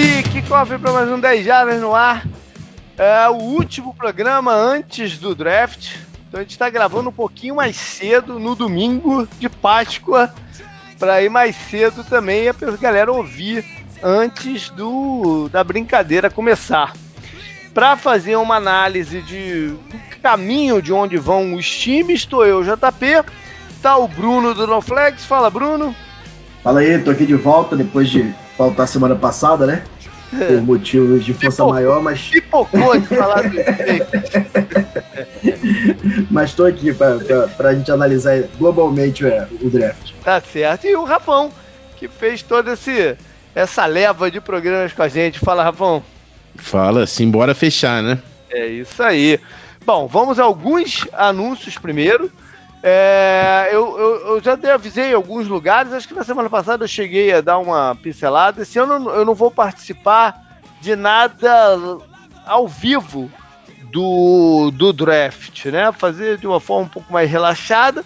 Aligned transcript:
Aí, 0.00 0.22
que 0.22 0.40
cofre 0.42 0.78
para 0.78 0.92
mais 0.92 1.08
um 1.08 1.18
10 1.18 1.44
Jardas 1.44 1.80
no 1.80 1.92
ar. 1.92 2.24
É 2.96 3.28
o 3.28 3.34
último 3.34 3.92
programa 3.92 4.54
antes 4.54 5.18
do 5.18 5.34
draft. 5.34 5.96
Então 6.28 6.38
a 6.38 6.42
gente 6.44 6.52
está 6.52 6.70
gravando 6.70 7.08
um 7.08 7.12
pouquinho 7.12 7.56
mais 7.56 7.74
cedo, 7.74 8.38
no 8.38 8.54
domingo 8.54 9.26
de 9.40 9.48
Páscoa, 9.48 10.32
para 11.00 11.20
ir 11.20 11.28
mais 11.28 11.56
cedo 11.56 12.04
também, 12.04 12.54
para 12.54 12.74
a 12.74 12.76
galera 12.76 13.10
ouvir 13.10 13.64
antes 14.00 14.70
do, 14.70 15.48
da 15.48 15.64
brincadeira 15.64 16.30
começar. 16.30 16.92
Para 17.74 17.96
fazer 17.96 18.36
uma 18.36 18.54
análise 18.54 19.20
de, 19.20 19.74
caminho 20.22 20.80
de 20.80 20.92
onde 20.92 21.16
vão 21.16 21.54
os 21.54 21.68
times, 21.68 22.20
estou 22.20 22.46
eu, 22.46 22.62
JP. 22.62 23.24
Tá 23.82 23.96
o 23.96 24.06
Bruno 24.06 24.54
do 24.54 24.64
NoFlex. 24.64 25.24
Fala, 25.24 25.50
Bruno. 25.50 25.92
Fala 26.62 26.78
aí, 26.78 27.00
tô 27.00 27.10
aqui 27.10 27.26
de 27.26 27.34
volta 27.34 27.76
depois 27.76 28.08
de 28.08 28.32
faltar 28.58 28.88
semana 28.88 29.14
passada, 29.14 29.64
né? 29.64 29.84
Por 30.30 30.60
motivos 30.60 31.24
de 31.24 31.32
força 31.32 31.62
Pipocou, 31.62 31.72
maior, 31.72 32.02
mas. 32.02 32.28
Pipocou 32.28 33.00
de 33.00 33.06
falar 33.06 33.48
do 33.48 33.56
Mas 36.30 36.52
tô 36.52 36.66
aqui 36.66 36.92
pra, 36.92 37.16
pra, 37.16 37.48
pra 37.48 37.74
gente 37.74 37.90
analisar 37.90 38.42
globalmente 38.58 39.24
é, 39.24 39.48
o 39.62 39.70
draft. 39.70 40.12
Tá 40.22 40.38
certo. 40.40 40.86
E 40.86 40.94
o 40.94 41.04
Rafão, 41.04 41.50
que 41.96 42.08
fez 42.08 42.42
toda 42.42 42.74
esse, 42.74 43.16
essa 43.54 43.86
leva 43.86 44.30
de 44.30 44.38
programas 44.38 44.92
com 44.92 45.02
a 45.02 45.08
gente. 45.08 45.38
Fala, 45.38 45.64
Rafão. 45.64 46.02
Fala, 46.56 47.06
simbora 47.06 47.54
fechar, 47.54 48.02
né? 48.02 48.18
É 48.50 48.66
isso 48.66 49.02
aí. 49.02 49.40
Bom, 49.86 50.06
vamos 50.06 50.38
a 50.38 50.42
alguns 50.42 51.08
anúncios 51.14 51.78
primeiro. 51.78 52.30
É, 52.82 53.70
eu, 53.72 53.98
eu, 53.98 54.26
eu, 54.28 54.42
já 54.42 54.56
avisei 54.72 55.10
em 55.10 55.14
alguns 55.14 55.48
lugares, 55.48 55.92
acho 55.92 56.06
que 56.06 56.14
na 56.14 56.22
semana 56.22 56.48
passada 56.48 56.84
eu 56.84 56.88
cheguei 56.88 57.32
a 57.32 57.40
dar 57.40 57.58
uma 57.58 57.96
pincelada. 57.96 58.62
Esse 58.62 58.78
ano 58.78 59.10
eu 59.10 59.24
não 59.24 59.34
vou 59.34 59.50
participar 59.50 60.40
de 60.80 60.94
nada 60.94 61.76
ao 62.46 62.68
vivo 62.68 63.30
do, 63.90 64.70
do 64.72 64.92
draft, 64.92 65.66
né? 65.66 65.90
Fazer 65.92 66.38
de 66.38 66.46
uma 66.46 66.60
forma 66.60 66.86
um 66.86 66.88
pouco 66.88 67.12
mais 67.12 67.28
relaxada. 67.28 68.04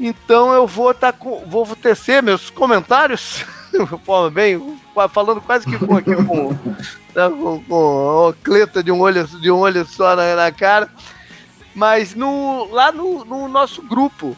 Então 0.00 0.52
eu 0.52 0.66
vou 0.66 0.92
tá 0.94 1.12
com, 1.12 1.44
vou 1.46 1.66
tecer 1.76 2.22
meus 2.22 2.50
comentários 2.50 3.44
de 3.72 3.86
forma 4.04 4.30
bem 4.30 4.78
falando 5.10 5.40
quase 5.40 5.66
que 5.66 5.78
com, 5.78 5.96
aqui, 5.96 6.14
com, 6.14 6.50
né, 7.14 7.28
com, 7.30 7.62
com 7.62 8.28
a 8.28 8.34
cleta 8.44 8.82
de 8.82 8.90
um 8.90 9.00
olho 9.00 9.26
de 9.26 9.50
um 9.50 9.58
olho 9.58 9.86
só 9.86 10.14
na, 10.16 10.36
na 10.36 10.52
cara 10.52 10.88
mas 11.76 12.14
no, 12.14 12.66
lá 12.72 12.90
no, 12.90 13.22
no 13.22 13.46
nosso 13.46 13.82
grupo 13.82 14.34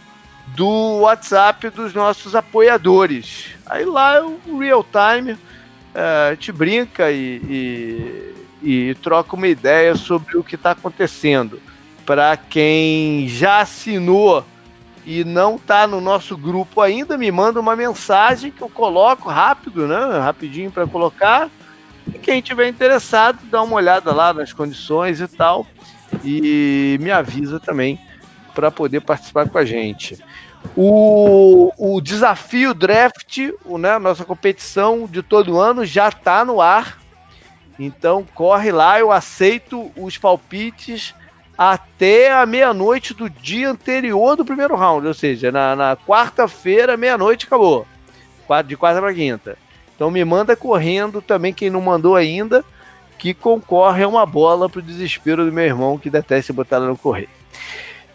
do 0.57 1.03
WhatsApp 1.03 1.71
dos 1.71 1.95
nossos 1.95 2.35
apoiadores. 2.35 3.51
Aí 3.65 3.85
lá 3.85 4.17
é 4.17 4.23
o 4.23 4.59
real 4.59 4.85
time, 4.85 5.39
é, 5.95 6.29
a 6.29 6.31
gente 6.35 6.51
brinca 6.51 7.13
e, 7.13 8.35
e, 8.61 8.91
e, 8.91 8.95
troca 8.97 9.37
uma 9.37 9.47
ideia 9.47 9.95
sobre 9.95 10.37
o 10.37 10.43
que 10.43 10.57
está 10.57 10.73
acontecendo. 10.73 11.61
Para 12.05 12.37
quem 12.37 13.29
já 13.29 13.61
assinou 13.61 14.45
e 15.07 15.23
não 15.23 15.55
está 15.55 15.87
no 15.87 16.01
nosso 16.01 16.37
grupo 16.37 16.81
ainda, 16.81 17.17
me 17.17 17.31
manda 17.31 17.61
uma 17.61 17.77
mensagem 17.77 18.51
que 18.51 18.63
eu 18.63 18.69
coloco 18.69 19.29
rápido, 19.29 19.87
né? 19.87 20.19
Rapidinho 20.19 20.73
para 20.73 20.89
colocar. 20.89 21.49
E 22.13 22.19
quem 22.19 22.41
tiver 22.41 22.69
interessado, 22.69 23.39
dá 23.45 23.63
uma 23.63 23.77
olhada 23.77 24.13
lá 24.13 24.35
nas 24.35 24.53
condições 24.53 25.21
e 25.21 25.29
tal 25.29 25.65
e 26.25 26.99
me 27.01 27.11
avisa 27.11 27.61
também 27.61 28.01
para 28.55 28.71
poder 28.71 29.01
participar 29.01 29.49
com 29.49 29.59
a 29.59 29.65
gente. 29.65 30.19
O, 30.77 31.73
o 31.79 32.01
desafio 32.01 32.75
draft, 32.75 33.39
o, 33.65 33.79
né, 33.79 33.99
nossa 33.99 34.25
competição 34.25 35.07
de 35.07 35.23
todo 35.23 35.59
ano 35.59 35.85
já 35.85 36.09
está 36.09 36.45
no 36.45 36.61
ar. 36.61 36.99
Então 37.79 38.27
corre 38.35 38.73
lá, 38.73 38.99
eu 38.99 39.13
aceito 39.13 39.93
os 39.97 40.19
palpites 40.19 41.15
até 41.57 42.33
a 42.33 42.45
meia-noite 42.47 43.15
do 43.15 43.29
dia 43.29 43.71
anterior 43.71 44.37
do 44.37 44.45
primeiro 44.45 44.77
round, 44.77 45.07
ou 45.07 45.15
seja, 45.15 45.51
na, 45.51 45.75
na 45.75 45.97
quarta-feira, 45.97 46.97
meia-noite 46.97 47.47
acabou. 47.47 47.87
De 48.67 48.77
quarta 48.77 49.01
para 49.01 49.13
quinta. 49.13 49.59
Então 49.95 50.11
me 50.11 50.25
manda 50.25 50.57
correndo 50.57 51.21
também 51.21 51.53
quem 51.53 51.69
não 51.69 51.81
mandou 51.81 52.17
ainda 52.17 52.65
que 53.19 53.35
concorre 53.35 54.05
a 54.05 54.09
uma 54.09 54.25
bola 54.25 54.69
para 54.69 54.79
o 54.79 54.83
desespero 54.83 55.45
do 55.45 55.53
meu 55.53 55.65
irmão 55.65 55.99
que 55.99 56.09
detesta 56.09 56.53
botar 56.53 56.77
ela 56.77 56.87
no 56.87 56.97
correio. 56.97 57.29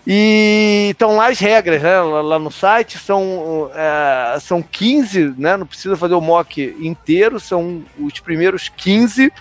E 0.05 0.89
estão 0.91 1.15
lá 1.15 1.27
as 1.27 1.39
regras, 1.39 1.81
né? 1.81 2.01
Lá, 2.01 2.21
lá 2.21 2.39
no 2.39 2.51
site 2.51 2.97
são, 2.97 3.71
é, 3.73 4.37
são 4.39 4.61
15, 4.61 5.35
né? 5.37 5.55
Não 5.55 5.65
precisa 5.65 5.95
fazer 5.95 6.13
o 6.13 6.21
mock 6.21 6.61
inteiro, 6.79 7.39
são 7.39 7.83
os 7.97 8.19
primeiros 8.19 8.67
15. 8.69 9.31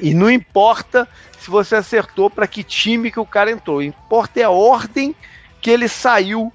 E 0.00 0.14
não 0.14 0.30
importa 0.30 1.08
se 1.38 1.48
você 1.48 1.76
acertou 1.76 2.28
para 2.28 2.46
que 2.46 2.64
time 2.64 3.10
que 3.10 3.20
o 3.20 3.26
cara 3.26 3.50
entrou, 3.50 3.82
importa 3.82 4.40
é 4.40 4.44
a 4.44 4.50
ordem 4.50 5.14
que 5.60 5.70
ele 5.70 5.88
saiu 5.88 6.52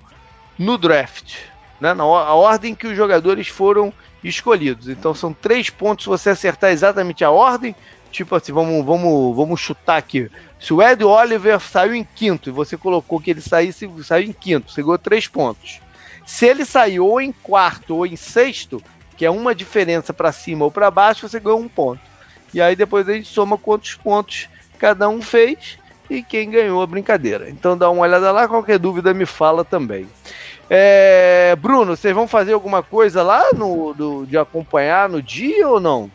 no 0.57 0.77
draft, 0.77 1.35
né? 1.79 1.93
Na, 1.93 2.03
a 2.03 2.33
ordem 2.33 2.75
que 2.75 2.87
os 2.87 2.95
jogadores 2.95 3.47
foram 3.47 3.93
escolhidos. 4.21 4.89
Então 4.89 5.13
são 5.13 5.33
três 5.33 5.69
pontos 5.69 6.03
se 6.03 6.09
você 6.09 6.29
acertar 6.29 6.71
exatamente 6.71 7.23
a 7.23 7.31
ordem, 7.31 7.73
tipo 8.13 8.35
assim, 8.35 8.53
vamos, 8.53 8.85
vamos, 8.85 9.35
vamos 9.35 9.59
chutar 9.59 9.97
aqui. 9.97 10.29
Se 10.59 10.73
o 10.73 10.81
Ed 10.81 11.03
Oliver 11.03 11.59
saiu 11.59 11.93
em 11.93 12.03
quinto 12.03 12.49
e 12.49 12.53
você 12.53 12.77
colocou 12.77 13.19
que 13.19 13.31
ele 13.31 13.41
saísse, 13.41 13.89
saiu 14.03 14.29
em 14.29 14.31
quinto, 14.31 14.71
você 14.71 14.81
ganhou 14.81 14.97
três 14.97 15.27
pontos. 15.27 15.81
Se 16.25 16.45
ele 16.45 16.63
saiu 16.63 17.05
ou 17.05 17.19
em 17.19 17.31
quarto 17.31 17.97
ou 17.97 18.05
em 18.05 18.15
sexto, 18.15 18.81
que 19.17 19.25
é 19.25 19.29
uma 19.29 19.53
diferença 19.53 20.13
para 20.13 20.31
cima 20.31 20.63
ou 20.63 20.71
para 20.71 20.89
baixo, 20.89 21.27
você 21.27 21.39
ganhou 21.39 21.59
um 21.59 21.67
ponto. 21.67 21.99
E 22.53 22.61
aí 22.61 22.75
depois 22.75 23.09
a 23.09 23.13
gente 23.13 23.27
soma 23.27 23.57
quantos 23.57 23.95
pontos 23.95 24.47
cada 24.77 25.09
um 25.09 25.21
fez 25.21 25.77
e 26.09 26.21
quem 26.21 26.49
ganhou 26.49 26.81
a 26.81 26.87
brincadeira. 26.87 27.49
Então 27.49 27.77
dá 27.77 27.89
uma 27.89 28.03
olhada 28.03 28.31
lá, 28.31 28.47
qualquer 28.47 28.77
dúvida 28.77 29.13
me 29.13 29.25
fala 29.25 29.65
também. 29.65 30.07
É, 30.69 31.55
Bruno, 31.59 31.95
vocês 31.95 32.13
vão 32.13 32.27
fazer 32.27 32.53
alguma 32.53 32.81
coisa 32.81 33.21
lá 33.21 33.51
no, 33.53 33.93
do, 33.93 34.25
de 34.25 34.37
acompanhar 34.37 35.09
no 35.09 35.21
dia 35.21 35.67
ou 35.67 35.79
não? 35.79 36.09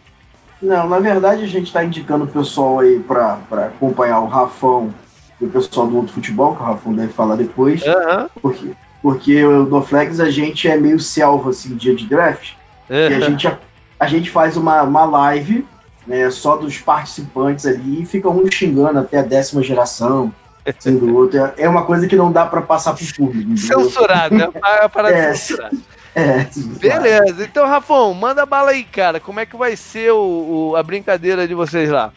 Não, 0.60 0.88
na 0.88 0.98
verdade 0.98 1.44
a 1.44 1.46
gente 1.46 1.66
está 1.66 1.84
indicando 1.84 2.24
o 2.24 2.28
pessoal 2.28 2.80
aí 2.80 2.98
para 2.98 3.38
acompanhar 3.66 4.20
o 4.20 4.26
Rafão 4.26 4.92
e 5.40 5.44
o 5.44 5.48
pessoal 5.48 5.86
do 5.86 5.96
outro 5.96 6.12
futebol, 6.12 6.56
que 6.56 6.62
o 6.62 6.64
Rafão 6.66 6.92
deve 6.92 7.12
falar 7.12 7.36
depois. 7.36 7.82
Uhum. 7.82 8.28
Porque, 8.42 8.72
porque 9.00 9.42
no 9.42 9.82
Flex 9.82 10.18
a 10.18 10.30
gente 10.30 10.68
é 10.68 10.76
meio 10.76 10.98
selva 10.98 11.50
assim, 11.50 11.76
dia 11.76 11.94
de 11.94 12.06
draft. 12.06 12.52
Uhum. 12.90 12.96
E 12.96 13.14
a 13.14 13.20
gente, 13.20 13.46
a, 13.46 13.58
a, 14.00 14.06
gente 14.08 14.30
faz 14.30 14.56
uma, 14.56 14.82
uma 14.82 15.04
live 15.04 15.64
né, 16.06 16.28
só 16.30 16.56
dos 16.56 16.78
participantes 16.78 17.66
ali 17.66 18.02
e 18.02 18.06
fica 18.06 18.28
um 18.28 18.50
xingando 18.50 18.98
até 18.98 19.18
a 19.18 19.22
décima 19.22 19.62
geração. 19.62 20.32
Sendo 20.78 21.16
outro. 21.16 21.38
É, 21.38 21.54
é 21.58 21.68
uma 21.68 21.84
coisa 21.84 22.06
que 22.06 22.14
não 22.14 22.30
dá 22.30 22.44
para 22.44 22.60
passar 22.60 22.94
por 22.94 23.14
público. 23.14 23.56
Censurado, 23.56 24.34
né? 24.34 24.50
Para 24.92 25.10
é, 25.10 25.32
censurar. 25.34 25.70
É, 26.14 26.46
Beleza. 26.80 27.44
Então, 27.44 27.66
Rafão, 27.66 28.14
manda 28.14 28.44
bala 28.46 28.70
aí, 28.70 28.84
cara. 28.84 29.20
Como 29.20 29.40
é 29.40 29.46
que 29.46 29.56
vai 29.56 29.76
ser 29.76 30.12
o, 30.12 30.70
o 30.70 30.76
a 30.76 30.82
brincadeira 30.82 31.46
de 31.46 31.54
vocês 31.54 31.90
lá? 31.90 32.12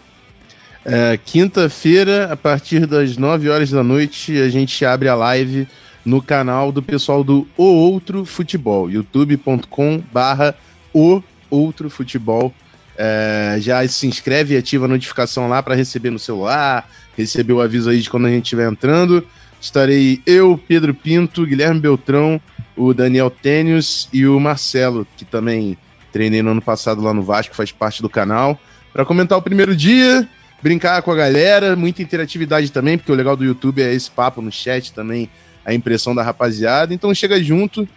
É, 0.84 1.20
Quinta-feira, 1.24 2.32
a 2.32 2.38
partir 2.38 2.88
das 2.88 3.18
9 3.18 3.50
horas 3.50 3.70
da 3.70 3.84
noite, 3.84 4.40
a 4.42 4.50
gente 4.50 4.84
abre 4.84 5.08
a 5.08 5.16
live 5.16 5.68
no 6.04 6.22
canal 6.22 6.72
do 6.72 6.82
pessoal 6.82 7.24
do 7.24 7.48
O 7.56 7.64
Outro 7.64 8.26
Futebol, 8.26 8.90
youtube.com 8.90 10.02
barra 10.12 10.56
O 10.94 11.22
Outro 11.50 11.90
Futebol. 11.90 12.54
É, 12.98 13.58
já 13.60 13.88
se 13.88 14.06
inscreve 14.06 14.54
e 14.54 14.58
ativa 14.58 14.86
a 14.86 14.88
notificação 14.88 15.48
lá 15.48 15.64
para 15.64 15.76
receber 15.76 16.10
no 16.10 16.20
celular, 16.20 16.90
receber 17.18 17.54
o 17.54 17.62
aviso 17.62 17.90
aí 17.90 18.00
de 18.00 18.10
quando 18.10 18.28
a 18.28 18.30
gente 18.30 18.46
estiver 18.46 18.70
entrando. 18.70 19.26
Estarei 19.60 20.22
eu, 20.26 20.60
Pedro 20.68 20.94
Pinto, 20.94 21.46
Guilherme 21.46 21.80
Beltrão, 21.80 22.42
o 22.76 22.94
Daniel 22.94 23.30
Tênios 23.30 24.10
e 24.12 24.26
o 24.26 24.40
Marcelo, 24.40 25.06
que 25.18 25.26
também 25.26 25.78
treinei 26.12 26.42
no 26.42 26.52
ano 26.52 26.62
passado 26.62 27.02
lá 27.02 27.14
no 27.14 27.22
Vasco, 27.22 27.56
faz 27.56 27.72
parte 27.72 28.02
do 28.02 28.10
canal, 28.10 28.60
para 28.92 29.06
comentar 29.06 29.38
o 29.38 29.42
primeiro 29.42 29.76
dia, 29.76 30.28
brincar 30.62 31.02
com 31.02 31.12
a 31.12 31.16
galera, 31.16 31.76
muita 31.76 32.02
interatividade 32.02 32.72
também, 32.72 32.98
porque 32.98 33.12
o 33.12 33.16
legal 33.16 33.36
do 33.36 33.46
YouTube 33.46 33.82
é 33.82 33.94
esse 33.94 34.12
papo 34.12 34.42
no 34.42 34.52
chat 34.52 34.94
também, 34.94 35.30
a 35.66 35.74
impressão 35.74 36.14
da 36.14 36.24
rapaziada. 36.24 36.94
Então 36.94 37.14
chega 37.14 37.42
junto, 37.42 37.88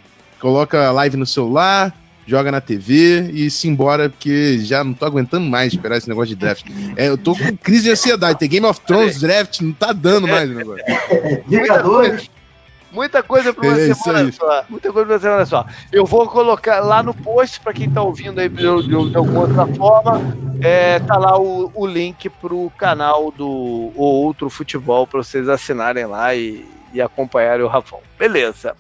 coloca 0.41 0.87
a 0.87 0.93
live 0.93 1.17
no 1.17 1.27
celular, 1.27 1.93
joga 2.27 2.50
na 2.50 2.61
TV 2.61 3.31
e 3.32 3.50
se 3.50 3.69
embora, 3.69 4.09
porque 4.09 4.59
já 4.61 4.82
não 4.82 4.94
tô 4.94 5.05
aguentando 5.05 5.47
mais 5.47 5.73
esperar 5.73 5.99
esse 5.99 6.09
negócio 6.09 6.29
de 6.29 6.37
draft. 6.37 6.65
É, 6.97 7.09
eu 7.09 7.19
tô 7.19 7.35
com 7.37 7.56
crise 7.56 7.85
de 7.85 7.91
ansiedade. 7.91 8.38
Tem 8.38 8.49
Game 8.49 8.67
of 8.67 8.81
Thrones, 8.81 9.20
draft, 9.20 9.61
não 9.61 9.73
tá 9.73 9.93
dando 9.93 10.27
mais 10.27 10.49
o 10.50 10.55
negócio. 10.55 10.85
Vingadores. 11.49 12.31
Muita 12.94 13.25
coisa 13.25 13.52
para 13.52 13.67
uma 13.67 13.76
é 13.76 13.93
semana 13.93 14.32
só. 14.32 14.64
Muita 14.69 14.93
coisa 14.93 15.06
para 15.06 15.14
uma 15.17 15.20
semana 15.20 15.46
só. 15.46 15.67
Eu 15.91 16.06
vou 16.06 16.29
colocar 16.29 16.79
lá 16.79 17.02
no 17.02 17.12
post, 17.12 17.58
para 17.58 17.73
quem 17.73 17.88
está 17.88 18.00
ouvindo 18.00 18.38
aí 18.38 18.49
de, 18.49 18.56
de, 18.56 19.11
de, 19.11 19.17
alguma 19.17 19.41
outra 19.41 19.67
forma, 19.67 20.20
é, 20.62 21.00
tá 21.00 21.19
lá 21.19 21.37
o, 21.37 21.73
o 21.75 21.85
link 21.85 22.29
pro 22.29 22.70
canal 22.79 23.32
do 23.32 23.49
o 23.49 24.02
Outro 24.02 24.49
Futebol 24.49 25.08
para 25.08 25.25
vocês 25.25 25.49
assinarem 25.49 26.06
lá 26.06 26.37
e, 26.37 26.64
e 26.93 27.02
acompanharem 27.02 27.64
o 27.64 27.69
Rafão. 27.69 27.99
Beleza. 28.17 28.76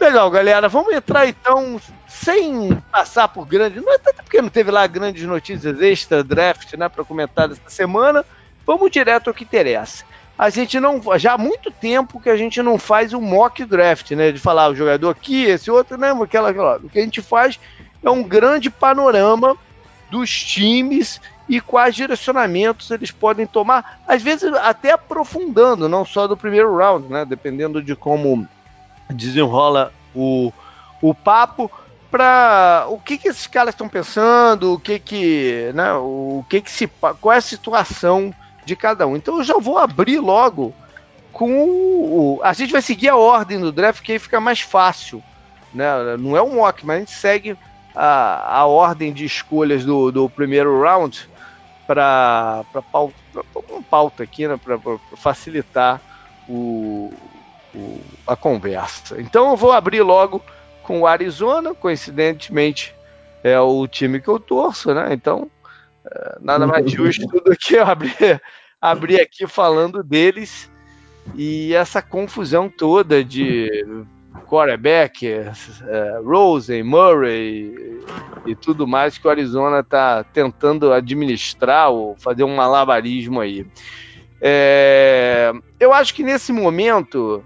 Legal, 0.00 0.30
galera. 0.30 0.66
Vamos 0.66 0.94
entrar 0.94 1.28
então, 1.28 1.78
sem 2.08 2.74
passar 2.90 3.28
por 3.28 3.46
grandes. 3.46 3.82
Não 3.82 3.92
é 3.92 3.98
tanto 3.98 4.22
porque 4.22 4.40
não 4.40 4.48
teve 4.48 4.70
lá 4.70 4.86
grandes 4.86 5.22
notícias 5.24 5.82
extra 5.82 6.24
draft, 6.24 6.72
né, 6.74 6.88
para 6.88 7.04
comentar 7.04 7.46
dessa 7.46 7.68
semana. 7.68 8.24
Vamos 8.66 8.90
direto 8.90 9.28
ao 9.28 9.34
que 9.34 9.44
interessa. 9.44 10.02
A 10.36 10.50
gente 10.50 10.80
não. 10.80 11.00
Já 11.16 11.34
há 11.34 11.38
muito 11.38 11.70
tempo 11.70 12.20
que 12.20 12.28
a 12.28 12.36
gente 12.36 12.60
não 12.60 12.78
faz 12.78 13.12
um 13.12 13.20
mock 13.20 13.64
draft, 13.64 14.10
né? 14.12 14.32
De 14.32 14.38
falar 14.38 14.70
o 14.70 14.74
jogador 14.74 15.10
aqui, 15.10 15.44
esse 15.44 15.70
outro, 15.70 15.96
né? 15.96 16.10
Aquela, 16.10 16.50
aquela, 16.50 16.76
o 16.78 16.88
que 16.88 16.98
a 16.98 17.02
gente 17.02 17.22
faz 17.22 17.58
é 18.02 18.10
um 18.10 18.22
grande 18.22 18.68
panorama 18.68 19.56
dos 20.10 20.30
times 20.30 21.20
e 21.48 21.60
quais 21.60 21.94
direcionamentos 21.94 22.90
eles 22.90 23.10
podem 23.10 23.46
tomar, 23.46 24.00
às 24.08 24.22
vezes 24.22 24.52
até 24.54 24.92
aprofundando, 24.92 25.88
não 25.88 26.04
só 26.04 26.26
do 26.26 26.36
primeiro 26.36 26.76
round, 26.76 27.08
né? 27.08 27.24
Dependendo 27.24 27.82
de 27.82 27.94
como 27.94 28.48
desenrola 29.10 29.92
o, 30.14 30.52
o 31.02 31.14
papo 31.14 31.70
para 32.10 32.86
o 32.88 32.98
que, 32.98 33.18
que 33.18 33.28
esses 33.28 33.46
caras 33.46 33.74
estão 33.74 33.88
pensando, 33.88 34.74
o 34.74 34.80
que 34.80 34.98
que, 34.98 35.72
né, 35.74 35.92
o 35.94 36.44
que 36.48 36.60
que 36.60 36.70
se 36.70 36.86
qual 37.20 37.32
é 37.32 37.38
a 37.38 37.40
situação 37.40 38.32
de 38.64 38.74
cada 38.76 39.06
um. 39.06 39.16
Então 39.16 39.38
eu 39.38 39.44
já 39.44 39.58
vou 39.58 39.78
abrir 39.78 40.18
logo 40.18 40.74
com 41.32 41.50
o, 41.52 42.40
a 42.42 42.52
gente 42.52 42.72
vai 42.72 42.80
seguir 42.80 43.08
a 43.08 43.16
ordem 43.16 43.60
do 43.60 43.72
draft 43.72 44.02
que 44.02 44.12
aí 44.12 44.18
fica 44.18 44.40
mais 44.40 44.60
fácil, 44.60 45.22
né? 45.72 46.16
Não 46.18 46.36
é 46.36 46.42
um 46.42 46.56
mock, 46.56 46.86
mas 46.86 46.96
a 46.96 46.98
gente 47.00 47.12
segue 47.12 47.58
a, 47.94 48.58
a 48.60 48.66
ordem 48.66 49.12
de 49.12 49.24
escolhas 49.24 49.84
do, 49.84 50.10
do 50.10 50.28
primeiro 50.28 50.80
round 50.80 51.28
para 51.86 52.64
pauta, 52.90 53.14
pauta 53.90 54.22
aqui, 54.22 54.48
né, 54.48 54.58
para 54.62 54.78
facilitar 55.16 56.00
o, 56.48 57.12
o, 57.74 58.00
a 58.26 58.34
conversa. 58.34 59.20
Então 59.20 59.50
eu 59.50 59.56
vou 59.56 59.72
abrir 59.72 60.02
logo 60.02 60.42
com 60.82 61.00
o 61.00 61.06
Arizona, 61.06 61.74
coincidentemente 61.74 62.94
é 63.42 63.58
o 63.60 63.86
time 63.86 64.20
que 64.20 64.28
eu 64.28 64.40
torço, 64.40 64.94
né? 64.94 65.08
Então 65.12 65.50
nada 66.40 66.66
mais 66.66 66.90
justo 66.90 67.26
do 67.40 67.56
que 67.56 67.74
eu 67.74 67.84
abrir, 67.84 68.40
abrir 68.80 69.20
aqui 69.20 69.46
falando 69.46 70.02
deles 70.02 70.70
e 71.34 71.72
essa 71.72 72.02
confusão 72.02 72.68
toda 72.68 73.24
de 73.24 73.70
quarterback, 74.46 75.26
é, 75.26 75.50
Rosen, 76.24 76.82
Murray 76.82 78.02
e 78.44 78.54
tudo 78.54 78.86
mais 78.86 79.16
que 79.16 79.26
o 79.26 79.30
Arizona 79.30 79.80
está 79.80 80.22
tentando 80.24 80.92
administrar 80.92 81.90
ou 81.90 82.14
fazer 82.16 82.44
um 82.44 82.54
malabarismo 82.54 83.40
aí. 83.40 83.66
É, 84.40 85.52
eu 85.80 85.92
acho 85.92 86.14
que 86.14 86.22
nesse 86.22 86.52
momento 86.52 87.42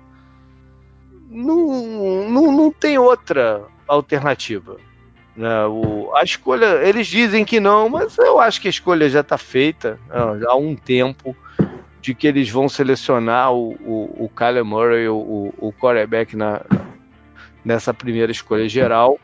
não, 1.31 2.29
não, 2.29 2.53
não 2.53 2.73
tem 2.73 2.99
outra 2.99 3.63
alternativa. 3.87 4.77
Né? 5.39 5.67
O, 5.67 6.11
a 6.17 6.25
escolha, 6.25 6.83
eles 6.83 7.07
dizem 7.07 7.45
que 7.45 7.61
não, 7.61 7.89
mas 7.89 8.19
eu 8.19 8.41
acho 8.41 8.61
que 8.61 8.67
a 8.67 8.71
escolha 8.71 9.09
já 9.09 9.21
está 9.21 9.39
feita 9.39 9.97
né? 10.09 10.45
há 10.49 10.57
um 10.57 10.75
tempo 10.75 11.37
de 12.03 12.13
que 12.13 12.27
eles 12.27 12.51
vão 12.51 12.69
selecionar 12.69 13.53
o, 13.53 13.75
o, 13.81 14.25
o 14.25 14.31
Kyler 14.35 14.65
Murray, 14.65 15.09
o, 15.09 15.55
o 15.57 15.73
quarterback, 15.73 16.35
na, 16.35 16.61
nessa 17.65 17.95
primeira 17.95 18.33
escolha 18.33 18.69
geral 18.69 19.17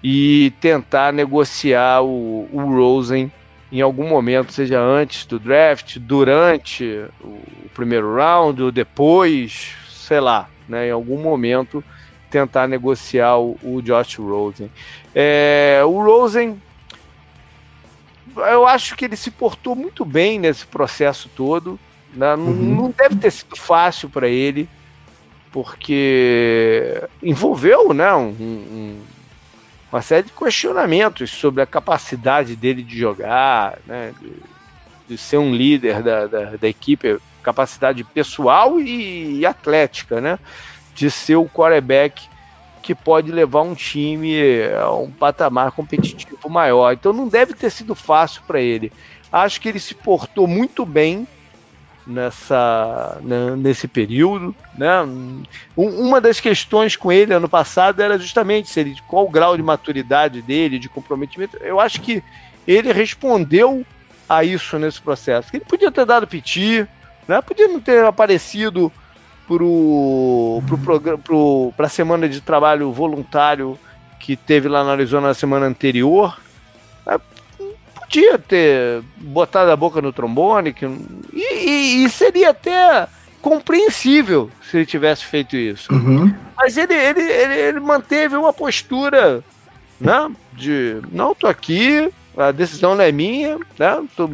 e 0.00 0.52
tentar 0.60 1.12
negociar 1.12 2.02
o, 2.02 2.48
o 2.52 2.60
Rosen 2.60 3.32
em 3.72 3.80
algum 3.80 4.06
momento, 4.08 4.52
seja 4.52 4.80
antes 4.80 5.26
do 5.26 5.40
draft, 5.40 5.98
durante 5.98 7.04
o, 7.20 7.26
o 7.64 7.70
primeiro 7.74 8.14
round, 8.14 8.62
ou 8.62 8.70
depois, 8.70 9.74
sei 9.88 10.20
lá 10.20 10.48
né, 10.68 10.86
em 10.86 10.92
algum 10.92 11.18
momento 11.18 11.82
tentar 12.36 12.68
negociar 12.68 13.38
o, 13.38 13.56
o 13.62 13.80
Josh 13.80 14.16
Rosen. 14.16 14.70
É, 15.14 15.80
o 15.86 16.02
Rosen, 16.02 16.60
eu 18.36 18.66
acho 18.66 18.94
que 18.94 19.06
ele 19.06 19.16
se 19.16 19.30
portou 19.30 19.74
muito 19.74 20.04
bem 20.04 20.38
nesse 20.38 20.66
processo 20.66 21.30
todo. 21.34 21.80
Né? 22.12 22.34
Uhum. 22.34 22.52
Não, 22.52 22.82
não, 22.82 22.90
deve 22.90 23.16
ter 23.16 23.30
sido 23.30 23.56
fácil 23.56 24.10
para 24.10 24.28
ele, 24.28 24.68
porque 25.50 27.02
envolveu 27.22 27.94
né, 27.94 28.12
um, 28.14 28.28
um, 28.28 29.00
uma 29.90 30.02
série 30.02 30.24
de 30.24 30.32
questionamentos 30.32 31.30
sobre 31.30 31.62
a 31.62 31.66
capacidade 31.66 32.54
dele 32.54 32.82
de 32.82 32.98
jogar, 32.98 33.78
né, 33.86 34.12
de, 34.20 34.32
de 35.08 35.16
ser 35.16 35.38
um 35.38 35.54
líder 35.54 36.02
da, 36.02 36.26
da, 36.26 36.44
da 36.56 36.68
equipe 36.68 37.18
capacidade 37.42 38.04
pessoal 38.04 38.78
e, 38.78 39.38
e 39.38 39.46
atlética, 39.46 40.20
né? 40.20 40.38
De 40.96 41.10
ser 41.10 41.36
o 41.36 41.48
quarterback 41.48 42.28
que 42.82 42.94
pode 42.94 43.32
levar 43.32 43.62
um 43.62 43.74
time 43.74 44.36
a 44.80 44.92
um 44.92 45.10
patamar 45.10 45.72
competitivo 45.72 46.48
maior. 46.48 46.92
Então 46.92 47.12
não 47.12 47.28
deve 47.28 47.52
ter 47.52 47.70
sido 47.70 47.94
fácil 47.94 48.42
para 48.46 48.60
ele. 48.60 48.92
Acho 49.32 49.60
que 49.60 49.68
ele 49.68 49.80
se 49.80 49.94
portou 49.94 50.46
muito 50.46 50.86
bem 50.86 51.26
nessa 52.06 53.18
né, 53.22 53.56
nesse 53.56 53.88
período, 53.88 54.54
né? 54.78 55.02
Um, 55.02 55.42
uma 55.76 56.20
das 56.20 56.38
questões 56.38 56.94
com 56.94 57.10
ele 57.10 57.34
ano 57.34 57.48
passado 57.48 58.00
era 58.00 58.16
justamente 58.18 58.70
se 58.70 58.78
ele, 58.78 58.96
qual 59.08 59.26
o 59.26 59.30
grau 59.30 59.56
de 59.56 59.62
maturidade 59.62 60.40
dele, 60.40 60.78
de 60.78 60.88
comprometimento. 60.88 61.56
Eu 61.56 61.80
acho 61.80 62.00
que 62.00 62.22
ele 62.66 62.92
respondeu 62.92 63.84
a 64.28 64.44
isso 64.44 64.78
nesse 64.78 65.00
processo. 65.00 65.48
Ele 65.52 65.64
podia 65.64 65.90
ter 65.90 66.06
dado 66.06 66.26
piti, 66.26 66.86
né? 67.26 67.42
Podia 67.42 67.66
não 67.66 67.80
ter 67.80 68.04
aparecido 68.04 68.92
para 71.76 71.86
a 71.86 71.90
semana 71.90 72.28
de 72.28 72.40
trabalho 72.40 72.92
voluntário 72.92 73.78
que 74.18 74.36
teve 74.36 74.68
lá 74.68 74.82
na 74.82 74.92
Arizona 74.92 75.28
na 75.28 75.34
semana 75.34 75.66
anterior. 75.66 76.38
Né? 77.06 77.18
Podia 77.94 78.38
ter 78.38 79.02
botado 79.16 79.70
a 79.70 79.76
boca 79.76 80.00
no 80.00 80.12
trombone 80.12 80.72
que, 80.72 80.84
e, 81.32 81.54
e, 81.54 82.04
e, 82.04 82.10
seria 82.10 82.50
até 82.50 83.08
compreensível 83.40 84.50
se 84.62 84.78
ele 84.78 84.86
tivesse 84.86 85.24
feito 85.24 85.56
isso. 85.56 85.92
Uhum. 85.92 86.34
Mas 86.56 86.76
ele, 86.76 86.94
ele, 86.94 87.20
ele, 87.20 87.54
ele, 87.54 87.80
manteve 87.80 88.36
uma 88.36 88.52
postura 88.52 89.44
né, 90.00 90.30
de 90.52 91.00
não, 91.12 91.34
tô 91.34 91.46
aqui, 91.46 92.12
a 92.36 92.50
decisão 92.50 92.94
não 92.94 93.04
é 93.04 93.12
minha, 93.12 93.58
né, 93.78 94.04
tô, 94.16 94.28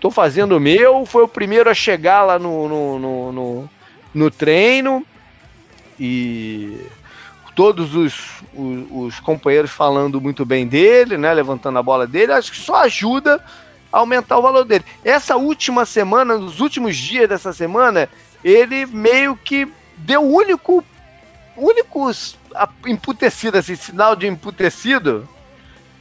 tô 0.00 0.10
fazendo 0.10 0.56
o 0.56 0.60
meu, 0.60 1.06
foi 1.06 1.22
o 1.22 1.28
primeiro 1.28 1.70
a 1.70 1.74
chegar 1.74 2.24
lá 2.24 2.38
no, 2.38 2.68
no, 2.68 2.98
no, 2.98 3.32
no, 3.32 3.70
no 4.18 4.30
treino 4.30 5.06
e 5.98 6.86
todos 7.54 7.94
os, 7.94 8.14
os, 8.54 8.86
os, 8.90 9.20
companheiros 9.20 9.70
falando 9.70 10.20
muito 10.20 10.44
bem 10.44 10.66
dele, 10.66 11.16
né, 11.16 11.32
levantando 11.32 11.78
a 11.78 11.82
bola 11.82 12.06
dele, 12.06 12.32
acho 12.32 12.52
que 12.52 12.58
só 12.58 12.82
ajuda 12.82 13.42
a 13.92 13.98
aumentar 13.98 14.38
o 14.38 14.42
valor 14.42 14.64
dele. 14.64 14.84
Essa 15.04 15.36
última 15.36 15.84
semana, 15.84 16.36
nos 16.36 16.60
últimos 16.60 16.96
dias 16.96 17.28
dessa 17.28 17.52
semana, 17.52 18.08
ele 18.44 18.86
meio 18.86 19.36
que 19.36 19.66
deu 19.96 20.22
o 20.22 20.36
único, 20.36 20.84
único 21.56 22.10
emputecido, 22.86 23.58
assim, 23.58 23.74
sinal 23.74 24.14
de 24.14 24.28
emputecido, 24.28 25.28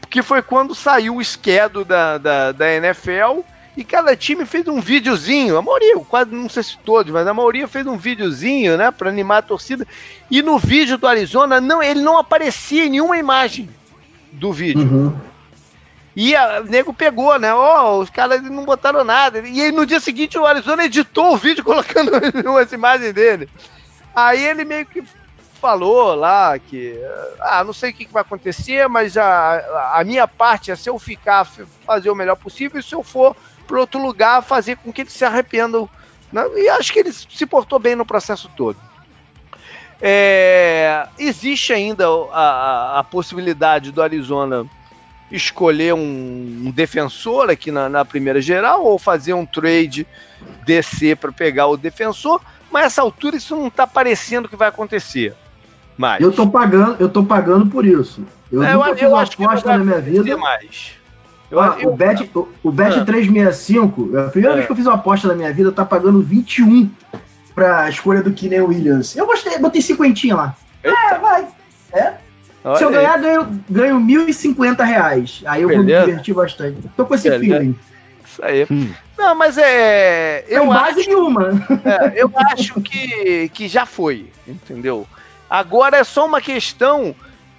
que 0.09 0.21
foi 0.21 0.41
quando 0.41 0.75
saiu 0.75 1.15
o 1.15 1.21
esquedo 1.21 1.83
da, 1.83 2.17
da, 2.17 2.51
da 2.51 2.73
NFL 2.73 3.41
e 3.77 3.83
cada 3.83 4.15
time 4.15 4.43
fez 4.43 4.67
um 4.67 4.81
videozinho, 4.81 5.55
a 5.55 5.61
maioria, 5.61 5.95
quase 5.99 6.33
não 6.33 6.49
sei 6.49 6.63
se 6.63 6.79
todos, 6.79 7.13
mas 7.13 7.27
a 7.27 7.33
maioria 7.33 7.67
fez 7.67 7.85
um 7.85 7.95
videozinho, 7.95 8.75
né, 8.75 8.89
para 8.89 9.07
animar 9.07 9.37
a 9.37 9.43
torcida. 9.43 9.87
E 10.31 10.41
no 10.41 10.57
vídeo 10.57 10.97
do 10.97 11.05
Arizona, 11.05 11.61
não, 11.61 11.81
ele 11.83 12.01
não 12.01 12.17
aparecia 12.17 12.85
em 12.85 12.89
nenhuma 12.89 13.19
imagem 13.19 13.69
do 14.31 14.51
vídeo. 14.51 14.81
Uhum. 14.81 15.15
E 16.15 16.33
o 16.35 16.63
nego 16.63 16.91
pegou, 16.91 17.37
né? 17.37 17.53
Ó, 17.53 17.93
oh, 17.93 17.99
os 17.99 18.09
caras 18.09 18.41
não 18.41 18.65
botaram 18.65 19.03
nada. 19.03 19.47
E 19.47 19.61
aí 19.61 19.71
no 19.71 19.85
dia 19.85 19.99
seguinte 19.99 20.35
o 20.35 20.47
Arizona 20.47 20.85
editou 20.85 21.33
o 21.33 21.37
vídeo 21.37 21.61
colocando 21.63 22.11
umas 22.43 22.71
imagens 22.71 23.13
dele. 23.13 23.47
Aí 24.15 24.43
ele 24.43 24.65
meio 24.65 24.87
que 24.87 25.03
falou 25.61 26.15
lá 26.15 26.57
que, 26.57 26.99
ah, 27.39 27.63
não 27.63 27.73
sei 27.73 27.91
o 27.91 27.93
que 27.93 28.07
vai 28.11 28.23
acontecer, 28.23 28.89
mas 28.89 29.15
a, 29.15 29.93
a 29.93 30.03
minha 30.03 30.27
parte 30.27 30.71
é 30.71 30.75
se 30.75 30.89
eu 30.89 30.97
ficar, 30.97 31.45
fazer 31.85 32.09
o 32.09 32.15
melhor 32.15 32.35
possível, 32.35 32.79
e 32.79 32.83
se 32.83 32.95
eu 32.95 33.03
for 33.03 33.35
para 33.67 33.79
outro 33.79 34.01
lugar 34.01 34.41
fazer 34.41 34.77
com 34.77 34.91
que 34.91 35.01
eles 35.01 35.13
se 35.13 35.25
arrependam. 35.25 35.89
Né? 36.31 36.43
E 36.55 36.69
acho 36.69 36.91
que 36.91 36.99
ele 36.99 37.11
se 37.11 37.45
portou 37.45 37.77
bem 37.77 37.95
no 37.95 38.05
processo 38.05 38.49
todo. 38.55 38.77
É, 40.01 41.07
existe 41.17 41.73
ainda 41.73 42.05
a, 42.07 42.39
a, 42.39 42.99
a, 42.99 43.03
possibilidade 43.03 43.91
do 43.91 44.01
Arizona 44.01 44.63
escolher 45.31 45.93
um, 45.93 46.65
um 46.65 46.71
defensor 46.71 47.49
aqui 47.49 47.71
na, 47.71 47.89
na, 47.89 48.05
primeira 48.05 48.39
geral 48.39 48.85
ou 48.85 48.99
fazer 48.99 49.33
um 49.33 49.45
trade 49.45 50.05
descer 50.65 51.17
para 51.17 51.31
pegar 51.31 51.65
o 51.67 51.75
defensor, 51.75 52.39
mas 52.71 52.85
essa 52.85 53.01
altura 53.01 53.37
isso 53.37 53.55
não 53.55 53.67
está 53.67 53.87
parecendo 53.87 54.47
que 54.47 54.55
vai 54.55 54.67
acontecer. 54.67 55.35
Eu 56.21 56.31
tô 56.31 56.47
pagando, 56.47 56.95
eu 56.99 57.09
tô 57.09 57.23
pagando 57.23 57.65
por 57.65 57.83
isso. 57.83 58.23
Eu 58.51 58.61
é, 58.61 58.73
nunca 58.73 58.89
eu, 58.89 58.93
fiz 58.93 59.03
eu 59.03 59.09
uma 59.09 59.23
aposta 59.23 59.77
na 59.77 59.83
minha 59.83 59.99
vida. 59.99 60.37
Mais. 60.37 60.91
Eu, 61.49 61.59
ah, 61.59 61.77
eu, 61.79 61.89
o 61.89 61.95
Bet, 61.95 62.29
o, 62.35 62.47
o 62.63 62.71
Bet 62.71 62.99
ah, 62.99 63.05
365, 63.05 64.17
a 64.17 64.23
primeira 64.29 64.53
é. 64.53 64.55
vez 64.57 64.65
que 64.65 64.71
eu 64.71 64.75
fiz 64.75 64.85
uma 64.85 64.95
aposta 64.95 65.27
na 65.27 65.35
minha 65.35 65.51
vida, 65.53 65.71
tá 65.71 65.85
pagando 65.85 66.21
21 66.21 66.89
pra 67.55 67.89
escolha 67.89 68.21
do 68.21 68.33
Keenan 68.33 68.65
Williams. 68.65 69.15
Eu 69.15 69.25
gostei, 69.25 69.57
botei 69.57 69.81
cinquentinha 69.81 70.35
lá. 70.35 70.55
Eita. 70.83 70.97
É, 70.97 71.17
vai. 71.19 71.47
É? 71.93 72.13
Olha 72.63 72.77
Se 72.77 72.83
eu 72.83 72.91
ganhar, 72.91 73.17
ganho, 73.17 73.63
ganho 73.69 73.99
1.050 73.99 74.83
reais. 74.83 75.41
Aí 75.45 75.61
eu 75.61 75.69
Beleza. 75.69 75.85
vou 75.85 75.99
me 75.99 76.05
divertir 76.05 76.35
bastante. 76.35 76.77
Tô 76.97 77.05
com 77.05 77.15
esse 77.15 77.29
Beleza. 77.29 77.55
feeling. 77.55 77.75
Isso 78.25 78.43
aí. 78.43 78.67
Hum. 78.69 78.91
Não, 79.17 79.33
mas 79.33 79.57
é. 79.57 80.43
Eu 80.47 80.61
Tem 80.61 80.69
base 80.69 80.99
acho, 80.99 81.09
nenhuma. 81.09 81.49
É, 81.83 82.21
eu 82.21 82.31
acho 82.35 82.81
que, 82.81 83.49
que 83.49 83.67
já 83.67 83.85
foi, 83.85 84.27
entendeu? 84.47 85.07
Agora 85.49 85.97
é 85.97 86.03
só 86.03 86.25
uma 86.25 86.41
questão 86.41 87.15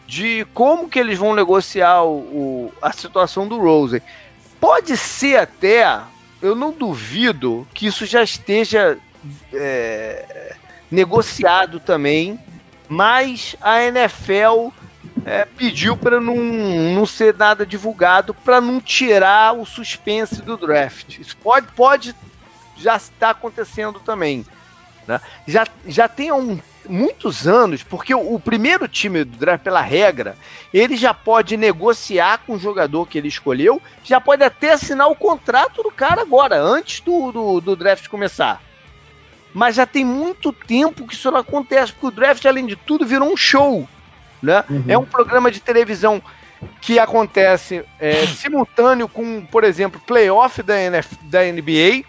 de 0.08 0.46
como 0.54 0.88
que 0.88 0.98
eles 0.98 1.18
vão 1.18 1.34
negociar 1.34 2.02
o, 2.02 2.16
o, 2.16 2.72
a 2.80 2.90
situação 2.94 3.46
do 3.46 3.58
Rosen. 3.60 4.00
Pode 4.58 4.96
ser 4.96 5.36
até, 5.36 6.00
eu 6.40 6.54
não 6.56 6.72
duvido 6.72 7.68
que 7.74 7.86
isso 7.86 8.06
já 8.06 8.22
esteja 8.22 8.96
é, 9.52 10.56
negociado 10.90 11.78
também, 11.78 12.40
mas 12.88 13.54
a 13.60 13.82
NFL 13.82 14.70
é, 15.26 15.44
pediu 15.44 15.94
para 15.94 16.18
não, 16.18 16.36
não 16.36 17.04
ser 17.04 17.36
nada 17.36 17.66
divulgado 17.66 18.32
para 18.32 18.62
não 18.62 18.80
tirar 18.80 19.52
o 19.52 19.66
suspense 19.66 20.40
do 20.40 20.56
draft. 20.56 21.18
Isso 21.18 21.36
pode, 21.36 21.66
pode 21.72 22.16
já 22.78 22.96
estar 22.96 23.30
acontecendo 23.30 24.00
também. 24.00 24.46
Né? 25.06 25.20
Já, 25.46 25.66
já 25.86 26.08
tem 26.08 26.32
um, 26.32 26.58
muitos 26.88 27.46
anos, 27.46 27.82
porque 27.82 28.14
o, 28.14 28.34
o, 28.34 28.40
primeiro 28.40 28.88
time 28.88 29.24
do 29.24 29.36
draft, 29.36 29.62
pela 29.62 29.80
regra, 29.80 30.36
ele 30.72 30.96
já 30.96 31.12
pode 31.12 31.56
negociar 31.56 32.38
com 32.46 32.54
o 32.54 32.58
jogador 32.58 33.06
que 33.06 33.18
ele 33.18 33.28
escolheu, 33.28 33.80
já 34.02 34.20
pode 34.20 34.42
até 34.42 34.72
assinar 34.72 35.08
o 35.08 35.14
contrato 35.14 35.82
do 35.82 35.90
cara 35.90 36.22
agora, 36.22 36.60
antes 36.60 37.00
do, 37.00 37.30
do, 37.30 37.60
do 37.60 37.76
draft 37.76 38.08
começar. 38.08 38.62
Mas 39.52 39.76
já 39.76 39.86
tem 39.86 40.04
muito 40.04 40.52
tempo 40.52 41.06
que 41.06 41.14
isso 41.14 41.30
não 41.30 41.38
acontece, 41.38 41.92
porque 41.92 42.06
o 42.06 42.10
draft, 42.10 42.44
além 42.46 42.66
de 42.66 42.76
tudo, 42.76 43.06
virou 43.06 43.32
um 43.32 43.36
show. 43.36 43.88
Né? 44.42 44.64
Uhum. 44.68 44.84
É 44.88 44.98
um 44.98 45.04
programa 45.04 45.50
de 45.50 45.60
televisão 45.60 46.22
que 46.80 46.98
acontece 46.98 47.84
é, 47.98 48.26
simultâneo 48.26 49.08
com, 49.08 49.44
por 49.46 49.64
exemplo, 49.64 50.00
playoff 50.06 50.62
da, 50.62 50.78
NF, 50.80 51.16
da 51.24 51.40
NBA 51.44 52.04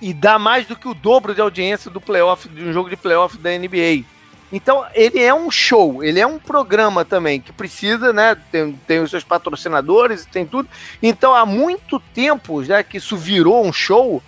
e 0.00 0.12
dá 0.12 0.38
mais 0.38 0.66
do 0.66 0.76
que 0.76 0.88
o 0.88 0.94
dobro 0.94 1.34
de 1.34 1.40
audiência 1.40 1.90
do 1.90 2.00
playoff 2.00 2.48
de 2.48 2.62
um 2.62 2.72
jogo 2.72 2.90
de 2.90 2.96
playoff 2.96 3.36
da 3.38 3.50
NBA. 3.50 4.04
Então 4.52 4.86
ele 4.94 5.20
é 5.20 5.34
um 5.34 5.50
show, 5.50 6.04
ele 6.04 6.20
é 6.20 6.26
um 6.26 6.38
programa 6.38 7.04
também 7.04 7.40
que 7.40 7.52
precisa, 7.52 8.12
né? 8.12 8.36
Tem, 8.50 8.72
tem 8.86 9.00
os 9.00 9.10
seus 9.10 9.24
patrocinadores, 9.24 10.24
tem 10.24 10.46
tudo. 10.46 10.68
Então 11.02 11.34
há 11.34 11.44
muito 11.44 11.98
tempo 12.14 12.62
já 12.62 12.82
que 12.82 12.98
isso 12.98 13.16
virou 13.16 13.66
um 13.66 13.72
show 13.72 14.22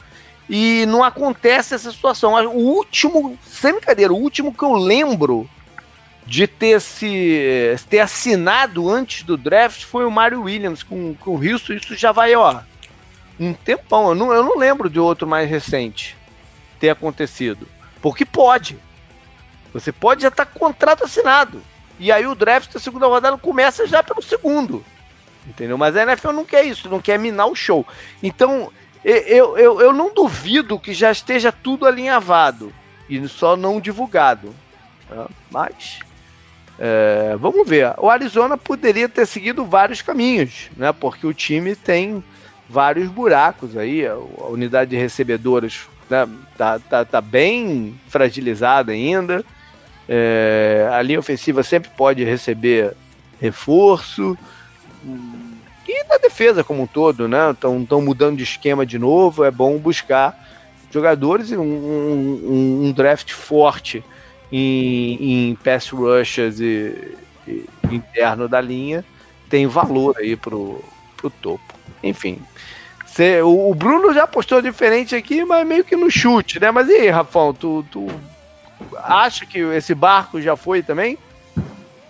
e 0.48 0.87
não 0.87 1.04
acontece 1.04 1.75
essa 1.75 1.92
situação. 1.92 2.34
O 2.46 2.58
último, 2.58 3.38
sem 3.46 3.72
brincadeira, 3.72 4.12
o 4.12 4.16
último 4.16 4.52
que 4.52 4.64
eu 4.64 4.72
lembro 4.72 5.48
de 6.26 6.46
ter 6.46 6.80
se 6.80 7.76
ter 7.88 8.00
assinado 8.00 8.90
antes 8.90 9.22
do 9.22 9.37
draft 9.37 9.84
foi 9.84 10.04
o 10.04 10.10
Mario 10.10 10.42
Williams 10.42 10.82
com, 10.82 11.14
com 11.14 11.37
o 11.37 11.42
Houston. 11.42 11.75
Isso 11.75 11.94
já 11.94 12.12
vai, 12.12 12.34
ó, 12.34 12.60
um 13.38 13.52
tempão. 13.52 14.09
Eu 14.09 14.14
não, 14.14 14.33
eu 14.33 14.42
não 14.42 14.59
lembro 14.59 14.88
de 14.90 14.99
outro 14.99 15.26
mais 15.26 15.49
recente 15.49 16.16
ter 16.78 16.90
acontecido. 16.90 17.68
Porque 18.00 18.25
pode. 18.25 18.78
Você 19.73 19.92
pode 19.92 20.23
já 20.23 20.28
estar 20.28 20.47
tá 20.47 20.59
contrato 20.59 21.04
assinado. 21.04 21.62
E 21.99 22.12
aí 22.12 22.26
o 22.26 22.35
draft 22.35 22.73
da 22.73 22.80
segunda 22.80 23.07
rodada 23.07 23.37
começa 23.37 23.87
já 23.87 24.02
pelo 24.02 24.23
segundo. 24.23 24.85
Entendeu? 25.47 25.76
Mas 25.78 25.97
a 25.97 26.02
NFL 26.02 26.33
não 26.33 26.45
quer 26.45 26.64
isso, 26.64 26.88
não 26.88 27.00
quer 27.00 27.18
minar 27.18 27.47
o 27.47 27.57
show. 27.57 27.87
Então, 28.23 28.71
eu, 29.04 29.57
eu, 29.57 29.80
eu 29.80 29.92
não 29.92 30.12
duvido 30.12 30.78
que 30.78 30.92
já 30.92 31.11
esteja 31.11 31.50
tudo 31.50 31.87
alinhavado. 31.87 32.73
E 33.09 33.26
só 33.26 33.57
não 33.57 33.80
divulgado. 33.80 34.54
Tá? 35.09 35.28
Mas 35.50 36.00
é, 36.78 37.37
vamos 37.38 37.68
ver. 37.68 37.95
O 37.99 38.09
Arizona 38.09 38.57
poderia 38.57 39.09
ter 39.09 39.26
seguido 39.26 39.64
vários 39.64 40.00
caminhos, 40.00 40.71
né? 40.76 40.92
Porque 40.92 41.26
o 41.26 41.35
time 41.35 41.75
tem 41.75 42.23
vários 42.68 43.08
buracos 43.08 43.76
aí. 43.76 44.06
A 44.06 44.16
unidade 44.48 44.90
de 44.90 44.96
recebedores 44.96 45.88
né, 46.08 46.28
tá, 46.56 46.78
tá, 46.78 47.04
tá 47.04 47.20
bem 47.20 47.98
fragilizada 48.08 48.92
ainda. 48.92 49.44
É, 50.08 50.88
a 50.92 51.02
linha 51.02 51.18
ofensiva 51.18 51.62
sempre 51.62 51.90
pode 51.96 52.25
receber 52.25 52.94
reforço. 53.40 54.37
E 55.87 56.04
na 56.04 56.18
defesa 56.18 56.62
como 56.62 56.82
um 56.82 56.87
todo, 56.87 57.26
né? 57.26 57.50
Estão 57.50 58.02
mudando 58.02 58.37
de 58.37 58.42
esquema 58.42 58.84
de 58.84 58.98
novo. 58.98 59.44
É 59.44 59.50
bom 59.50 59.78
buscar 59.78 60.38
jogadores 60.90 61.50
e 61.50 61.56
um, 61.56 61.62
um, 61.62 62.87
um 62.87 62.92
draft 62.92 63.32
forte 63.32 64.02
em, 64.50 65.50
em 65.50 65.54
pass 65.56 65.90
rushes 65.90 66.60
e, 66.60 67.16
e, 67.46 67.64
interno 67.90 68.48
da 68.48 68.60
linha 68.60 69.04
tem 69.48 69.66
valor 69.66 70.16
aí 70.18 70.37
pro, 70.37 70.82
pro 71.16 71.30
topo. 71.30 71.75
Enfim. 72.02 72.38
Cê, 73.18 73.42
o, 73.42 73.70
o, 73.72 73.75
Bruno 73.75 74.14
já 74.14 74.28
postou 74.28 74.62
diferente 74.62 75.16
aqui, 75.16 75.44
mas 75.44 75.66
meio 75.66 75.82
que 75.82 75.96
no 75.96 76.08
chute, 76.08 76.60
né? 76.60 76.70
Mas 76.70 76.88
e 76.88 76.92
aí, 76.92 77.10
Rafão, 77.10 77.52
tu, 77.52 77.84
tu 77.90 78.06
acha 78.96 79.44
que 79.44 79.58
esse 79.58 79.92
barco 79.92 80.40
já 80.40 80.54
foi 80.54 80.84
também? 80.84 81.18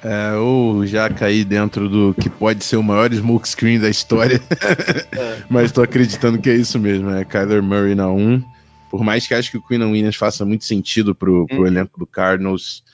É, 0.05 0.35
eu 0.35 0.83
já 0.85 1.09
caí 1.09 1.47
dentro 1.47 1.89
do 1.89 2.13
que 2.13 2.29
pode 2.29 2.63
ser 2.63 2.77
o 2.77 2.83
maior 2.83 3.11
smokescreen 3.11 3.81
da 3.81 3.89
história. 3.89 4.39
é. 5.17 5.39
Mas 5.49 5.73
tô 5.73 5.81
acreditando 5.81 6.39
que 6.39 6.51
é 6.51 6.55
isso 6.55 6.79
mesmo, 6.79 7.09
é 7.09 7.25
Kyler 7.25 7.63
Murray 7.63 7.95
na 7.95 8.11
1. 8.11 8.45
Por 8.91 9.03
mais 9.03 9.27
que 9.27 9.33
acho 9.33 9.51
que 9.51 9.57
o 9.57 9.63
Queen 9.63 9.83
Williams 9.85 10.17
faça 10.17 10.45
muito 10.45 10.67
sentido 10.67 11.15
pro, 11.15 11.47
pro 11.47 11.63
hum. 11.63 11.67
elenco 11.67 11.99
do 11.99 12.07
Cardinals, 12.07 12.85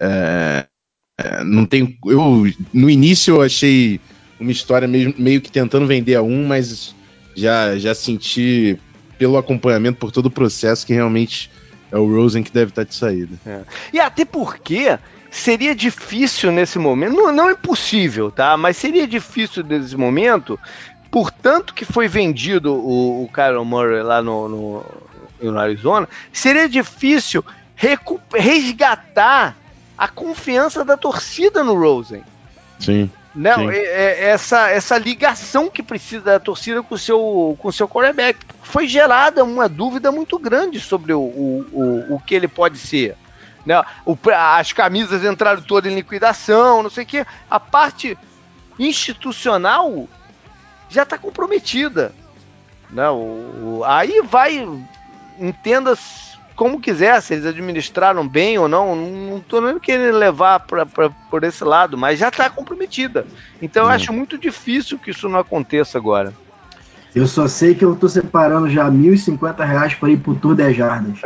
é, 0.00 0.64
é, 1.18 1.42
não 1.42 1.66
tem. 1.66 1.98
Eu 2.06 2.46
no 2.72 2.88
início 2.88 3.34
eu 3.34 3.42
achei 3.42 4.00
uma 4.38 4.52
história 4.52 4.86
meio, 4.86 5.12
meio 5.18 5.40
que 5.40 5.50
tentando 5.50 5.88
vender 5.88 6.14
a 6.14 6.22
um, 6.22 6.46
mas 6.46 6.94
já 7.34 7.76
já 7.78 7.94
senti 7.94 8.78
pelo 9.18 9.36
acompanhamento 9.36 9.98
por 9.98 10.10
todo 10.10 10.26
o 10.26 10.30
processo 10.30 10.86
que 10.86 10.92
realmente 10.92 11.50
é 11.90 11.96
o 11.96 12.06
Rosen 12.06 12.42
que 12.42 12.50
deve 12.50 12.70
estar 12.70 12.84
de 12.84 12.94
saída. 12.94 13.36
É. 13.46 13.60
E 13.92 14.00
até 14.00 14.24
porque 14.24 14.98
seria 15.30 15.74
difícil 15.74 16.52
nesse 16.52 16.78
momento, 16.78 17.14
não, 17.14 17.32
não 17.32 17.48
é 17.48 17.52
impossível, 17.52 18.30
tá? 18.30 18.56
Mas 18.56 18.76
seria 18.76 19.06
difícil 19.06 19.64
nesse 19.64 19.96
momento, 19.96 20.58
portanto 21.10 21.74
que 21.74 21.84
foi 21.84 22.08
vendido 22.08 22.72
o, 22.72 23.24
o 23.24 23.28
Kyron 23.32 23.64
Murray 23.64 24.02
lá 24.02 24.22
no, 24.22 24.48
no, 24.48 24.84
no 25.42 25.58
Arizona, 25.58 26.08
seria 26.32 26.68
difícil 26.68 27.44
resgatar 28.32 29.56
a 29.96 30.08
confiança 30.08 30.84
da 30.84 30.96
torcida 30.96 31.62
no 31.62 31.74
Rosen. 31.74 32.22
Sim. 32.78 33.10
Não, 33.34 33.68
é, 33.68 33.76
é, 33.78 34.24
essa, 34.28 34.70
essa 34.70 34.96
ligação 34.96 35.68
que 35.68 35.82
precisa 35.82 36.24
da 36.24 36.40
torcida 36.40 36.82
com 36.82 36.94
o 36.94 36.98
seu, 36.98 37.56
com 37.58 37.68
o 37.68 37.72
seu 37.72 37.88
quarterback. 37.88 38.38
Foi 38.62 38.86
gerada 38.86 39.42
uma 39.42 39.68
dúvida 39.68 40.12
muito 40.12 40.38
grande 40.38 40.78
sobre 40.78 41.12
o, 41.12 41.20
o, 41.20 41.66
o, 41.72 42.14
o 42.14 42.20
que 42.20 42.34
ele 42.34 42.46
pode 42.46 42.78
ser. 42.78 43.16
Né? 43.66 43.82
O, 44.06 44.16
as 44.32 44.72
camisas 44.72 45.24
entraram 45.24 45.62
todas 45.62 45.90
em 45.90 45.96
liquidação, 45.96 46.82
não 46.82 46.90
sei 46.90 47.02
o 47.02 47.06
que. 47.06 47.26
A 47.50 47.58
parte 47.58 48.16
institucional 48.78 50.08
já 50.88 51.02
está 51.02 51.18
comprometida. 51.18 52.14
Né? 52.90 53.08
O, 53.10 53.78
o, 53.78 53.84
aí 53.84 54.22
vai 54.22 54.64
entenda 55.38 55.96
como 56.54 56.80
quiser, 56.80 57.20
se 57.20 57.34
eles 57.34 57.46
administraram 57.46 58.26
bem 58.26 58.58
ou 58.58 58.68
não, 58.68 58.94
não 58.94 59.38
estou 59.38 59.60
nem 59.60 59.78
querendo 59.78 60.16
levar 60.16 60.60
pra, 60.60 60.86
pra, 60.86 61.10
por 61.30 61.42
esse 61.44 61.64
lado, 61.64 61.98
mas 61.98 62.18
já 62.18 62.28
está 62.28 62.48
comprometida. 62.48 63.26
Então 63.60 63.84
eu 63.84 63.90
acho 63.90 64.12
muito 64.12 64.38
difícil 64.38 64.98
que 64.98 65.10
isso 65.10 65.28
não 65.28 65.40
aconteça 65.40 65.98
agora. 65.98 66.32
Eu 67.14 67.28
só 67.28 67.46
sei 67.46 67.76
que 67.76 67.84
eu 67.84 67.94
tô 67.94 68.08
separando 68.08 68.68
já 68.68 68.90
1.050 68.90 69.64
reais 69.64 69.94
para 69.94 70.10
ir 70.10 70.16
pro 70.16 70.34
Tour 70.34 70.56
de 70.56 70.74
Jardas. 70.74 71.20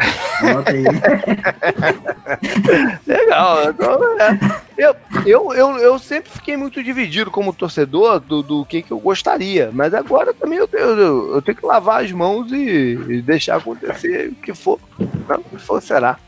Aí. 0.66 0.84
Legal. 3.06 3.70
Então, 3.70 4.20
é. 4.20 4.38
Eu, 4.76 4.94
eu, 5.24 5.54
eu, 5.54 5.78
eu, 5.78 5.98
sempre 5.98 6.30
fiquei 6.30 6.58
muito 6.58 6.82
dividido 6.82 7.30
como 7.30 7.54
torcedor 7.54 8.20
do, 8.20 8.42
do 8.42 8.66
que, 8.66 8.82
que 8.82 8.90
eu 8.90 8.98
gostaria. 8.98 9.70
Mas 9.72 9.94
agora 9.94 10.34
também 10.34 10.58
eu, 10.58 10.68
eu, 10.74 11.36
eu 11.36 11.42
tenho 11.42 11.56
que 11.56 11.64
lavar 11.64 12.04
as 12.04 12.12
mãos 12.12 12.52
e, 12.52 12.98
e 13.08 13.22
deixar 13.22 13.56
acontecer 13.56 14.28
o 14.28 14.34
que 14.34 14.54
for. 14.54 14.78
Não, 15.26 15.38
o 15.38 15.44
que 15.44 15.58
for 15.58 15.80
será. 15.80 16.18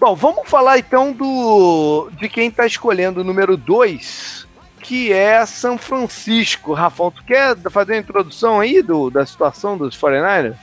Bom, 0.00 0.14
vamos 0.14 0.48
falar 0.48 0.78
então 0.78 1.12
do 1.12 2.08
de 2.18 2.30
quem 2.30 2.48
está 2.48 2.66
escolhendo 2.66 3.20
o 3.20 3.24
número 3.24 3.58
2 3.58 4.53
que 4.84 5.10
é 5.10 5.44
São 5.46 5.78
Francisco. 5.78 6.74
Rafão, 6.74 7.10
tu 7.10 7.24
quer 7.24 7.56
fazer 7.70 7.94
a 7.94 7.98
introdução 7.98 8.60
aí 8.60 8.82
do, 8.82 9.08
da 9.08 9.24
situação 9.24 9.78
dos 9.78 9.96
49ers? 9.96 10.56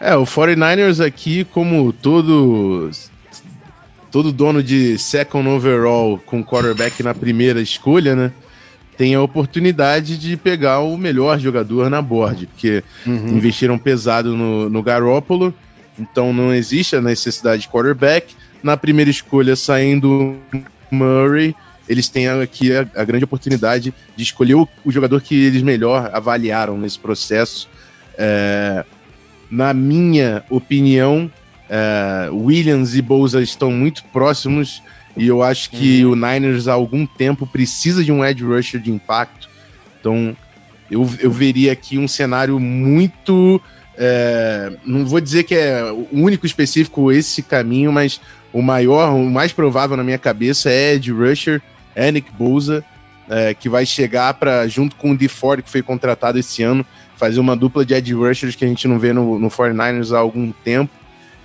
É, 0.00 0.14
o 0.16 0.24
49ers 0.24 1.04
aqui, 1.04 1.44
como 1.44 1.92
todo 1.92 2.90
todo 4.10 4.30
dono 4.30 4.62
de 4.62 4.98
second 4.98 5.48
overall 5.48 6.18
com 6.24 6.44
quarterback 6.44 7.02
na 7.02 7.14
primeira 7.14 7.60
escolha, 7.60 8.14
né? 8.14 8.32
Tem 8.96 9.14
a 9.14 9.22
oportunidade 9.22 10.18
de 10.18 10.36
pegar 10.36 10.80
o 10.80 10.96
melhor 10.96 11.40
jogador 11.40 11.90
na 11.90 12.00
board, 12.00 12.46
porque 12.46 12.84
uhum. 13.06 13.28
investiram 13.28 13.78
pesado 13.78 14.36
no, 14.36 14.68
no 14.68 14.82
Garoppolo, 14.82 15.52
então 15.98 16.32
não 16.32 16.54
existe 16.54 16.94
a 16.94 17.00
necessidade 17.00 17.62
de 17.62 17.68
quarterback. 17.68 18.34
Na 18.62 18.76
primeira 18.76 19.10
escolha, 19.10 19.56
saindo 19.56 20.36
Murray, 20.90 21.56
eles 21.88 22.08
têm 22.08 22.28
aqui 22.28 22.74
a, 22.74 22.86
a 22.94 23.04
grande 23.04 23.24
oportunidade 23.24 23.92
de 24.16 24.22
escolher 24.22 24.54
o, 24.54 24.68
o, 24.84 24.90
jogador 24.90 25.20
que 25.20 25.34
eles 25.34 25.62
melhor 25.62 26.10
avaliaram 26.12 26.78
nesse 26.78 26.98
processo. 26.98 27.68
É, 28.16 28.84
na 29.50 29.74
minha 29.74 30.44
opinião, 30.48 31.30
é, 31.68 32.28
Williams 32.30 32.94
e 32.94 33.02
Bouza 33.02 33.42
estão 33.42 33.70
muito 33.70 34.04
próximos 34.04 34.82
e 35.16 35.26
eu 35.26 35.42
acho 35.42 35.70
que 35.70 36.04
uhum. 36.04 36.12
o 36.12 36.16
Niners 36.16 36.68
há 36.68 36.72
algum 36.72 37.04
tempo 37.04 37.46
precisa 37.46 38.02
de 38.02 38.10
um 38.10 38.24
edge 38.24 38.44
rusher 38.44 38.80
de 38.80 38.90
impacto. 38.90 39.48
Então 40.00 40.36
eu, 40.90 41.08
eu 41.20 41.30
veria 41.30 41.72
aqui 41.72 41.98
um 41.98 42.08
cenário 42.08 42.58
muito. 42.58 43.60
É, 43.96 44.72
não 44.86 45.04
vou 45.04 45.20
dizer 45.20 45.44
que 45.44 45.54
é 45.54 45.82
o 45.92 46.08
único 46.12 46.46
específico 46.46 47.12
esse 47.12 47.42
caminho, 47.42 47.92
mas 47.92 48.20
o 48.52 48.62
maior, 48.62 49.14
o 49.14 49.30
mais 49.30 49.52
provável 49.52 49.96
na 49.96 50.04
minha 50.04 50.18
cabeça 50.18 50.70
é 50.70 50.94
Ed 50.94 51.10
Rusher, 51.10 51.62
é 51.94 52.10
Nick 52.10 52.30
Bouza, 52.32 52.84
é, 53.28 53.54
que 53.54 53.68
vai 53.68 53.86
chegar 53.86 54.34
para 54.34 54.66
junto 54.68 54.96
com 54.96 55.12
o 55.12 55.16
DeFord, 55.16 55.62
que 55.62 55.70
foi 55.70 55.82
contratado 55.82 56.38
esse 56.38 56.62
ano, 56.62 56.84
fazer 57.16 57.40
uma 57.40 57.56
dupla 57.56 57.84
de 57.84 57.94
Ed 57.94 58.12
Rushers 58.12 58.54
que 58.56 58.64
a 58.64 58.68
gente 58.68 58.86
não 58.88 58.98
vê 58.98 59.12
no, 59.12 59.38
no 59.38 59.48
49ers 59.48 60.14
há 60.14 60.18
algum 60.18 60.52
tempo. 60.52 60.92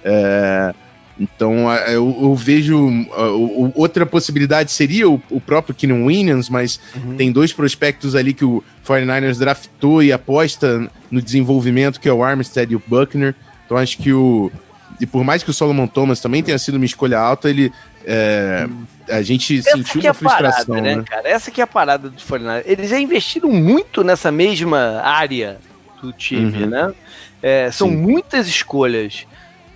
É, 0.04 0.74
então 1.20 1.72
eu, 1.88 2.16
eu 2.22 2.36
vejo 2.36 2.88
uh, 2.88 3.72
outra 3.76 4.06
possibilidade 4.06 4.72
seria 4.72 5.10
o, 5.10 5.22
o 5.30 5.42
próprio 5.42 5.74
Keenan 5.74 6.06
Williams, 6.06 6.50
mas 6.50 6.80
uhum. 6.96 7.16
tem 7.16 7.32
dois 7.32 7.52
prospectos 7.52 8.16
ali 8.16 8.34
que 8.34 8.46
o 8.46 8.64
49ers 8.86 9.40
draftou 9.40 10.04
e 10.04 10.12
aposta 10.12 10.90
no 11.10 11.22
desenvolvimento, 11.22 12.00
que 12.00 12.08
é 12.08 12.14
o 12.14 12.24
Armstead 12.24 12.72
e 12.72 12.76
o 12.76 12.84
Buckner. 12.86 13.36
Então 13.66 13.78
acho 13.78 13.98
que 13.98 14.14
o. 14.14 14.52
E 15.00 15.06
por 15.06 15.24
mais 15.24 15.44
que 15.44 15.50
o 15.50 15.54
Solomon 15.54 15.88
Thomas 15.88 16.20
também 16.20 16.42
tenha 16.42 16.58
sido 16.58 16.76
uma 16.76 16.86
escolha 16.86 17.20
alta, 17.20 17.50
ele. 17.50 17.72
É, 18.06 18.68
a 19.10 19.22
gente 19.22 19.60
Essa 19.60 19.72
sentiu 19.72 20.02
uma 20.02 20.10
é 20.10 20.14
frustração. 20.14 20.76
Parada, 20.76 20.82
né, 20.82 20.96
né, 20.96 21.04
cara? 21.04 21.30
Essa 21.30 21.52
que 21.52 21.62
é 21.62 21.64
a 21.64 21.68
parada 21.68 22.10
do 22.10 22.18
49ers. 22.18 22.64
Eles 22.66 22.90
já 22.90 23.00
investiram 23.00 23.50
muito 23.50 24.04
nessa 24.04 24.32
mesma 24.32 25.02
área 25.02 25.60
do 26.02 26.12
time, 26.12 26.64
uhum. 26.64 26.70
né? 26.70 26.94
É, 27.42 27.72
são 27.72 27.90
Sim. 27.90 27.98
muitas 27.98 28.48
escolhas 28.48 29.26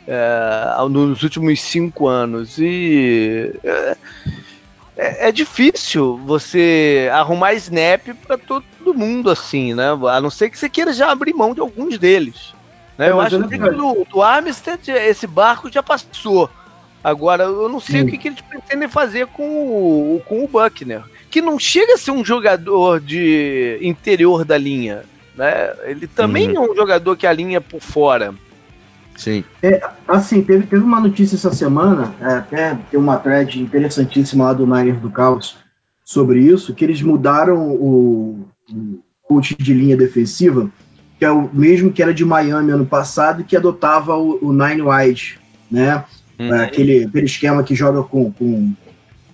é, 0.08 0.90
nos 0.90 1.24
últimos 1.24 1.62
cinco 1.62 2.08
anos. 2.08 2.58
E 2.58 3.54
é, 3.64 3.98
é, 4.98 5.30
é 5.30 5.32
difícil 5.32 6.18
você 6.26 7.10
arrumar 7.14 7.54
snap 7.54 8.08
para 8.26 8.38
todo 8.38 8.94
mundo 8.94 9.30
assim, 9.30 9.74
né? 9.74 9.90
A 10.10 10.20
não 10.22 10.30
ser 10.30 10.50
que 10.50 10.58
você 10.58 10.70
queira 10.70 10.94
já 10.94 11.12
abrir 11.12 11.34
mão 11.34 11.54
de 11.54 11.60
alguns 11.60 11.98
deles. 11.98 12.54
Né? 12.98 13.10
Eu 13.10 13.20
acho 13.20 13.48
que 13.48 13.58
do, 13.58 14.06
do 14.06 14.22
Armstead 14.22 14.92
esse 14.92 15.26
barco 15.26 15.72
já 15.72 15.82
passou. 15.82 16.50
Agora, 17.04 17.46
eu 17.46 17.68
não 17.68 17.80
sei 17.80 18.02
Sim. 18.02 18.06
o 18.06 18.10
que, 18.10 18.18
que, 18.18 18.28
eles 18.28 18.42
pretendem 18.42 18.88
fazer 18.88 19.28
com 19.28 19.44
o, 19.44 20.22
com 20.26 20.44
o 20.44 20.48
Buckner, 20.48 21.04
que 21.30 21.42
não 21.42 21.58
chega 21.58 21.94
a 21.94 21.98
ser 21.98 22.12
um 22.12 22.24
jogador 22.24 23.00
de 23.00 23.80
interior 23.82 24.46
da 24.46 24.58
linha. 24.58 25.04
Né? 25.36 25.74
Ele 25.86 26.08
também 26.08 26.50
uhum. 26.50 26.66
é 26.66 26.72
um 26.72 26.76
jogador 26.76 27.18
que 27.18 27.26
alinha 27.26 27.60
por 27.60 27.82
fora. 27.82 28.34
Sim. 29.16 29.44
É, 29.62 29.82
assim, 30.08 30.42
teve, 30.42 30.66
teve 30.68 30.84
uma 30.84 31.00
notícia 31.00 31.36
essa 31.36 31.54
semana, 31.54 32.14
é, 32.22 32.34
até 32.34 32.76
tem 32.90 33.00
uma 33.00 33.18
thread 33.18 33.62
interessantíssima 33.62 34.46
lá 34.46 34.54
do 34.54 34.66
Niners 34.66 35.00
do 35.00 35.10
Caos 35.10 35.58
sobre 36.04 36.40
isso, 36.40 36.74
que 36.74 36.84
eles 36.84 37.02
mudaram 37.02 37.70
o, 37.70 38.48
o 38.70 39.00
coach 39.24 39.56
de 39.56 39.74
linha 39.74 39.96
defensiva, 39.96 40.70
que 41.18 41.26
é 41.26 41.32
o 41.32 41.50
mesmo 41.54 41.92
que 41.92 42.02
era 42.02 42.14
de 42.14 42.26
Miami 42.26 42.72
ano 42.72 42.86
passado, 42.86 43.44
que 43.44 43.56
adotava 43.56 44.18
o, 44.18 44.40
o 44.42 44.52
Nine 44.52 44.82
Wide, 44.82 45.40
né? 45.70 46.04
Uhum. 46.42 46.56
É, 46.56 46.64
aquele, 46.64 47.04
aquele 47.06 47.26
esquema 47.26 47.64
que 47.64 47.76
joga 47.76 48.02
com, 48.02 48.32
com 48.32 48.74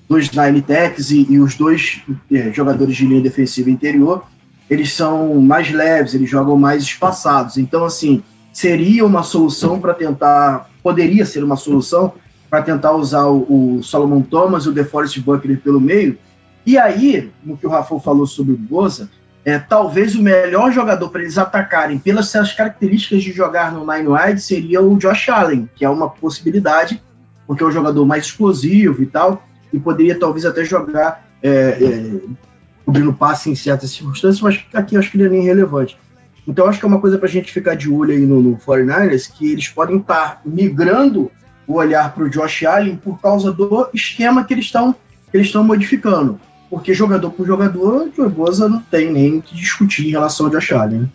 dois 0.10 0.30
nine 0.32 0.62
techs 0.62 1.10
e, 1.12 1.26
e 1.30 1.40
os 1.40 1.56
dois 1.56 2.02
é, 2.32 2.52
jogadores 2.52 2.96
de 2.96 3.06
linha 3.06 3.22
defensiva 3.22 3.70
interior, 3.70 4.24
eles 4.70 4.92
são 4.92 5.36
mais 5.36 5.72
leves, 5.72 6.14
eles 6.14 6.30
jogam 6.30 6.58
mais 6.58 6.84
espaçados. 6.84 7.58
Então, 7.58 7.86
assim, 7.86 8.22
seria 8.52 9.06
uma 9.06 9.24
solução 9.24 9.80
para 9.80 9.94
tentar, 9.94 10.70
poderia 10.84 11.26
ser 11.26 11.44
uma 11.44 11.56
solução 11.56 12.14
para 12.50 12.62
tentar 12.62 12.94
usar 12.94 13.26
o, 13.26 13.78
o, 13.78 13.84
Solomon 13.84 14.22
Thomas 14.22 14.66
e 14.66 14.70
o 14.70 14.74
DeForest 14.74 15.20
Buckner 15.22 15.60
pelo 15.60 15.80
meio. 15.80 16.18
E 16.66 16.78
aí, 16.78 17.32
no 17.44 17.58
que 17.58 17.66
o 17.66 17.70
Rafa 17.70 17.98
falou 18.00 18.28
sobre 18.28 18.54
o 18.54 18.58
Boza, 18.58 19.10
é, 19.48 19.58
talvez 19.58 20.14
o 20.14 20.22
melhor 20.22 20.74
jogador 20.74 21.08
para 21.08 21.22
eles 21.22 21.38
atacarem 21.38 21.98
pelas 21.98 22.28
suas 22.28 22.52
características 22.52 23.24
de 23.24 23.32
jogar 23.32 23.72
no 23.72 23.90
Nine 23.90 24.10
Wide 24.10 24.42
seria 24.42 24.82
o 24.82 24.98
Josh 24.98 25.30
Allen, 25.30 25.70
que 25.74 25.86
é 25.86 25.90
uma 25.90 26.10
possibilidade, 26.10 27.02
porque 27.48 27.64
é 27.64 27.66
um 27.66 27.72
jogador 27.72 28.06
mais 28.06 28.26
explosivo 28.26 29.02
e 29.02 29.06
tal, 29.06 29.48
e 29.72 29.80
poderia 29.80 30.20
talvez 30.20 30.46
até 30.46 30.66
jogar 30.66 31.26
é, 31.42 31.50
é, 31.50 32.20
cobrindo 32.86 33.14
passe 33.14 33.50
em 33.50 33.56
certas 33.56 33.92
circunstâncias, 33.92 34.42
mas 34.42 34.66
aqui 34.74 34.98
acho 34.98 35.10
que 35.10 35.16
ele 35.16 35.28
é 35.28 35.30
nem 35.30 35.44
relevante. 35.44 35.98
Então 36.46 36.68
acho 36.68 36.78
que 36.78 36.86
é 36.86 36.90
uma 36.90 37.00
coisa 37.00 37.18
para 37.18 37.30
a 37.30 37.32
gente 37.32 37.50
ficar 37.50 37.76
de 37.76 37.90
olho 37.90 38.12
aí 38.12 38.26
no, 38.26 38.42
no 38.42 38.58
49ers, 38.58 39.32
que 39.32 39.54
eles 39.54 39.70
podem 39.70 39.96
estar 39.96 40.30
tá 40.30 40.42
migrando 40.44 41.32
o 41.66 41.76
olhar 41.76 42.14
para 42.14 42.26
o 42.26 42.30
Josh 42.30 42.66
Allen 42.66 42.98
por 42.98 43.22
causa 43.22 43.54
do 43.54 43.88
esquema 43.94 44.44
que 44.44 44.54
eles 44.54 44.66
estão 44.66 44.94
eles 45.34 45.48
estão 45.48 45.64
modificando. 45.64 46.38
Porque 46.70 46.94
jogador 46.94 47.32
por 47.32 47.48
jogador, 47.48 48.12
o 48.18 48.30
Boza 48.30 48.68
não 48.68 48.82
tem 48.82 49.12
nem 49.12 49.40
que 49.40 49.56
discutir 49.56 50.08
em 50.08 50.12
relação 50.12 50.48
ao 50.48 50.52
Josh 50.52 50.72
Allen. 50.74 51.02
Né? 51.02 51.10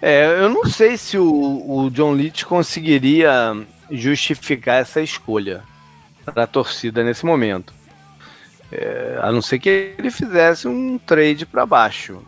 É, 0.00 0.40
eu 0.40 0.48
não 0.48 0.64
sei 0.66 0.96
se 0.96 1.18
o, 1.18 1.24
o 1.66 1.90
John 1.90 2.12
Leach 2.12 2.44
conseguiria 2.44 3.56
justificar 3.90 4.80
essa 4.80 5.00
escolha 5.00 5.62
para 6.24 6.44
a 6.44 6.46
torcida 6.46 7.02
nesse 7.02 7.24
momento. 7.24 7.72
É, 8.70 9.18
a 9.22 9.32
não 9.32 9.40
ser 9.40 9.58
que 9.58 9.94
ele 9.98 10.10
fizesse 10.10 10.68
um 10.68 10.98
trade 10.98 11.46
para 11.46 11.64
baixo. 11.64 12.22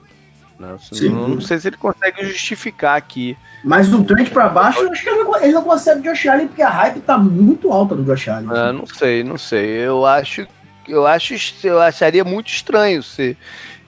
Né? 0.58 0.76
Não, 1.02 1.28
não, 1.28 1.40
sei 1.40 1.58
se 1.58 1.68
ele 1.68 1.76
consegue 1.76 2.24
justificar 2.24 2.96
aqui. 2.96 3.36
Mas 3.64 3.88
no 3.88 4.04
trade 4.04 4.30
para 4.30 4.48
baixo, 4.48 4.80
eu 4.80 4.90
acho 4.90 5.02
que 5.02 5.08
ele 5.08 5.22
não, 5.22 5.42
ele 5.42 5.52
não 5.52 5.62
consegue 5.62 6.02
Josh 6.02 6.26
Allen 6.26 6.48
porque 6.48 6.62
a 6.62 6.68
hype 6.68 7.00
tá 7.00 7.16
muito 7.16 7.72
alta 7.72 7.94
do 7.94 8.04
Josh 8.04 8.28
Allen. 8.28 8.48
Ah, 8.50 8.72
não 8.72 8.86
sei, 8.86 9.22
não 9.22 9.38
sei. 9.38 9.66
Eu 9.66 10.04
acho, 10.04 10.46
eu 10.90 11.06
acho, 11.06 11.34
eu 11.64 11.80
acharia 11.80 12.24
muito 12.24 12.48
estranho 12.48 13.02
se 13.02 13.36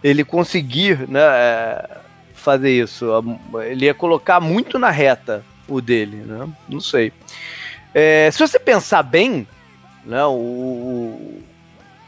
ele 0.03 0.25
conseguir, 0.25 1.09
né, 1.09 1.21
é, 1.21 1.99
fazer 2.35 2.71
isso. 2.71 3.07
Ele 3.65 3.87
ia 3.87 3.95
colocar 3.95 4.41
muito 4.41 4.79
na 4.79 4.91
reta 4.91 5.45
o 5.69 5.81
dele, 5.81 6.17
né? 6.17 6.49
Não 6.69 6.81
sei. 6.81 7.13
É, 7.95 8.31
se 8.31 8.39
você 8.39 8.59
pensar 8.59 9.03
bem, 9.03 9.47
né, 10.05 10.25
o, 10.25 11.41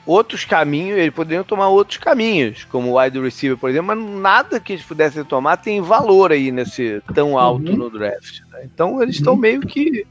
outros 0.06 0.44
caminhos, 0.44 0.98
eles 0.98 1.14
poderiam 1.14 1.44
tomar 1.44 1.68
outros 1.68 1.98
caminhos, 1.98 2.64
como 2.64 2.90
o 2.90 3.00
wide 3.00 3.20
receiver, 3.20 3.56
por 3.56 3.70
exemplo, 3.70 3.94
mas 3.96 4.20
nada 4.20 4.60
que 4.60 4.74
eles 4.74 4.84
pudessem 4.84 5.24
tomar 5.24 5.56
tem 5.56 5.80
valor 5.80 6.32
aí 6.32 6.50
nesse 6.50 7.02
tão 7.14 7.38
alto 7.38 7.70
uhum. 7.70 7.76
no 7.76 7.90
draft. 7.90 8.40
Né? 8.50 8.62
Então 8.64 9.02
eles 9.02 9.16
estão 9.16 9.34
uhum. 9.34 9.40
meio 9.40 9.60
que 9.60 10.06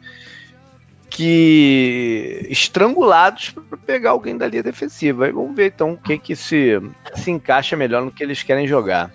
que 1.14 2.48
estrangulados 2.50 3.52
para 3.52 3.78
pegar 3.78 4.10
alguém 4.10 4.36
da 4.36 4.48
linha 4.48 4.64
defensiva. 4.64 5.26
Aí 5.26 5.32
vamos 5.32 5.56
ver 5.56 5.68
então 5.68 5.92
o 5.92 5.98
que 5.98 6.18
que 6.18 6.36
se, 6.36 6.82
se 7.14 7.30
encaixa 7.30 7.78
melhor 7.78 8.04
no 8.04 8.12
que 8.12 8.24
eles 8.24 8.42
querem 8.42 8.68
jogar. 8.68 9.12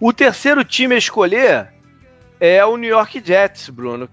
O 0.00 0.12
terceiro 0.12 0.64
time 0.64 0.96
a 0.96 0.98
escolher 0.98 1.68
é 2.40 2.64
o 2.64 2.76
New 2.76 2.90
York 2.90 3.22
Jets, 3.24 3.68
Bruno. 3.68 4.08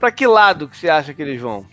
Para 0.00 0.10
que 0.10 0.26
lado 0.26 0.68
que 0.68 0.76
você 0.78 0.88
acha 0.88 1.12
que 1.12 1.20
eles 1.20 1.38
vão? 1.38 1.66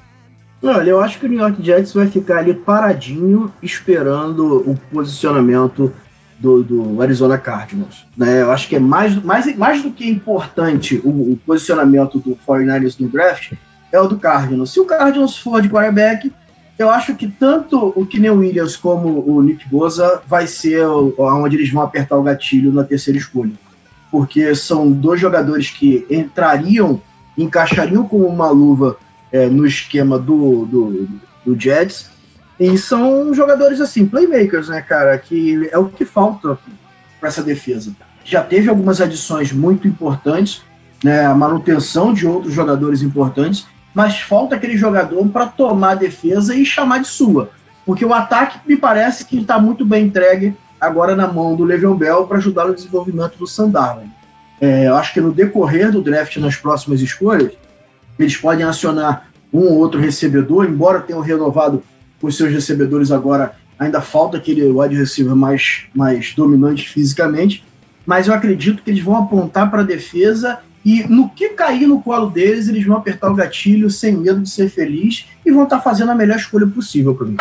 Olha, 0.61 0.89
eu 0.89 0.99
acho 0.99 1.19
que 1.19 1.25
o 1.25 1.29
New 1.29 1.39
York 1.39 1.63
Jets 1.63 1.93
vai 1.93 2.07
ficar 2.07 2.39
ali 2.39 2.53
paradinho 2.53 3.49
esperando 3.61 4.69
o 4.69 4.77
posicionamento 4.91 5.93
do, 6.37 6.61
do 6.61 7.01
Arizona 7.01 7.37
Cardinals. 7.37 8.05
Né? 8.17 8.41
Eu 8.41 8.51
acho 8.51 8.67
que 8.67 8.75
é 8.75 8.79
mais, 8.79 9.15
mais, 9.23 9.55
mais 9.55 9.81
do 9.81 9.91
que 9.91 10.09
importante 10.09 11.01
o, 11.01 11.31
o 11.31 11.39
posicionamento 11.45 12.19
do 12.19 12.37
49ers 12.45 12.99
no 12.99 13.07
draft 13.07 13.53
é 13.93 14.01
o 14.01 14.07
do 14.07 14.17
Cardinals. 14.17 14.71
Se 14.71 14.79
o 14.79 14.85
Cardinals 14.85 15.37
for 15.37 15.61
de 15.61 15.69
quarterback, 15.69 16.33
eu 16.77 16.89
acho 16.89 17.15
que 17.15 17.27
tanto 17.27 17.93
o 17.95 18.05
Kenny 18.05 18.29
Williams 18.31 18.75
como 18.75 19.23
o 19.25 19.41
Nick 19.41 19.69
Boza 19.69 20.21
vai 20.27 20.47
ser 20.47 20.85
onde 20.87 21.55
eles 21.55 21.71
vão 21.71 21.83
apertar 21.83 22.17
o 22.17 22.23
gatilho 22.23 22.73
na 22.73 22.83
terceira 22.83 23.19
escolha. 23.19 23.53
Porque 24.11 24.53
são 24.55 24.91
dois 24.91 25.21
jogadores 25.21 25.69
que 25.69 26.05
entrariam, 26.09 26.99
encaixariam 27.37 28.07
como 28.07 28.25
uma 28.25 28.49
luva 28.49 28.97
é, 29.31 29.47
no 29.47 29.65
esquema 29.65 30.17
do, 30.17 30.65
do, 30.65 31.07
do 31.45 31.59
Jets. 31.59 32.09
E 32.59 32.75
são 32.77 33.33
jogadores 33.33 33.79
assim, 33.79 34.07
playmakers, 34.07 34.69
né, 34.69 34.81
cara? 34.81 35.15
Que 35.17 35.69
é 35.71 35.77
o 35.77 35.85
que 35.85 36.05
falta 36.05 36.57
para 37.19 37.29
essa 37.29 37.43
defesa. 37.43 37.95
Já 38.25 38.41
teve 38.41 38.69
algumas 38.69 38.99
adições 39.01 39.51
muito 39.51 39.87
importantes, 39.87 40.63
né, 41.03 41.25
a 41.25 41.35
manutenção 41.35 42.13
de 42.13 42.25
outros 42.25 42.53
jogadores 42.53 43.01
importantes, 43.01 43.67
mas 43.93 44.19
falta 44.19 44.55
aquele 44.55 44.77
jogador 44.77 45.27
para 45.29 45.47
tomar 45.47 45.91
a 45.91 45.95
defesa 45.95 46.55
e 46.55 46.65
chamar 46.65 46.99
de 46.99 47.07
sua. 47.07 47.51
Porque 47.85 48.05
o 48.05 48.13
ataque 48.13 48.59
me 48.65 48.77
parece 48.77 49.25
que 49.25 49.39
está 49.39 49.59
muito 49.59 49.85
bem 49.85 50.05
entregue 50.05 50.55
agora 50.79 51.15
na 51.15 51.27
mão 51.27 51.55
do 51.55 51.63
Le'Veon 51.63 51.95
Bell 51.95 52.25
para 52.25 52.37
ajudar 52.37 52.65
no 52.65 52.75
desenvolvimento 52.75 53.37
do 53.37 53.47
Sandarno. 53.47 54.11
É, 54.59 54.87
eu 54.87 54.95
acho 54.95 55.13
que 55.13 55.21
no 55.21 55.31
decorrer 55.31 55.91
do 55.91 56.01
draft, 56.01 56.37
nas 56.37 56.55
próximas 56.55 57.01
escolhas, 57.01 57.51
eles 58.17 58.37
podem 58.37 58.65
acionar 58.65 59.27
um 59.51 59.65
ou 59.65 59.77
outro 59.77 59.99
recebedor, 59.99 60.65
embora 60.65 61.01
tenham 61.01 61.21
renovado 61.21 61.83
os 62.21 62.37
seus 62.37 62.51
recebedores 62.51 63.11
agora 63.11 63.55
ainda 63.77 63.99
falta 63.99 64.37
aquele 64.37 64.65
wide 64.65 64.95
receiver 64.95 65.35
mais, 65.35 65.85
mais 65.93 66.33
dominante 66.33 66.87
fisicamente, 66.87 67.65
mas 68.05 68.27
eu 68.27 68.33
acredito 68.33 68.81
que 68.81 68.89
eles 68.89 69.03
vão 69.03 69.17
apontar 69.17 69.69
para 69.69 69.81
a 69.81 69.85
defesa 69.85 70.59
e 70.85 71.03
no 71.03 71.29
que 71.29 71.49
cair 71.49 71.87
no 71.87 72.01
colo 72.01 72.29
deles, 72.29 72.67
eles 72.67 72.85
vão 72.85 72.97
apertar 72.97 73.31
o 73.31 73.35
gatilho 73.35 73.89
sem 73.89 74.17
medo 74.17 74.41
de 74.41 74.49
ser 74.49 74.69
feliz 74.69 75.25
e 75.45 75.51
vão 75.51 75.63
estar 75.63 75.77
tá 75.77 75.81
fazendo 75.81 76.11
a 76.11 76.15
melhor 76.15 76.37
escolha 76.37 76.67
possível 76.67 77.15
para 77.15 77.27
mim. 77.27 77.37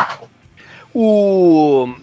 O, 0.93 1.93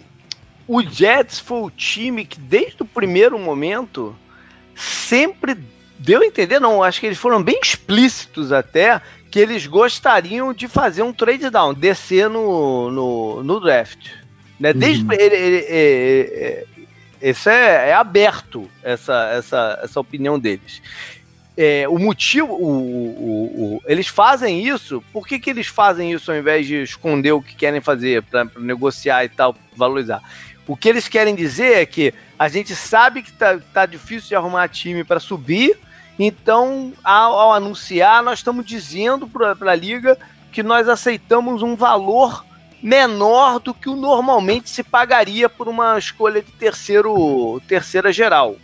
o 0.67 0.81
Jets 0.83 1.39
foi 1.39 1.61
o 1.61 1.71
time 1.71 2.25
que, 2.25 2.39
desde 2.39 2.83
o 2.83 2.85
primeiro 2.85 3.39
momento, 3.39 4.15
sempre 4.75 5.57
deu 5.97 6.21
a 6.21 6.25
entender, 6.25 6.59
não, 6.59 6.83
acho 6.83 6.99
que 6.99 7.05
eles 7.05 7.17
foram 7.17 7.41
bem 7.41 7.59
explícitos 7.61 8.51
até, 8.51 9.01
que 9.31 9.39
eles 9.39 9.65
gostariam 9.65 10.53
de 10.53 10.67
fazer 10.67 11.03
um 11.03 11.13
trade 11.13 11.49
down, 11.49 11.73
descer 11.73 12.29
no, 12.29 12.91
no, 12.91 13.43
no 13.43 13.59
draft. 13.59 14.09
Né? 14.59 14.73
Desde 14.73 15.05
uhum. 15.05 15.13
ele, 15.13 15.35
ele, 15.35 15.57
ele, 15.57 16.67
esse 17.21 17.49
é, 17.49 17.89
é, 17.89 17.93
aberto, 17.93 18.69
essa, 18.83 19.31
essa, 19.33 19.79
essa 19.83 19.99
opinião 19.99 20.39
deles. 20.39 20.81
É, 21.63 21.87
o 21.87 21.99
motivo, 21.99 22.55
o, 22.55 22.71
o, 22.71 23.75
o, 23.75 23.81
eles 23.85 24.07
fazem 24.07 24.65
isso, 24.67 24.99
por 25.13 25.27
que, 25.27 25.37
que 25.37 25.47
eles 25.47 25.67
fazem 25.67 26.11
isso 26.11 26.31
ao 26.31 26.37
invés 26.39 26.65
de 26.65 26.81
esconder 26.81 27.33
o 27.33 27.41
que 27.41 27.53
querem 27.53 27.79
fazer 27.79 28.23
para 28.23 28.47
negociar 28.57 29.23
e 29.25 29.29
tal, 29.29 29.55
valorizar? 29.75 30.23
O 30.65 30.75
que 30.75 30.89
eles 30.89 31.07
querem 31.07 31.35
dizer 31.35 31.77
é 31.77 31.85
que 31.85 32.15
a 32.39 32.47
gente 32.47 32.75
sabe 32.75 33.21
que 33.21 33.31
tá, 33.31 33.59
tá 33.71 33.85
difícil 33.85 34.29
de 34.29 34.35
arrumar 34.35 34.69
time 34.69 35.03
para 35.03 35.19
subir, 35.19 35.77
então 36.17 36.93
ao, 37.03 37.37
ao, 37.37 37.53
anunciar, 37.53 38.23
nós 38.23 38.39
estamos 38.39 38.65
dizendo 38.65 39.27
para 39.27 39.71
a 39.71 39.75
liga 39.75 40.17
que 40.51 40.63
nós 40.63 40.89
aceitamos 40.89 41.61
um 41.61 41.75
valor 41.75 42.43
menor 42.81 43.59
do 43.59 43.71
que 43.71 43.87
o 43.87 43.95
normalmente 43.95 44.67
se 44.67 44.81
pagaria 44.81 45.47
por 45.47 45.67
uma 45.67 45.95
escolha 45.99 46.41
de 46.41 46.51
terceiro, 46.53 47.61
terceira 47.67 48.11
geral. 48.11 48.55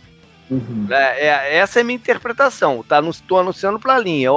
Uhum. 0.50 0.86
É, 0.90 1.26
é, 1.26 1.56
essa 1.58 1.80
é 1.80 1.82
a 1.82 1.84
minha 1.84 1.96
interpretação. 1.96 2.84
Tá? 2.86 3.00
Estou 3.00 3.38
anunciando 3.38 3.78
para 3.78 3.94
a 3.94 3.98
linha, 3.98 4.30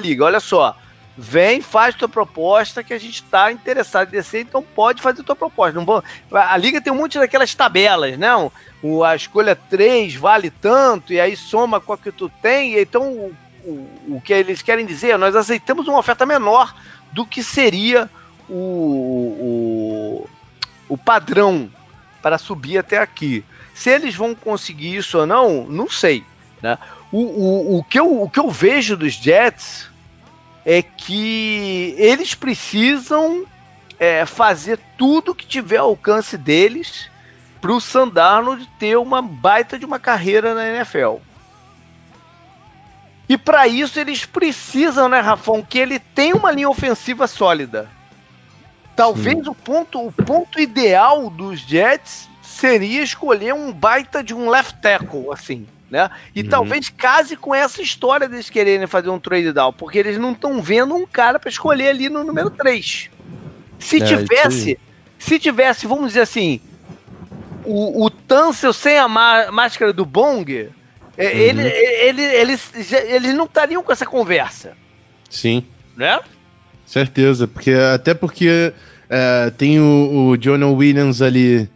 liga. 0.00 0.24
Olha 0.24 0.40
só, 0.40 0.76
vem, 1.16 1.60
faz 1.60 1.94
tua 1.94 2.08
proposta 2.08 2.84
que 2.84 2.94
a 2.94 2.98
gente 2.98 3.22
está 3.22 3.50
interessado 3.50 4.08
em 4.08 4.12
descer, 4.12 4.42
então 4.42 4.62
pode 4.62 5.02
fazer 5.02 5.24
tua 5.24 5.34
proposta. 5.34 5.76
Não 5.76 5.84
vou... 5.84 6.02
A 6.32 6.56
liga 6.56 6.80
tem 6.80 6.92
um 6.92 6.96
monte 6.96 7.18
daquelas 7.18 7.54
tabelas, 7.54 8.16
não? 8.16 8.52
O, 8.82 9.02
a 9.02 9.16
escolha 9.16 9.56
3 9.56 10.14
vale 10.14 10.50
tanto, 10.50 11.12
e 11.12 11.20
aí 11.20 11.36
soma 11.36 11.80
com 11.80 11.92
a 11.92 11.98
que 11.98 12.12
tu 12.12 12.30
tem, 12.40 12.78
então 12.78 13.02
o, 13.02 13.34
o, 13.64 14.16
o 14.16 14.22
que 14.24 14.32
eles 14.32 14.62
querem 14.62 14.86
dizer, 14.86 15.18
nós 15.18 15.34
aceitamos 15.34 15.88
uma 15.88 15.98
oferta 15.98 16.24
menor 16.24 16.72
do 17.12 17.26
que 17.26 17.42
seria 17.42 18.08
o, 18.48 18.54
o, 18.54 20.30
o 20.88 20.96
padrão 20.96 21.68
para 22.22 22.38
subir 22.38 22.78
até 22.78 22.98
aqui. 22.98 23.44
Se 23.78 23.90
eles 23.90 24.16
vão 24.16 24.34
conseguir 24.34 24.96
isso 24.96 25.18
ou 25.18 25.24
não, 25.24 25.64
não 25.64 25.88
sei. 25.88 26.24
Né? 26.60 26.76
O, 27.12 27.20
o, 27.20 27.78
o, 27.78 27.84
que 27.84 27.96
eu, 27.96 28.22
o 28.22 28.28
que 28.28 28.40
eu 28.40 28.50
vejo 28.50 28.96
dos 28.96 29.12
Jets 29.12 29.88
é 30.66 30.82
que 30.82 31.94
eles 31.96 32.34
precisam 32.34 33.46
é, 33.96 34.26
fazer 34.26 34.80
tudo 34.98 35.32
que 35.32 35.46
tiver 35.46 35.76
ao 35.76 35.90
alcance 35.90 36.36
deles 36.36 37.08
para 37.60 37.70
o 37.70 37.80
Sandarnold 37.80 38.68
ter 38.80 38.98
uma 38.98 39.22
baita 39.22 39.78
de 39.78 39.86
uma 39.86 40.00
carreira 40.00 40.54
na 40.54 40.68
NFL. 40.70 41.18
E 43.28 43.38
para 43.38 43.68
isso 43.68 44.00
eles 44.00 44.24
precisam, 44.24 45.08
né, 45.08 45.20
Rafão, 45.20 45.62
que 45.62 45.78
ele 45.78 46.00
tenha 46.00 46.34
uma 46.34 46.50
linha 46.50 46.68
ofensiva 46.68 47.28
sólida. 47.28 47.88
Talvez 48.96 49.46
o 49.46 49.54
ponto, 49.54 50.04
o 50.04 50.10
ponto 50.10 50.58
ideal 50.58 51.30
dos 51.30 51.60
Jets 51.60 52.27
seria 52.58 53.02
escolher 53.02 53.54
um 53.54 53.72
baita 53.72 54.22
de 54.22 54.34
um 54.34 54.50
left 54.50 54.80
tackle, 54.80 55.26
assim, 55.32 55.66
né? 55.88 56.10
E 56.34 56.42
uhum. 56.42 56.48
talvez 56.48 56.88
case 56.88 57.36
com 57.36 57.54
essa 57.54 57.80
história 57.80 58.28
deles 58.28 58.50
quererem 58.50 58.86
fazer 58.88 59.10
um 59.10 59.18
trade 59.18 59.52
down, 59.52 59.72
porque 59.72 59.98
eles 59.98 60.18
não 60.18 60.32
estão 60.32 60.60
vendo 60.60 60.94
um 60.94 61.06
cara 61.06 61.38
para 61.38 61.48
escolher 61.48 61.88
ali 61.88 62.08
no 62.08 62.24
número 62.24 62.50
3. 62.50 63.10
Se 63.78 64.02
é, 64.02 64.04
tivesse, 64.04 64.78
se 65.18 65.38
tivesse, 65.38 65.86
vamos 65.86 66.08
dizer 66.08 66.22
assim, 66.22 66.60
o, 67.64 68.04
o 68.04 68.10
Tansel 68.10 68.72
sem 68.72 68.98
a 68.98 69.06
máscara 69.06 69.92
do 69.92 70.04
Bong, 70.04 70.68
é, 71.16 71.26
uhum. 71.26 71.30
ele, 71.32 71.68
ele, 71.68 72.22
eles, 72.22 72.92
eles 72.92 73.34
não 73.34 73.44
estariam 73.44 73.84
com 73.84 73.92
essa 73.92 74.04
conversa. 74.04 74.76
Sim. 75.30 75.64
Né? 75.96 76.18
Certeza, 76.84 77.46
porque 77.46 77.70
até 77.72 78.14
porque 78.14 78.72
é, 79.08 79.50
tem 79.56 79.78
o, 79.78 80.30
o 80.30 80.36
Jonah 80.36 80.68
Williams 80.68 81.22
ali, 81.22 81.68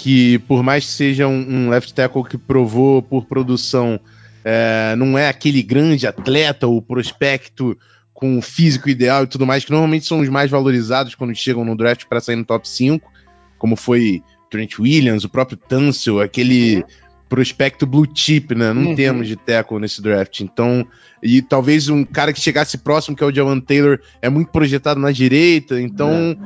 que 0.00 0.38
por 0.40 0.62
mais 0.62 0.86
que 0.86 0.92
seja 0.92 1.28
um, 1.28 1.66
um 1.66 1.68
left 1.68 1.92
tackle 1.92 2.24
que 2.24 2.38
provou 2.38 3.02
por 3.02 3.26
produção, 3.26 4.00
é, 4.42 4.94
não 4.96 5.18
é 5.18 5.28
aquele 5.28 5.62
grande 5.62 6.06
atleta, 6.06 6.66
o 6.66 6.80
prospecto 6.80 7.76
com 8.14 8.38
o 8.38 8.42
físico 8.42 8.88
ideal 8.88 9.24
e 9.24 9.26
tudo 9.26 9.46
mais, 9.46 9.62
que 9.62 9.70
normalmente 9.70 10.06
são 10.06 10.20
os 10.20 10.28
mais 10.30 10.50
valorizados 10.50 11.14
quando 11.14 11.34
chegam 11.34 11.64
no 11.64 11.76
draft 11.76 12.06
para 12.06 12.20
sair 12.20 12.36
no 12.36 12.44
top 12.46 12.66
5, 12.66 13.10
como 13.58 13.76
foi 13.76 14.22
Trent 14.50 14.78
Williams, 14.78 15.24
o 15.24 15.28
próprio 15.28 15.58
Tunsil, 15.58 16.20
aquele 16.20 16.76
uhum 16.76 16.82
prospecto 17.30 17.86
blue 17.86 18.08
chip, 18.12 18.56
né? 18.56 18.72
Não 18.72 18.86
uhum. 18.86 18.96
temos 18.96 19.28
de 19.28 19.36
tackle 19.36 19.78
nesse 19.78 20.02
draft. 20.02 20.40
Então, 20.40 20.84
e 21.22 21.40
talvez 21.40 21.88
um 21.88 22.04
cara 22.04 22.32
que 22.32 22.40
chegasse 22.40 22.76
próximo, 22.76 23.16
que 23.16 23.22
é 23.22 23.26
o 23.26 23.32
Jawan 23.32 23.60
Taylor, 23.60 24.00
é 24.20 24.28
muito 24.28 24.50
projetado 24.50 24.98
na 24.98 25.12
direita. 25.12 25.80
Então, 25.80 26.10
é. 26.10 26.36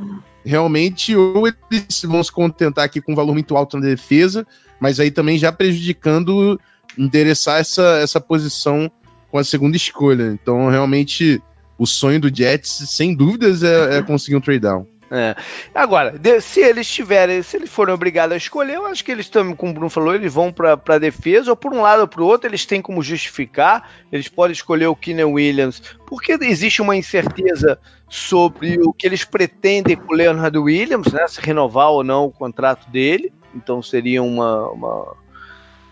Realmente, 0.44 1.16
ou 1.16 1.46
eles 1.46 2.02
vão 2.04 2.22
se 2.22 2.30
contentar 2.30 2.84
aqui 2.84 3.00
com 3.00 3.12
um 3.12 3.16
valor 3.16 3.32
muito 3.32 3.56
alto 3.56 3.78
na 3.78 3.86
defesa, 3.86 4.46
mas 4.78 5.00
aí 5.00 5.10
também 5.10 5.38
já 5.38 5.50
prejudicando 5.50 6.60
endereçar 6.98 7.60
essa, 7.60 7.98
essa 7.98 8.20
posição 8.20 8.90
com 9.30 9.38
a 9.38 9.44
segunda 9.44 9.76
escolha. 9.76 10.30
Então, 10.32 10.68
realmente, 10.68 11.42
o 11.78 11.86
sonho 11.86 12.20
do 12.20 12.34
Jets, 12.34 12.90
sem 12.90 13.14
dúvidas, 13.14 13.62
é, 13.62 13.98
é 13.98 14.02
conseguir 14.02 14.36
um 14.36 14.40
trade 14.40 14.60
down. 14.60 14.86
É. 15.10 15.36
Agora, 15.74 16.14
se 16.40 16.60
eles 16.60 16.88
tiverem, 16.88 17.42
se 17.42 17.56
eles 17.56 17.70
forem 17.70 17.94
obrigados 17.94 18.34
a 18.34 18.36
escolher, 18.36 18.74
eu 18.74 18.86
acho 18.86 19.04
que 19.04 19.12
eles 19.12 19.28
também, 19.28 19.54
como 19.54 19.70
o 19.70 19.74
Bruno 19.74 19.90
falou, 19.90 20.14
eles 20.14 20.32
vão 20.32 20.52
para 20.52 20.80
a 20.88 20.98
defesa, 20.98 21.50
ou 21.50 21.56
por 21.56 21.72
um 21.72 21.82
lado 21.82 22.00
ou 22.00 22.08
para 22.08 22.22
o 22.22 22.26
outro, 22.26 22.48
eles 22.48 22.64
têm 22.64 22.82
como 22.82 23.02
justificar, 23.02 23.88
eles 24.10 24.28
podem 24.28 24.52
escolher 24.52 24.86
o 24.86 24.96
Keenan 24.96 25.28
Williams, 25.28 25.82
porque 26.06 26.36
existe 26.40 26.82
uma 26.82 26.96
incerteza 26.96 27.78
sobre 28.14 28.78
o 28.80 28.92
que 28.92 29.08
eles 29.08 29.24
pretendem 29.24 29.96
com 29.96 30.14
o 30.14 30.16
Leonard 30.16 30.56
Williams, 30.56 31.12
né, 31.12 31.26
se 31.26 31.40
renovar 31.40 31.90
ou 31.90 32.04
não 32.04 32.26
o 32.26 32.30
contrato 32.30 32.88
dele, 32.88 33.32
então 33.52 33.82
seria 33.82 34.22
uma, 34.22 34.70
uma 34.70 35.16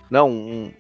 não, 0.08 0.30
um, 0.30 0.72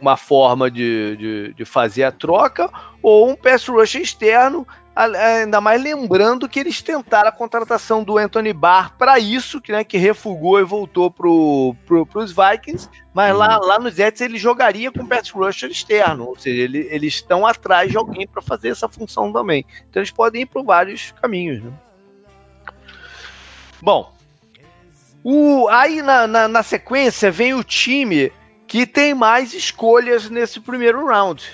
uma 0.00 0.16
forma 0.16 0.70
de, 0.70 1.14
de, 1.18 1.52
de, 1.52 1.64
fazer 1.66 2.04
a 2.04 2.10
troca, 2.10 2.70
ou 3.02 3.28
um 3.28 3.36
pass 3.36 3.68
rush 3.68 3.96
externo 3.96 4.66
ainda 4.98 5.60
mais 5.60 5.80
lembrando 5.80 6.48
que 6.48 6.58
eles 6.58 6.82
tentaram 6.82 7.28
a 7.28 7.32
contratação 7.32 8.02
do 8.02 8.18
Anthony 8.18 8.52
Barr 8.52 8.96
para 8.98 9.18
isso, 9.18 9.60
que, 9.60 9.70
né, 9.70 9.84
que 9.84 9.96
refugou 9.96 10.58
e 10.58 10.64
voltou 10.64 11.08
para 11.08 11.28
pro, 11.86 12.08
os 12.16 12.32
Vikings, 12.32 12.88
mas 13.14 13.34
lá, 13.36 13.60
uhum. 13.60 13.66
lá 13.66 13.78
nos 13.78 13.94
Jets 13.94 14.20
ele 14.20 14.36
jogaria 14.36 14.90
com 14.90 15.06
pass 15.06 15.30
rusher 15.30 15.70
externo, 15.70 16.24
ou 16.24 16.36
seja, 16.36 16.62
ele, 16.62 16.88
eles 16.90 17.14
estão 17.14 17.46
atrás 17.46 17.90
de 17.90 17.96
alguém 17.96 18.26
para 18.26 18.42
fazer 18.42 18.70
essa 18.70 18.88
função 18.88 19.32
também. 19.32 19.64
Então 19.88 20.00
eles 20.00 20.10
podem 20.10 20.42
ir 20.42 20.46
por 20.46 20.64
vários 20.64 21.12
caminhos. 21.22 21.62
Né? 21.62 21.72
Bom, 23.80 24.12
o, 25.22 25.68
aí 25.68 26.02
na, 26.02 26.26
na, 26.26 26.48
na 26.48 26.62
sequência 26.64 27.30
vem 27.30 27.54
o 27.54 27.62
time 27.62 28.32
que 28.66 28.84
tem 28.84 29.14
mais 29.14 29.54
escolhas 29.54 30.28
nesse 30.28 30.58
primeiro 30.58 31.06
round 31.06 31.44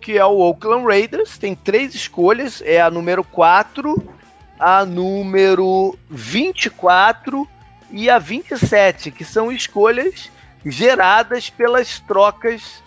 que 0.00 0.16
é 0.16 0.24
o 0.24 0.38
Oakland 0.38 0.86
Raiders. 0.86 1.38
Tem 1.38 1.54
três 1.54 1.94
escolhas: 1.94 2.62
é 2.64 2.80
a 2.80 2.90
número 2.90 3.22
4, 3.24 4.02
a 4.58 4.84
número 4.84 5.98
24 6.10 7.48
e 7.90 8.10
a 8.10 8.18
27, 8.18 9.10
que 9.10 9.24
são 9.24 9.50
escolhas 9.50 10.30
geradas 10.64 11.48
pelas 11.48 12.00
trocas 12.00 12.82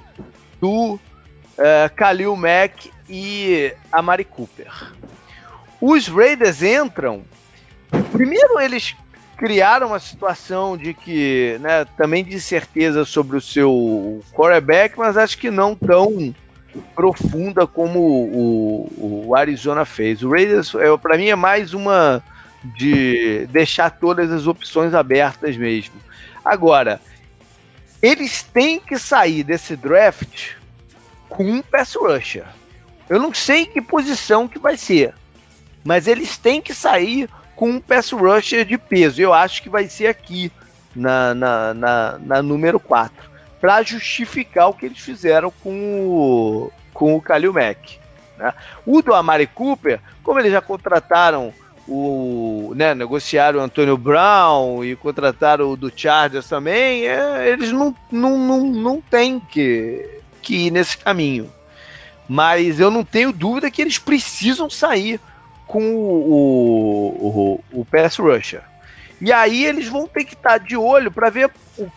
do 0.59 0.95
uh, 0.95 0.99
Khalil 1.95 2.35
Mack 2.35 2.91
e 3.09 3.73
a 3.91 4.01
Mari 4.01 4.25
Cooper. 4.25 4.71
Os 5.79 6.07
Raiders 6.07 6.61
entram. 6.61 7.23
Primeiro, 8.11 8.59
eles 8.59 8.95
criaram 9.35 9.87
uma 9.87 9.99
situação 9.99 10.77
de 10.77 10.93
que, 10.93 11.57
né, 11.59 11.83
também 11.97 12.23
de 12.23 12.39
certeza 12.39 13.03
sobre 13.03 13.35
o 13.35 13.41
seu 13.41 14.23
quarterback, 14.33 14.97
mas 14.99 15.17
acho 15.17 15.37
que 15.37 15.49
não 15.49 15.75
tão 15.75 16.33
profunda 16.95 17.67
como 17.67 17.99
o, 17.99 19.27
o 19.27 19.35
Arizona 19.35 19.85
fez. 19.85 20.23
O 20.23 20.29
Raiders, 20.29 20.73
é, 20.75 20.95
para 20.97 21.17
mim, 21.17 21.27
é 21.27 21.35
mais 21.35 21.73
uma 21.73 22.23
de 22.63 23.47
deixar 23.47 23.89
todas 23.89 24.31
as 24.31 24.47
opções 24.47 24.93
abertas 24.93 25.57
mesmo. 25.57 25.95
Agora, 26.43 27.01
eles 28.01 28.43
têm 28.43 28.79
que 28.79 28.97
sair 28.97 29.43
desse 29.43 29.75
draft 29.75 30.51
com 31.29 31.43
um 31.43 31.61
pass 31.61 31.95
rusher. 31.95 32.45
Eu 33.09 33.19
não 33.19 33.33
sei 33.33 33.65
que 33.65 33.81
posição 33.81 34.47
que 34.47 34.59
vai 34.59 34.77
ser, 34.77 35.13
mas 35.83 36.07
eles 36.07 36.37
têm 36.37 36.61
que 36.61 36.73
sair 36.73 37.29
com 37.55 37.69
um 37.69 37.79
pass 37.79 38.11
rusher 38.11 38.65
de 38.65 38.77
peso. 38.77 39.21
Eu 39.21 39.33
acho 39.33 39.61
que 39.61 39.69
vai 39.69 39.87
ser 39.87 40.07
aqui 40.07 40.51
na, 40.95 41.33
na, 41.33 41.73
na, 41.73 42.17
na 42.19 42.41
número 42.41 42.79
4, 42.79 43.30
para 43.61 43.83
justificar 43.83 44.69
o 44.69 44.73
que 44.73 44.87
eles 44.87 44.97
fizeram 44.97 45.53
com 45.63 45.71
o, 45.71 46.71
com 46.91 47.15
o 47.15 47.21
Kalil 47.21 47.53
Mack. 47.53 47.99
Né? 48.37 48.51
O 48.85 49.03
do 49.03 49.13
Amari 49.13 49.45
Cooper, 49.45 49.99
como 50.23 50.39
eles 50.39 50.51
já 50.51 50.59
contrataram 50.59 51.53
o, 51.87 52.73
né, 52.75 52.95
negociaram 52.95 53.59
o 53.59 53.63
Antônio 53.63 53.97
Brown 53.97 54.83
e 54.83 54.95
contrataram 54.95 55.69
o 55.69 55.77
do 55.77 55.91
Chargers 55.95 56.47
também, 56.47 57.07
é, 57.07 57.49
eles 57.49 57.71
não, 57.71 57.95
não, 58.11 58.37
não, 58.37 58.65
não 58.65 59.01
têm 59.01 59.39
que, 59.39 60.19
que 60.41 60.67
ir 60.67 60.71
nesse 60.71 60.97
caminho. 60.97 61.51
Mas 62.27 62.79
eu 62.79 62.89
não 62.89 63.03
tenho 63.03 63.31
dúvida 63.31 63.69
que 63.69 63.81
eles 63.81 63.99
precisam 63.99 64.69
sair 64.69 65.19
com 65.67 65.95
o, 65.95 66.31
o, 66.31 67.61
o, 67.73 67.81
o 67.81 67.85
pass 67.85 68.17
rusher. 68.17 68.61
E 69.19 69.31
aí 69.31 69.65
eles 69.65 69.87
vão 69.87 70.07
ter 70.07 70.23
que 70.23 70.33
estar 70.33 70.57
de 70.57 70.75
olho 70.75 71.11
para 71.11 71.29
ver 71.29 71.51
o, 71.77 71.91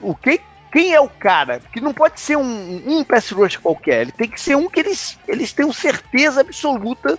o 0.00 0.14
que, 0.14 0.40
quem 0.70 0.92
é 0.94 1.00
o 1.00 1.08
cara. 1.08 1.60
Que 1.72 1.80
não 1.80 1.92
pode 1.92 2.20
ser 2.20 2.36
um, 2.36 2.82
um 2.86 3.04
pass 3.04 3.30
rusher 3.30 3.60
qualquer. 3.60 4.02
Ele 4.02 4.12
tem 4.12 4.28
que 4.28 4.40
ser 4.40 4.56
um 4.56 4.68
que 4.68 4.80
eles, 4.80 5.18
eles 5.26 5.52
tenham 5.52 5.72
certeza 5.72 6.40
absoluta 6.40 7.18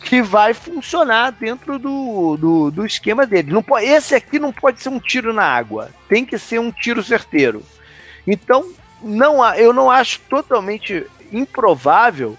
que 0.00 0.22
vai 0.22 0.54
funcionar 0.54 1.32
dentro 1.32 1.78
do, 1.78 2.36
do, 2.36 2.70
do 2.70 2.86
esquema 2.86 3.26
dele. 3.26 3.52
Não 3.52 3.62
pode, 3.62 3.86
esse 3.86 4.14
aqui 4.14 4.38
não 4.38 4.52
pode 4.52 4.80
ser 4.80 4.88
um 4.88 5.00
tiro 5.00 5.32
na 5.32 5.44
água. 5.44 5.90
Tem 6.08 6.24
que 6.24 6.38
ser 6.38 6.60
um 6.60 6.70
tiro 6.70 7.02
certeiro. 7.02 7.62
Então, 8.26 8.70
não, 9.02 9.44
eu 9.54 9.72
não 9.72 9.90
acho 9.90 10.20
totalmente 10.28 11.06
improvável 11.32 12.36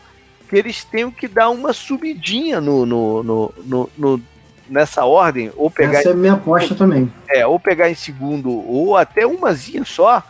que 0.48 0.56
eles 0.56 0.84
tenham 0.84 1.12
que 1.12 1.28
dar 1.28 1.50
uma 1.50 1.74
subidinha 1.74 2.62
no, 2.62 2.86
no, 2.86 3.24
no, 3.24 3.90
no 3.98 4.22
nessa 4.70 5.06
ordem, 5.06 5.52
ou 5.56 5.70
pegar. 5.70 6.00
Essa 6.00 6.10
é 6.10 6.12
a 6.12 6.16
minha 6.16 6.34
aposta 6.34 6.76
também. 6.76 7.12
É, 7.30 7.46
ou 7.46 7.60
pegar 7.60 7.90
em 7.90 7.96
segundo, 7.96 8.50
ou 8.50 8.96
até 8.98 9.26
umazinha 9.26 9.84
só, 9.86 10.24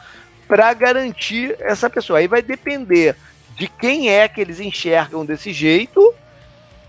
para 0.47 0.73
garantir 0.73 1.55
essa 1.59 1.89
pessoa. 1.89 2.19
Aí 2.19 2.27
vai 2.27 2.41
depender 2.41 3.15
de 3.55 3.67
quem 3.67 4.09
é 4.09 4.27
que 4.27 4.39
eles 4.39 4.59
enxergam 4.59 5.25
desse 5.25 5.51
jeito 5.51 6.13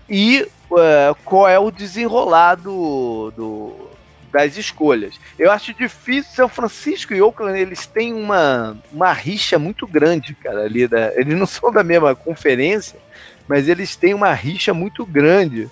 e 0.07 0.47
uh, 0.71 1.15
qual 1.25 1.47
é 1.47 1.59
o 1.59 1.71
desenrolado 1.71 3.33
do, 3.35 3.89
das 4.31 4.57
escolhas. 4.57 5.19
Eu 5.37 5.51
acho 5.51 5.73
difícil, 5.73 6.31
São 6.33 6.47
Francisco 6.47 7.13
e 7.13 7.21
Oakland, 7.21 7.59
eles 7.59 7.85
têm 7.85 8.13
uma, 8.13 8.77
uma 8.91 9.11
rixa 9.11 9.57
muito 9.57 9.87
grande, 9.87 10.33
cara, 10.35 10.61
ali 10.63 10.87
da, 10.87 11.13
eles 11.15 11.37
não 11.37 11.45
são 11.45 11.71
da 11.71 11.83
mesma 11.83 12.15
conferência, 12.15 12.99
mas 13.47 13.67
eles 13.67 13.95
têm 13.95 14.13
uma 14.13 14.31
rixa 14.33 14.73
muito 14.73 15.05
grande 15.05 15.69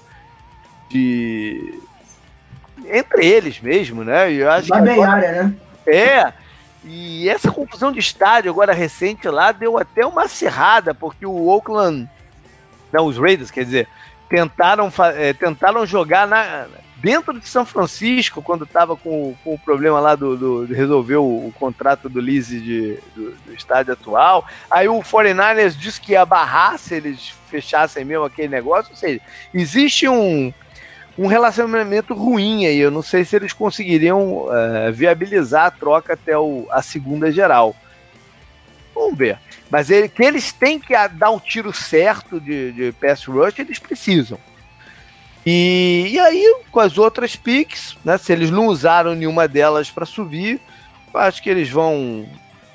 de 0.89 1.79
entre 2.89 3.25
eles 3.25 3.59
mesmo, 3.59 4.03
né? 4.03 4.31
Eu 4.31 4.49
acho 4.49 4.67
que 4.67 4.73
agora, 4.73 5.11
área, 5.11 5.43
né? 5.43 5.55
É. 5.85 6.33
E 6.83 7.27
essa 7.27 7.51
confusão 7.51 7.91
de 7.91 7.99
estádio 7.99 8.51
agora 8.51 8.73
recente 8.73 9.27
lá 9.27 9.51
deu 9.51 9.77
até 9.77 10.05
uma 10.05 10.27
cerrada, 10.27 10.93
porque 10.93 11.25
o 11.25 11.47
Oakland, 11.47 12.09
não, 12.93 13.05
os 13.05 13.17
Raiders, 13.17 13.51
quer 13.51 13.65
dizer, 13.65 13.87
tentaram, 14.29 14.91
é, 15.15 15.33
tentaram 15.33 15.85
jogar 15.85 16.27
na, 16.27 16.67
dentro 16.97 17.37
de 17.39 17.47
São 17.47 17.65
Francisco, 17.65 18.41
quando 18.41 18.63
estava 18.63 18.95
com, 18.95 19.35
com, 19.43 19.53
o 19.53 19.59
problema 19.59 19.99
lá 19.99 20.15
do, 20.15 20.37
do 20.37 20.67
de 20.67 20.73
resolver 20.73 21.17
o, 21.17 21.47
o, 21.47 21.53
contrato 21.59 22.09
do 22.09 22.19
lease 22.19 22.59
de, 22.59 22.99
do, 23.15 23.31
do, 23.45 23.53
estádio 23.53 23.93
atual. 23.93 24.45
Aí 24.69 24.87
o 24.87 24.99
49ers 24.99 25.77
disse 25.77 26.01
que 26.01 26.13
ia 26.13 26.25
barrar 26.25 26.77
se 26.77 26.95
eles 26.95 27.33
fechassem 27.49 28.03
mesmo 28.03 28.25
aquele 28.25 28.47
negócio. 28.47 28.91
Ou 28.91 28.97
seja, 28.97 29.21
existe 29.53 30.07
um, 30.07 30.53
um 31.17 31.27
relacionamento 31.27 32.13
ruim 32.13 32.65
aí. 32.65 32.77
Eu 32.77 32.91
não 32.91 33.01
sei 33.01 33.25
se 33.25 33.35
eles 33.35 33.53
conseguiriam 33.53 34.45
uh, 34.45 34.91
viabilizar 34.93 35.65
a 35.65 35.71
troca 35.71 36.13
até 36.13 36.37
o, 36.37 36.67
a 36.69 36.81
segunda 36.81 37.31
geral. 37.31 37.75
Vamos 38.93 39.17
ver. 39.17 39.39
Mas 39.69 39.89
ele, 39.89 40.07
que 40.07 40.23
eles 40.23 40.51
têm 40.51 40.79
que 40.79 40.93
dar 41.09 41.31
o 41.31 41.39
tiro 41.39 41.73
certo 41.73 42.39
de, 42.39 42.71
de 42.71 42.91
pass 42.93 43.25
rush, 43.25 43.59
eles 43.59 43.79
precisam. 43.79 44.39
E, 45.45 46.09
e 46.11 46.19
aí, 46.19 46.55
com 46.71 46.79
as 46.79 46.97
outras 46.97 47.35
picks, 47.35 47.97
né, 48.03 48.17
se 48.17 48.33
eles 48.33 48.51
não 48.51 48.67
usaram 48.67 49.15
nenhuma 49.15 49.47
delas 49.47 49.89
para 49.89 50.05
subir, 50.05 50.59
acho 51.13 51.41
que 51.41 51.49
eles 51.49 51.69
vão 51.69 52.27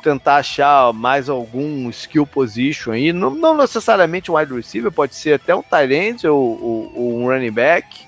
tentar 0.02 0.36
achar 0.36 0.92
mais 0.92 1.28
algum 1.28 1.88
skill 1.90 2.26
position 2.26 2.92
aí. 2.92 3.12
Não, 3.12 3.30
não 3.30 3.56
necessariamente 3.56 4.30
um 4.30 4.36
wide 4.36 4.54
receiver, 4.54 4.90
pode 4.90 5.14
ser 5.14 5.34
até 5.34 5.54
um 5.54 5.62
tight 5.62 5.92
end 5.92 6.26
ou, 6.26 6.40
ou, 6.40 6.92
ou 6.94 7.18
um 7.20 7.26
running 7.28 7.52
back. 7.52 8.06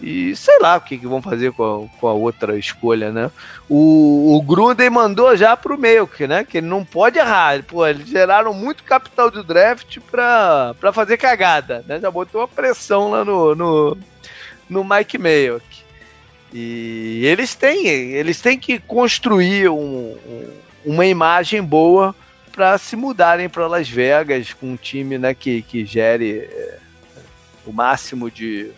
E 0.00 0.36
sei 0.36 0.58
lá 0.60 0.76
o 0.76 0.80
que, 0.80 0.98
que 0.98 1.06
vão 1.06 1.22
fazer 1.22 1.52
com 1.52 1.88
a, 1.94 1.98
com 1.98 2.08
a 2.08 2.12
outra 2.12 2.58
escolha, 2.58 3.10
né? 3.10 3.30
O, 3.68 4.36
o 4.36 4.42
Gruden 4.42 4.90
mandou 4.90 5.34
já 5.36 5.56
pro 5.56 5.78
Melk, 5.78 6.26
né? 6.26 6.44
Que 6.44 6.58
ele 6.58 6.66
não 6.66 6.84
pode 6.84 7.18
errar. 7.18 7.62
Pô, 7.62 7.86
eles 7.86 8.06
geraram 8.06 8.52
muito 8.52 8.84
capital 8.84 9.30
de 9.30 9.42
draft 9.42 9.98
pra, 10.10 10.74
pra 10.78 10.92
fazer 10.92 11.16
cagada, 11.16 11.82
né? 11.88 11.98
Já 11.98 12.10
botou 12.10 12.42
uma 12.42 12.48
pressão 12.48 13.10
lá 13.10 13.24
no, 13.24 13.54
no, 13.54 13.98
no 14.68 14.84
Mike 14.84 15.16
Mayock. 15.16 15.64
E 16.52 17.22
eles 17.24 17.54
têm, 17.54 17.86
eles 17.86 18.40
têm 18.40 18.58
que 18.58 18.78
construir 18.78 19.68
um, 19.68 20.16
um, 20.26 20.50
uma 20.84 21.06
imagem 21.06 21.62
boa 21.62 22.14
para 22.52 22.78
se 22.78 22.96
mudarem 22.96 23.48
para 23.48 23.66
Las 23.66 23.88
Vegas 23.88 24.52
com 24.52 24.72
um 24.72 24.76
time 24.76 25.18
né, 25.18 25.34
que, 25.34 25.62
que 25.62 25.84
gere 25.84 26.48
é, 26.50 26.78
o 27.66 27.72
máximo 27.72 28.30
de 28.30 28.72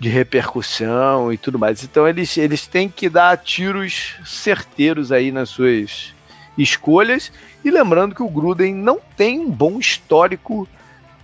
de 0.00 0.08
repercussão 0.08 1.30
e 1.30 1.36
tudo 1.36 1.58
mais. 1.58 1.84
Então 1.84 2.08
eles, 2.08 2.36
eles 2.38 2.66
têm 2.66 2.88
que 2.88 3.08
dar 3.08 3.36
tiros 3.36 4.16
certeiros 4.24 5.12
aí 5.12 5.30
nas 5.30 5.50
suas 5.50 6.14
escolhas. 6.56 7.30
E 7.62 7.70
lembrando 7.70 8.14
que 8.14 8.22
o 8.22 8.28
Gruden 8.28 8.74
não 8.74 8.98
tem 9.14 9.38
um 9.38 9.50
bom 9.50 9.78
histórico 9.78 10.66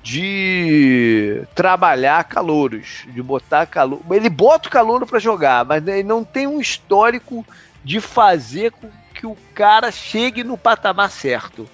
de 0.03 1.43
trabalhar 1.55 2.23
calouros, 2.25 3.07
de 3.09 3.23
botar 3.23 3.67
calor. 3.67 4.01
Ele 4.11 4.29
bota 4.29 4.69
o 4.69 4.71
calouro 4.71 5.07
para 5.07 5.19
jogar, 5.19 5.65
mas 5.65 5.85
ele 5.89 6.03
não 6.03 6.23
tem 6.23 6.47
um 6.47 6.61
histórico 6.61 7.45
de 7.83 7.99
fazer 8.01 8.71
com 8.73 8.91
que 9.15 9.27
o 9.27 9.37
cara 9.55 9.91
chegue 9.91 10.45
no 10.45 10.59
patamar 10.59 11.11
certo 11.11 11.67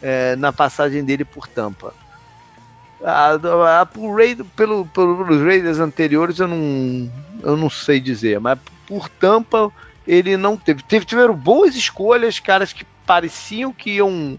é, 0.00 0.34
na 0.36 0.52
passagem 0.52 1.04
dele 1.04 1.24
por 1.24 1.46
Tampa. 1.46 1.92
A, 3.02 3.32
a, 3.32 3.80
a 3.82 3.86
pelo, 3.86 4.86
pelos 4.86 5.42
Raiders 5.42 5.78
anteriores 5.78 6.38
eu 6.38 6.48
não, 6.48 7.12
eu 7.42 7.56
não 7.56 7.68
sei 7.68 8.00
dizer, 8.00 8.40
mas 8.40 8.58
por 8.86 9.08
Tampa 9.08 9.70
ele 10.06 10.36
não 10.36 10.56
teve. 10.56 10.82
teve. 10.82 11.04
Tiveram 11.04 11.34
boas 11.34 11.74
escolhas, 11.74 12.38
caras 12.38 12.72
que 12.72 12.86
pareciam 13.04 13.72
que 13.72 13.92
iam 13.96 14.38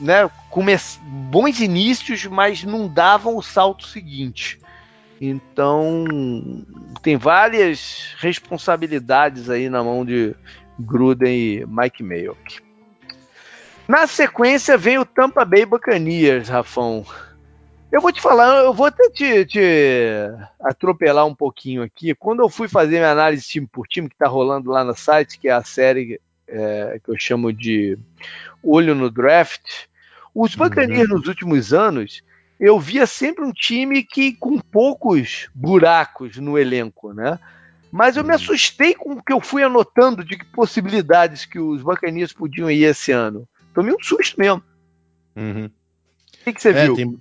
né, 0.00 0.30
come, 0.50 0.74
bons 1.02 1.60
inícios, 1.60 2.24
mas 2.26 2.62
não 2.64 2.88
davam 2.88 3.36
o 3.36 3.42
salto 3.42 3.86
seguinte. 3.86 4.58
Então 5.20 6.04
tem 7.00 7.16
várias 7.16 8.14
responsabilidades 8.18 9.48
aí 9.48 9.68
na 9.68 9.82
mão 9.82 10.04
de 10.04 10.34
Gruden 10.78 11.32
e 11.32 11.66
Mike 11.66 12.02
Mayock. 12.02 12.60
Na 13.86 14.06
sequência 14.06 14.76
vem 14.76 14.98
o 14.98 15.04
Tampa 15.04 15.44
Bay 15.44 15.66
Buccaneers, 15.66 16.48
Rafão. 16.48 17.04
Eu 17.92 18.00
vou 18.00 18.10
te 18.10 18.22
falar, 18.22 18.64
eu 18.64 18.72
vou 18.72 18.86
até 18.86 19.10
te, 19.10 19.44
te, 19.44 19.60
atropelar 20.58 21.26
um 21.26 21.34
pouquinho 21.34 21.82
aqui. 21.82 22.14
Quando 22.14 22.40
eu 22.40 22.48
fui 22.48 22.66
fazer 22.66 22.96
minha 22.96 23.12
análise 23.12 23.46
time 23.46 23.66
por 23.66 23.86
time, 23.86 24.08
que 24.08 24.14
está 24.14 24.26
rolando 24.26 24.70
lá 24.70 24.82
no 24.82 24.94
site, 24.94 25.38
que 25.38 25.46
é 25.46 25.52
a 25.52 25.62
série 25.62 26.18
é, 26.48 26.98
que 27.04 27.10
eu 27.10 27.18
chamo 27.18 27.52
de 27.52 27.98
Olho 28.62 28.94
no 28.94 29.10
Draft, 29.10 29.84
os 30.34 30.54
Buccaneers 30.54 31.10
uhum. 31.10 31.18
nos 31.18 31.28
últimos 31.28 31.74
anos, 31.74 32.22
eu 32.58 32.80
via 32.80 33.06
sempre 33.06 33.44
um 33.44 33.52
time 33.52 34.02
que 34.02 34.32
com 34.36 34.58
poucos 34.58 35.50
buracos 35.54 36.38
no 36.38 36.58
elenco, 36.58 37.12
né? 37.12 37.38
Mas 37.90 38.16
eu 38.16 38.24
me 38.24 38.30
uhum. 38.30 38.36
assustei 38.36 38.94
com 38.94 39.12
o 39.12 39.22
que 39.22 39.34
eu 39.34 39.40
fui 39.40 39.62
anotando 39.62 40.24
de 40.24 40.42
possibilidades 40.46 41.44
que 41.44 41.58
os 41.58 41.82
Buccaneers 41.82 42.32
podiam 42.32 42.70
ir 42.70 42.84
esse 42.84 43.12
ano. 43.12 43.46
Tomei 43.74 43.92
um 43.92 44.02
susto 44.02 44.40
mesmo. 44.40 44.62
Uhum. 45.36 45.66
O 45.66 46.44
que, 46.44 46.54
que 46.54 46.62
você 46.62 46.70
é, 46.70 46.84
viu? 46.84 46.96
Tem, 46.96 47.20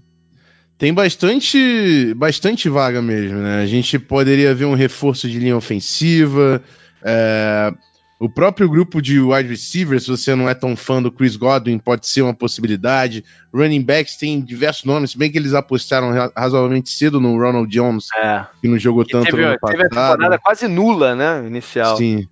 tem 0.81 0.91
bastante, 0.91 2.11
bastante 2.15 2.67
vaga 2.67 3.03
mesmo, 3.03 3.37
né? 3.37 3.61
A 3.61 3.67
gente 3.67 3.99
poderia 3.99 4.51
ver 4.55 4.65
um 4.65 4.73
reforço 4.73 5.29
de 5.29 5.37
linha 5.37 5.55
ofensiva. 5.55 6.59
É, 7.03 7.71
o 8.19 8.27
próprio 8.27 8.67
grupo 8.67 8.99
de 8.99 9.19
wide 9.19 9.47
receivers, 9.47 10.05
se 10.05 10.09
você 10.09 10.33
não 10.33 10.49
é 10.49 10.55
tão 10.55 10.75
fã 10.75 10.99
do 10.99 11.11
Chris 11.11 11.35
Godwin, 11.35 11.77
pode 11.77 12.07
ser 12.07 12.23
uma 12.23 12.33
possibilidade. 12.33 13.23
Running 13.53 13.83
backs 13.83 14.17
tem 14.17 14.41
diversos 14.41 14.83
nomes, 14.83 15.11
se 15.11 15.19
bem 15.19 15.31
que 15.31 15.37
eles 15.37 15.53
apostaram 15.53 16.31
razoavelmente 16.35 16.89
cedo 16.89 17.19
no 17.19 17.37
Ronald 17.37 17.69
Jones, 17.69 18.07
é. 18.17 18.43
que 18.59 18.67
não 18.67 18.79
jogou 18.79 19.05
tanto 19.05 19.25
teve, 19.25 19.45
no 19.45 19.59
passado. 19.59 19.77
Teve 19.77 19.83
a 19.83 20.11
temporada 20.13 20.39
quase 20.39 20.67
nula, 20.67 21.13
né, 21.13 21.45
inicial. 21.45 21.95
Sim, 21.95 22.27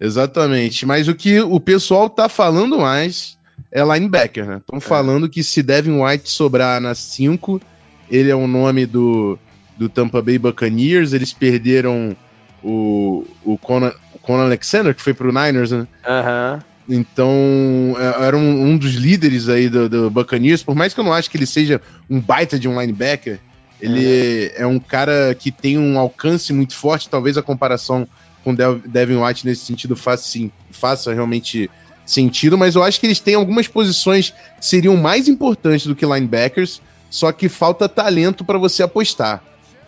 exatamente. 0.00 0.84
Mas 0.84 1.06
o 1.06 1.14
que 1.14 1.38
o 1.38 1.60
pessoal 1.60 2.10
tá 2.10 2.28
falando 2.28 2.76
mais 2.76 3.38
é 3.70 3.84
linebacker, 3.84 4.46
né? 4.46 4.56
Estão 4.56 4.78
é. 4.78 4.80
falando 4.80 5.28
que 5.28 5.44
se 5.44 5.62
Devin 5.62 6.02
White 6.02 6.28
sobrar 6.28 6.80
nas 6.80 6.98
5, 6.98 7.60
ele 8.10 8.30
é 8.30 8.34
o 8.34 8.46
nome 8.46 8.86
do, 8.86 9.38
do 9.76 9.88
Tampa 9.88 10.22
Bay 10.22 10.38
Buccaneers. 10.38 11.12
Eles 11.12 11.32
perderam 11.32 12.16
o, 12.62 13.26
o, 13.44 13.58
Conan, 13.58 13.92
Conan 14.22 14.44
Alexander, 14.44 14.94
que 14.94 15.02
foi 15.02 15.14
pro 15.14 15.32
Niners, 15.32 15.70
né? 15.70 15.86
Aham. 16.06 16.54
Uhum. 16.54 16.74
Então, 16.86 17.96
é, 17.98 18.26
era 18.26 18.36
um, 18.36 18.66
um, 18.66 18.76
dos 18.76 18.92
líderes 18.92 19.48
aí 19.48 19.70
do, 19.70 19.88
do 19.88 20.10
Buccaneers, 20.10 20.62
por 20.62 20.74
mais 20.74 20.92
que 20.92 21.00
eu 21.00 21.04
não 21.04 21.14
acho 21.14 21.30
que 21.30 21.36
ele 21.38 21.46
seja 21.46 21.80
um 22.10 22.20
baita 22.20 22.58
de 22.58 22.68
um 22.68 22.78
linebacker, 22.78 23.40
ele 23.80 24.06
é, 24.06 24.62
é 24.62 24.66
um 24.66 24.78
cara 24.78 25.34
que 25.34 25.50
tem 25.50 25.78
um 25.78 25.98
alcance 25.98 26.52
muito 26.52 26.74
forte, 26.74 27.08
talvez 27.08 27.36
a 27.36 27.42
comparação 27.42 28.06
com 28.42 28.54
Devin 28.54 29.16
White 29.16 29.46
nesse 29.46 29.64
sentido 29.64 29.96
faça, 29.96 30.24
sim, 30.24 30.50
faça 30.70 31.12
realmente 31.14 31.70
sentido, 32.04 32.58
mas 32.58 32.74
eu 32.74 32.82
acho 32.82 33.00
que 33.00 33.06
eles 33.06 33.18
têm 33.18 33.34
algumas 33.34 33.66
posições 33.66 34.30
que 34.30 34.66
seriam 34.66 34.96
mais 34.96 35.26
importantes 35.26 35.86
do 35.86 35.96
que 35.96 36.04
linebackers, 36.04 36.82
só 37.14 37.30
que 37.30 37.48
falta 37.48 37.88
talento 37.88 38.44
para 38.44 38.58
você 38.58 38.82
apostar. 38.82 39.40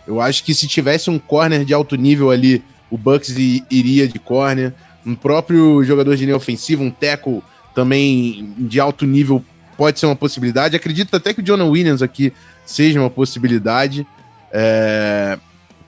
Eu 0.07 0.21
acho 0.21 0.45
que 0.45 0.53
se 0.53 0.65
tivesse 0.65 1.09
um 1.09 1.19
corner 1.19 1.65
de 1.65 1.73
alto 1.73 1.97
nível 1.97 2.31
ali, 2.31 2.63
o 2.89 2.97
Bucks 2.97 3.35
iria 3.69 4.07
de 4.07 4.17
corner. 4.17 4.73
Um 5.05 5.13
próprio 5.13 5.83
jogador 5.83 6.15
de 6.15 6.23
linha 6.23 6.37
ofensiva, 6.37 6.81
um 6.81 6.89
tackle 6.89 7.43
também 7.75 8.55
de 8.57 8.79
alto 8.79 9.05
nível 9.05 9.43
pode 9.75 9.99
ser 9.99 10.05
uma 10.05 10.15
possibilidade. 10.15 10.77
Acredito 10.77 11.17
até 11.17 11.33
que 11.33 11.41
o 11.41 11.43
Jonah 11.43 11.65
Williams 11.65 12.01
aqui 12.01 12.31
seja 12.65 12.97
uma 12.97 13.09
possibilidade. 13.09 14.07
É... 14.49 15.37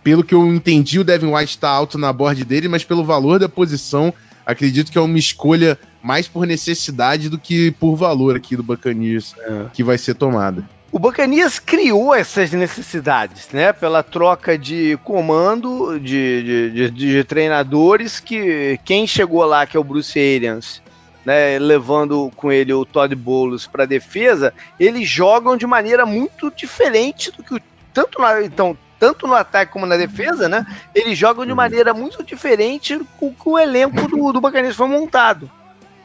Pelo 0.04 0.26
que 0.26 0.36
eu 0.36 0.46
entendi, 0.54 1.00
o 1.00 1.06
Devin 1.06 1.34
White 1.34 1.52
está 1.52 1.70
alto 1.70 1.98
na 1.98 2.12
board 2.12 2.44
dele, 2.44 2.68
mas 2.68 2.84
pelo 2.84 3.06
valor 3.06 3.40
da 3.40 3.48
posição, 3.48 4.14
acredito 4.46 4.92
que 4.92 4.98
é 4.98 5.02
uma 5.02 5.18
escolha 5.18 5.80
mais 6.04 6.28
por 6.28 6.46
necessidade 6.46 7.30
do 7.30 7.40
que 7.40 7.72
por 7.72 7.96
valor 7.96 8.36
aqui 8.36 8.58
do 8.58 8.64
Buccaneers 8.64 9.34
é. 9.38 9.68
que 9.72 9.86
vai 9.86 9.98
ser 9.98 10.16
tomada. 10.16 10.68
O 10.92 10.98
Bacanias 10.98 11.60
criou 11.60 12.16
essas 12.16 12.52
necessidades, 12.52 13.50
né? 13.52 13.72
Pela 13.72 14.02
troca 14.02 14.58
de 14.58 14.98
comando 15.04 16.00
de, 16.00 16.44
de, 16.44 16.72
de, 16.72 16.90
de, 16.90 17.24
treinadores 17.24 18.20
que 18.20 18.80
quem 18.84 19.06
chegou 19.06 19.46
lá, 19.46 19.68
que 19.68 19.78
é 19.78 19.80
o 19.80 19.84
Bruce 19.84 20.18
Arians, 20.18 20.82
né, 21.24 21.60
levando 21.60 22.32
com 22.36 22.52
ele 22.52 22.74
o 22.74 22.86
Todd 22.86 23.14
Bowles 23.14 23.68
para 23.68 23.86
defesa, 23.86 24.52
eles 24.80 25.08
jogam 25.08 25.56
de 25.56 25.68
maneira 25.68 26.06
muito 26.06 26.50
diferente 26.50 27.32
do 27.32 27.44
que 27.44 27.54
o, 27.54 27.62
tanto 27.94 28.20
na, 28.20 28.42
então 28.42 28.76
tanto 29.00 29.28
no 29.28 29.36
ataque 29.36 29.72
como 29.72 29.86
na 29.86 29.96
defesa, 29.96 30.50
né? 30.50 30.66
Eles 30.94 31.18
jogam 31.18 31.46
de 31.46 31.54
maneira 31.54 31.94
muito 31.94 32.24
diferente 32.24 33.00
com 33.18 33.34
que 33.34 33.48
o 33.48 33.58
elenco 33.58 34.08
do, 34.08 34.34
do 34.34 34.42
Bacanias 34.42 34.76
foi 34.76 34.88
montado. 34.88 35.50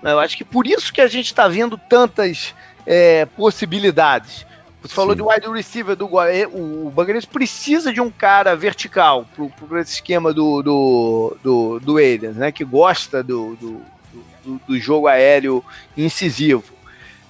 Eu 0.02 0.20
acho 0.20 0.36
que 0.36 0.44
por 0.44 0.66
isso 0.66 0.92
que 0.92 1.00
a 1.00 1.08
gente 1.08 1.26
está 1.26 1.48
vendo 1.48 1.76
tantas 1.76 2.54
é, 2.86 3.24
possibilidades. 3.24 4.46
Você 4.84 4.94
falou 4.94 5.12
Sim. 5.12 5.16
de 5.16 5.22
wide 5.22 5.48
receiver 5.48 5.96
do 5.96 6.20
é, 6.20 6.46
o 6.46 6.92
Buccaneers 6.94 7.24
precisa 7.24 7.90
de 7.90 8.02
um 8.02 8.10
cara 8.10 8.54
vertical 8.54 9.26
pro, 9.34 9.48
pro 9.48 9.78
esse 9.78 9.94
esquema 9.94 10.30
do 10.30 10.62
do, 10.62 11.36
do, 11.42 11.80
do 11.80 11.96
Aliens, 11.96 12.36
né? 12.36 12.52
Que 12.52 12.64
gosta 12.64 13.22
do, 13.22 13.56
do, 13.56 13.80
do, 14.44 14.60
do 14.68 14.78
jogo 14.78 15.06
aéreo 15.06 15.64
incisivo. 15.96 16.74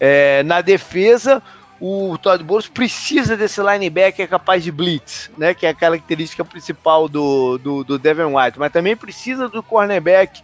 É, 0.01 0.43
na 0.43 0.63
defesa, 0.63 1.41
o 1.81 2.19
Todd 2.19 2.43
Bowles 2.43 2.67
precisa 2.67 3.37
desse 3.37 3.61
linebacker 3.63 4.29
capaz 4.29 4.65
de 4.65 4.73
blitz, 4.73 5.31
né? 5.39 5.55
Que 5.55 5.65
é 5.65 5.69
a 5.69 5.75
característica 5.75 6.45
principal 6.45 7.09
do, 7.09 7.57
do, 7.59 7.85
do 7.85 7.99
Devin 8.01 8.35
White, 8.35 8.59
mas 8.59 8.73
também 8.73 8.97
precisa 8.97 9.49
do 9.49 9.63
cornerback 9.63 10.43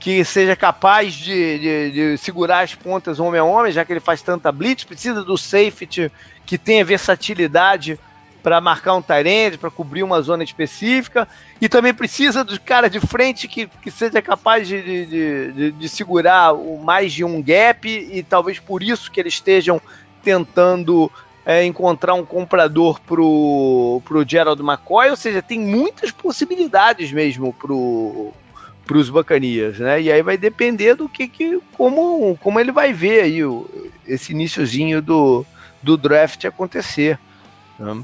que 0.00 0.24
seja 0.24 0.56
capaz 0.56 1.12
de, 1.12 1.58
de, 1.58 1.90
de, 1.90 2.18
segurar 2.18 2.64
as 2.64 2.74
pontas 2.74 3.20
homem 3.20 3.38
a 3.38 3.44
homem, 3.44 3.70
já 3.70 3.84
que 3.84 3.92
ele 3.92 4.00
faz 4.00 4.22
tanta 4.22 4.50
blitz, 4.50 4.82
precisa 4.82 5.22
do 5.22 5.36
safety 5.36 6.10
que 6.46 6.56
tenha 6.56 6.82
versatilidade 6.82 8.00
para 8.42 8.58
marcar 8.62 8.94
um 8.94 9.02
Tyrande, 9.02 9.58
para 9.58 9.70
cobrir 9.70 10.02
uma 10.02 10.22
zona 10.22 10.42
específica, 10.42 11.28
e 11.60 11.68
também 11.68 11.92
precisa 11.92 12.42
do 12.42 12.58
cara 12.58 12.88
de 12.88 12.98
frente 12.98 13.46
que, 13.46 13.66
que 13.66 13.90
seja 13.90 14.22
capaz 14.22 14.66
de, 14.66 14.82
de, 14.82 15.52
de, 15.52 15.72
de 15.72 15.88
segurar 15.90 16.54
o, 16.54 16.82
mais 16.82 17.12
de 17.12 17.22
um 17.22 17.42
gap, 17.42 17.86
e 17.86 18.22
talvez 18.22 18.58
por 18.58 18.82
isso 18.82 19.10
que 19.10 19.20
eles 19.20 19.34
estejam 19.34 19.82
tentando 20.22 21.12
é, 21.44 21.62
encontrar 21.66 22.14
um 22.14 22.24
comprador 22.24 22.98
pro, 23.02 24.00
pro 24.06 24.26
Gerald 24.26 24.62
McCoy, 24.62 25.10
ou 25.10 25.16
seja, 25.16 25.42
tem 25.42 25.60
muitas 25.60 26.10
possibilidades 26.10 27.12
mesmo 27.12 27.52
pro, 27.52 28.32
para 28.90 28.98
os 28.98 29.08
Bacanias, 29.08 29.78
né? 29.78 30.02
E 30.02 30.10
aí 30.10 30.20
vai 30.20 30.36
depender 30.36 30.96
do 30.96 31.08
que, 31.08 31.28
que 31.28 31.60
como, 31.76 32.36
como 32.38 32.58
ele 32.58 32.72
vai 32.72 32.92
ver 32.92 33.20
aí 33.20 33.44
o, 33.44 33.70
esse 34.04 34.32
iníciozinho 34.32 35.00
do, 35.00 35.46
do 35.80 35.96
draft 35.96 36.44
acontecer. 36.44 37.16
Né? 37.78 38.02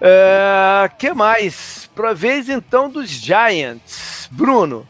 É, 0.00 0.90
que 0.98 1.12
mais? 1.12 1.90
Para 1.94 2.14
vez 2.14 2.48
então 2.48 2.88
dos 2.88 3.10
Giants. 3.10 4.30
Bruno, 4.32 4.88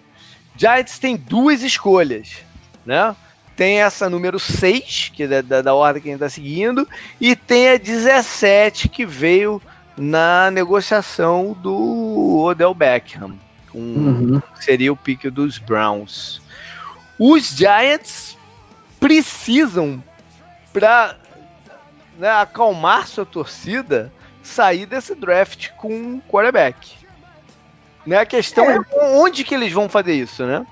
Giants 0.57 1.01
tem 1.01 1.17
duas 1.17 1.65
escolhas, 1.65 2.37
né? 2.85 3.17
Tem 3.57 3.83
essa 3.83 4.09
número 4.09 4.39
6, 4.39 5.11
que 5.17 5.25
é 5.25 5.43
da, 5.43 5.63
da 5.63 5.75
ordem 5.75 6.01
que 6.01 6.09
a 6.09 6.13
gente 6.13 6.23
está 6.23 6.31
seguindo, 6.31 6.89
e 7.21 7.35
tem 7.35 7.71
a 7.71 7.77
17 7.77 8.89
que 8.89 9.05
veio 9.05 9.61
na 9.97 10.49
negociação 10.53 11.57
do 11.61 12.39
Odell 12.45 12.73
Beckham 12.73 13.37
um, 13.77 13.81
uhum. 13.81 14.43
seria 14.61 14.93
o 14.93 14.97
pique 14.97 15.29
dos 15.29 15.59
Browns. 15.59 16.41
Os 17.19 17.49
Giants 17.49 18.37
precisam, 18.99 20.03
para 20.73 21.17
né, 22.19 22.31
acalmar 22.31 23.07
sua 23.07 23.27
torcida, 23.27 24.13
sair 24.43 24.87
desse 24.87 25.15
draft 25.15 25.71
com 25.77 25.89
um 25.89 26.21
quarterback. 26.29 26.95
Né? 28.07 28.19
A 28.19 28.27
questão 28.27 28.65
é. 28.65 28.77
é 28.77 29.05
onde 29.17 29.45
que 29.45 29.55
eles 29.55 29.73
vão 29.73 29.89
fazer 29.89 30.15
isso, 30.15 30.45
né? 30.45 30.67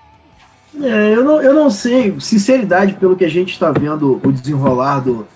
É, 0.81 1.15
eu, 1.15 1.23
não, 1.23 1.41
eu 1.41 1.55
não 1.55 1.71
sei, 1.71 2.19
sinceridade, 2.19 2.95
pelo 2.95 3.17
que 3.17 3.25
a 3.25 3.31
gente 3.31 3.53
está 3.53 3.71
vendo 3.71 4.21
o 4.25 4.33
desenrolar 4.33 5.01
do, 5.01 5.27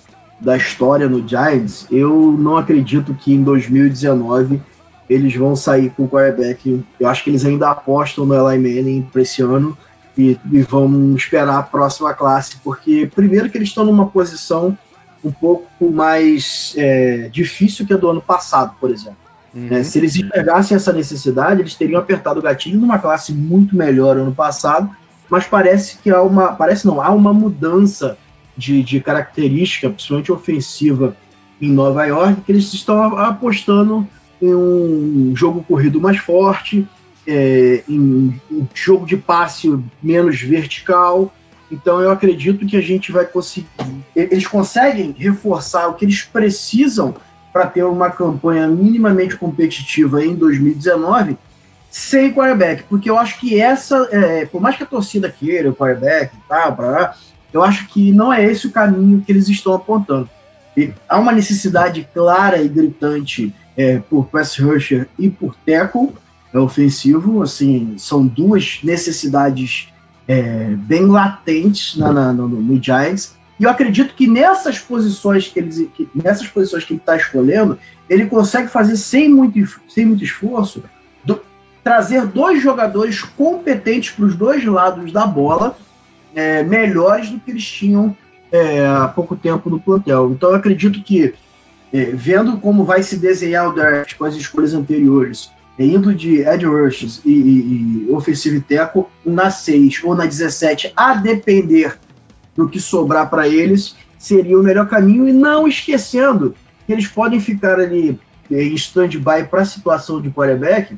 da 0.40 0.56
história 0.56 1.08
no 1.08 1.26
Giants, 1.26 1.86
eu 1.90 2.32
não 2.38 2.56
acredito 2.56 3.14
que 3.14 3.32
em 3.32 3.42
2019 3.42 4.60
eles 5.08 5.34
vão 5.34 5.56
sair 5.56 5.90
com 5.90 6.04
o 6.04 6.08
quarterback. 6.08 6.84
Eu 6.98 7.08
acho 7.08 7.24
que 7.24 7.30
eles 7.30 7.44
ainda 7.44 7.70
apostam 7.70 8.26
no 8.26 8.34
Eli 8.34 8.58
Manning 8.58 9.08
para 9.10 9.22
esse 9.22 9.42
ano 9.42 9.76
e, 10.16 10.38
e, 10.50 10.62
vão 10.62 11.14
esperar 11.14 11.58
a 11.58 11.62
próxima 11.62 12.12
classe, 12.12 12.56
porque 12.62 13.08
primeiro 13.14 13.48
que 13.48 13.56
eles 13.56 13.68
estão 13.68 13.84
numa 13.84 14.06
posição 14.06 14.76
um 15.24 15.30
pouco 15.30 15.90
mais 15.90 16.74
é, 16.76 17.28
difícil 17.32 17.86
que 17.86 17.94
a 17.94 17.96
do 17.96 18.08
ano 18.08 18.20
passado, 18.20 18.74
por 18.80 18.90
exemplo. 18.90 19.16
Uhum. 19.54 19.68
É, 19.70 19.82
se 19.82 19.98
eles 19.98 20.16
enxergassem 20.16 20.76
essa 20.76 20.92
necessidade, 20.92 21.60
eles 21.60 21.74
teriam 21.74 22.00
apertado 22.00 22.40
o 22.40 22.42
gatilho 22.42 22.78
numa 22.78 22.98
classe 22.98 23.32
muito 23.32 23.76
melhor 23.76 24.16
ano 24.16 24.34
passado, 24.34 24.90
mas 25.30 25.46
parece 25.46 25.98
que 25.98 26.10
há 26.10 26.22
uma. 26.22 26.52
Parece 26.52 26.86
não, 26.86 27.00
há 27.00 27.10
uma 27.10 27.32
mudança 27.32 28.18
de, 28.56 28.82
de 28.82 29.00
característica, 29.00 29.88
principalmente 29.88 30.32
ofensiva, 30.32 31.16
em 31.60 31.70
Nova 31.70 32.04
York, 32.04 32.42
que 32.42 32.52
eles 32.52 32.72
estão 32.72 33.16
apostando 33.18 34.06
em 34.40 34.54
um 34.54 35.32
jogo 35.34 35.64
corrido 35.66 36.00
mais 36.00 36.18
forte, 36.18 36.86
é, 37.26 37.82
em 37.88 38.00
um 38.50 38.66
jogo 38.74 39.06
de 39.06 39.16
passe 39.16 39.78
menos 40.02 40.40
vertical. 40.40 41.32
Então 41.70 42.00
eu 42.00 42.10
acredito 42.10 42.66
que 42.66 42.76
a 42.76 42.80
gente 42.80 43.12
vai 43.12 43.26
conseguir. 43.26 43.68
Eles 44.16 44.46
conseguem 44.46 45.14
reforçar 45.16 45.88
o 45.88 45.94
que 45.94 46.04
eles 46.04 46.22
precisam 46.22 47.14
para 47.52 47.66
ter 47.66 47.82
uma 47.84 48.10
campanha 48.10 48.66
minimamente 48.68 49.36
competitiva 49.36 50.24
em 50.24 50.34
2019 50.34 51.36
sem 51.90 52.32
quarterback, 52.32 52.84
porque 52.84 53.08
eu 53.08 53.18
acho 53.18 53.40
que 53.40 53.58
essa, 53.58 54.08
é, 54.12 54.46
por 54.46 54.60
mais 54.60 54.76
que 54.76 54.82
a 54.82 54.86
torcida 54.86 55.30
queira 55.30 55.70
o 55.70 55.74
quarterback 55.74 56.34
e 56.36 56.48
tal, 56.48 56.76
eu 57.52 57.62
acho 57.62 57.88
que 57.88 58.12
não 58.12 58.32
é 58.32 58.44
esse 58.44 58.66
o 58.66 58.70
caminho 58.70 59.22
que 59.22 59.32
eles 59.32 59.48
estão 59.48 59.74
apontando. 59.74 60.28
E 60.76 60.92
há 61.08 61.18
uma 61.18 61.32
necessidade 61.32 62.06
clara 62.12 62.60
e 62.60 62.68
gritante 62.68 63.54
é, 63.78 64.00
por 64.00 64.26
pass 64.26 64.58
rusher 64.58 65.08
e 65.16 65.30
por 65.30 65.54
tackle 65.64 66.12
é, 66.52 66.58
ofensivo. 66.58 67.40
Assim, 67.40 67.94
são 67.96 68.26
duas 68.26 68.80
necessidades 68.82 69.88
é, 70.26 70.74
bem 70.76 71.06
latentes 71.06 71.96
na, 71.96 72.12
na, 72.12 72.32
no, 72.32 72.48
no, 72.48 72.82
Giants. 72.82 73.38
E 73.58 73.64
eu 73.64 73.70
acredito 73.70 74.14
que 74.14 74.26
nessas 74.26 74.80
posições 74.80 75.46
que, 75.46 75.60
eles, 75.60 75.88
que, 75.94 76.08
nessas 76.12 76.48
posições 76.48 76.84
que 76.84 76.92
ele 76.92 77.00
está 77.00 77.16
escolhendo, 77.16 77.78
ele 78.10 78.26
consegue 78.26 78.68
fazer 78.68 78.96
sem 78.96 79.28
muito, 79.28 79.58
sem 79.88 80.04
muito 80.04 80.24
esforço 80.24 80.82
do, 81.24 81.40
trazer 81.82 82.26
dois 82.26 82.60
jogadores 82.60 83.22
competentes 83.22 84.10
para 84.10 84.24
os 84.24 84.36
dois 84.36 84.64
lados 84.64 85.12
da 85.12 85.26
bola, 85.26 85.76
é, 86.34 86.62
melhores 86.62 87.30
do 87.30 87.38
que 87.38 87.50
eles 87.50 87.64
tinham 87.64 88.16
é, 88.50 88.86
há 88.86 89.08
pouco 89.08 89.36
tempo 89.36 89.70
no 89.70 89.80
plantel. 89.80 90.32
Então 90.32 90.50
eu 90.50 90.56
acredito 90.56 91.02
que 91.02 91.34
é, 91.92 92.04
vendo 92.06 92.58
como 92.58 92.84
vai 92.84 93.02
se 93.02 93.16
desenhar 93.16 93.68
o 93.68 93.74
draft 93.74 94.16
com 94.16 94.24
as 94.24 94.34
escolhas 94.34 94.74
anteriores, 94.74 95.50
é, 95.78 95.84
indo 95.84 96.14
de 96.14 96.40
Ed 96.42 96.66
rushes 96.66 97.20
e, 97.24 97.30
e, 97.30 98.06
e 98.08 98.12
offensive 98.12 98.60
tackle 98.60 99.06
na 99.24 99.50
6 99.50 100.02
ou 100.04 100.14
na 100.14 100.26
17, 100.26 100.92
a 100.96 101.14
depender 101.14 101.98
do 102.56 102.68
que 102.68 102.80
sobrar 102.80 103.30
para 103.30 103.48
eles, 103.48 103.96
seria 104.18 104.58
o 104.58 104.62
melhor 104.62 104.88
caminho, 104.88 105.28
e 105.28 105.32
não 105.32 105.68
esquecendo 105.68 106.54
que 106.86 106.92
eles 106.92 107.06
podem 107.06 107.40
ficar 107.40 107.78
ali 107.78 108.18
em 108.50 108.74
stand-by 108.74 109.44
para 109.48 109.62
a 109.62 109.64
situação 109.64 110.20
de 110.20 110.30
quarterback 110.30 110.96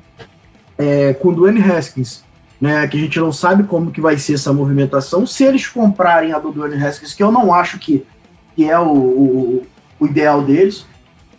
é, 0.78 1.12
com 1.12 1.28
o 1.28 1.34
Dwayne 1.34 1.60
Haskins, 1.60 2.24
né, 2.60 2.86
que 2.86 2.96
a 2.96 3.00
gente 3.00 3.18
não 3.18 3.32
sabe 3.32 3.64
como 3.64 3.90
que 3.90 4.00
vai 4.00 4.16
ser 4.16 4.34
essa 4.34 4.52
movimentação. 4.52 5.26
Se 5.26 5.44
eles 5.44 5.66
comprarem 5.66 6.32
a 6.32 6.38
do 6.38 6.52
Dwayne 6.52 6.82
Haskins, 6.82 7.12
que 7.12 7.22
eu 7.22 7.30
não 7.30 7.52
acho 7.52 7.78
que, 7.78 8.06
que 8.56 8.68
é 8.68 8.78
o, 8.78 8.92
o, 8.92 9.66
o 10.00 10.06
ideal 10.06 10.42
deles, 10.42 10.86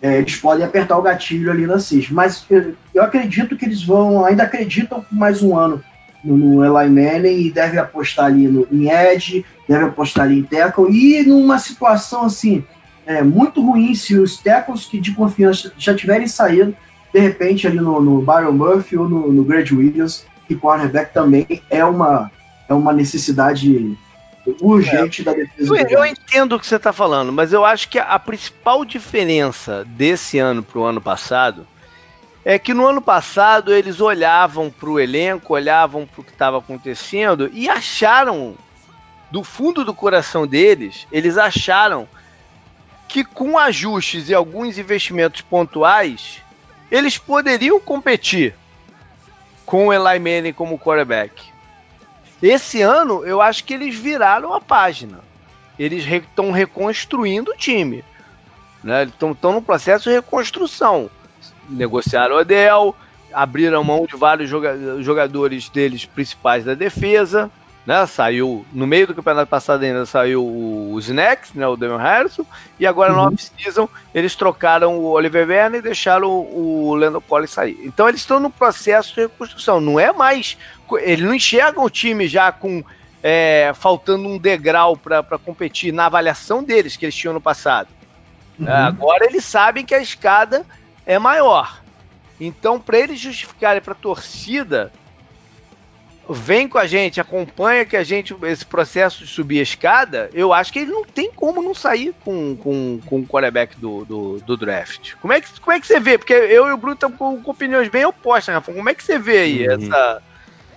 é, 0.01 0.17
eles 0.17 0.35
podem 0.35 0.65
apertar 0.65 0.97
o 0.97 1.01
gatilho 1.01 1.51
ali 1.51 1.65
na 1.67 1.79
6. 1.79 2.09
Mas 2.11 2.45
eu, 2.49 2.73
eu, 2.93 3.03
acredito 3.03 3.57
que 3.57 3.65
eles 3.65 3.83
vão, 3.83 4.23
ainda 4.25 4.43
acreditam 4.43 5.01
por 5.01 5.13
mais 5.13 5.43
um 5.43 5.57
ano 5.57 5.83
no, 6.23 6.37
no 6.37 6.65
Eli 6.65 6.89
Manning 6.89 7.41
e 7.41 7.51
devem 7.51 7.79
apostar 7.79 8.25
ali 8.25 8.47
no, 8.47 8.67
em 8.71 8.89
Edge, 8.89 9.45
devem 9.67 9.87
apostar 9.87 10.25
ali 10.25 10.39
em 10.39 10.43
tackle. 10.43 10.89
E 10.89 11.23
numa 11.23 11.59
situação 11.59 12.25
assim, 12.25 12.63
é, 13.05 13.21
muito 13.23 13.61
ruim, 13.61 13.93
se 13.93 14.17
os 14.17 14.37
tackles 14.37 14.85
que 14.85 14.99
de 14.99 15.11
confiança 15.13 15.71
já 15.77 15.93
tiverem 15.93 16.27
saído, 16.27 16.75
de 17.13 17.19
repente 17.19 17.67
ali 17.67 17.77
no, 17.77 18.01
no 18.01 18.21
Byron 18.21 18.53
Murphy 18.53 18.97
ou 18.97 19.09
no, 19.09 19.31
no 19.31 19.43
Greg 19.43 19.73
Williams, 19.73 20.25
que 20.47 20.55
cornerback 20.55 21.13
também 21.13 21.45
é 21.69 21.83
uma, 21.83 22.31
é 22.67 22.73
uma 22.73 22.93
necessidade 22.93 23.97
urgente 24.61 25.21
é. 25.21 25.25
da 25.25 25.33
defesa. 25.33 25.75
Eu, 25.75 25.87
eu 25.87 26.05
entendo 26.05 26.55
o 26.55 26.59
que 26.59 26.65
você 26.65 26.75
está 26.75 26.91
falando, 26.91 27.31
mas 27.31 27.53
eu 27.53 27.63
acho 27.65 27.89
que 27.89 27.99
a, 27.99 28.03
a 28.03 28.19
principal 28.19 28.83
diferença 28.83 29.85
desse 29.85 30.39
ano 30.39 30.63
para 30.63 30.79
o 30.79 30.83
ano 30.83 31.01
passado 31.01 31.67
é 32.43 32.57
que 32.57 32.73
no 32.73 32.87
ano 32.87 33.01
passado 33.01 33.73
eles 33.73 34.01
olhavam 34.01 34.69
para 34.71 34.89
o 34.89 34.99
elenco, 34.99 35.53
olhavam 35.53 36.07
para 36.07 36.21
o 36.21 36.23
que 36.23 36.31
estava 36.31 36.57
acontecendo 36.57 37.49
e 37.53 37.69
acharam, 37.69 38.55
do 39.29 39.43
fundo 39.43 39.85
do 39.85 39.93
coração 39.93 40.47
deles, 40.47 41.07
eles 41.11 41.37
acharam 41.37 42.07
que 43.07 43.23
com 43.23 43.59
ajustes 43.59 44.29
e 44.29 44.33
alguns 44.33 44.77
investimentos 44.77 45.41
pontuais, 45.41 46.41
eles 46.89 47.17
poderiam 47.17 47.79
competir 47.79 48.55
com 49.65 49.87
o 49.87 49.93
Eli 49.93 50.19
Manning 50.19 50.53
como 50.53 50.79
quarterback. 50.79 51.50
Esse 52.41 52.81
ano, 52.81 53.25
eu 53.25 53.41
acho 53.41 53.63
que 53.63 53.73
eles 53.73 53.95
viraram 53.95 54.53
a 54.53 54.59
página. 54.59 55.19
Eles 55.77 56.05
estão 56.05 56.51
re 56.51 56.61
reconstruindo 56.61 57.51
o 57.51 57.57
time. 57.57 58.03
Né? 58.83 59.03
Estão 59.03 59.53
no 59.53 59.61
processo 59.61 60.09
de 60.09 60.15
reconstrução. 60.15 61.09
Negociaram 61.69 62.35
o 62.35 62.39
Odell, 62.39 62.95
abriram 63.33 63.83
mão 63.83 64.05
de 64.05 64.15
vários 64.15 64.49
joga 64.49 65.01
jogadores 65.01 65.69
deles 65.69 66.05
principais 66.05 66.65
da 66.65 66.73
defesa. 66.73 67.49
Né? 67.85 68.05
Saiu 68.05 68.65
no 68.71 68.85
meio 68.85 69.07
do 69.07 69.15
campeonato 69.15 69.49
passado 69.49 69.83
ainda 69.83 70.05
saiu 70.05 70.45
o 70.45 70.97
Snacks, 70.99 71.53
né? 71.53 71.67
o 71.67 71.75
Damian 71.75 71.97
Harrison, 71.97 72.45
e 72.79 72.85
agora 72.85 73.11
uhum. 73.11 73.25
no 73.25 73.33
off-season 73.33 73.89
eles 74.13 74.35
trocaram 74.35 74.99
o 74.99 75.05
Oliver 75.05 75.47
Werner 75.47 75.79
e 75.79 75.83
deixaram 75.83 76.29
o, 76.29 76.93
Leandro 76.93 77.21
Poli 77.21 77.47
sair. 77.47 77.79
Então 77.83 78.07
eles 78.07 78.21
estão 78.21 78.39
no 78.39 78.51
processo 78.51 79.15
de 79.15 79.21
reconstrução. 79.21 79.81
Não 79.81 79.99
é 79.99 80.13
mais 80.13 80.57
eles 80.97 81.25
não 81.25 81.33
enxergam 81.33 81.83
o 81.83 81.89
time 81.89 82.27
já 82.27 82.51
com 82.51 82.83
é, 83.23 83.71
faltando 83.75 84.27
um 84.27 84.37
degrau 84.37 84.97
para 84.97 85.37
competir 85.37 85.93
na 85.93 86.07
avaliação 86.07 86.63
deles 86.63 86.97
que 86.97 87.05
eles 87.05 87.15
tinham 87.15 87.33
no 87.33 87.41
passado. 87.41 87.89
Uhum. 88.59 88.67
É, 88.67 88.73
agora 88.73 89.25
eles 89.25 89.45
sabem 89.45 89.85
que 89.85 89.93
a 89.93 90.01
escada 90.01 90.65
é 91.05 91.19
maior. 91.19 91.81
Então, 92.39 92.79
para 92.79 92.97
eles 92.97 93.19
justificarem 93.19 93.81
para 93.81 93.93
a 93.93 93.95
torcida, 93.95 94.91
vem 96.27 96.67
com 96.67 96.77
a 96.77 96.87
gente, 96.87 97.21
acompanha 97.21 97.85
que 97.85 97.95
a 97.95 98.03
gente 98.03 98.35
esse 98.43 98.65
processo 98.65 99.23
de 99.23 99.29
subir 99.29 99.59
a 99.59 99.63
escada, 99.63 100.29
eu 100.33 100.51
acho 100.51 100.73
que 100.73 100.79
ele 100.79 100.91
não 100.91 101.03
tem 101.03 101.31
como 101.31 101.61
não 101.61 101.75
sair 101.75 102.15
com, 102.23 102.55
com, 102.55 102.99
com 103.05 103.19
o 103.19 103.27
quarterback 103.27 103.77
do, 103.77 104.05
do, 104.05 104.39
do, 104.39 104.57
draft. 104.57 105.13
Como 105.21 105.33
é, 105.33 105.41
que, 105.41 105.59
como 105.59 105.75
é 105.75 105.79
que 105.79 105.85
você 105.85 105.99
vê? 105.99 106.17
Porque 106.17 106.33
eu 106.33 106.67
e 106.67 106.71
o 106.71 106.77
Bruno 106.77 106.95
estamos 106.95 107.17
com, 107.17 107.41
com 107.41 107.51
opiniões 107.51 107.89
bem 107.89 108.05
opostas, 108.05 108.55
Rafa. 108.55 108.73
Como 108.73 108.89
é 108.89 108.95
que 108.95 109.03
você 109.03 109.19
vê 109.19 109.37
aí 109.37 109.67
uhum. 109.67 109.73
essa 109.75 110.23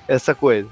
essa 0.09 0.35
coisa. 0.35 0.69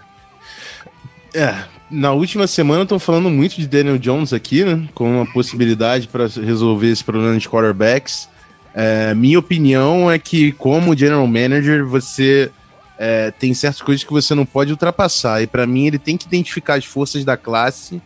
É, 1.34 1.64
na 1.90 2.12
última 2.12 2.46
semana 2.46 2.82
estão 2.82 2.98
falando 2.98 3.30
muito 3.30 3.56
de 3.56 3.66
Daniel 3.66 3.98
Jones 3.98 4.32
aqui, 4.32 4.64
né? 4.64 4.88
Com 4.94 5.16
uma 5.16 5.26
possibilidade 5.32 6.08
para 6.08 6.26
resolver 6.26 6.90
esse 6.90 7.02
problema 7.02 7.38
de 7.38 7.48
quarterbacks. 7.48 8.28
É, 8.74 9.14
minha 9.14 9.38
opinião 9.38 10.10
é 10.10 10.18
que, 10.18 10.52
como 10.52 10.96
general 10.96 11.26
manager, 11.26 11.86
você 11.86 12.50
é, 12.98 13.30
tem 13.30 13.52
certas 13.52 13.82
coisas 13.82 14.04
que 14.04 14.12
você 14.12 14.34
não 14.34 14.46
pode 14.46 14.70
ultrapassar. 14.70 15.42
E 15.42 15.46
para 15.46 15.66
mim, 15.66 15.86
ele 15.86 15.98
tem 15.98 16.16
que 16.16 16.26
identificar 16.26 16.74
as 16.74 16.84
forças 16.84 17.24
da 17.24 17.36
classe, 17.36 18.00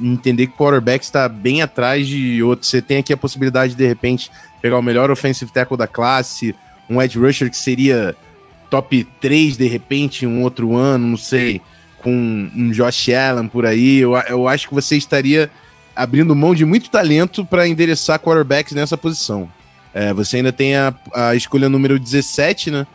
entender 0.00 0.46
que 0.46 0.54
o 0.54 0.56
quarterback 0.56 1.04
está 1.04 1.28
bem 1.28 1.62
atrás 1.62 2.06
de 2.06 2.42
outros. 2.42 2.70
Você 2.70 2.82
tem 2.82 2.98
aqui 2.98 3.12
a 3.12 3.16
possibilidade 3.16 3.72
de, 3.72 3.78
de 3.78 3.86
repente, 3.86 4.30
pegar 4.60 4.78
o 4.78 4.82
melhor 4.82 5.10
offensive 5.10 5.52
tackle 5.52 5.76
da 5.76 5.86
classe, 5.86 6.54
um 6.88 7.00
edge 7.00 7.18
rusher 7.18 7.50
que 7.50 7.56
seria 7.56 8.16
top 8.72 9.06
3 9.20 9.58
de 9.58 9.66
repente 9.66 10.26
um 10.26 10.40
outro 10.42 10.74
ano, 10.74 11.06
não 11.06 11.16
sei, 11.18 11.60
com 11.98 12.10
um 12.10 12.70
Josh 12.70 13.10
Allen 13.10 13.46
por 13.46 13.66
aí, 13.66 13.98
eu, 13.98 14.16
eu 14.16 14.48
acho 14.48 14.66
que 14.66 14.74
você 14.74 14.96
estaria 14.96 15.50
abrindo 15.94 16.34
mão 16.34 16.54
de 16.54 16.64
muito 16.64 16.88
talento 16.88 17.44
para 17.44 17.68
endereçar 17.68 18.18
quarterbacks 18.18 18.72
nessa 18.72 18.96
posição. 18.96 19.46
É, 19.92 20.14
você 20.14 20.38
ainda 20.38 20.50
tem 20.50 20.74
a, 20.74 20.94
a 21.12 21.34
escolha 21.34 21.68
número 21.68 21.98
17, 21.98 22.70
né? 22.70 22.86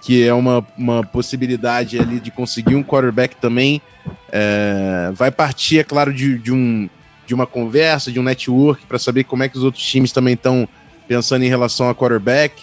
Que 0.00 0.24
é 0.24 0.32
uma, 0.32 0.64
uma 0.78 1.04
possibilidade 1.04 1.98
ali 1.98 2.20
de 2.20 2.30
conseguir 2.30 2.76
um 2.76 2.84
quarterback 2.84 3.34
também. 3.34 3.82
É, 4.30 5.10
vai 5.12 5.32
partir, 5.32 5.80
é 5.80 5.84
claro, 5.84 6.14
de, 6.14 6.38
de, 6.38 6.52
um, 6.52 6.88
de 7.26 7.34
uma 7.34 7.48
conversa, 7.48 8.12
de 8.12 8.20
um 8.20 8.22
network, 8.22 8.86
para 8.86 9.00
saber 9.00 9.24
como 9.24 9.42
é 9.42 9.48
que 9.48 9.58
os 9.58 9.64
outros 9.64 9.84
times 9.84 10.12
também 10.12 10.34
estão 10.34 10.68
pensando 11.08 11.42
em 11.42 11.48
relação 11.48 11.90
a 11.90 11.94
quarterback. 11.96 12.62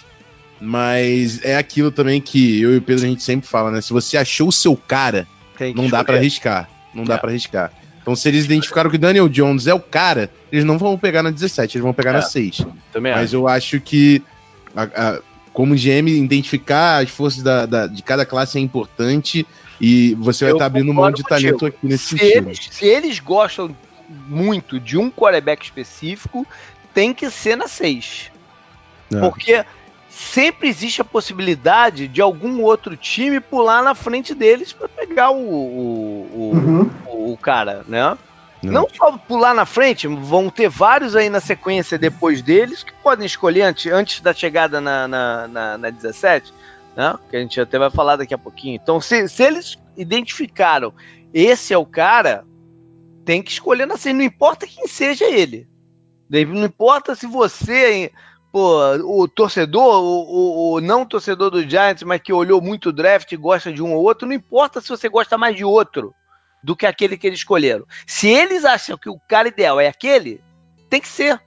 Mas 0.65 1.43
é 1.43 1.57
aquilo 1.57 1.91
também 1.91 2.21
que 2.21 2.61
eu 2.61 2.73
e 2.73 2.77
o 2.77 2.81
Pedro 2.81 3.03
a 3.03 3.07
gente 3.09 3.21
sempre 3.21 3.45
fala, 3.45 3.69
né? 3.69 3.81
Se 3.81 3.91
você 3.91 4.15
achou 4.15 4.47
o 4.47 4.51
seu 4.51 4.77
cara, 4.77 5.27
não 5.75 5.89
dá 5.89 6.05
para 6.05 6.15
arriscar. 6.15 6.69
Não 6.93 7.03
é. 7.03 7.07
dá 7.07 7.17
para 7.17 7.31
arriscar. 7.31 7.69
Então, 8.01 8.15
se 8.15 8.29
eles 8.29 8.45
identificaram 8.45 8.89
que 8.89 8.97
Daniel 8.97 9.27
Jones 9.27 9.67
é 9.67 9.73
o 9.73 9.79
cara, 9.79 10.29
eles 10.49 10.63
não 10.63 10.77
vão 10.77 10.97
pegar 10.97 11.21
na 11.21 11.31
17, 11.31 11.77
eles 11.77 11.83
vão 11.83 11.93
pegar 11.93 12.11
é. 12.11 12.13
na 12.13 12.21
6. 12.21 12.65
Também 12.93 13.11
Mas 13.11 13.25
acho. 13.25 13.35
eu 13.35 13.47
acho 13.47 13.81
que, 13.81 14.21
a, 14.73 14.83
a, 14.83 15.21
como 15.51 15.75
GM, 15.75 16.07
identificar 16.07 17.03
as 17.03 17.09
forças 17.09 17.43
da, 17.43 17.65
da, 17.65 17.87
de 17.87 18.01
cada 18.01 18.25
classe 18.25 18.57
é 18.57 18.61
importante 18.61 19.45
e 19.81 20.15
você 20.15 20.45
vai 20.45 20.53
estar 20.53 20.63
tá 20.63 20.65
abrindo 20.67 20.93
mão 20.93 21.11
de 21.11 21.23
talento 21.23 21.65
aqui 21.65 21.79
nesse 21.81 22.05
se 22.05 22.17
sentido. 22.17 22.47
Eles, 22.47 22.69
se 22.71 22.85
eles 22.85 23.19
gostam 23.19 23.75
muito 24.07 24.79
de 24.79 24.97
um 24.97 25.11
quarterback 25.11 25.63
específico, 25.63 26.47
tem 26.93 27.13
que 27.13 27.29
ser 27.29 27.57
na 27.57 27.67
6. 27.67 28.31
É. 29.13 29.19
Porque 29.19 29.65
sempre 30.13 30.69
existe 30.69 31.01
a 31.01 31.05
possibilidade 31.05 32.07
de 32.07 32.21
algum 32.21 32.61
outro 32.61 32.95
time 32.95 33.39
pular 33.39 33.83
na 33.83 33.95
frente 33.95 34.35
deles 34.35 34.71
para 34.71 34.87
pegar 34.87 35.31
o, 35.31 35.37
o, 35.37 36.29
o, 36.31 36.51
uhum. 36.53 36.91
o, 37.31 37.37
cara, 37.37 37.83
né? 37.87 38.17
Não. 38.61 38.83
Não 38.83 38.87
só 38.89 39.17
pular 39.17 39.53
na 39.53 39.65
frente, 39.65 40.07
vão 40.07 40.49
ter 40.49 40.69
vários 40.69 41.15
aí 41.15 41.29
na 41.29 41.41
sequência 41.41 41.97
depois 41.97 42.41
deles 42.41 42.83
que 42.83 42.93
podem 42.93 43.25
escolher 43.25 43.63
antes, 43.63 43.91
antes 43.91 44.21
da 44.21 44.33
chegada 44.33 44.79
na, 44.79 45.07
na, 45.07 45.47
na, 45.47 45.77
na 45.77 45.89
17, 45.89 46.53
né? 46.95 47.17
Que 47.29 47.35
a 47.35 47.39
gente 47.39 47.59
até 47.59 47.77
vai 47.77 47.89
falar 47.89 48.15
daqui 48.15 48.33
a 48.33 48.37
pouquinho. 48.37 48.75
Então, 48.75 49.01
se, 49.01 49.27
se 49.27 49.43
eles 49.43 49.77
identificaram 49.97 50.93
esse 51.33 51.73
é 51.73 51.77
o 51.77 51.85
cara, 51.85 52.45
tem 53.25 53.41
que 53.41 53.51
escolher 53.51 53.91
assim, 53.91 54.13
não 54.13 54.21
importa 54.23 54.67
quem 54.67 54.87
seja 54.87 55.25
ele. 55.25 55.67
Não 56.29 56.63
importa 56.63 57.15
se 57.15 57.25
você 57.27 58.11
pô, 58.53 58.93
o 58.97 59.27
torcedor, 59.27 60.03
o, 60.03 60.21
o, 60.21 60.73
o, 60.73 60.81
não 60.81 61.07
torcedor 61.07 61.49
do 61.49 61.67
Giants, 61.67 62.03
mas 62.03 62.21
que 62.21 62.31
olhou 62.31 62.61
muito 62.61 62.89
o 62.89 62.93
draft 62.93 63.31
e 63.31 63.35
gosta 63.35 63.73
de 63.73 63.81
um 63.81 63.95
ou 63.95 64.03
outro, 64.03 64.27
não 64.27 64.35
importa 64.35 64.79
se 64.79 64.89
você 64.89 65.09
gosta 65.09 65.39
mais 65.39 65.55
de 65.55 65.65
outro 65.65 66.13
do 66.63 66.75
que 66.75 66.85
aquele 66.85 67.17
que 67.17 67.25
eles 67.25 67.39
escolheram. 67.39 67.83
Se 68.05 68.27
eles 68.27 68.63
acham 68.63 68.95
que 68.95 69.09
o 69.09 69.19
cara 69.27 69.47
ideal 69.47 69.81
é 69.81 69.87
aquele, 69.87 70.39
tem 70.87 71.01
que 71.01 71.07
ser. 71.07 71.41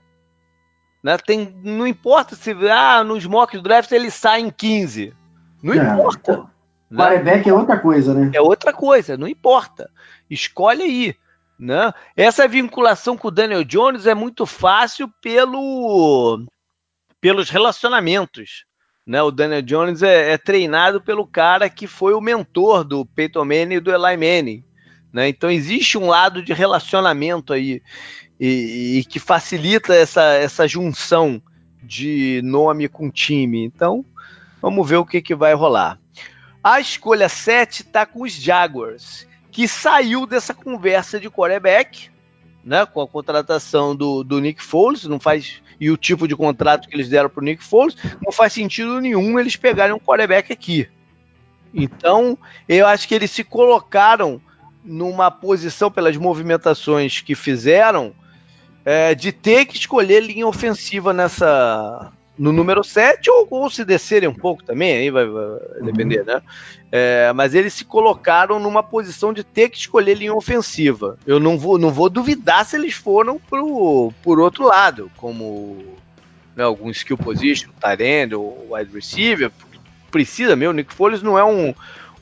Né? 1.01 1.17
Tem, 1.17 1.57
não 1.63 1.87
importa 1.87 2.35
se 2.35 2.51
ah, 2.69 3.01
nos 3.05 3.25
mock 3.25 3.57
draft 3.61 3.89
ele 3.93 4.11
sai 4.11 4.41
em 4.41 4.49
15. 4.49 5.15
Não 5.63 5.73
é, 5.73 5.77
importa. 5.77 6.43
Né? 6.91 7.43
é 7.45 7.53
outra 7.53 7.79
coisa, 7.79 8.13
né? 8.13 8.31
É 8.33 8.41
outra 8.41 8.73
coisa, 8.73 9.15
não 9.15 9.29
importa. 9.29 9.89
Escolhe 10.29 10.83
aí. 10.83 11.15
Né? 11.57 11.93
Essa 12.17 12.49
vinculação 12.49 13.17
com 13.17 13.29
o 13.29 13.31
Daniel 13.31 13.63
Jones 13.63 14.05
é 14.05 14.13
muito 14.13 14.45
fácil 14.45 15.09
pelo 15.21 16.45
pelos 17.21 17.49
relacionamentos. 17.49 18.65
Né? 19.05 19.21
O 19.21 19.31
Daniel 19.31 19.61
Jones 19.61 20.03
é, 20.03 20.33
é, 20.33 20.37
treinado 20.37 21.01
pelo 21.01 21.25
cara 21.25 21.69
que 21.69 21.87
foi 21.87 22.13
o 22.13 22.21
mentor 22.21 22.83
do 22.83 23.05
Peyton 23.05 23.45
Manning 23.45 23.75
e 23.75 23.79
do 23.79 23.91
Eli 23.91 24.17
Manning. 24.17 24.63
Né? 25.11 25.29
Então 25.29 25.49
existe 25.49 25.97
um 25.97 26.07
lado 26.07 26.43
de 26.43 26.53
relacionamento 26.53 27.53
aí 27.53 27.81
e, 28.39 28.99
e, 28.99 29.05
que 29.05 29.19
facilita 29.19 29.93
essa, 29.95 30.33
essa 30.33 30.67
junção 30.67 31.41
de 31.81 32.41
nome 32.43 32.87
com 32.87 33.09
time. 33.09 33.63
Então 33.63 34.05
vamos 34.61 34.87
ver 34.87 34.97
o 34.97 35.05
que, 35.05 35.21
que 35.21 35.33
vai 35.33 35.53
rolar. 35.53 35.99
A 36.63 36.79
escolha 36.79 37.29
7 37.29 37.83
está 37.83 38.05
com 38.05 38.23
os 38.23 38.33
Jaguars, 38.33 39.25
que 39.51 39.67
saiu 39.67 40.25
dessa 40.25 40.53
conversa 40.53 41.19
de 41.19 41.29
quarterback, 41.29 42.09
né, 42.63 42.85
com 42.85 43.01
a 43.01 43.07
contratação 43.07 43.95
do, 43.95 44.21
do 44.23 44.41
Nick 44.41 44.61
Foles, 44.61 45.05
não 45.05 45.19
faz 45.19 45.61
e 45.79 45.91
o 45.91 45.97
tipo 45.97 46.27
de 46.27 46.35
contrato 46.35 46.87
que 46.87 46.95
eles 46.95 47.09
deram 47.09 47.29
para 47.29 47.41
o 47.41 47.43
Nick 47.43 47.63
Foles, 47.63 47.95
não 48.23 48.31
faz 48.31 48.53
sentido 48.53 48.99
nenhum 48.99 49.39
eles 49.39 49.55
pegarem 49.55 49.93
um 49.93 49.99
quarterback 49.99 50.51
aqui. 50.51 50.87
Então, 51.73 52.37
eu 52.67 52.87
acho 52.87 53.07
que 53.07 53.13
eles 53.13 53.31
se 53.31 53.43
colocaram 53.43 54.41
numa 54.83 55.29
posição 55.29 55.91
pelas 55.91 56.15
movimentações 56.15 57.21
que 57.21 57.35
fizeram 57.35 58.13
é, 58.85 59.13
de 59.13 59.31
ter 59.31 59.65
que 59.65 59.75
escolher 59.75 60.23
linha 60.23 60.47
ofensiva 60.47 61.13
nessa 61.13 62.11
no 62.37 62.51
número 62.51 62.83
7 62.83 63.29
ou, 63.29 63.47
ou 63.49 63.69
se 63.69 63.83
descerem 63.83 64.29
um 64.29 64.33
pouco 64.33 64.63
também, 64.63 64.93
aí 64.93 65.09
vai, 65.09 65.25
vai 65.25 65.59
depender, 65.81 66.23
né? 66.23 66.41
É, 66.91 67.33
mas 67.33 67.53
eles 67.53 67.73
se 67.73 67.83
colocaram 67.83 68.59
numa 68.59 68.81
posição 68.81 69.33
de 69.33 69.43
ter 69.43 69.69
que 69.69 69.77
escolher 69.77 70.15
linha 70.15 70.33
ofensiva. 70.33 71.17
Eu 71.25 71.39
não 71.39 71.57
vou, 71.57 71.77
não 71.77 71.91
vou 71.91 72.09
duvidar 72.09 72.65
se 72.65 72.75
eles 72.75 72.93
foram 72.93 73.39
pro, 73.39 74.13
por 74.21 74.39
outro 74.39 74.65
lado, 74.65 75.11
como 75.17 75.83
né, 76.55 76.63
algum 76.63 76.89
skill 76.89 77.17
position, 77.17 77.69
tight 77.79 78.33
ou 78.33 78.67
wide 78.71 78.93
receiver. 78.93 79.51
Precisa 80.09 80.55
mesmo, 80.55 80.73
Nick 80.73 80.93
Foles 80.93 81.21
não 81.21 81.37
é 81.37 81.43
um, 81.43 81.73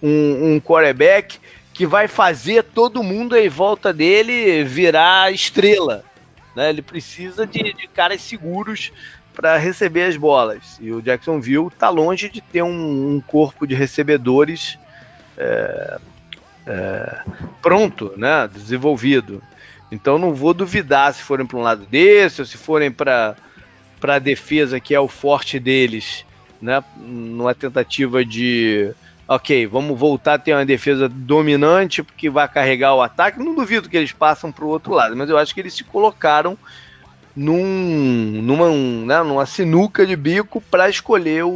um, 0.01 0.53
um 0.55 0.59
quarterback 0.59 1.37
que 1.73 1.85
vai 1.85 2.07
fazer 2.07 2.63
todo 2.63 3.03
mundo 3.03 3.35
em 3.35 3.49
volta 3.49 3.93
dele 3.93 4.63
virar 4.63 5.31
estrela. 5.31 6.03
Né? 6.55 6.69
Ele 6.69 6.81
precisa 6.81 7.45
de, 7.45 7.73
de 7.73 7.87
caras 7.87 8.21
seguros 8.21 8.91
para 9.35 9.57
receber 9.57 10.03
as 10.03 10.15
bolas. 10.15 10.79
E 10.81 10.91
o 10.91 11.01
Jacksonville 11.01 11.67
está 11.67 11.89
longe 11.89 12.29
de 12.29 12.41
ter 12.41 12.63
um, 12.63 13.15
um 13.15 13.21
corpo 13.21 13.67
de 13.67 13.75
recebedores 13.75 14.79
é, 15.37 15.99
é, 16.65 17.19
pronto, 17.61 18.13
né? 18.17 18.49
desenvolvido. 18.51 19.43
Então 19.91 20.17
não 20.17 20.33
vou 20.33 20.53
duvidar 20.53 21.13
se 21.13 21.21
forem 21.21 21.45
para 21.45 21.57
um 21.57 21.61
lado 21.61 21.85
desse 21.85 22.41
ou 22.41 22.45
se 22.45 22.57
forem 22.57 22.91
para 22.91 23.35
a 24.01 24.19
defesa, 24.19 24.79
que 24.79 24.95
é 24.95 24.99
o 24.99 25.07
forte 25.07 25.59
deles, 25.59 26.25
né? 26.61 26.83
numa 26.97 27.53
tentativa 27.53 28.25
de 28.25 28.91
ok, 29.27 29.65
vamos 29.65 29.97
voltar 29.97 30.35
a 30.35 30.39
ter 30.39 30.53
uma 30.53 30.65
defesa 30.65 31.09
dominante 31.09 32.03
porque 32.03 32.29
vai 32.29 32.47
carregar 32.47 32.95
o 32.95 33.01
ataque. 33.01 33.39
Não 33.39 33.55
duvido 33.55 33.89
que 33.89 33.97
eles 33.97 34.11
passam 34.11 34.51
para 34.51 34.65
o 34.65 34.69
outro 34.69 34.93
lado, 34.93 35.15
mas 35.15 35.29
eu 35.29 35.37
acho 35.37 35.53
que 35.53 35.59
eles 35.59 35.73
se 35.73 35.83
colocaram 35.83 36.57
num, 37.35 38.41
numa, 38.41 38.65
um, 38.65 39.05
né, 39.05 39.21
numa 39.23 39.45
sinuca 39.45 40.05
de 40.05 40.15
bico 40.15 40.61
para 40.61 40.89
escolher 40.89 41.43
o, 41.43 41.49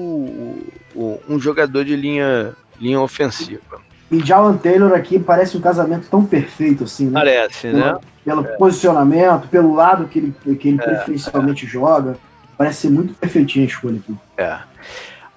o, 0.94 1.20
um 1.28 1.40
jogador 1.40 1.86
de 1.86 1.96
linha, 1.96 2.54
linha 2.80 3.00
ofensiva. 3.00 3.80
E 4.12 4.20
Jalan 4.20 4.58
Taylor 4.58 4.94
aqui 4.94 5.20
parece 5.20 5.56
um 5.56 5.62
casamento 5.62 6.08
tão 6.10 6.26
perfeito 6.26 6.84
assim, 6.84 7.06
né? 7.06 7.14
Parece, 7.14 7.68
pelo, 7.68 7.78
né? 7.78 7.98
Pelo 8.26 8.46
é. 8.46 8.58
posicionamento, 8.58 9.48
pelo 9.48 9.76
lado 9.76 10.08
que 10.08 10.20
ele, 10.20 10.56
que 10.56 10.70
ele 10.70 10.82
é, 10.82 10.84
preferencialmente 10.84 11.66
é. 11.66 11.70
joga. 11.70 12.18
Parece 12.58 12.82
ser 12.82 12.90
muito 12.90 13.14
perfeitinho 13.14 13.66
a 13.66 13.68
escolha 13.68 14.00
aqui. 14.00 14.16
É. 14.38 14.58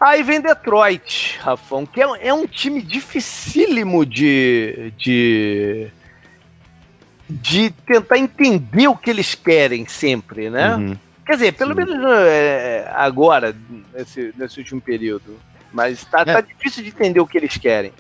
Aí 0.00 0.24
vem 0.24 0.40
Detroit, 0.40 1.38
Rafão, 1.40 1.86
que 1.86 2.02
é, 2.02 2.06
é 2.20 2.34
um 2.34 2.44
time 2.44 2.82
dificílimo 2.82 4.04
de, 4.04 4.92
de, 4.96 5.86
de 7.28 7.70
tentar 7.86 8.18
entender 8.18 8.88
o 8.88 8.96
que 8.96 9.10
eles 9.10 9.34
querem 9.34 9.86
sempre, 9.86 10.50
né? 10.50 10.76
Uhum. 10.76 10.96
Quer 11.24 11.32
dizer, 11.34 11.52
pelo 11.52 11.70
Sim. 11.70 11.76
menos 11.76 12.04
é, 12.18 12.90
agora, 12.94 13.54
nesse, 13.94 14.34
nesse 14.36 14.58
último 14.58 14.80
período. 14.80 15.38
Mas 15.72 16.04
tá, 16.04 16.20
é. 16.20 16.24
tá 16.24 16.40
difícil 16.40 16.82
de 16.82 16.90
entender 16.90 17.20
o 17.20 17.26
que 17.26 17.38
eles 17.38 17.56
querem. 17.56 17.92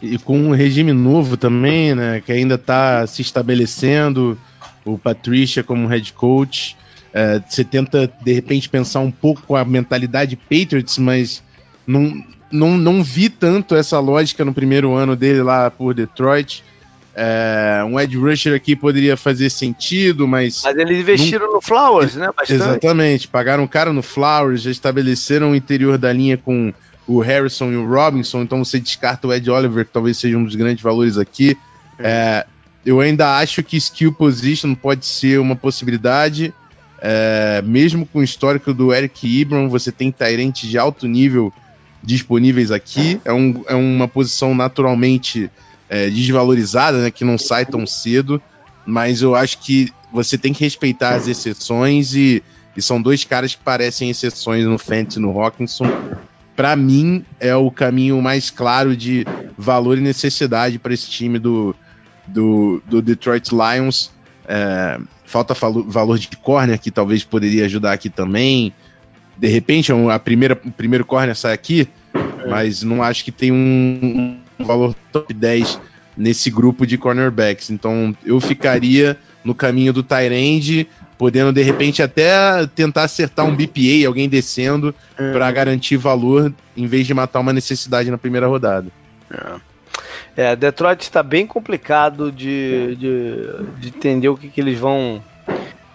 E 0.00 0.18
com 0.18 0.38
um 0.38 0.50
regime 0.52 0.92
novo 0.92 1.36
também, 1.36 1.94
né? 1.94 2.22
Que 2.24 2.32
ainda 2.32 2.56
tá 2.56 3.06
se 3.06 3.22
estabelecendo. 3.22 4.38
O 4.84 4.96
Patricia 4.96 5.64
como 5.64 5.88
head 5.88 6.12
coach. 6.12 6.76
É, 7.12 7.40
você 7.40 7.64
tenta, 7.64 8.10
de 8.22 8.32
repente, 8.32 8.68
pensar 8.68 9.00
um 9.00 9.10
pouco 9.10 9.42
com 9.42 9.56
a 9.56 9.64
mentalidade 9.64 10.36
Patriots, 10.36 10.98
mas 10.98 11.42
não, 11.86 12.24
não, 12.52 12.76
não 12.76 13.02
vi 13.02 13.28
tanto 13.28 13.74
essa 13.74 13.98
lógica 13.98 14.44
no 14.44 14.54
primeiro 14.54 14.94
ano 14.94 15.16
dele 15.16 15.42
lá 15.42 15.70
por 15.70 15.94
Detroit. 15.94 16.62
É, 17.20 17.82
um 17.84 17.98
edge 17.98 18.16
rusher 18.16 18.54
aqui 18.54 18.76
poderia 18.76 19.16
fazer 19.16 19.50
sentido, 19.50 20.28
mas. 20.28 20.62
Mas 20.62 20.76
eles 20.76 21.00
investiram 21.00 21.46
não... 21.46 21.54
no 21.54 21.60
Flowers, 21.60 22.14
né? 22.14 22.28
Bastante. 22.28 22.52
Exatamente, 22.52 23.26
pagaram 23.26 23.66
caro 23.66 23.92
no 23.92 24.02
Flowers, 24.02 24.62
já 24.62 24.70
estabeleceram 24.70 25.50
o 25.50 25.54
interior 25.56 25.98
da 25.98 26.12
linha 26.12 26.38
com 26.38 26.72
o 27.08 27.18
Harrison 27.18 27.72
e 27.72 27.76
o 27.76 27.88
Robinson, 27.88 28.42
então 28.42 28.64
você 28.64 28.78
descarta 28.78 29.26
o 29.26 29.32
Ed 29.32 29.50
Oliver, 29.50 29.84
que 29.84 29.92
talvez 29.92 30.16
seja 30.16 30.38
um 30.38 30.44
dos 30.44 30.54
grandes 30.54 30.80
valores 30.80 31.18
aqui. 31.18 31.58
É, 31.98 32.46
eu 32.86 33.00
ainda 33.00 33.36
acho 33.38 33.64
que 33.64 33.76
skill 33.76 34.12
position 34.12 34.72
pode 34.76 35.04
ser 35.04 35.40
uma 35.40 35.56
possibilidade. 35.56 36.54
É, 37.00 37.60
mesmo 37.64 38.06
com 38.06 38.20
o 38.20 38.22
histórico 38.22 38.72
do 38.72 38.94
Eric 38.94 39.26
Ibram, 39.26 39.68
você 39.68 39.90
tem 39.90 40.12
Tyrant 40.12 40.62
de 40.62 40.78
alto 40.78 41.08
nível 41.08 41.52
disponíveis 42.00 42.70
aqui. 42.70 43.20
É, 43.24 43.32
um, 43.32 43.64
é 43.66 43.74
uma 43.74 44.06
posição 44.06 44.54
naturalmente 44.54 45.50
é, 45.88 46.08
desvalorizada, 46.10 47.02
né, 47.02 47.10
que 47.10 47.24
não 47.24 47.38
sai 47.38 47.64
tão 47.64 47.86
cedo, 47.86 48.40
mas 48.86 49.22
eu 49.22 49.34
acho 49.34 49.58
que 49.58 49.92
você 50.12 50.38
tem 50.38 50.52
que 50.52 50.64
respeitar 50.64 51.14
as 51.14 51.28
exceções 51.28 52.14
e, 52.14 52.42
e 52.76 52.82
são 52.82 53.00
dois 53.00 53.24
caras 53.24 53.54
que 53.54 53.62
parecem 53.62 54.10
exceções 54.10 54.64
no 54.64 54.78
Fantasy 54.78 55.18
no 55.18 55.38
Hawkinson. 55.38 55.86
Para 56.56 56.74
mim, 56.74 57.24
é 57.38 57.54
o 57.54 57.70
caminho 57.70 58.20
mais 58.20 58.50
claro 58.50 58.96
de 58.96 59.24
valor 59.56 59.98
e 59.98 60.00
necessidade 60.00 60.78
para 60.78 60.92
esse 60.92 61.08
time 61.08 61.38
do, 61.38 61.74
do, 62.26 62.82
do 62.86 63.00
Detroit 63.00 63.50
Lions. 63.52 64.10
É, 64.46 64.98
falta 65.24 65.54
valor 65.54 66.18
de 66.18 66.28
corner, 66.38 66.80
que 66.80 66.90
talvez 66.90 67.22
poderia 67.22 67.66
ajudar 67.66 67.92
aqui 67.92 68.08
também. 68.08 68.72
De 69.36 69.46
repente, 69.46 69.92
é 69.92 70.10
a 70.10 70.18
primeira, 70.18 70.58
o 70.64 70.72
primeiro 70.72 71.04
corner 71.04 71.36
sai 71.36 71.52
aqui, 71.52 71.88
é. 72.14 72.48
mas 72.48 72.82
não 72.82 73.02
acho 73.02 73.24
que 73.24 73.30
tem 73.30 73.52
um, 73.52 74.40
um 74.58 74.64
valor 74.64 74.94
top 75.12 75.32
10 75.32 75.80
nesse 76.16 76.50
grupo 76.50 76.86
de 76.86 76.98
cornerbacks. 76.98 77.70
Então, 77.70 78.16
eu 78.24 78.40
ficaria 78.40 79.16
no 79.44 79.54
caminho 79.54 79.92
do 79.92 80.02
Tyrande, 80.02 80.88
podendo 81.16 81.52
de 81.52 81.62
repente 81.62 82.02
até 82.02 82.66
tentar 82.74 83.04
acertar 83.04 83.46
um 83.46 83.54
BPA, 83.54 84.06
alguém 84.06 84.28
descendo, 84.28 84.94
é. 85.16 85.32
para 85.32 85.50
garantir 85.52 85.96
valor, 85.96 86.52
em 86.76 86.86
vez 86.86 87.06
de 87.06 87.14
matar 87.14 87.40
uma 87.40 87.52
necessidade 87.52 88.10
na 88.10 88.18
primeira 88.18 88.46
rodada. 88.46 88.88
É. 89.30 89.68
É, 90.36 90.54
Detroit 90.54 91.02
está 91.02 91.20
bem 91.20 91.46
complicado 91.46 92.30
de, 92.30 92.94
de, 92.94 93.80
de, 93.80 93.88
entender 93.88 94.28
o 94.28 94.36
que, 94.36 94.48
que 94.48 94.60
eles 94.60 94.78
vão. 94.78 95.20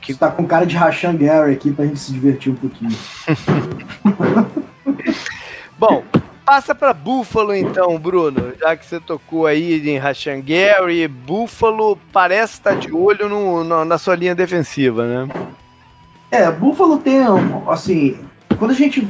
Que... 0.02 0.12
Está 0.12 0.30
com 0.30 0.46
cara 0.46 0.66
de 0.66 0.76
Rashan 0.76 1.16
Gary 1.16 1.54
aqui 1.54 1.72
para 1.72 1.86
a 1.86 1.88
gente 1.88 2.02
se 2.02 2.12
divertir 2.12 2.52
um 2.52 2.56
pouquinho. 2.56 2.92
Bom, 5.80 6.04
passa 6.46 6.76
para 6.76 6.94
Buffalo 6.94 7.54
então, 7.54 7.98
Bruno. 7.98 8.54
Já 8.60 8.76
que 8.76 8.86
você 8.86 9.00
tocou 9.00 9.46
aí 9.48 9.90
em 9.90 9.98
Rashan 9.98 10.42
Gary, 10.42 11.08
Buffalo 11.08 11.98
parece 12.12 12.54
estar 12.54 12.76
de 12.76 12.92
olho 12.92 13.28
no, 13.30 13.64
no, 13.64 13.86
na 13.86 13.98
sua 13.98 14.16
linha 14.16 14.36
defensiva, 14.36 15.06
né? 15.06 15.34
É, 16.30 16.50
Buffalo 16.52 16.98
tem, 16.98 17.20
assim, 17.68 18.20
quando 18.58 18.72
a 18.72 18.76
gente 18.76 19.08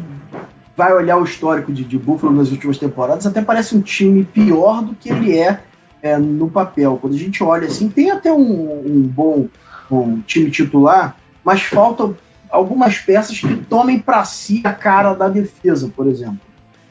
vai 0.76 0.94
olhar 0.94 1.18
o 1.18 1.24
histórico 1.24 1.72
de, 1.72 1.84
de 1.84 1.98
Buffalo 1.98 2.34
nas 2.34 2.52
últimas 2.52 2.78
temporadas, 2.78 3.26
até 3.26 3.42
parece 3.42 3.76
um 3.76 3.82
time 3.82 4.24
pior 4.24 4.84
do 4.84 4.96
que 4.96 5.10
ele 5.10 5.38
é, 5.38 5.60
é 6.02 6.18
no 6.18 6.50
papel. 6.50 6.98
Quando 7.00 7.16
a 7.16 7.20
gente 7.20 7.44
olha 7.44 7.68
assim, 7.68 7.90
tem 7.90 8.12
até 8.12 8.32
um, 8.32 8.84
um 8.86 9.02
bom 9.02 9.48
um 9.92 10.22
time 10.22 10.50
titular, 10.50 11.16
mas 11.44 11.62
faltam 11.62 12.16
algumas 12.50 12.98
peças 12.98 13.40
que 13.40 13.56
tomem 13.66 14.00
para 14.00 14.24
si 14.26 14.62
a 14.64 14.74
cara 14.74 15.14
da 15.14 15.28
defesa, 15.28 15.92
por 15.96 16.08
exemplo. 16.08 16.40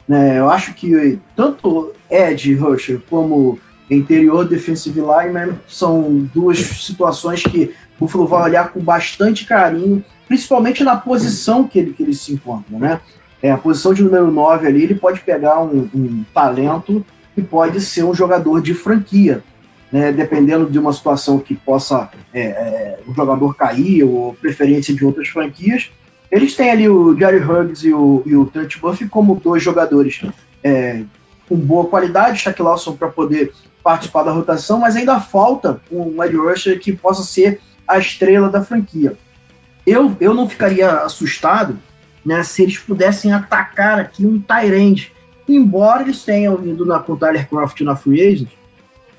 Né, 0.07 0.39
eu 0.39 0.51
acho 0.51 0.75
que 0.75 1.19
tanto 1.37 1.93
Ed 2.11 2.55
Rusher 2.55 3.01
como 3.09 3.59
interior 3.91 4.49
defensive 4.49 5.01
lineman 5.01 5.59
são 5.69 6.29
duas 6.35 6.59
situações 6.59 7.43
que 7.43 7.73
o 7.97 8.05
Buffalo 8.05 8.27
vai 8.27 8.43
olhar 8.43 8.73
com 8.73 8.81
bastante 8.81 9.47
carinho, 9.47 10.05
principalmente 10.27 10.83
na 10.83 10.97
posição 10.97 11.65
que 11.65 11.79
ele, 11.79 11.93
que 11.93 12.03
ele 12.03 12.15
se 12.15 12.33
encontra, 12.33 12.79
né? 12.79 13.01
É, 13.43 13.51
a 13.51 13.59
posição 13.59 13.93
de 13.93 14.05
número 14.05 14.31
9 14.31 14.69
ali, 14.69 14.85
ele 14.85 14.95
pode 14.95 15.21
pegar 15.21 15.61
um, 15.61 15.89
um 15.93 16.25
talento 16.33 17.05
que 17.35 17.43
pode 17.43 17.81
ser 17.81 18.05
um 18.05 18.15
jogador 18.15 18.63
de 18.63 18.73
franquia, 18.73 19.43
né, 19.91 20.13
dependendo 20.13 20.71
de 20.71 20.79
uma 20.79 20.93
situação 20.93 21.39
que 21.39 21.55
possa 21.55 22.09
é, 22.33 22.41
é, 22.41 22.99
o 23.07 23.13
jogador 23.13 23.55
cair 23.57 24.05
ou 24.05 24.35
preferência 24.35 24.95
de 24.95 25.05
outras 25.05 25.29
franquias. 25.29 25.91
Eles 26.33 26.57
têm 26.57 26.71
ali 26.71 26.89
o 26.89 27.15
Gary 27.15 27.45
Huggs 27.45 27.87
e 27.87 27.93
o, 27.93 28.23
e 28.25 28.35
o 28.35 28.47
Trent 28.47 28.79
Buffy 28.79 29.07
como 29.07 29.37
dois 29.37 29.63
jogadores 29.63 30.23
é, 30.65 31.05
com 31.47 31.57
boa 31.57 31.87
qualidade, 31.87 32.39
Shaq 32.39 32.63
Lawson 32.63 32.97
para 32.97 33.09
poder 33.09 33.53
participar 33.85 34.23
da 34.23 34.33
rotação, 34.33 34.79
mas 34.79 34.97
ainda 34.97 35.21
falta 35.21 35.79
um 35.91 36.25
Ed 36.25 36.35
Rusher 36.35 36.81
que 36.81 36.93
possa 36.93 37.23
ser 37.23 37.61
a 37.87 37.99
estrela 37.99 38.49
da 38.49 38.65
franquia. 38.65 39.15
Eu, 39.87 40.17
eu 40.21 40.33
não 40.33 40.49
ficaria 40.49 40.91
assustado 41.01 41.79
né, 42.25 42.43
se 42.43 42.63
eles 42.63 42.79
pudessem 42.79 43.33
atacar 43.33 43.99
aqui 43.99 44.25
um 44.25 44.41
Tyrande. 44.41 45.13
Embora 45.47 46.03
eles 46.03 46.25
tenham 46.25 46.65
ido 46.65 46.87
na, 46.87 46.99
com 46.99 47.13
o 47.13 47.17
Tyler 47.17 47.47
Croft 47.47 47.81
na 47.83 47.95
Free 47.95 48.23
Agency, 48.23 48.57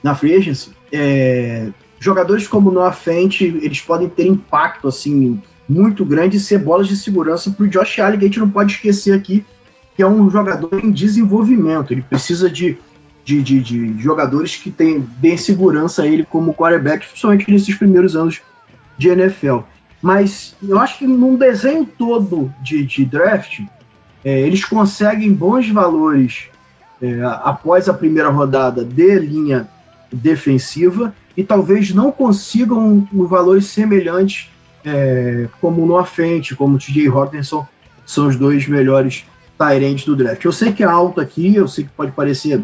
na 0.02 0.16
free 0.16 0.36
agency 0.36 0.72
é, 0.92 1.70
jogadores 2.00 2.48
como 2.48 2.72
Noah 2.72 2.92
Fent, 2.92 3.42
eles 3.42 3.82
podem 3.82 4.10
ter 4.10 4.26
impacto 4.26 4.88
assim 4.88 5.42
muito 5.68 6.04
grande 6.04 6.38
e 6.38 6.40
ser 6.40 6.60
bolas 6.60 6.88
de 6.88 6.96
segurança 6.96 7.50
para 7.52 7.66
o 7.66 7.68
Josh 7.68 8.00
Allen, 8.00 8.20
que 8.20 8.26
a 8.26 8.28
gente 8.28 8.40
não 8.40 8.50
pode 8.50 8.74
esquecer 8.74 9.14
aqui 9.14 9.46
que 9.96 10.02
é 10.02 10.08
um 10.08 10.30
jogador 10.30 10.84
em 10.84 10.92
desenvolvimento. 10.92 11.92
Ele 11.92 12.02
precisa 12.02 12.50
de, 12.50 12.78
de, 13.24 13.42
de, 13.42 13.62
de 13.62 14.02
jogadores 14.02 14.56
que 14.56 14.72
tem, 14.72 15.00
bem 15.00 15.38
segurança 15.38 16.04
a 16.04 16.08
ele 16.08 16.24
como 16.24 16.54
quarterback, 16.54 17.08
principalmente 17.08 17.52
nesses 17.52 17.76
primeiros 17.76 18.16
anos 18.16 18.42
de 18.98 19.10
NFL. 19.10 19.60
Mas 20.02 20.56
eu 20.62 20.80
acho 20.80 21.00
que 21.00 21.08
num 21.08 21.36
desenho 21.36 21.86
todo 21.86 22.54
de, 22.62 22.84
de 22.84 23.06
draft, 23.06 23.62
é, 24.24 24.42
eles 24.42 24.66
conseguem 24.66 25.32
bons 25.32 25.70
valores 25.70 26.48
é, 27.02 27.22
após 27.44 27.88
a 27.88 27.94
primeira 27.94 28.30
rodada 28.30 28.84
de 28.84 29.20
linha 29.20 29.68
defensiva 30.12 31.14
e 31.36 31.44
talvez 31.44 31.94
não 31.94 32.12
consigam 32.12 33.08
valores 33.12 33.68
semelhantes 33.68 34.50
é, 34.86 35.48
como 35.62 35.86
no 35.86 35.98
Afente, 35.98 36.56
como 36.56 36.78
TJ 36.78 37.08
Hawkinson, 37.08 37.66
são 38.06 38.28
os 38.28 38.36
dois 38.36 38.68
melhores 38.68 39.26
Tyrants 39.58 40.06
do 40.06 40.16
draft. 40.16 40.44
Eu 40.44 40.52
sei 40.52 40.72
que 40.74 40.84
é 40.84 40.86
alto 40.86 41.22
aqui, 41.22 41.56
eu 41.56 41.68
sei 41.68 41.86
que 41.86 41.92
pode 41.92 42.12
parecer 42.12 42.62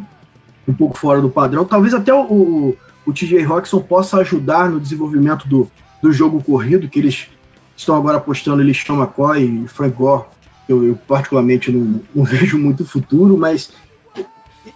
um 0.68 0.74
pouco 0.74 0.98
fora 0.98 1.22
do 1.22 1.30
padrão. 1.30 1.66
Talvez 1.66 1.94
até 1.94 2.14
o, 2.14 2.22
o, 2.22 2.78
o 3.06 3.14
TJ 3.14 3.44
Hawkinson 3.44 3.82
possa 3.82 4.18
ajudar 4.18 4.70
no 4.70 4.80
desenvolvimento 4.80 5.48
do, 5.48 5.70
do 6.02 6.12
jogo 6.12 6.44
corrido, 6.44 6.88
que 6.88 7.00
eles 7.00 7.28
estão 7.76 7.96
agora 7.96 8.18
apostando 8.18 8.62
ele 8.62 8.74
Sean 8.74 8.96
McCoy 8.96 9.64
e 9.64 9.68
Frank 9.68 9.96
Gore. 9.96 10.26
Eu, 10.68 10.86
eu 10.86 10.96
particularmente 11.08 11.72
não, 11.72 12.02
não, 12.14 12.24
vejo 12.26 12.58
muito 12.58 12.86
futuro, 12.86 13.38
mas 13.38 13.72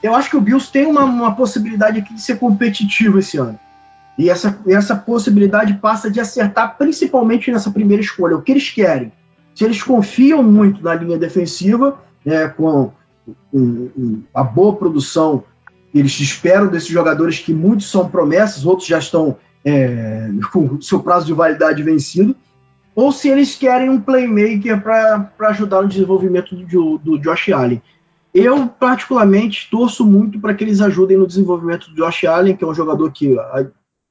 eu 0.01 0.15
acho 0.15 0.29
que 0.29 0.37
o 0.37 0.41
Bills 0.41 0.71
tem 0.71 0.85
uma, 0.85 1.03
uma 1.03 1.35
possibilidade 1.35 1.99
aqui 1.99 2.13
de 2.13 2.21
ser 2.21 2.39
competitivo 2.39 3.19
esse 3.19 3.37
ano. 3.37 3.59
E 4.17 4.29
essa, 4.29 4.59
essa 4.67 4.95
possibilidade 4.95 5.73
passa 5.75 6.09
de 6.09 6.19
acertar 6.19 6.77
principalmente 6.77 7.51
nessa 7.51 7.71
primeira 7.71 8.01
escolha, 8.01 8.37
o 8.37 8.41
que 8.41 8.51
eles 8.51 8.69
querem. 8.69 9.11
Se 9.55 9.63
eles 9.63 9.81
confiam 9.81 10.43
muito 10.43 10.83
na 10.83 10.93
linha 10.93 11.17
defensiva, 11.17 11.99
né, 12.25 12.47
com 12.47 12.91
a 14.33 14.43
boa 14.43 14.75
produção, 14.75 15.43
eles 15.93 16.19
esperam 16.19 16.67
desses 16.67 16.89
jogadores 16.89 17.39
que 17.39 17.53
muitos 17.53 17.89
são 17.89 18.09
promessas, 18.09 18.65
outros 18.65 18.87
já 18.87 18.99
estão 18.99 19.37
é, 19.63 20.29
com 20.51 20.81
seu 20.81 20.99
prazo 20.99 21.25
de 21.25 21.33
validade 21.33 21.81
vencido, 21.83 22.35
ou 22.95 23.11
se 23.11 23.29
eles 23.29 23.55
querem 23.55 23.89
um 23.89 23.99
playmaker 23.99 24.81
para 24.81 25.49
ajudar 25.49 25.81
no 25.81 25.87
desenvolvimento 25.87 26.55
do, 26.55 26.97
do 26.97 27.17
Josh 27.19 27.49
Allen. 27.49 27.81
Eu, 28.33 28.67
particularmente, 28.67 29.67
torço 29.69 30.05
muito 30.05 30.39
para 30.39 30.53
que 30.53 30.63
eles 30.63 30.81
ajudem 30.81 31.17
no 31.17 31.27
desenvolvimento 31.27 31.89
do 31.89 31.95
Josh 31.95 32.25
Allen, 32.25 32.55
que 32.55 32.63
é 32.63 32.67
um 32.67 32.73
jogador 32.73 33.11
que 33.11 33.35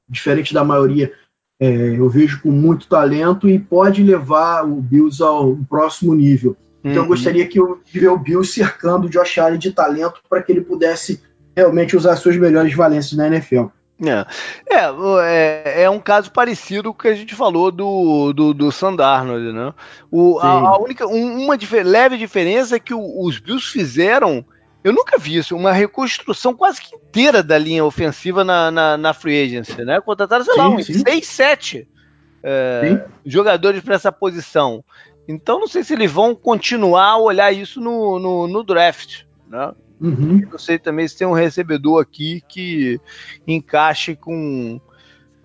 diferente 0.09 0.53
da 0.53 0.63
maioria, 0.63 1.11
é, 1.59 1.97
eu 1.97 2.09
vejo 2.09 2.41
com 2.41 2.51
muito 2.51 2.87
talento 2.87 3.49
e 3.49 3.57
pode 3.57 4.03
levar 4.03 4.63
o 4.65 4.75
Bills 4.81 5.21
ao 5.23 5.55
próximo 5.69 6.13
nível. 6.13 6.57
Então 6.79 6.97
eu 6.97 7.01
uhum. 7.03 7.07
gostaria 7.07 7.47
que 7.47 7.59
eu, 7.59 7.79
de 7.85 7.99
ver 7.99 8.09
o 8.09 8.17
Bills 8.17 8.51
cercando 8.51 9.07
o 9.07 9.09
Josh 9.09 9.37
Allen 9.37 9.57
de 9.57 9.71
talento 9.71 10.21
para 10.29 10.41
que 10.41 10.51
ele 10.51 10.61
pudesse 10.61 11.21
realmente 11.55 11.95
usar 11.95 12.17
suas 12.17 12.35
melhores 12.35 12.73
valências 12.73 13.13
na 13.13 13.27
NFL. 13.27 13.67
É. 14.01 14.25
É, 14.69 14.85
é, 15.21 15.83
é, 15.83 15.89
um 15.89 15.99
caso 15.99 16.31
parecido 16.31 16.91
com 16.91 16.99
o 16.99 17.01
que 17.03 17.07
a 17.07 17.15
gente 17.15 17.35
falou 17.35 17.71
do, 17.71 18.33
do, 18.33 18.53
do 18.53 18.71
Sandarnold, 18.71 19.53
né? 19.53 19.73
O, 20.11 20.39
a, 20.39 20.49
a, 20.49 20.77
única, 20.77 21.07
um, 21.07 21.45
uma 21.45 21.57
leve 21.85 22.17
diferença 22.17 22.75
é 22.75 22.79
que 22.79 22.93
o, 22.93 23.23
os 23.23 23.39
Bills 23.39 23.71
fizeram 23.71 24.43
eu 24.83 24.91
nunca 24.91 25.17
vi 25.17 25.37
isso, 25.37 25.55
uma 25.55 25.71
reconstrução 25.71 26.53
quase 26.53 26.81
que 26.81 26.95
inteira 26.95 27.41
da 27.41 27.57
linha 27.57 27.85
ofensiva 27.85 28.43
na, 28.43 28.69
na, 28.69 28.97
na 28.97 29.13
free 29.13 29.43
agency, 29.43 29.83
né? 29.85 30.01
Contrataram, 30.01 30.43
sei 30.43 30.53
sim, 30.53 30.59
lá, 30.59 30.69
uns 30.69 30.85
6, 30.85 31.25
7 31.25 31.87
é, 32.43 33.05
jogadores 33.25 33.81
para 33.81 33.95
essa 33.95 34.11
posição. 34.11 34.83
Então 35.27 35.59
não 35.59 35.67
sei 35.67 35.83
se 35.83 35.93
eles 35.93 36.11
vão 36.11 36.35
continuar 36.35 37.11
a 37.11 37.17
olhar 37.17 37.51
isso 37.53 37.79
no, 37.79 38.19
no, 38.19 38.47
no 38.47 38.63
draft, 38.63 39.23
né? 39.47 39.71
Uhum. 40.01 40.41
Não 40.51 40.57
sei 40.57 40.77
também 40.77 41.07
se 41.07 41.17
tem 41.17 41.25
um 41.25 41.33
recebedor 41.33 42.01
aqui 42.01 42.43
que 42.49 42.99
encaixe 43.47 44.17
com, 44.17 44.81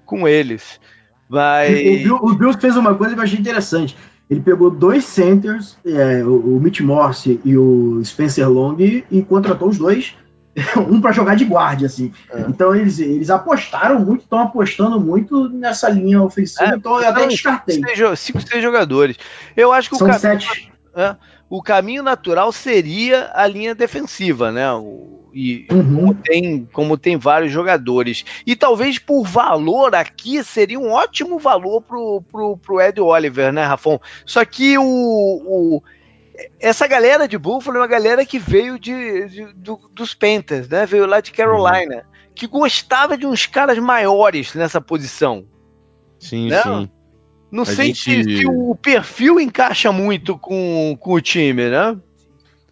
com 0.05 0.27
eles. 0.27 0.81
Mas... 1.29 1.71
O, 2.11 2.35
Bills 2.35 2.61
fez 2.61 2.77
uma 2.77 2.95
coisa 2.95 3.15
que 3.15 3.21
eu 3.21 3.25
achei 3.25 3.39
interessante. 3.39 3.97
Ele 4.31 4.41
pegou 4.41 4.71
dois 4.71 5.05
centers, 5.05 5.77
é, 5.85 6.23
o 6.23 6.61
Mitch 6.61 6.81
Morse 6.81 7.41
e 7.45 7.57
o 7.57 8.03
Spencer 8.05 8.49
Long, 8.49 8.77
e, 8.79 9.23
contratou 9.23 9.69
os 9.69 9.79
dois, 9.79 10.15
um 10.77 11.01
para 11.01 11.13
jogar 11.13 11.35
de 11.35 11.45
guarda, 11.45 11.87
assim. 11.87 12.13
É. 12.31 12.41
Então 12.49 12.75
eles, 12.75 12.99
eles 12.99 13.31
apostaram 13.31 14.01
muito, 14.01 14.23
estão 14.23 14.41
apostando 14.41 15.01
muito 15.01 15.49
nessa 15.49 15.89
linha 15.89 16.23
ofensiva, 16.23 16.73
é, 16.73 16.77
então 16.77 17.01
eu 17.01 17.09
até 17.09 17.27
descartei. 17.27 17.83
Cinco, 18.17 18.41
seis 18.43 18.63
jogadores. 18.63 19.17
Eu 19.57 19.73
acho 19.73 19.89
que 19.89 19.97
São 19.97 20.07
o 20.07 20.11
caminho, 20.11 20.41
sete. 20.41 20.73
É, 20.95 21.17
o 21.51 21.63
caminho 21.63 22.03
natural 22.03 22.53
seria 22.53 23.31
a 23.35 23.47
linha 23.47 23.75
defensiva, 23.75 24.53
né? 24.53 24.71
O, 24.73 25.31
e 25.33 25.67
uhum. 25.71 25.95
como, 25.95 26.15
tem, 26.15 26.69
como 26.73 26.99
tem 26.99 27.17
vários 27.17 27.53
jogadores. 27.53 28.25
E 28.47 28.57
talvez 28.57 28.99
por 28.99 29.25
valor 29.25 29.95
aqui 29.95 30.43
seria 30.43 30.79
um 30.79 30.91
ótimo 30.91 31.39
valor 31.39 31.83
pro, 31.83 32.23
pro, 32.31 32.57
pro 32.57 32.81
Ed 32.81 33.01
Oliver, 33.01 33.53
né, 33.53 33.65
Rafon? 33.65 34.01
Só 34.27 34.45
que 34.45 34.77
o, 34.79 34.85
o 34.85 35.83
essa 36.61 36.87
galera 36.87 37.27
de 37.27 37.37
Buffalo 37.37 37.79
é 37.79 37.81
uma 37.81 37.87
galera 37.87 38.25
que 38.25 38.39
veio 38.39 38.79
de, 38.79 39.29
de 39.29 39.53
do, 39.55 39.77
dos 39.93 40.15
Panthers, 40.15 40.69
né? 40.69 40.87
Veio 40.87 41.07
lá 41.07 41.21
de 41.21 41.33
Carolina, 41.33 41.97
uhum. 41.97 42.33
que 42.35 42.47
gostava 42.47 43.17
de 43.17 43.27
uns 43.27 43.47
caras 43.47 43.79
maiores 43.79 44.55
nessa 44.55 44.81
posição. 44.81 45.47
Sim, 46.19 46.49
né? 46.49 46.63
sim. 46.63 46.91
Não 47.51 47.63
A 47.63 47.67
sei 47.67 47.87
gente... 47.87 48.25
se, 48.25 48.39
se, 48.39 48.47
o 48.47 48.75
perfil 48.75 49.41
encaixa 49.41 49.91
muito 49.91 50.37
com, 50.37 50.97
com 51.01 51.15
o 51.15 51.21
time, 51.21 51.69
né? 51.69 51.97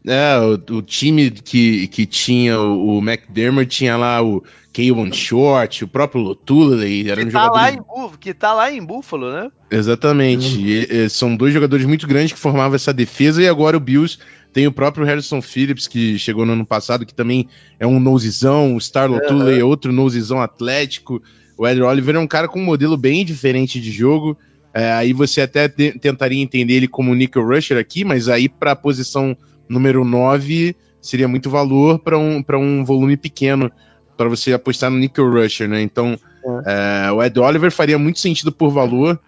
É, 0.07 0.39
o, 0.39 0.77
o, 0.77 0.83
time 0.83 1.31
que, 1.31 1.89
que 1.89 2.07
tinha 2.07 2.61
o, 2.61 2.99
o 2.99 2.99
McDermott 2.99 3.67
tinha 3.67 3.97
lá 3.97 4.23
o 4.23 4.45
Kayvon 4.73 5.13
Short, 5.13 5.83
o 5.83 5.89
próprio 5.89 6.21
Lotuley, 6.21 7.11
era 7.11 7.23
que 7.23 7.29
um 7.29 7.31
tá 7.31 7.45
jogador... 7.45 7.55
Lá 7.55 7.73
em, 7.73 8.19
que 8.21 8.35
tá 8.35 8.53
lá 8.53 8.71
em 8.71 8.85
Buffalo, 8.85 9.33
né? 9.33 9.51
Exatamente. 9.71 10.61
E, 10.61 10.87
e, 10.89 11.09
são 11.09 11.35
dois 11.35 11.53
jogadores 11.53 11.85
muito 11.87 12.07
grandes 12.07 12.33
que 12.33 12.39
formavam 12.39 12.77
essa 12.77 12.93
defesa 12.93 13.43
e 13.43 13.49
agora 13.49 13.77
o 13.77 13.81
Bills 13.81 14.19
tem 14.53 14.67
o 14.67 14.73
próprio 14.73 15.05
Harrison 15.05 15.43
Phillips, 15.43 15.87
que 15.87 16.19
chegou 16.19 16.47
no 16.47 16.53
ano 16.53 16.65
passado, 16.65 17.05
que 17.05 17.13
também 17.13 17.49
é 17.79 17.87
um 17.87 18.01
nosezão, 18.01 18.75
o 18.75 18.81
Star 18.81 19.11
Lotuley 19.11 19.55
uhum. 19.55 19.61
é 19.61 19.65
outro 19.65 19.93
nosezão 19.93 20.41
atlético. 20.41 21.23
O 21.59 21.67
Ed 21.67 21.83
Oliver 21.83 22.15
é 22.15 22.19
um 22.19 22.27
cara 22.27 22.49
com 22.49 22.61
um 22.61 22.65
modelo 22.65 22.97
bem 22.97 23.25
diferente 23.25 23.81
de 23.81 23.91
jogo. 23.91 24.39
É, 24.77 24.93
aí 24.93 25.15
você 25.15 25.41
até 25.41 25.69
tentaria 25.69 26.43
entender 26.43 26.75
ele 26.75 26.87
como 26.87 27.15
nickel 27.15 27.43
rusher 27.43 27.79
aqui, 27.79 28.05
mas 28.05 28.29
aí 28.29 28.47
para 28.47 28.73
a 28.73 28.77
posição 28.77 29.35
número 29.67 30.05
9 30.05 30.77
seria 31.01 31.27
muito 31.27 31.49
valor 31.49 31.99
para 31.99 32.19
um, 32.19 32.45
um 32.51 32.85
volume 32.85 33.17
pequeno 33.17 33.73
para 34.17 34.29
você 34.29 34.53
apostar 34.53 34.91
no 34.91 34.99
Nickel 34.99 35.31
Rusher, 35.31 35.69
né? 35.69 35.83
Então, 35.83 36.19
é. 36.67 37.07
É, 37.09 37.13
o 37.13 37.23
Ed 37.23 37.39
Oliver 37.39 37.71
faria 37.71 37.99
muito 37.99 38.19
sentido 38.19 38.51
por 38.51 38.71
valor. 38.71 39.21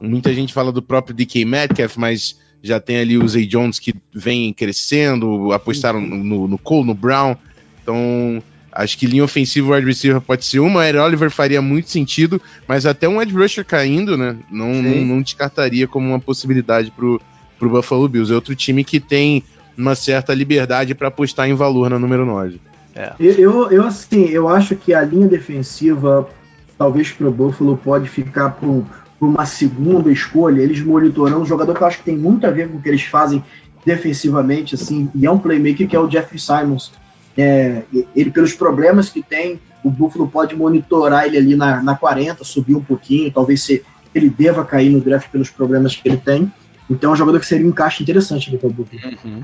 Muita 0.00 0.32
gente 0.32 0.52
fala 0.52 0.72
do 0.72 0.82
próprio 0.82 1.14
DK 1.14 1.44
Metcalf, 1.44 1.96
mas 1.96 2.38
já 2.62 2.80
tem 2.80 2.98
ali 2.98 3.18
o 3.18 3.28
Zay 3.28 3.46
Jones 3.46 3.78
que 3.78 3.94
vem 4.14 4.52
crescendo, 4.52 5.52
apostaram 5.52 6.00
no, 6.00 6.46
no 6.46 6.58
Cole, 6.58 6.86
no 6.86 6.94
Brown. 6.94 7.36
Então, 7.82 8.42
acho 8.72 8.96
que 8.96 9.06
linha 9.06 9.24
ofensiva 9.24 9.74
wide 9.74 9.86
receiver 9.86 10.20
pode 10.20 10.44
ser 10.44 10.60
uma. 10.60 10.88
Ed 10.88 10.98
Oliver 10.98 11.30
faria 11.30 11.60
muito 11.60 11.90
sentido, 11.90 12.40
mas 12.66 12.86
até 12.86 13.08
um 13.08 13.20
Ed 13.20 13.32
Rusher 13.32 13.64
caindo, 13.64 14.16
né? 14.16 14.36
Não, 14.50 14.74
não, 14.74 15.04
não, 15.04 15.22
descartaria 15.22 15.86
como 15.88 16.08
uma 16.08 16.20
possibilidade 16.20 16.90
pro, 16.90 17.20
pro 17.58 17.70
Buffalo 17.70 18.08
Bills. 18.08 18.32
É 18.32 18.34
outro 18.34 18.54
time 18.54 18.84
que 18.84 19.00
tem 19.00 19.42
uma 19.76 19.94
certa 19.94 20.34
liberdade 20.34 20.94
para 20.94 21.08
apostar 21.08 21.48
em 21.48 21.54
valor 21.54 21.90
na 21.90 21.98
número 21.98 22.24
9. 22.24 22.60
É. 22.94 23.12
Eu, 23.18 23.70
eu, 23.70 23.86
assim, 23.86 24.26
eu 24.26 24.48
acho 24.48 24.76
que 24.76 24.92
a 24.92 25.02
linha 25.02 25.28
defensiva, 25.28 26.28
talvez 26.76 27.10
para 27.10 27.28
o 27.28 27.32
Buffalo, 27.32 27.76
pode 27.76 28.08
ficar 28.08 28.50
por, 28.50 28.84
por, 29.18 29.28
uma 29.28 29.46
segunda 29.46 30.10
escolha. 30.10 30.60
Eles 30.60 30.80
monitorando 30.80 31.40
um 31.40 31.46
jogador 31.46 31.74
que 31.74 31.82
eu 31.82 31.86
acho 31.86 31.98
que 31.98 32.04
tem 32.04 32.16
muito 32.16 32.46
a 32.46 32.50
ver 32.50 32.68
com 32.68 32.78
o 32.78 32.82
que 32.82 32.88
eles 32.88 33.02
fazem 33.02 33.42
defensivamente, 33.84 34.74
assim, 34.74 35.08
e 35.14 35.24
é 35.24 35.30
um 35.30 35.38
playmaker 35.38 35.88
que 35.88 35.96
é 35.96 36.00
o 36.00 36.10
Jeffrey 36.10 36.38
Simons. 36.38 36.92
É, 37.36 37.82
ele, 38.14 38.30
pelos 38.30 38.54
problemas 38.54 39.08
que 39.08 39.22
tem, 39.22 39.60
o 39.82 39.90
Buffalo 39.90 40.28
pode 40.28 40.54
monitorar 40.54 41.26
ele 41.26 41.38
ali 41.38 41.56
na, 41.56 41.82
na 41.82 41.96
40, 41.96 42.44
subir 42.44 42.74
um 42.74 42.82
pouquinho, 42.82 43.30
talvez 43.30 43.62
se, 43.62 43.82
ele 44.14 44.28
deva 44.28 44.64
cair 44.64 44.90
no 44.90 45.00
draft 45.00 45.28
pelos 45.30 45.50
problemas 45.50 45.94
que 45.94 46.08
ele 46.08 46.16
tem. 46.16 46.52
Então 46.88 47.10
é 47.10 47.12
um 47.12 47.16
jogador 47.16 47.38
que 47.38 47.46
seria 47.46 47.66
um 47.66 47.70
encaixe 47.70 48.02
interessante 48.02 48.48
ali 48.48 48.58
para 48.58 48.68
o 48.68 48.72
Buffalo. 48.72 49.16
Uhum. 49.24 49.42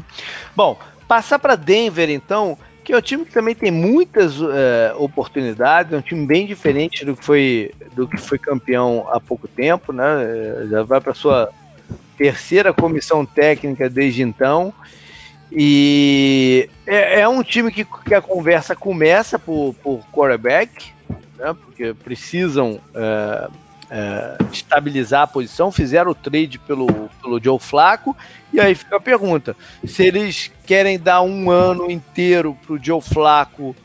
Bom, 0.54 0.78
passar 1.06 1.38
para 1.38 1.54
Denver 1.54 2.10
então, 2.10 2.58
que 2.86 2.92
é 2.92 2.96
um 2.96 3.00
time 3.00 3.24
que 3.24 3.32
também 3.32 3.54
tem 3.54 3.70
muitas 3.70 4.40
uh, 4.40 4.48
oportunidades, 4.98 5.92
é 5.92 5.96
um 5.96 6.02
time 6.02 6.26
bem 6.26 6.46
diferente 6.46 7.04
do 7.04 7.16
que 7.16 7.24
foi, 7.24 7.72
do 7.94 8.06
que 8.06 8.16
foi 8.16 8.38
campeão 8.38 9.06
há 9.10 9.20
pouco 9.20 9.48
tempo, 9.48 9.92
né? 9.92 10.04
Eh, 10.04 10.66
já 10.70 10.82
vai 10.82 11.00
para 11.00 11.14
sua 11.14 11.50
terceira 12.16 12.72
comissão 12.72 13.26
técnica 13.26 13.90
desde 13.90 14.22
então. 14.22 14.72
E 15.50 16.68
é, 16.86 17.20
é 17.20 17.28
um 17.28 17.42
time 17.42 17.70
que, 17.70 17.84
que, 17.84 18.14
a 18.14 18.20
conversa 18.20 18.74
começa 18.74 19.38
por, 19.38 19.74
por 19.82 20.04
quarterback, 20.12 20.92
né? 21.38 21.54
porque 21.54 21.94
precisam 21.94 22.80
uh, 22.94 23.50
é, 23.90 24.36
estabilizar 24.52 25.22
a 25.22 25.26
posição, 25.26 25.70
fizeram 25.70 26.10
o 26.10 26.14
trade 26.14 26.58
pelo, 26.58 26.86
pelo 27.22 27.42
Joe 27.42 27.58
Flaco, 27.58 28.16
e 28.52 28.60
aí 28.60 28.74
fica 28.74 28.96
a 28.96 29.00
pergunta: 29.00 29.56
se 29.84 30.04
eles 30.04 30.50
querem 30.64 30.98
dar 30.98 31.22
um 31.22 31.50
ano 31.50 31.90
inteiro 31.90 32.56
para 32.66 32.74
o 32.74 32.82
Joe 32.82 33.00
Flaco 33.00 33.76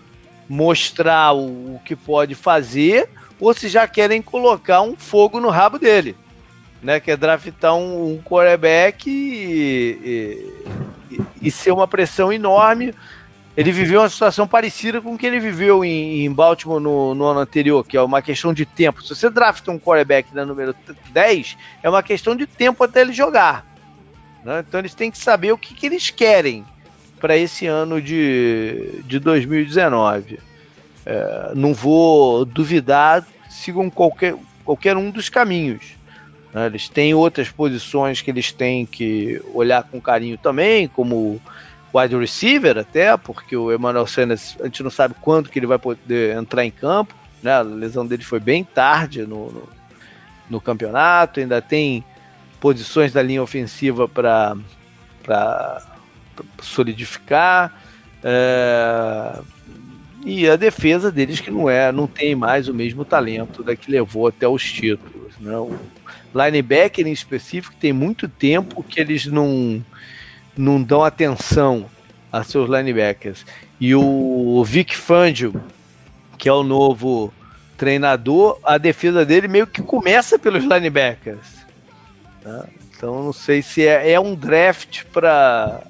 mostrar 0.50 1.34
o, 1.34 1.76
o, 1.76 1.82
que 1.86 1.96
pode 1.96 2.36
fazer, 2.36 3.08
ou 3.40 3.54
se 3.54 3.70
já 3.70 3.88
querem 3.88 4.22
colocar 4.22 4.82
um 4.82 4.96
fogo 4.96 5.40
no 5.40 5.50
rabo 5.50 5.78
dele, 5.78 6.16
né? 6.82 7.00
Que 7.00 7.12
é 7.12 7.18
draftar 7.18 7.76
um, 7.76 8.14
um 8.14 8.22
quarterback 8.22 9.10
e, 9.10 10.54
e, 11.12 11.22
e 11.42 11.52
ser 11.52 11.72
uma 11.72 11.88
pressão 11.88 12.32
enorme 12.32 12.94
ele 13.56 13.72
viveu 13.72 14.00
uma 14.00 14.10
situação 14.10 14.48
parecida 14.48 15.02
com 15.02 15.14
o 15.14 15.18
que 15.18 15.26
ele 15.26 15.40
viveu 15.40 15.84
em, 15.84 16.26
em 16.26 16.32
Baltimore 16.32 16.80
no, 16.80 17.14
no, 17.14 17.26
ano 17.26 17.42
anterior, 17.42 17.86
que 17.86 17.98
é 17.98 18.02
uma 18.02 18.22
questão 18.22 18.54
de 18.54 18.66
tempo. 18.66 19.04
Se 19.04 19.14
você 19.14 19.30
drafta 19.30 19.72
um 19.72 19.80
quarterback 19.80 20.34
na 20.34 20.46
número 20.46 20.74
10, 21.12 21.58
é 21.84 21.90
uma 21.90 22.02
questão 22.02 22.36
de 22.36 22.48
tempo 22.48 22.84
até 22.84 23.02
ele 23.02 23.12
jogar. 23.12 23.66
Né? 24.44 24.64
Então 24.66 24.80
eles 24.80 24.96
têm 24.96 25.12
que 25.12 25.18
saber 25.18 25.52
o 25.52 25.58
que, 25.58 25.74
que 25.74 25.86
eles 25.86 26.10
querem 26.10 26.66
para 27.20 27.36
esse 27.36 27.68
ano 27.68 28.02
de, 28.02 29.02
de 29.06 29.20
2019. 29.20 30.40
É, 31.06 31.52
não 31.54 31.74
vou 31.74 32.46
duvidar, 32.46 33.28
sigam 33.50 33.90
qualquer, 33.90 34.34
qualquer 34.64 34.96
um 34.96 35.12
dos 35.12 35.28
caminhos. 35.28 35.98
Né? 36.54 36.66
Eles 36.66 36.90
têm 36.90 37.14
outras 37.14 37.50
posições 37.50 38.22
que 38.22 38.32
eles 38.32 38.52
têm 38.52 38.86
que 38.86 39.42
olhar 39.54 39.84
com 39.84 40.02
carinho 40.02 40.38
também, 40.38 40.88
como 40.88 41.42
wide 41.94 42.16
receiver 42.16 42.78
até, 42.78 43.16
porque 43.18 43.56
o 43.56 43.74
Emmanuel 43.74 44.08
Sanders, 44.08 44.56
a 44.60 44.66
gente 44.66 44.84
não 44.84 44.90
sabe 44.90 45.16
quando 45.20 45.50
que 45.50 45.60
ele 45.60 45.68
vai 45.68 45.78
poder 45.78 46.36
entrar 46.38 46.66
em 46.66 46.72
campo, 46.72 47.14
né? 47.44 47.54
A 47.54 47.62
lesão 47.62 48.06
dele 48.06 48.24
foi 48.24 48.40
bem 48.40 48.64
tarde 48.64 49.24
no, 49.24 49.52
no, 49.52 49.70
no 50.50 50.62
campeonato, 50.62 51.40
ainda 51.40 51.62
tem 51.62 52.04
posições 52.60 53.12
da 53.12 53.22
linha 53.22 53.42
ofensiva 53.42 54.08
para 54.08 54.56
solidificar. 56.62 57.74
É, 58.24 59.42
e 60.24 60.48
a 60.48 60.56
defesa 60.56 61.12
deles 61.12 61.40
que 61.40 61.50
não 61.50 61.70
é, 61.70 61.92
não 61.92 62.06
tem 62.06 62.36
mais 62.36 62.68
o 62.68 62.74
mesmo 62.74 63.04
talento 63.04 63.64
da 63.64 63.76
que 63.76 63.92
levou 63.92 64.28
até 64.28 64.48
os 64.48 64.64
títulos. 64.64 65.21
Né? 65.42 65.58
O 65.58 65.76
linebacker 66.34 67.06
em 67.06 67.12
específico 67.12 67.76
tem 67.80 67.92
muito 67.92 68.30
tempo 68.30 68.84
que 68.84 69.00
eles 69.00 69.26
não 69.26 69.84
não 70.56 70.82
dão 70.82 71.04
atenção 71.04 71.90
a 72.32 72.44
seus 72.44 72.70
linebackers. 72.70 73.46
E 73.80 73.96
o 73.96 74.64
Vic 74.64 74.96
Fangio, 74.96 75.62
que 76.38 76.48
é 76.48 76.54
o 76.54 76.64
novo 76.64 77.34
treinador, 77.78 78.60
a 78.64 78.78
defesa 78.78 79.26
dele 79.26 79.48
meio 79.48 79.66
que 79.66 79.82
começa 79.82 80.38
pelos 80.38 80.64
linebackers. 80.64 81.66
Né? 82.44 82.64
Então 82.96 83.24
não 83.24 83.34
sei 83.34 83.62
se 83.62 83.86
é, 83.88 84.12
é 84.12 84.20
um 84.20 84.36
draft 84.36 85.04
para 85.06 85.82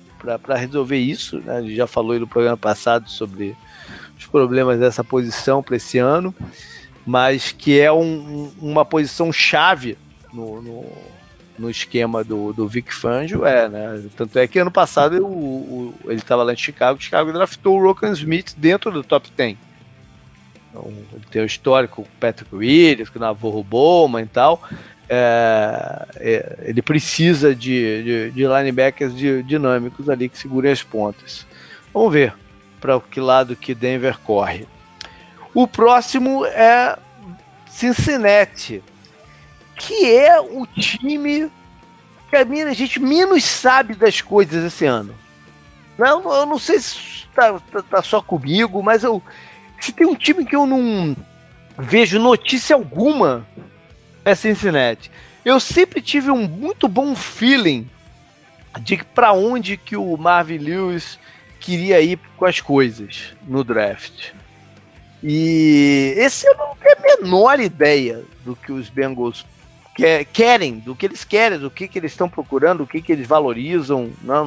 resolver 0.56 0.98
isso. 0.98 1.40
Né? 1.40 1.58
A 1.58 1.62
gente 1.62 1.76
já 1.76 1.88
falou 1.88 2.18
no 2.18 2.28
programa 2.28 2.58
passado 2.58 3.10
sobre 3.10 3.56
os 4.18 4.26
problemas 4.26 4.80
dessa 4.80 5.04
posição 5.04 5.62
para 5.62 5.76
esse 5.76 5.98
ano, 5.98 6.34
mas 7.06 7.52
que 7.52 7.80
é 7.80 7.92
um, 7.92 8.52
uma 8.60 8.86
posição 8.86 9.32
chave 9.32 9.98
no, 10.34 10.62
no 10.62 10.86
no 11.62 11.70
esquema 11.70 12.24
do, 12.24 12.52
do 12.52 12.68
Vic 12.68 12.92
Fangio 12.92 13.46
é, 13.46 13.70
né? 13.70 14.04
Tanto 14.18 14.40
é 14.40 14.48
que 14.48 14.58
ano 14.58 14.72
passado 14.72 15.24
o, 15.24 15.28
o, 15.28 15.94
ele 16.06 16.16
estava 16.16 16.42
lá 16.42 16.54
em 16.54 16.58
Chicago, 16.58 16.98
o 16.98 17.02
Chicago 17.02 17.32
draftou 17.32 17.78
o 17.78 17.84
Rokan 17.84 18.12
Smith 18.14 18.56
dentro 18.58 18.92
do 18.92 19.04
top 19.04 19.30
10. 19.38 19.58
Então, 20.70 20.92
ele 21.14 21.26
tem 21.30 21.42
o 21.42 21.46
histórico 21.46 22.04
com 22.04 22.10
Patrick 22.20 22.54
Williams, 22.56 23.12
o 23.14 23.20
Navarro 23.20 23.64
Bowman 23.64 24.24
e 24.24 24.28
tal. 24.28 24.64
É, 25.08 26.08
é, 26.16 26.60
ele 26.64 26.82
precisa 26.82 27.54
de, 27.54 28.04
de, 28.04 28.32
de 28.32 28.48
linebackers 28.48 29.16
de, 29.16 29.44
dinâmicos 29.44 30.10
ali 30.10 30.30
que 30.30 30.38
segurem 30.38 30.72
as 30.72 30.82
pontas. 30.82 31.46
Vamos 31.94 32.14
ver 32.14 32.34
para 32.80 33.00
que 33.00 33.20
lado 33.20 33.56
que 33.56 33.76
Denver 33.76 34.18
corre. 34.20 34.66
O 35.54 35.68
próximo 35.68 36.46
é 36.46 36.98
Cincinnati 37.70 38.84
que 39.82 40.16
é 40.16 40.40
o 40.40 40.68
time 40.68 41.52
que 42.30 42.36
a, 42.36 42.46
minha, 42.46 42.72
gente 42.74 43.00
menos 43.00 43.44
sabe 43.44 43.96
das 43.96 44.22
coisas 44.22 44.64
esse 44.64 44.86
ano. 44.86 45.14
Não, 45.98 46.22
eu 46.34 46.46
não 46.46 46.60
sei 46.60 46.80
se 46.80 47.28
tá, 47.34 47.60
tá, 47.60 47.82
tá, 47.82 48.02
só 48.04 48.22
comigo, 48.22 48.82
mas 48.84 49.04
eu 49.04 49.22
se 49.80 49.92
tem 49.92 50.06
um 50.06 50.16
time 50.16 50.46
que 50.46 50.56
eu 50.56 50.68
não 50.68 51.16
vejo 51.78 52.20
notícia 52.20 52.76
alguma 52.76 53.46
é 54.24 54.36
Cincinnati. 54.36 55.12
Eu 55.44 55.60
sempre 55.60 56.00
tive 56.00 56.30
um 56.30 56.48
muito 56.48 56.88
bom 56.88 57.16
feeling 57.16 57.90
de 58.82 58.98
para 58.98 59.34
onde 59.34 59.76
que 59.78 59.98
o 59.98 60.16
Marvin 60.16 60.60
Lewis 60.60 61.18
queria 61.60 62.00
ir 62.00 62.20
com 62.38 62.46
as 62.46 62.62
coisas 62.62 63.34
no 63.48 63.64
draft. 63.64 64.32
E 65.24 66.14
esse 66.18 66.48
eu 66.48 66.56
não 66.58 66.76
tenho 66.76 66.96
a 66.98 67.22
menor 67.22 67.60
ideia 67.60 68.24
do 68.44 68.56
que 68.56 68.72
os 68.72 68.90
Bengals 68.90 69.46
que, 69.96 70.26
querem, 70.26 70.80
do 70.80 70.96
que 70.96 71.06
eles 71.06 71.24
querem, 71.24 71.60
do 71.60 71.70
que, 71.70 71.88
que 71.88 72.00
eles 72.00 72.12
estão 72.12 72.28
procurando, 72.28 72.84
o 72.84 72.88
que, 72.88 73.02
que 73.02 73.12
eles 73.12 73.28
valorizam. 73.28 74.10
Não, 74.22 74.46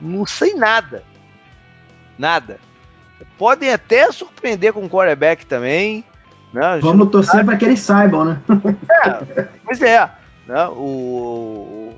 não 0.00 0.26
sei 0.26 0.54
nada. 0.54 1.02
Nada. 2.18 2.58
Podem 3.36 3.72
até 3.72 4.10
surpreender 4.10 4.72
com 4.72 4.84
o 4.84 4.88
quarterback 4.88 5.44
também. 5.44 6.04
Né? 6.52 6.78
Vamos 6.80 7.10
torcer 7.10 7.44
para 7.44 7.56
que 7.56 7.64
eles 7.64 7.80
saibam, 7.80 8.24
né? 8.24 8.40
É, 9.04 9.48
pois 9.64 9.82
é. 9.82 10.10
Né? 10.46 10.66
O, 10.68 11.94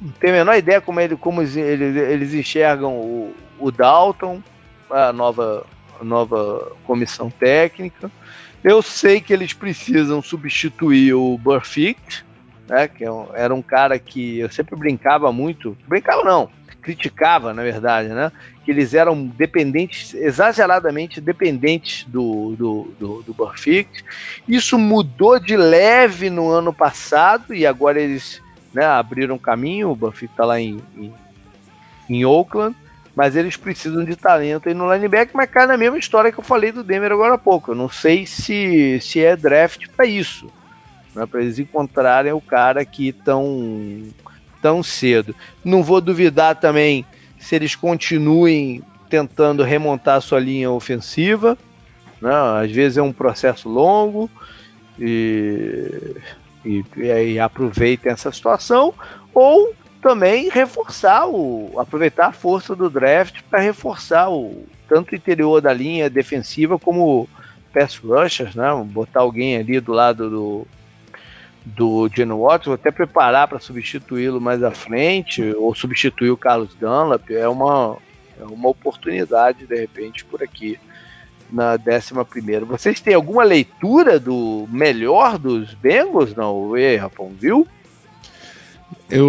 não 0.00 0.12
tenho 0.12 0.34
a 0.34 0.38
menor 0.38 0.56
ideia 0.56 0.80
como, 0.80 1.00
ele, 1.00 1.16
como 1.16 1.42
eles, 1.42 1.56
eles 1.56 2.34
enxergam 2.34 2.94
o, 2.94 3.34
o 3.58 3.70
Dalton, 3.70 4.42
a 4.90 5.12
nova, 5.12 5.66
nova 6.04 6.72
comissão 6.84 7.30
técnica. 7.30 8.10
Eu 8.62 8.80
sei 8.80 9.20
que 9.20 9.32
eles 9.32 9.52
precisam 9.52 10.22
substituir 10.22 11.14
o 11.14 11.36
Burfict, 11.38 12.24
né, 12.68 12.86
que 12.86 13.04
é 13.04 13.08
era 13.34 13.54
um 13.54 13.62
cara 13.62 13.98
que 13.98 14.38
eu 14.38 14.50
sempre 14.50 14.76
brincava 14.76 15.32
muito, 15.32 15.76
brincava 15.88 16.22
não, 16.22 16.48
criticava 16.80 17.52
na 17.52 17.62
verdade, 17.62 18.08
né, 18.08 18.30
que 18.64 18.70
eles 18.70 18.94
eram 18.94 19.26
dependentes, 19.26 20.14
exageradamente 20.14 21.20
dependentes 21.20 22.04
do, 22.04 22.54
do, 22.56 22.94
do, 22.98 23.22
do 23.22 23.34
Burfict. 23.34 24.04
Isso 24.46 24.78
mudou 24.78 25.40
de 25.40 25.56
leve 25.56 26.30
no 26.30 26.48
ano 26.48 26.72
passado 26.72 27.52
e 27.52 27.66
agora 27.66 28.00
eles 28.00 28.40
né, 28.72 28.84
abriram 28.84 29.36
caminho, 29.38 29.90
o 29.90 29.96
Burfict 29.96 30.32
está 30.32 30.44
lá 30.44 30.60
em, 30.60 30.80
em, 30.96 31.12
em 32.08 32.24
Oakland 32.24 32.76
mas 33.14 33.36
eles 33.36 33.56
precisam 33.56 34.04
de 34.04 34.16
talento 34.16 34.68
aí 34.68 34.74
no 34.74 34.92
linebacker, 34.92 35.36
mas 35.36 35.50
cai 35.50 35.66
na 35.66 35.76
mesma 35.76 35.98
história 35.98 36.32
que 36.32 36.38
eu 36.38 36.44
falei 36.44 36.72
do 36.72 36.82
Denver 36.82 37.12
agora 37.12 37.34
há 37.34 37.38
pouco. 37.38 37.72
Eu 37.72 37.74
não 37.74 37.88
sei 37.88 38.24
se, 38.26 38.98
se 39.00 39.22
é 39.22 39.36
draft 39.36 39.86
para 39.94 40.06
isso, 40.06 40.50
né, 41.14 41.26
para 41.26 41.42
eles 41.42 41.58
encontrarem 41.58 42.32
o 42.32 42.40
cara 42.40 42.80
aqui 42.80 43.12
tão, 43.12 44.08
tão 44.62 44.82
cedo. 44.82 45.34
Não 45.62 45.82
vou 45.82 46.00
duvidar 46.00 46.56
também 46.56 47.04
se 47.38 47.54
eles 47.54 47.74
continuem 47.74 48.82
tentando 49.10 49.62
remontar 49.62 50.22
sua 50.22 50.40
linha 50.40 50.70
ofensiva. 50.70 51.58
Né, 52.20 52.30
às 52.32 52.70
vezes 52.70 52.96
é 52.96 53.02
um 53.02 53.12
processo 53.12 53.68
longo 53.68 54.30
e, 54.98 56.16
e, 56.64 56.84
e 56.96 57.38
aproveitem 57.38 58.12
essa 58.12 58.30
situação, 58.30 58.94
ou 59.34 59.74
também 60.02 60.50
reforçar 60.50 61.26
o. 61.28 61.72
aproveitar 61.78 62.26
a 62.26 62.32
força 62.32 62.74
do 62.74 62.90
draft 62.90 63.40
para 63.48 63.60
reforçar 63.60 64.28
o 64.28 64.66
tanto 64.88 65.12
o 65.12 65.16
interior 65.16 65.62
da 65.62 65.72
linha 65.72 66.10
defensiva 66.10 66.78
como 66.78 67.28
pass 67.72 67.96
rushers, 67.96 68.54
né? 68.54 68.68
Botar 68.84 69.20
alguém 69.20 69.56
ali 69.56 69.80
do 69.80 69.92
lado 69.92 70.28
do 70.28 70.66
do 71.64 72.10
Geno 72.12 72.42
Watson, 72.42 72.72
até 72.72 72.90
preparar 72.90 73.46
para 73.46 73.60
substituí-lo 73.60 74.40
mais 74.40 74.64
à 74.64 74.72
frente, 74.72 75.54
ou 75.56 75.72
substituir 75.72 76.32
o 76.32 76.36
Carlos 76.36 76.74
Dunlap, 76.74 77.30
é 77.30 77.48
uma, 77.48 77.96
é 78.40 78.44
uma 78.44 78.68
oportunidade, 78.68 79.64
de 79.64 79.76
repente, 79.76 80.24
por 80.24 80.42
aqui 80.42 80.76
na 81.48 81.74
11 81.74 82.24
primeira. 82.28 82.64
Vocês 82.64 83.00
têm 83.00 83.14
alguma 83.14 83.44
leitura 83.44 84.18
do 84.18 84.66
melhor 84.72 85.38
dos 85.38 85.72
Bengals? 85.74 86.34
Não, 86.34 86.76
Ei, 86.76 86.96
Rapão, 86.96 87.30
viu? 87.38 87.64
Eu 89.08 89.28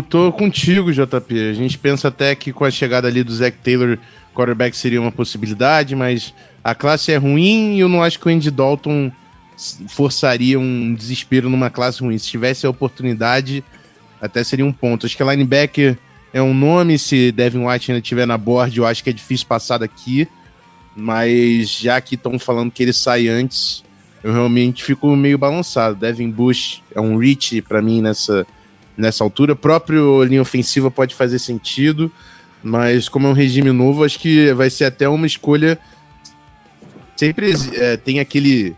tô 0.00 0.32
contigo, 0.32 0.92
JP. 0.92 1.50
A 1.50 1.52
gente 1.52 1.76
pensa 1.76 2.08
até 2.08 2.34
que 2.34 2.52
com 2.52 2.64
a 2.64 2.70
chegada 2.70 3.08
ali 3.08 3.24
do 3.24 3.34
Zach 3.34 3.56
Taylor, 3.62 3.98
quarterback 4.32 4.76
seria 4.76 5.00
uma 5.00 5.10
possibilidade, 5.10 5.96
mas 5.96 6.32
a 6.62 6.74
classe 6.74 7.10
é 7.10 7.16
ruim 7.16 7.74
e 7.74 7.80
eu 7.80 7.88
não 7.88 8.02
acho 8.02 8.18
que 8.18 8.26
o 8.26 8.30
Andy 8.30 8.50
Dalton 8.50 9.10
forçaria 9.88 10.58
um 10.58 10.94
desespero 10.94 11.50
numa 11.50 11.68
classe 11.68 12.00
ruim. 12.00 12.16
Se 12.16 12.28
tivesse 12.28 12.64
a 12.64 12.70
oportunidade, 12.70 13.64
até 14.20 14.42
seria 14.44 14.64
um 14.64 14.72
ponto. 14.72 15.04
Acho 15.04 15.16
que 15.16 15.24
linebacker 15.24 15.98
é 16.32 16.40
um 16.40 16.54
nome, 16.54 16.98
se 16.98 17.32
Devin 17.32 17.66
White 17.66 17.90
ainda 17.90 18.00
estiver 18.00 18.26
na 18.26 18.38
board, 18.38 18.78
eu 18.78 18.86
acho 18.86 19.02
que 19.02 19.10
é 19.10 19.12
difícil 19.12 19.46
passar 19.46 19.78
daqui. 19.78 20.28
Mas 20.94 21.70
já 21.78 22.00
que 22.00 22.14
estão 22.14 22.38
falando 22.38 22.70
que 22.70 22.82
ele 22.82 22.92
sai 22.92 23.26
antes, 23.26 23.82
eu 24.22 24.32
realmente 24.32 24.84
fico 24.84 25.14
meio 25.16 25.38
balançado. 25.38 25.96
Devin 25.96 26.30
Bush 26.30 26.82
é 26.94 27.00
um 27.00 27.16
reach 27.16 27.60
para 27.62 27.82
mim 27.82 28.00
nessa, 28.00 28.46
nessa 28.96 29.24
altura. 29.24 29.56
Próprio 29.56 30.22
linha 30.24 30.42
ofensiva 30.42 30.90
pode 30.90 31.14
fazer 31.14 31.38
sentido, 31.38 32.10
mas 32.62 33.08
como 33.08 33.26
é 33.26 33.30
um 33.30 33.34
regime 33.34 33.72
novo, 33.72 34.04
acho 34.04 34.18
que 34.18 34.52
vai 34.52 34.70
ser 34.70 34.84
até 34.84 35.08
uma 35.08 35.26
escolha. 35.26 35.78
Sempre 37.16 37.52
é, 37.74 37.96
tem 37.96 38.20
aquele 38.20 38.74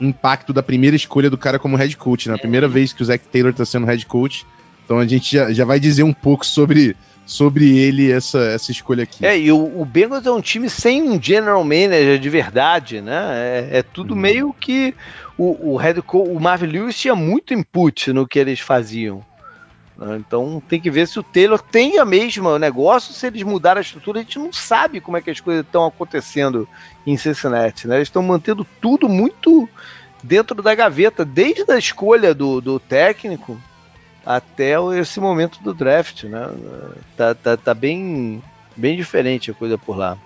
impacto 0.00 0.52
da 0.52 0.62
primeira 0.62 0.94
escolha 0.94 1.28
do 1.28 1.38
cara 1.38 1.58
como 1.58 1.76
head 1.76 1.96
coach, 1.96 2.28
na 2.28 2.34
né? 2.34 2.40
primeira 2.40 2.68
vez 2.68 2.92
que 2.92 3.02
o 3.02 3.04
Zach 3.04 3.24
Taylor 3.32 3.50
está 3.50 3.64
sendo 3.64 3.86
head 3.86 4.04
coach. 4.06 4.46
Então 4.84 4.98
a 4.98 5.06
gente 5.06 5.36
já, 5.36 5.52
já 5.52 5.64
vai 5.64 5.78
dizer 5.78 6.02
um 6.02 6.12
pouco 6.12 6.46
sobre 6.46 6.96
sobre 7.28 7.76
ele 7.76 8.10
essa, 8.10 8.38
essa 8.38 8.72
escolha 8.72 9.02
aqui. 9.02 9.24
É, 9.24 9.38
e 9.38 9.52
o, 9.52 9.82
o 9.82 9.84
Bengals 9.84 10.24
é 10.24 10.30
um 10.30 10.40
time 10.40 10.70
sem 10.70 11.02
um 11.02 11.22
general 11.22 11.62
manager 11.62 12.18
de 12.18 12.30
verdade, 12.30 13.02
né? 13.02 13.68
É, 13.70 13.78
é 13.78 13.82
tudo 13.82 14.14
uhum. 14.14 14.20
meio 14.20 14.54
que 14.58 14.94
o, 15.36 15.74
o 15.74 15.76
head 15.76 16.02
o 16.10 16.40
Marvin 16.40 16.66
Lewis 16.66 16.98
tinha 16.98 17.14
muito 17.14 17.52
input 17.52 18.14
no 18.14 18.26
que 18.26 18.38
eles 18.38 18.60
faziam. 18.60 19.22
Né? 19.98 20.16
Então 20.16 20.62
tem 20.68 20.80
que 20.80 20.90
ver 20.90 21.08
se 21.08 21.18
o 21.18 21.22
Taylor 21.22 21.60
tem 21.60 21.98
a 21.98 22.04
mesma 22.04 22.58
negócio, 22.58 23.12
se 23.12 23.26
eles 23.26 23.42
mudaram 23.42 23.78
a 23.78 23.82
estrutura, 23.82 24.20
a 24.20 24.22
gente 24.22 24.38
não 24.38 24.52
sabe 24.52 25.00
como 25.00 25.16
é 25.16 25.20
que 25.20 25.30
as 25.30 25.40
coisas 25.40 25.66
estão 25.66 25.84
acontecendo 25.84 26.68
em 27.04 27.16
Cincinnati, 27.16 27.88
né? 27.88 27.96
Eles 27.96 28.08
estão 28.08 28.22
mantendo 28.22 28.64
tudo 28.80 29.08
muito 29.08 29.68
dentro 30.22 30.62
da 30.62 30.74
gaveta, 30.74 31.24
desde 31.24 31.70
a 31.70 31.78
escolha 31.78 32.34
do, 32.34 32.60
do 32.60 32.78
técnico 32.78 33.60
até 34.24 34.74
esse 34.98 35.18
momento 35.20 35.60
do 35.62 35.74
draft, 35.74 36.24
né? 36.24 36.48
Tá, 37.16 37.34
tá, 37.34 37.56
tá 37.56 37.74
bem, 37.74 38.42
bem 38.76 38.96
diferente 38.96 39.50
a 39.50 39.54
coisa 39.54 39.76
por 39.76 39.96
lá. 39.96 40.16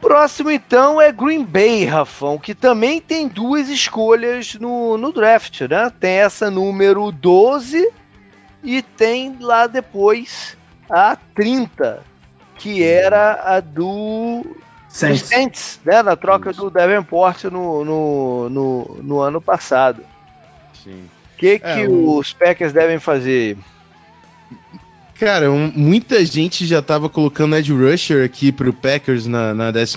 Próximo 0.00 0.50
então 0.50 1.00
é 1.00 1.12
Green 1.12 1.44
Bay, 1.44 1.84
Rafão, 1.84 2.38
que 2.38 2.54
também 2.54 3.00
tem 3.00 3.28
duas 3.28 3.68
escolhas 3.68 4.54
no, 4.54 4.96
no 4.96 5.12
draft, 5.12 5.60
né? 5.62 5.92
Tem 6.00 6.12
essa 6.12 6.50
número 6.50 7.12
12 7.12 7.92
e 8.62 8.82
tem 8.82 9.36
lá 9.40 9.66
depois 9.66 10.56
a 10.88 11.16
30, 11.34 12.02
que 12.56 12.82
era 12.82 13.56
a 13.56 13.60
do 13.60 14.44
Saints, 14.88 15.22
Saints 15.22 15.80
né? 15.84 16.02
Na 16.02 16.16
troca 16.16 16.50
Isso. 16.50 16.62
do 16.62 16.70
Davenport 16.70 17.44
no, 17.44 17.84
no, 17.84 18.48
no, 18.48 18.98
no 19.02 19.20
ano 19.20 19.40
passado. 19.40 20.02
Sim 20.72 21.08
que, 21.40 21.48
é, 21.48 21.58
que 21.58 21.88
um... 21.88 22.18
os 22.18 22.34
Packers 22.34 22.72
devem 22.72 22.98
fazer? 22.98 23.56
Cara, 25.20 25.52
um, 25.52 25.70
muita 25.76 26.24
gente 26.24 26.64
já 26.66 26.80
tava 26.80 27.06
colocando 27.10 27.54
Ed 27.54 27.70
Rusher 27.70 28.24
aqui 28.24 28.50
pro 28.50 28.72
Packers 28.72 29.26
na, 29.26 29.52
na 29.52 29.70
12 29.70 29.94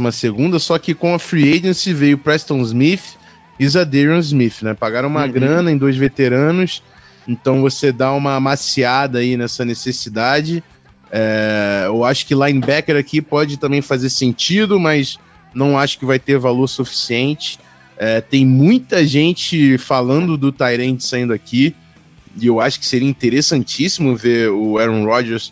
só 0.59 0.77
que 0.77 0.93
com 0.93 1.15
a 1.15 1.19
Free 1.19 1.53
Agency 1.53 1.93
veio 1.93 2.17
Preston 2.17 2.59
Smith 2.59 3.15
e 3.57 3.65
Zadarian 3.65 4.19
Smith, 4.19 4.61
né? 4.61 4.73
Pagaram 4.73 5.07
uma 5.07 5.23
uhum. 5.23 5.31
grana 5.31 5.71
em 5.71 5.77
dois 5.77 5.95
veteranos, 5.95 6.83
então 7.25 7.61
você 7.61 7.89
dá 7.89 8.11
uma 8.11 8.37
maciada 8.41 9.19
aí 9.19 9.37
nessa 9.37 9.63
necessidade. 9.63 10.61
É, 11.09 11.83
eu 11.85 12.03
acho 12.03 12.25
que 12.25 12.35
linebacker 12.35 12.97
aqui 12.97 13.21
pode 13.21 13.55
também 13.55 13.81
fazer 13.81 14.09
sentido, 14.09 14.77
mas 14.77 15.17
não 15.55 15.79
acho 15.79 15.99
que 15.99 16.05
vai 16.05 16.19
ter 16.19 16.37
valor 16.37 16.67
suficiente. 16.67 17.57
É, 17.95 18.19
tem 18.19 18.45
muita 18.45 19.07
gente 19.07 19.77
falando 19.77 20.37
do 20.37 20.51
Tyrant 20.51 20.99
saindo 20.99 21.31
aqui, 21.31 21.73
e 22.39 22.47
eu 22.47 22.59
acho 22.59 22.79
que 22.79 22.85
seria 22.85 23.07
interessantíssimo 23.07 24.15
ver 24.15 24.49
o 24.49 24.77
Aaron 24.77 25.05
Rodgers 25.05 25.51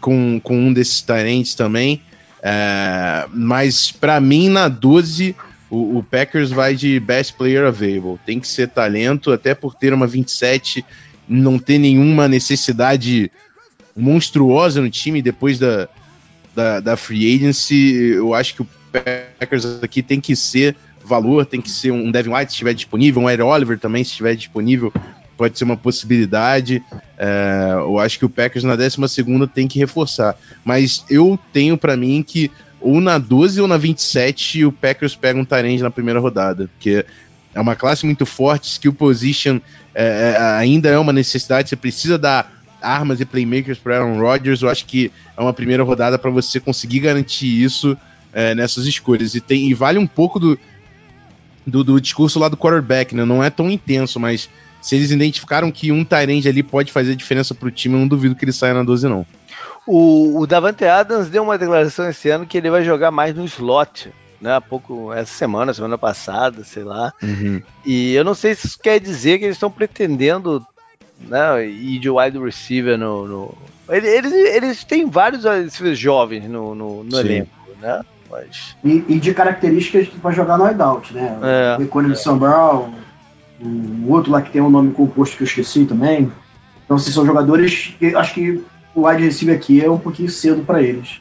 com, 0.00 0.40
com 0.42 0.56
um 0.56 0.72
desses 0.72 1.00
Tyrants 1.02 1.54
também. 1.54 2.02
É, 2.42 3.26
mas 3.32 3.90
para 3.90 4.20
mim, 4.20 4.48
na 4.48 4.68
12, 4.68 5.34
o, 5.70 5.98
o, 5.98 6.02
Packers 6.02 6.50
vai 6.50 6.74
de 6.74 7.00
Best 7.00 7.34
Player 7.34 7.66
Available. 7.66 8.18
Tem 8.24 8.38
que 8.38 8.46
ser 8.46 8.68
talento, 8.68 9.32
até 9.32 9.54
por 9.54 9.74
ter 9.74 9.92
uma 9.92 10.06
27, 10.06 10.84
não 11.28 11.58
ter 11.58 11.78
nenhuma 11.78 12.28
necessidade 12.28 13.30
monstruosa 13.96 14.80
no 14.80 14.90
time 14.90 15.22
depois 15.22 15.58
da, 15.58 15.88
da, 16.54 16.80
da 16.80 16.96
Free 16.96 17.34
Agency. 17.34 18.12
Eu 18.14 18.34
acho 18.34 18.54
que 18.56 18.62
o 18.62 18.68
Packers 18.92 19.82
aqui 19.82 20.02
tem 20.02 20.20
que 20.20 20.36
ser 20.36 20.76
valor, 21.04 21.46
tem 21.46 21.60
que 21.60 21.70
ser 21.70 21.90
um 21.90 22.10
Devin 22.10 22.30
White 22.30 22.50
se 22.50 22.54
estiver 22.54 22.74
disponível, 22.74 23.22
um 23.22 23.28
Eric 23.28 23.42
Oliver 23.42 23.78
também 23.78 24.02
se 24.02 24.10
estiver 24.10 24.34
disponível, 24.34 24.92
pode 25.36 25.58
ser 25.58 25.64
uma 25.64 25.76
possibilidade. 25.76 26.82
É, 27.18 27.72
eu 27.74 27.98
acho 27.98 28.18
que 28.18 28.24
o 28.24 28.28
Packers 28.28 28.64
na 28.64 28.76
12 28.76 28.98
tem 29.54 29.68
que 29.68 29.78
reforçar. 29.78 30.36
Mas 30.64 31.04
eu 31.08 31.38
tenho 31.52 31.76
para 31.76 31.96
mim 31.96 32.22
que 32.26 32.50
ou 32.80 33.00
na 33.00 33.18
12 33.18 33.60
ou 33.60 33.66
na 33.66 33.76
27 33.78 34.64
o 34.64 34.72
Packers 34.72 35.16
pega 35.16 35.40
um 35.40 35.44
Tyrande 35.44 35.82
na 35.82 35.90
primeira 35.90 36.20
rodada, 36.20 36.68
porque 36.68 37.06
é 37.54 37.60
uma 37.60 37.74
classe 37.74 38.04
muito 38.04 38.26
forte, 38.26 38.68
skill 38.68 38.92
position 38.92 39.58
é, 39.94 40.34
é 40.36 40.42
ainda 40.58 40.88
é 40.88 40.98
uma 40.98 41.12
necessidade, 41.12 41.68
você 41.68 41.76
precisa 41.76 42.18
dar 42.18 42.52
armas 42.84 43.20
e 43.20 43.24
playmakers 43.24 43.78
para 43.78 43.96
Aaron 43.96 44.20
Rodgers. 44.20 44.62
Eu 44.62 44.68
acho 44.68 44.84
que 44.84 45.10
é 45.36 45.40
uma 45.40 45.52
primeira 45.52 45.82
rodada 45.82 46.18
para 46.18 46.30
você 46.30 46.60
conseguir 46.60 47.00
garantir 47.00 47.46
isso 47.46 47.96
é, 48.32 48.54
nessas 48.54 48.86
escolhas. 48.86 49.34
E, 49.34 49.40
tem, 49.40 49.68
e 49.68 49.74
vale 49.74 49.98
um 49.98 50.06
pouco 50.06 50.38
do, 50.38 50.58
do, 51.66 51.82
do 51.82 52.00
discurso 52.00 52.38
lá 52.38 52.48
do 52.48 52.56
quarterback, 52.56 53.14
né? 53.14 53.24
Não 53.24 53.42
é 53.42 53.48
tão 53.48 53.70
intenso, 53.70 54.20
mas 54.20 54.48
se 54.84 54.94
eles 54.94 55.10
identificaram 55.10 55.72
que 55.72 55.90
um 55.90 56.04
Tyrande 56.04 56.46
ali 56.46 56.62
pode 56.62 56.92
fazer 56.92 57.16
diferença 57.16 57.54
pro 57.54 57.70
time, 57.70 57.94
eu 57.94 58.00
não 58.00 58.06
duvido 58.06 58.34
que 58.34 58.44
ele 58.44 58.52
saia 58.52 58.74
na 58.74 58.82
12, 58.82 59.08
não. 59.08 59.24
O, 59.86 60.38
o 60.38 60.46
Davante 60.46 60.84
Adams 60.84 61.30
deu 61.30 61.42
uma 61.42 61.56
declaração 61.56 62.06
esse 62.06 62.28
ano 62.28 62.44
que 62.44 62.58
ele 62.58 62.68
vai 62.68 62.84
jogar 62.84 63.10
mais 63.10 63.34
no 63.34 63.46
slot, 63.46 64.12
né? 64.38 64.56
Há 64.56 64.60
pouco, 64.60 65.10
essa 65.10 65.32
semana, 65.32 65.72
semana 65.72 65.96
passada, 65.96 66.64
sei 66.64 66.84
lá. 66.84 67.14
Uhum. 67.22 67.62
E 67.82 68.12
eu 68.12 68.22
não 68.24 68.34
sei 68.34 68.54
se 68.54 68.66
isso 68.66 68.78
quer 68.78 69.00
dizer 69.00 69.38
que 69.38 69.46
eles 69.46 69.56
estão 69.56 69.70
pretendendo 69.70 70.62
né, 71.18 71.66
ir 71.66 71.98
de 71.98 72.10
wide 72.10 72.38
receiver 72.38 72.98
no. 72.98 73.26
no... 73.26 73.54
Eles, 73.88 74.32
eles 74.34 74.84
têm 74.84 75.08
vários 75.08 75.44
jovens 75.94 76.44
no, 76.44 76.74
no, 76.74 77.04
no 77.04 77.20
elenco, 77.20 77.48
né? 77.80 78.02
Mas... 78.30 78.76
E, 78.84 79.02
e, 79.08 79.18
de 79.18 79.32
características 79.32 80.08
para 80.20 80.30
jogar 80.30 80.58
no 80.58 80.70
hideout, 80.70 81.14
né? 81.14 81.38
É, 81.42 81.80
o 81.80 81.82
Icone 81.84 82.12
é. 82.12 82.32
Brown, 82.34 82.92
o 83.60 84.10
outro 84.10 84.32
lá 84.32 84.42
que 84.42 84.50
tem 84.50 84.60
um 84.60 84.70
nome 84.70 84.92
composto 84.92 85.36
que 85.36 85.42
eu 85.42 85.46
esqueci 85.46 85.84
também. 85.84 86.30
Então, 86.84 86.98
se 86.98 87.12
são 87.12 87.24
jogadores 87.24 87.94
que 87.98 88.14
acho 88.14 88.34
que 88.34 88.62
o 88.94 89.06
wide 89.06 89.24
receiver 89.24 89.56
aqui 89.56 89.82
é 89.82 89.90
um 89.90 89.98
pouquinho 89.98 90.28
cedo 90.28 90.62
para 90.62 90.82
eles. 90.82 91.20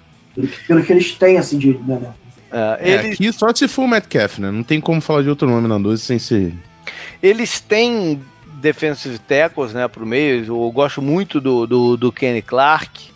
Pelo, 0.68 0.84
que 0.84 0.92
eles 0.92 1.12
têm, 1.14 1.38
assim, 1.38 1.58
de. 1.58 1.74
Né, 1.78 2.14
É, 2.52 2.78
é 2.80 2.94
eles... 2.94 3.14
aqui 3.14 3.32
só 3.32 3.54
se 3.54 3.68
for 3.68 3.84
o 3.84 3.88
Metcalf, 3.88 4.40
né? 4.40 4.52
Não 4.52 4.64
tem 4.64 4.82
como 4.82 5.00
falar 5.00 5.22
de 5.22 5.30
outro 5.30 5.48
nome 5.48 5.68
na 5.68 5.78
12 5.78 6.02
sem 6.02 6.20
ser. 6.20 6.54
Eles 7.22 7.60
têm 7.60 8.20
defensive 8.62 9.20
tackles, 9.20 9.74
né, 9.74 9.88
pro 9.88 10.06
meio. 10.06 10.46
Eu 10.46 10.72
gosto 10.72 11.02
muito 11.02 11.40
do, 11.40 11.68
do, 11.68 11.98
do 11.98 12.12
Kenny 12.12 12.42
Clark. 12.42 13.12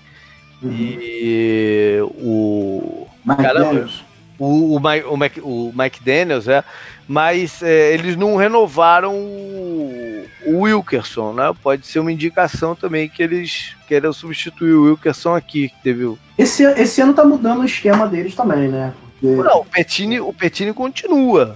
Uhum. 0.61 0.71
E 0.71 1.99
o. 2.01 3.07
Mike 3.25 3.41
caramba, 3.41 3.65
Daniels. 3.65 4.06
O, 4.39 4.75
o, 4.75 4.79
Mike, 4.79 5.05
o, 5.07 5.17
Mike, 5.17 5.41
o 5.41 5.73
Mike 5.75 6.03
Daniels, 6.03 6.47
é. 6.47 6.63
Mas 7.07 7.63
é, 7.63 7.93
eles 7.93 8.15
não 8.15 8.35
renovaram 8.35 9.15
o, 9.15 10.25
o, 10.45 10.59
Wilkerson, 10.61 11.33
né? 11.33 11.53
Pode 11.63 11.87
ser 11.87 11.99
uma 11.99 12.11
indicação 12.11 12.75
também 12.75 13.09
que 13.09 13.23
eles 13.23 13.75
querem 13.87 14.11
substituir 14.13 14.73
o 14.73 14.83
Wilkerson 14.83 15.35
aqui. 15.35 15.69
Que 15.69 15.83
teve 15.83 16.05
o... 16.05 16.19
esse, 16.37 16.63
esse 16.63 17.01
ano 17.01 17.13
tá 17.13 17.23
mudando 17.23 17.61
o 17.61 17.65
esquema 17.65 18.07
deles 18.07 18.35
também, 18.35 18.67
né? 18.67 18.93
Porque... 19.19 19.35
Não, 19.35 19.61
o 19.61 19.65
Petini, 19.65 20.19
o 20.19 20.33
Petini 20.33 20.73
continua. 20.73 21.55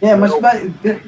É, 0.00 0.16
mas 0.16 0.32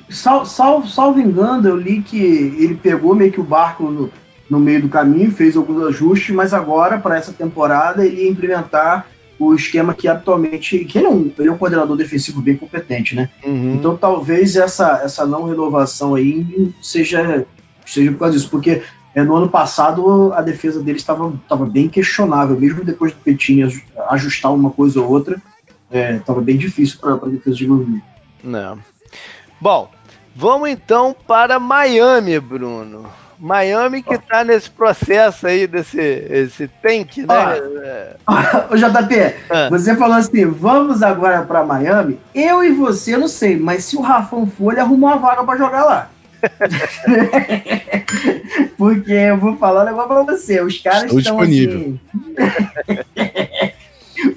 sal, 0.08 0.46
sal, 0.46 0.86
salvo 0.86 1.18
engano, 1.18 1.68
eu 1.68 1.76
li 1.76 2.00
que 2.00 2.16
ele 2.16 2.76
pegou 2.76 3.12
meio 3.12 3.32
que 3.32 3.40
o 3.40 3.44
barco 3.44 3.90
no, 3.90 4.10
no 4.48 4.60
meio 4.60 4.82
do 4.82 4.88
caminho, 4.88 5.32
fez 5.32 5.56
alguns 5.56 5.82
ajustes, 5.88 6.34
mas 6.34 6.54
agora, 6.54 6.98
para 6.98 7.16
essa 7.16 7.32
temporada, 7.32 8.06
ele 8.06 8.22
ia 8.22 8.30
implementar 8.30 9.06
o 9.38 9.54
esquema 9.54 9.94
que 9.94 10.08
atualmente. 10.08 10.84
que 10.84 10.98
ele 10.98 11.06
é 11.06 11.10
um, 11.10 11.30
ele 11.38 11.48
é 11.48 11.52
um 11.52 11.58
coordenador 11.58 11.96
defensivo 11.96 12.40
bem 12.40 12.56
competente, 12.56 13.14
né? 13.14 13.28
Uhum. 13.44 13.74
Então 13.74 13.96
talvez 13.96 14.56
essa, 14.56 15.00
essa 15.02 15.26
não 15.26 15.48
renovação 15.48 16.14
aí 16.14 16.72
seja, 16.80 17.46
seja 17.84 18.12
por 18.12 18.18
causa 18.18 18.36
disso, 18.36 18.50
porque 18.50 18.82
é, 19.14 19.22
no 19.22 19.36
ano 19.36 19.48
passado 19.48 20.32
a 20.32 20.42
defesa 20.42 20.82
dele 20.82 20.98
estava, 20.98 21.32
estava 21.42 21.66
bem 21.66 21.88
questionável, 21.88 22.58
mesmo 22.58 22.84
depois 22.84 23.12
do 23.12 23.18
Petinho 23.18 23.68
ajustar 24.10 24.52
uma 24.52 24.70
coisa 24.70 25.00
ou 25.00 25.10
outra, 25.10 25.40
estava 25.90 26.40
é, 26.40 26.44
bem 26.44 26.56
difícil 26.56 26.98
para 27.00 27.14
a 27.14 27.28
defesa 27.28 27.56
de 27.56 27.66
Green 27.66 28.02
Não. 28.42 28.78
Bom, 29.60 29.90
vamos 30.34 30.68
então 30.68 31.14
para 31.26 31.60
Miami, 31.60 32.40
Bruno. 32.40 33.06
Miami 33.44 34.02
que 34.02 34.16
tá 34.16 34.42
nesse 34.42 34.70
processo 34.70 35.46
aí 35.46 35.66
desse 35.66 36.00
esse 36.00 36.66
tank, 36.82 37.18
né? 37.18 38.14
Ô, 38.70 38.74
JP, 38.74 39.34
ah. 39.50 39.68
você 39.68 39.94
falou 39.94 40.16
assim: 40.16 40.46
vamos 40.46 41.02
agora 41.02 41.42
para 41.42 41.62
Miami. 41.62 42.18
Eu 42.34 42.64
e 42.64 42.72
você, 42.72 43.18
não 43.18 43.28
sei, 43.28 43.58
mas 43.58 43.84
se 43.84 43.98
o 43.98 44.00
Rafão 44.00 44.46
for, 44.46 44.72
ele 44.72 44.80
arrumou 44.80 45.10
uma 45.10 45.18
vaga 45.18 45.44
para 45.44 45.58
jogar 45.58 45.84
lá. 45.84 46.10
Porque 48.78 49.12
eu 49.12 49.36
vou 49.36 49.58
falar 49.58 49.82
um 49.82 49.86
negócio 49.86 50.08
pra 50.08 50.22
você. 50.22 50.62
Os 50.62 50.78
caras 50.78 51.04
Estou 51.04 51.18
estão 51.18 51.36
disponível. 51.36 51.98
assim. 52.38 52.54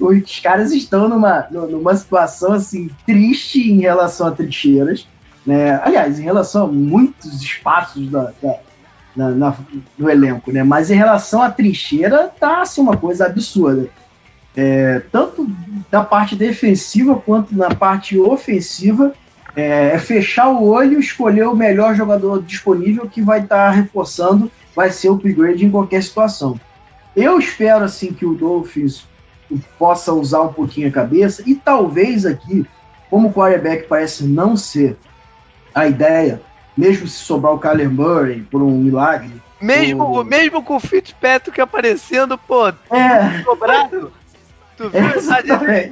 os 0.00 0.40
caras 0.40 0.70
estão 0.70 1.08
numa, 1.08 1.46
numa 1.50 1.96
situação 1.96 2.52
assim 2.52 2.90
triste 3.06 3.70
em 3.70 3.80
relação 3.80 4.26
a 4.26 4.32
trincheiras. 4.32 5.08
Né? 5.46 5.80
Aliás, 5.82 6.18
em 6.18 6.24
relação 6.24 6.64
a 6.64 6.68
muitos 6.68 7.40
espaços 7.40 8.10
da, 8.10 8.32
da 8.42 8.58
na, 9.18 9.30
na, 9.30 9.56
no 9.98 10.08
elenco, 10.08 10.52
né? 10.52 10.62
Mas 10.62 10.90
em 10.90 10.94
relação 10.94 11.42
à 11.42 11.50
trincheira, 11.50 12.32
tá 12.38 12.62
assim, 12.62 12.80
uma 12.80 12.96
coisa 12.96 13.26
absurda. 13.26 13.88
É, 14.56 15.02
tanto 15.10 15.50
da 15.90 16.04
parte 16.04 16.36
defensiva 16.36 17.16
quanto 17.16 17.54
na 17.54 17.74
parte 17.74 18.18
ofensiva, 18.18 19.12
é, 19.56 19.94
é, 19.94 19.98
fechar 19.98 20.50
o 20.50 20.64
olho, 20.64 21.00
escolher 21.00 21.48
o 21.48 21.56
melhor 21.56 21.96
jogador 21.96 22.42
disponível 22.42 23.08
que 23.08 23.20
vai 23.20 23.40
estar 23.40 23.66
tá 23.66 23.70
reforçando, 23.70 24.50
vai 24.74 24.90
ser 24.90 25.08
o 25.10 25.14
upgrade 25.14 25.66
em 25.66 25.70
qualquer 25.70 26.02
situação. 26.02 26.58
Eu 27.16 27.38
espero 27.40 27.84
assim 27.84 28.12
que 28.12 28.24
o 28.24 28.34
Dolphins 28.34 29.04
possa 29.78 30.12
usar 30.12 30.42
um 30.42 30.52
pouquinho 30.52 30.88
a 30.88 30.92
cabeça 30.92 31.42
e 31.44 31.56
talvez 31.56 32.24
aqui, 32.24 32.64
como 33.10 33.28
o 33.28 33.32
quarterback 33.32 33.88
parece 33.88 34.24
não 34.24 34.56
ser 34.56 34.96
a 35.74 35.88
ideia, 35.88 36.40
mesmo 36.78 37.08
se 37.08 37.24
sobrar 37.24 37.52
o 37.52 37.58
Kyler 37.58 37.90
Murray 37.90 38.40
por 38.42 38.62
um 38.62 38.70
milagre. 38.70 39.32
Mesmo, 39.60 40.22
mesmo 40.22 40.62
com 40.62 40.76
o 40.76 40.80
Fitzpatrick 40.80 41.60
aparecendo, 41.60 42.38
pô, 42.38 42.68
é. 42.68 43.42
dobrado. 43.44 44.12
Tu 44.76 44.88
viu 44.88 45.00
é, 45.68 45.90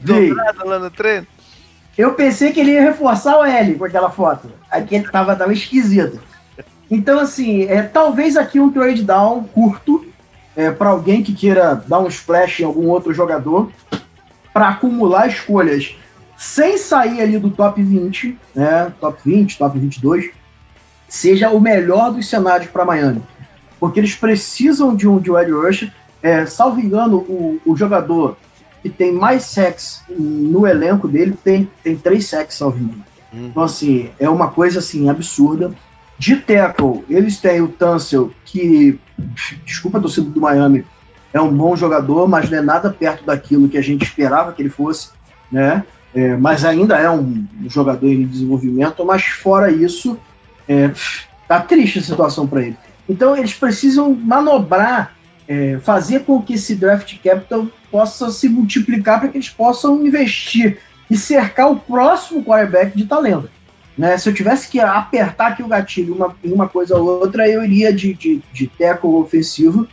dobrado 0.00 0.66
lá 0.66 0.78
no 0.78 0.90
treino? 0.90 1.26
Eu 1.96 2.14
pensei 2.14 2.52
que 2.52 2.60
ele 2.60 2.72
ia 2.72 2.80
reforçar 2.80 3.38
o 3.38 3.44
L 3.44 3.74
com 3.74 3.84
aquela 3.84 4.10
foto. 4.10 4.50
Aqui 4.70 4.94
ele 4.94 5.08
tava, 5.08 5.36
tava 5.36 5.52
esquisito. 5.52 6.18
Então, 6.90 7.20
assim, 7.20 7.64
é, 7.64 7.82
talvez 7.82 8.34
aqui 8.38 8.58
um 8.58 8.72
trade 8.72 9.02
down 9.02 9.44
curto 9.44 10.06
é, 10.56 10.70
para 10.70 10.88
alguém 10.88 11.22
que 11.22 11.34
queira 11.34 11.74
dar 11.74 11.98
um 11.98 12.08
splash 12.08 12.60
em 12.60 12.64
algum 12.64 12.88
outro 12.88 13.12
jogador 13.12 13.70
para 14.54 14.70
acumular 14.70 15.28
escolhas 15.28 15.94
sem 16.36 16.78
sair 16.78 17.20
ali 17.20 17.38
do 17.38 17.50
top 17.50 17.82
20, 17.82 18.38
né, 18.54 18.92
top 19.00 19.18
20, 19.24 19.58
top 19.58 19.78
22, 19.78 20.30
seja 21.08 21.50
o 21.50 21.60
melhor 21.60 22.12
dos 22.12 22.28
cenários 22.28 22.70
para 22.70 22.84
Miami. 22.84 23.22
Porque 23.78 24.00
eles 24.00 24.14
precisam 24.14 24.94
de 24.94 25.08
um, 25.08 25.18
de 25.18 25.30
Ed 25.30 25.52
Rush. 25.52 25.90
É, 26.22 26.46
salvo 26.46 26.80
engano, 26.80 27.18
o, 27.18 27.60
o 27.66 27.76
jogador 27.76 28.36
que 28.82 28.88
tem 28.88 29.12
mais 29.12 29.44
sacks 29.44 30.02
no 30.08 30.66
elenco 30.66 31.08
dele 31.08 31.36
tem, 31.42 31.70
tem 31.82 31.96
três 31.96 32.26
sacks, 32.26 32.56
salvo 32.56 32.78
engano. 32.78 33.04
Uhum. 33.32 33.46
Então, 33.46 33.62
assim, 33.62 34.10
é 34.18 34.28
uma 34.28 34.48
coisa 34.50 34.78
assim 34.78 35.08
absurda. 35.08 35.72
De 36.18 36.36
tackle, 36.36 37.04
eles 37.08 37.38
têm 37.38 37.60
o 37.60 37.68
Tansel, 37.68 38.30
que, 38.44 39.00
desculpa 39.64 39.98
a 39.98 40.00
torcida 40.00 40.28
do 40.28 40.40
Miami, 40.40 40.84
é 41.32 41.40
um 41.40 41.52
bom 41.52 41.74
jogador, 41.74 42.28
mas 42.28 42.48
não 42.48 42.58
é 42.58 42.62
nada 42.62 42.90
perto 42.90 43.24
daquilo 43.24 43.68
que 43.68 43.76
a 43.76 43.82
gente 43.82 44.04
esperava 44.04 44.52
que 44.52 44.62
ele 44.62 44.70
fosse, 44.70 45.10
né? 45.50 45.84
É, 46.14 46.36
mas 46.36 46.64
ainda 46.64 46.96
é 46.96 47.10
um, 47.10 47.44
jogador 47.66 48.06
em 48.06 48.24
desenvolvimento, 48.24 49.04
mas 49.04 49.24
fora 49.24 49.70
isso, 49.70 50.16
é, 50.68 50.90
tá 51.48 51.60
triste 51.60 51.98
a 51.98 52.02
situação 52.02 52.46
para 52.46 52.62
ele. 52.62 52.76
Então 53.08 53.36
eles 53.36 53.52
precisam 53.52 54.14
manobrar, 54.14 55.12
é, 55.48 55.78
fazer 55.82 56.20
com 56.20 56.40
que 56.40 56.54
esse 56.54 56.76
draft 56.76 57.18
capital 57.22 57.66
possa 57.90 58.30
se 58.30 58.48
multiplicar 58.48 59.18
para 59.18 59.28
que 59.28 59.36
eles 59.36 59.50
possam 59.50 60.06
investir 60.06 60.78
e 61.10 61.16
cercar 61.16 61.70
o 61.70 61.76
próximo 61.76 62.44
quarterback 62.44 62.96
de 62.96 63.06
talento. 63.06 63.50
Né? 63.98 64.16
Se 64.16 64.28
eu 64.28 64.34
tivesse 64.34 64.68
que 64.68 64.80
apertar 64.80 65.48
aqui 65.48 65.62
o 65.62 65.68
gatilho 65.68 66.14
uma, 66.14 66.34
uma 66.44 66.68
coisa 66.68 66.96
ou 66.96 67.20
outra, 67.20 67.48
eu 67.48 67.64
iria 67.64 67.92
de, 67.92 68.14
de, 68.14 68.40
de 68.52 68.66
tackle 68.68 69.16
ofensivo, 69.16 69.86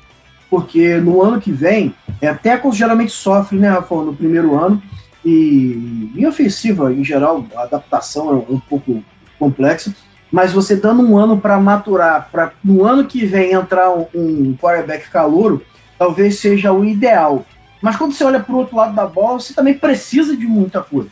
porque 0.49 0.97
no 0.97 1.21
ano 1.21 1.41
que 1.41 1.51
vem, 1.51 1.95
é, 2.21 2.33
tackles 2.33 2.75
geralmente 2.75 3.11
sofrem, 3.11 3.61
né, 3.61 3.71
no 3.71 4.13
primeiro 4.13 4.57
ano, 4.57 4.81
e 5.23 6.11
em 6.15 6.25
ofensiva, 6.25 6.91
em 6.91 7.03
geral, 7.03 7.45
a 7.55 7.63
adaptação 7.63 8.29
é 8.29 8.53
um 8.53 8.59
pouco 8.59 9.03
complexa, 9.37 9.93
mas 10.31 10.53
você 10.53 10.75
dando 10.75 11.03
um 11.03 11.17
ano 11.17 11.39
para 11.39 11.59
maturar, 11.59 12.29
para 12.31 12.53
no 12.63 12.85
ano 12.85 13.05
que 13.05 13.25
vem 13.25 13.51
entrar 13.51 13.91
um, 13.91 14.05
um 14.15 14.55
quarterback 14.55 15.09
calouro, 15.09 15.61
talvez 15.97 16.39
seja 16.39 16.71
o 16.71 16.85
ideal. 16.85 17.45
Mas 17.81 17.95
quando 17.95 18.13
você 18.13 18.23
olha 18.23 18.39
para 18.39 18.53
o 18.53 18.59
outro 18.59 18.75
lado 18.75 18.95
da 18.95 19.05
bola, 19.05 19.39
você 19.39 19.53
também 19.53 19.73
precisa 19.73 20.35
de 20.37 20.45
muita 20.45 20.81
coisa. 20.81 21.09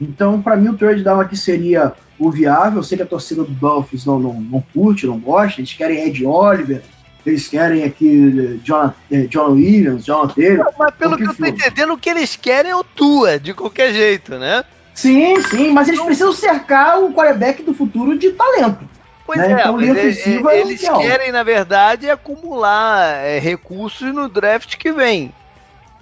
Então, 0.00 0.40
para 0.40 0.56
mim, 0.56 0.68
o 0.68 0.76
trade 0.76 1.02
down 1.02 1.20
aqui 1.20 1.36
seria 1.36 1.92
o 2.18 2.30
viável. 2.30 2.78
Eu 2.78 2.82
sei 2.82 2.96
que 2.96 3.02
a 3.02 3.06
torcida 3.06 3.42
do 3.42 3.50
Dolphins 3.50 4.04
não, 4.04 4.18
não, 4.18 4.34
não 4.34 4.64
curte, 4.72 5.06
não 5.06 5.18
gosta, 5.18 5.60
eles 5.60 5.72
querem 5.72 6.06
Ed 6.06 6.24
Oliver, 6.24 6.82
eles 7.24 7.48
querem 7.48 7.84
aqui 7.84 8.60
John, 8.62 8.92
eh, 9.10 9.26
John 9.28 9.52
Williams, 9.52 10.04
John 10.04 10.28
Taylor. 10.28 10.66
Mas 10.78 10.94
pelo 10.94 11.16
que, 11.16 11.24
que 11.24 11.30
eu 11.30 11.34
tô 11.34 11.46
entendendo, 11.46 11.92
o 11.92 11.98
que 11.98 12.10
eles 12.10 12.36
querem 12.36 12.70
é 12.70 12.76
o 12.76 12.84
Tua, 12.84 13.38
de 13.38 13.54
qualquer 13.54 13.92
jeito, 13.92 14.38
né? 14.38 14.64
Sim, 14.94 15.40
sim, 15.42 15.70
mas 15.70 15.88
eles 15.88 16.00
precisam 16.00 16.32
cercar 16.32 17.02
o 17.02 17.12
quarterback 17.12 17.62
do 17.62 17.72
futuro 17.72 18.18
de 18.18 18.30
talento. 18.32 18.88
Pois 19.24 19.38
né? 19.38 19.52
é, 19.52 19.60
então, 19.60 19.76
linha 19.76 19.92
ofensiva 19.92 20.52
é, 20.52 20.60
eles 20.60 20.82
é 20.82 20.92
querem, 20.98 21.32
na 21.32 21.42
verdade, 21.42 22.10
acumular 22.10 23.24
é, 23.24 23.38
recursos 23.38 24.12
no 24.12 24.28
draft 24.28 24.76
que 24.76 24.92
vem. 24.92 25.32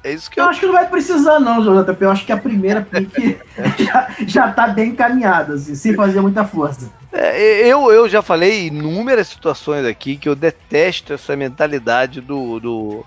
É 0.03 0.13
isso 0.13 0.31
que 0.31 0.41
eu... 0.41 0.45
eu 0.45 0.51
acho 0.51 0.61
que 0.61 0.67
não 0.67 0.73
vai 0.73 0.89
precisar, 0.89 1.39
não, 1.39 1.85
JP. 1.85 2.03
Eu 2.03 2.11
acho 2.11 2.25
que 2.25 2.33
a 2.33 2.37
primeira 2.37 2.81
pick 2.81 3.39
já, 3.79 4.09
já 4.27 4.53
tá 4.53 4.69
bem 4.69 4.91
encaminhada, 4.91 5.55
assim, 5.55 5.75
sem 5.75 5.95
fazer 5.95 6.21
muita 6.21 6.45
força. 6.45 6.91
É, 7.13 7.67
eu, 7.67 7.91
eu 7.93 8.09
já 8.09 8.23
falei 8.23 8.69
inúmeras 8.69 9.29
situações 9.29 9.85
aqui 9.85 10.17
que 10.17 10.29
eu 10.29 10.35
detesto 10.35 11.13
essa 11.13 11.37
mentalidade 11.37 12.21
do, 12.21 12.61
do, 12.61 13.07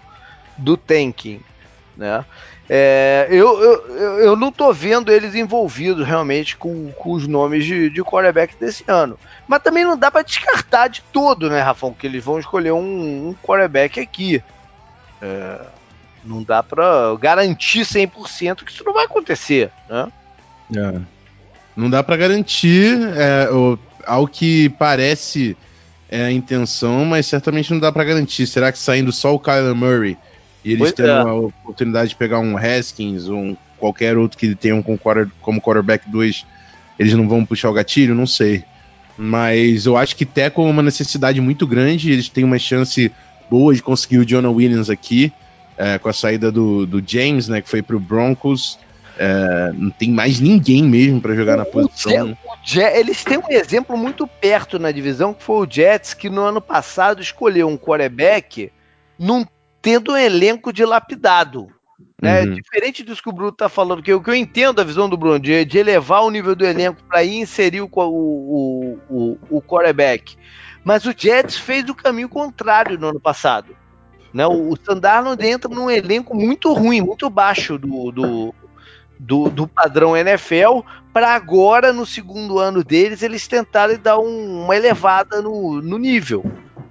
do 0.58 0.78
tanking, 0.78 1.42
né? 1.98 2.24
É, 2.70 3.28
eu, 3.30 3.62
eu, 3.62 4.20
eu 4.20 4.36
não 4.36 4.52
tô 4.52 4.72
vendo 4.72 5.12
eles 5.12 5.36
envolvidos 5.36 6.08
realmente 6.08 6.56
com, 6.56 6.92
com 6.94 7.12
os 7.12 7.28
nomes 7.28 7.66
de, 7.66 7.90
de 7.90 8.04
quarterback 8.04 8.56
desse 8.56 8.84
ano. 8.88 9.20
Mas 9.48 9.62
também 9.62 9.84
não 9.84 9.98
dá 9.98 10.10
para 10.10 10.22
descartar 10.22 10.88
de 10.88 11.02
todo, 11.12 11.50
né, 11.50 11.62
Rafão? 11.62 11.94
Que 11.94 12.08
eles 12.08 12.24
vão 12.24 12.40
escolher 12.40 12.72
um, 12.72 13.30
um 13.30 13.36
quarterback 13.44 14.00
aqui. 14.00 14.42
É, 15.22 15.60
não 16.26 16.44
dá 16.44 16.64
para 16.64 17.16
garantir 17.20 17.82
100% 17.82 18.64
que 18.64 18.72
isso 18.72 18.84
não 18.84 18.94
vai 18.94 19.06
acontecer, 19.06 19.70
né? 19.90 20.12
É. 20.76 21.00
Não 21.76 21.90
dá 21.90 22.04
para 22.04 22.16
garantir 22.16 22.98
é, 23.16 23.50
o, 23.52 23.78
ao 24.06 24.28
que 24.28 24.70
parece 24.70 25.58
é 26.10 26.26
a 26.26 26.32
intenção, 26.32 27.04
mas 27.06 27.26
certamente 27.26 27.72
não 27.72 27.80
dá 27.80 27.92
para 27.92 28.04
garantir. 28.04 28.46
Será 28.46 28.72
que 28.72 28.78
saindo 28.78 29.12
só 29.12 29.34
o 29.34 29.40
Kyler 29.40 29.76
Murray 29.76 30.18
e 30.64 30.72
eles 30.72 30.80
pois 30.80 30.92
têm 30.94 31.08
é. 31.08 31.12
a 31.12 31.34
oportunidade 31.34 32.10
de 32.10 32.16
pegar 32.16 32.40
um 32.40 32.56
Haskins 32.56 33.28
ou 33.28 33.38
um, 33.38 33.58
qualquer 33.80 34.18
outro 34.18 34.38
que 34.38 34.56
tenham 34.56 34.82
com 34.82 34.98
quarter, 34.98 35.30
como 35.42 35.60
quarterback 35.60 36.10
2, 36.10 36.46
eles 37.00 37.14
não 37.14 37.28
vão 37.28 37.44
puxar 37.44 37.70
o 37.70 37.74
gatilho? 37.74 38.16
Não 38.16 38.28
sei. 38.28 38.64
Mas 39.18 39.86
eu 39.86 39.98
acho 39.98 40.16
que 40.16 40.26
Teco 40.26 40.62
é 40.62 40.70
uma 40.70 40.84
necessidade 40.84 41.42
muito 41.42 41.68
grande. 41.68 42.12
Eles 42.12 42.30
têm 42.30 42.44
uma 42.44 42.60
chance 42.60 43.12
boa 43.50 43.74
de 43.74 43.82
conseguir 43.82 44.20
o 44.20 44.26
Jonah 44.26 44.50
Williams 44.50 44.90
aqui 44.90 45.34
é, 45.78 45.98
com 45.98 46.10
a 46.10 46.14
saída 46.14 46.52
do, 46.52 46.86
do 46.86 47.04
James, 47.06 47.48
né, 47.48 47.62
que 47.62 47.70
foi 47.70 47.82
pro 47.82 48.00
Broncos. 48.00 48.80
É, 49.18 49.72
não 49.76 49.92
tem 49.92 50.10
mais 50.10 50.40
ninguém 50.40 50.84
mesmo 50.84 51.22
para 51.22 51.36
jogar 51.36 51.56
o, 51.56 51.58
na 51.58 51.66
posição. 51.66 52.36
Eles 52.96 53.24
têm 53.24 53.38
um 53.38 53.50
exemplo 53.50 53.96
muito 53.96 54.26
perto 54.26 54.80
na 54.80 54.92
divisão, 54.92 55.34
que 55.34 55.44
foi 55.44 55.68
o 55.68 55.70
Jets, 55.70 56.14
que 56.14 56.30
no 56.30 56.42
ano 56.42 56.60
passado 56.60 57.22
escolheu 57.22 57.68
um 57.68 57.78
quarterback 57.78 58.72
num, 59.20 59.46
tendo 59.82 60.14
um 60.14 60.18
elenco 60.18 60.74
dilapidado. 60.74 61.68
Né? 62.20 62.42
Uhum. 62.42 62.54
Diferente 62.56 63.04
disso 63.04 63.22
que 63.22 63.30
o 63.30 63.34
Bruno 63.34 63.52
tá 63.52 63.68
falando, 63.68 64.02
que 64.02 64.12
eu, 64.12 64.22
que 64.22 64.30
eu 64.30 64.36
entendo 64.36 64.80
a 64.80 64.84
visão 64.84 65.10
do 65.10 65.18
Bruno, 65.18 65.40
de, 65.40 65.66
de 65.66 65.78
elevar 65.78 66.24
o 66.24 66.32
nível 66.32 66.56
do 66.56 66.66
elenco 66.66 67.04
para 67.04 67.24
ir 67.24 67.36
inserir 67.36 67.82
o, 67.82 67.90
o, 67.94 69.00
o, 69.10 69.38
o 69.50 69.62
quarterback. 69.62 70.38
Mas 70.84 71.06
o 71.06 71.14
Jets 71.16 71.58
fez 71.58 71.88
o 71.90 71.96
caminho 71.96 72.30
contrário 72.30 72.98
no 72.98 73.10
ano 73.10 73.20
passado. 73.20 73.76
Né? 74.34 74.46
O, 74.48 74.72
o 74.72 74.78
Sandarnold 74.84 75.46
entra 75.46 75.70
num 75.70 75.90
elenco 75.90 76.36
muito 76.36 76.74
ruim, 76.74 77.02
muito 77.02 77.30
baixo 77.30 77.78
do, 77.78 78.12
do, 78.12 78.56
do, 79.20 79.50
do 79.50 79.68
padrão 79.68 80.18
NFL, 80.18 80.80
para 81.14 81.36
agora, 81.36 81.94
no 81.94 82.06
segundo 82.06 82.58
ano 82.58 82.84
deles, 82.84 83.22
eles 83.22 83.48
tentarem 83.48 83.98
dar 83.98 84.18
um, 84.18 84.64
uma 84.64 84.76
elevada 84.76 85.42
no, 85.42 85.82
no 85.82 85.98
nível. 86.00 86.44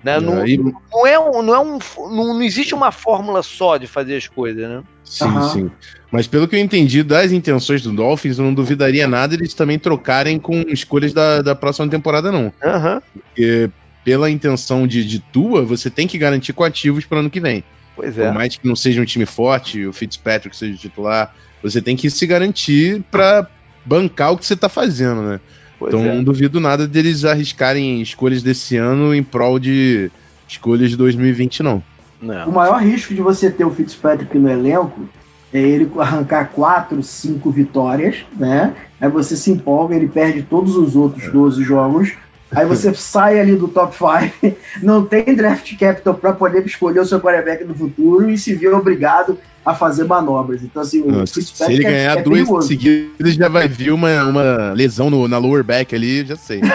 Né? 0.04 0.18
Não, 0.20 0.40
aí... 0.40 0.56
não, 0.56 1.06
é, 1.06 1.14
não, 1.14 1.16
é 1.16 1.18
um, 1.18 1.42
não, 1.42 1.78
não, 2.10 2.42
existe 2.42 2.74
uma 2.74 2.90
fórmula 2.90 3.42
só 3.42 3.76
de 3.76 3.86
fazer 3.86 4.16
as 4.16 4.26
coisas, 4.28 4.68
né? 4.68 4.82
Sim, 5.04 5.24
uhum. 5.24 5.48
sim. 5.50 5.70
Mas 6.10 6.26
pelo 6.26 6.48
que 6.48 6.56
eu 6.56 6.60
entendi 6.60 7.02
das 7.02 7.32
intenções 7.32 7.82
do 7.82 7.92
Dolphins, 7.92 8.38
eu 8.38 8.44
não 8.44 8.54
duvidaria 8.54 9.06
nada 9.06 9.34
eles 9.34 9.54
também 9.54 9.78
trocarem 9.78 10.38
com 10.38 10.60
escolhas 10.68 11.12
da, 11.12 11.40
da 11.42 11.54
próxima 11.54 11.88
temporada, 11.88 12.32
não. 12.32 12.44
Uhum. 12.44 13.00
Porque 13.14 13.70
pela 14.04 14.30
intenção 14.30 14.86
de, 14.86 15.04
de 15.04 15.18
tua, 15.18 15.64
você 15.64 15.88
tem 15.88 16.06
que 16.06 16.18
garantir 16.18 16.52
coativos 16.52 17.04
para 17.04 17.20
ano 17.20 17.30
que 17.30 17.40
vem. 17.40 17.62
Pois 17.94 18.18
é. 18.18 18.26
Por 18.26 18.34
mais 18.34 18.56
que 18.56 18.66
não 18.66 18.74
seja 18.74 19.00
um 19.00 19.04
time 19.04 19.26
forte, 19.26 19.86
o 19.86 19.92
Fitzpatrick 19.92 20.56
seja 20.56 20.76
titular, 20.76 21.34
você 21.62 21.80
tem 21.80 21.96
que 21.96 22.10
se 22.10 22.26
garantir 22.26 23.02
para 23.10 23.46
bancar 23.84 24.32
o 24.32 24.38
que 24.38 24.46
você 24.46 24.56
tá 24.56 24.68
fazendo, 24.68 25.22
né? 25.22 25.40
Pois 25.78 25.92
então 25.92 26.06
é. 26.06 26.14
não 26.14 26.22
duvido 26.22 26.60
nada 26.60 26.86
deles 26.86 27.24
arriscarem 27.24 28.00
escolhas 28.00 28.42
desse 28.42 28.76
ano 28.76 29.14
em 29.14 29.22
prol 29.22 29.58
de 29.58 30.10
escolhas 30.48 30.90
de 30.90 30.96
2020, 30.96 31.62
não. 31.62 31.82
não. 32.20 32.48
O 32.48 32.52
maior 32.52 32.80
risco 32.82 33.14
de 33.14 33.20
você 33.20 33.50
ter 33.50 33.64
o 33.64 33.70
Fitzpatrick 33.70 34.36
no 34.38 34.48
elenco 34.48 35.08
é 35.52 35.60
ele 35.60 35.90
arrancar 35.98 36.46
quatro, 36.46 37.02
cinco 37.02 37.50
vitórias, 37.50 38.24
né? 38.36 38.74
Aí 39.00 39.10
você 39.10 39.36
se 39.36 39.50
empolga, 39.50 39.94
ele 39.94 40.08
perde 40.08 40.42
todos 40.42 40.76
os 40.76 40.96
outros 40.96 41.30
12 41.30 41.62
jogos. 41.62 42.12
Aí 42.54 42.66
você 42.66 42.92
sai 42.94 43.40
ali 43.40 43.56
do 43.56 43.66
top 43.66 43.96
5, 43.96 44.56
não 44.82 45.04
tem 45.06 45.34
draft 45.34 45.76
capital 45.78 46.14
para 46.14 46.32
poder 46.34 46.64
escolher 46.66 47.00
o 47.00 47.06
seu 47.06 47.20
quarterback 47.20 47.64
no 47.64 47.74
futuro 47.74 48.30
e 48.30 48.36
se 48.36 48.54
vê 48.54 48.68
obrigado 48.68 49.38
a 49.64 49.74
fazer 49.74 50.04
manobras. 50.04 50.62
Então, 50.62 50.82
assim, 50.82 51.00
o 51.00 51.26
Se 51.26 51.64
ele 51.72 51.86
é, 51.86 51.90
ganhar 51.90 52.18
é 52.18 52.22
duas 52.22 52.66
seguidas, 52.66 53.34
já 53.34 53.48
vai 53.48 53.68
vir 53.68 53.92
uma, 53.92 54.24
uma 54.24 54.72
lesão 54.72 55.08
no, 55.08 55.26
na 55.26 55.38
lower 55.38 55.64
back 55.64 55.94
ali, 55.94 56.26
já 56.26 56.36
sei. 56.36 56.60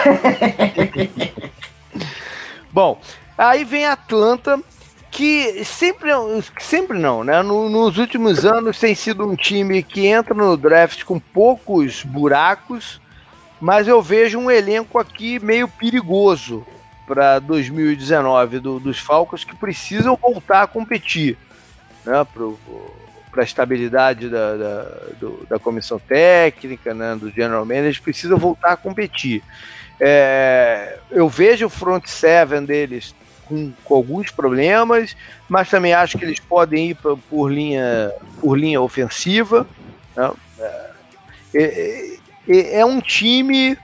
Bom, 2.72 3.00
aí 3.36 3.64
vem 3.64 3.86
Atlanta, 3.86 4.60
que 5.10 5.64
sempre, 5.64 6.10
sempre 6.58 6.98
não, 6.98 7.22
né? 7.22 7.42
No, 7.42 7.68
nos 7.68 7.98
últimos 7.98 8.44
anos 8.44 8.78
tem 8.78 8.94
sido 8.94 9.24
um 9.24 9.36
time 9.36 9.82
que 9.82 10.06
entra 10.06 10.34
no 10.34 10.56
draft 10.56 11.04
com 11.04 11.20
poucos 11.20 12.02
buracos, 12.02 13.00
mas 13.60 13.88
eu 13.88 14.00
vejo 14.00 14.38
um 14.38 14.50
elenco 14.50 14.98
aqui 14.98 15.38
meio 15.38 15.68
perigoso 15.68 16.66
para 17.06 17.38
2019 17.38 18.60
do, 18.60 18.78
dos 18.78 18.98
Falcons 18.98 19.42
que 19.42 19.56
precisam 19.56 20.16
voltar 20.20 20.62
a 20.62 20.66
competir 20.66 21.38
né, 22.04 22.26
para 23.30 23.42
a 23.42 23.44
estabilidade 23.44 24.28
da, 24.28 24.56
da, 24.56 24.82
do, 25.18 25.46
da, 25.48 25.58
comissão 25.58 25.98
técnica, 25.98 26.92
né, 26.92 27.16
do 27.16 27.30
general 27.30 27.64
manager, 27.64 28.02
precisam 28.02 28.36
voltar 28.36 28.72
a 28.72 28.76
competir. 28.76 29.42
É, 30.00 30.98
eu 31.10 31.28
vejo 31.28 31.66
o 31.66 31.70
front 31.70 32.06
seven 32.06 32.64
deles 32.64 33.14
com, 33.46 33.72
com, 33.84 33.94
alguns 33.94 34.30
problemas, 34.30 35.16
mas 35.48 35.68
também 35.68 35.92
acho 35.94 36.18
que 36.18 36.24
eles 36.24 36.38
podem 36.38 36.90
ir 36.90 36.94
pra, 36.94 37.16
por, 37.16 37.50
linha, 37.50 38.12
por 38.40 38.56
linha 38.56 38.80
ofensiva. 38.80 39.66
Né? 40.14 40.30
É, 40.60 40.90
é, 41.54 42.17
é, 42.48 42.84
um 42.84 43.00
time 43.00 43.76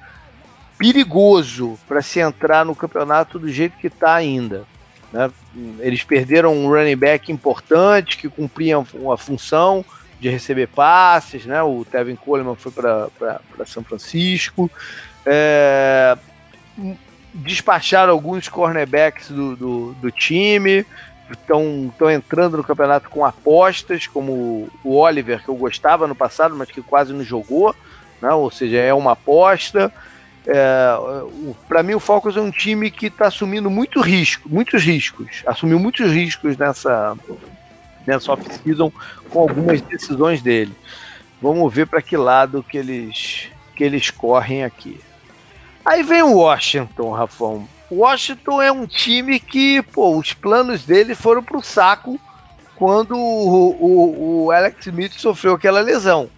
perigoso 0.79 1.79
para 1.87 2.03
se 2.03 2.21
entrar 2.21 2.65
no 2.65 2.75
campeonato 2.75 3.39
do 3.39 3.49
jeito 3.49 3.77
que 3.79 3.87
está 3.87 4.15
ainda. 4.15 4.65
Né? 5.13 5.31
Eles 5.79 6.03
perderam 6.03 6.53
um 6.53 6.69
running 6.69 6.97
back 6.97 7.31
importante 7.31 8.17
que 8.17 8.29
cumpria 8.29 8.79
uma 8.95 9.17
função 9.17 9.85
de 10.21 10.29
receber 10.29 10.69
passes, 10.69 11.45
né? 11.45 11.63
O 11.63 11.85
Tevin 11.85 12.17
Coleman 12.17 12.55
foi 12.55 12.73
para 12.73 13.67
São 13.67 13.85
Francisco. 13.85 14.71
É, 15.27 16.17
despacharam 17.35 18.13
alguns 18.13 18.49
cornerbacks 18.49 19.31
do, 19.31 19.57
do, 19.57 19.93
do 19.95 20.11
time, 20.11 20.87
estão 21.31 22.11
entrando 22.11 22.57
no 22.57 22.65
campeonato 22.65 23.11
com 23.11 23.25
apostas, 23.25 24.07
como 24.07 24.71
o 24.83 24.97
Oliver, 24.97 25.43
que 25.43 25.49
eu 25.49 25.57
gostava 25.57 26.07
no 26.07 26.15
passado, 26.15 26.55
mas 26.55 26.71
que 26.71 26.83
quase 26.83 27.13
não 27.13 27.25
jogou, 27.25 27.75
né? 28.25 28.33
ou 28.33 28.51
seja, 28.51 28.79
é 28.79 28.93
uma 28.95 29.13
aposta. 29.13 29.93
É, 30.47 30.95
para 31.69 31.83
mim, 31.83 31.95
o 31.95 32.01
Falcons 32.01 32.37
é 32.37 32.41
um 32.41 32.51
time 32.51 32.91
que 32.91 33.07
está 33.07 33.27
assumindo 33.27 33.71
muito 33.71 34.01
risco, 34.01 34.49
muitos 34.49 34.83
riscos, 34.83 35.43
assumiu 35.47 35.79
muitos 35.79 36.11
riscos 36.11 36.57
nessa, 36.57 37.17
nessa 38.07 38.33
off-season 38.33 38.91
com 39.31 39.41
algumas 39.41 39.81
decisões 39.81 40.43
dele. 40.43 40.75
Vamos 41.41 41.73
ver 41.73 41.87
para 41.87 42.03
que 42.03 42.17
lado 42.17 42.63
que 42.63 42.79
eles, 42.79 43.49
que 43.77 43.85
eles 43.85 44.11
correm 44.11 44.65
aqui. 44.65 45.01
Aí 45.85 46.03
vem 46.03 46.23
o 46.23 46.37
Washington, 46.37 47.13
Rafão. 47.13 47.69
Washington 47.91 48.63
é 48.63 48.73
um 48.73 48.87
time 48.87 49.39
que, 49.39 49.83
pô, 49.83 50.17
os 50.17 50.33
planos 50.33 50.85
dele 50.85 51.15
foram 51.15 51.43
pro 51.43 51.63
saco 51.63 52.19
quando 52.77 53.17
o, 53.17 53.77
o, 53.79 54.45
o 54.45 54.51
Alex 54.51 54.87
Smith 54.87 55.13
sofreu 55.13 55.55
aquela 55.55 55.81
lesão. 55.81 56.31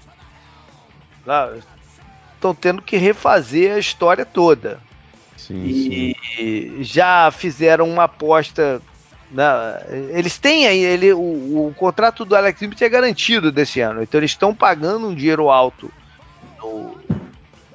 Estão 2.37 2.55
tendo 2.55 2.80
que 2.80 2.97
refazer 2.97 3.74
a 3.74 3.78
história 3.78 4.24
toda. 4.24 4.80
Sim, 5.37 5.64
e 5.64 6.16
sim. 6.37 6.82
já 6.82 7.30
fizeram 7.30 7.89
uma 7.89 8.05
aposta. 8.05 8.80
Né? 9.30 9.45
Eles 10.12 10.39
têm 10.39 10.66
aí, 10.66 10.78
ele, 10.78 11.12
o, 11.12 11.18
o, 11.18 11.74
contrato 11.76 12.24
do 12.24 12.37
Alex 12.37 12.62
Smith 12.62 12.80
é 12.80 12.89
garantido 12.89 13.51
desse 13.51 13.80
ano, 13.80 14.03
então 14.03 14.20
eles 14.20 14.30
estão 14.30 14.55
pagando 14.55 15.09
um 15.09 15.14
dinheiro 15.14 15.51
alto 15.51 15.91
no, 16.61 16.97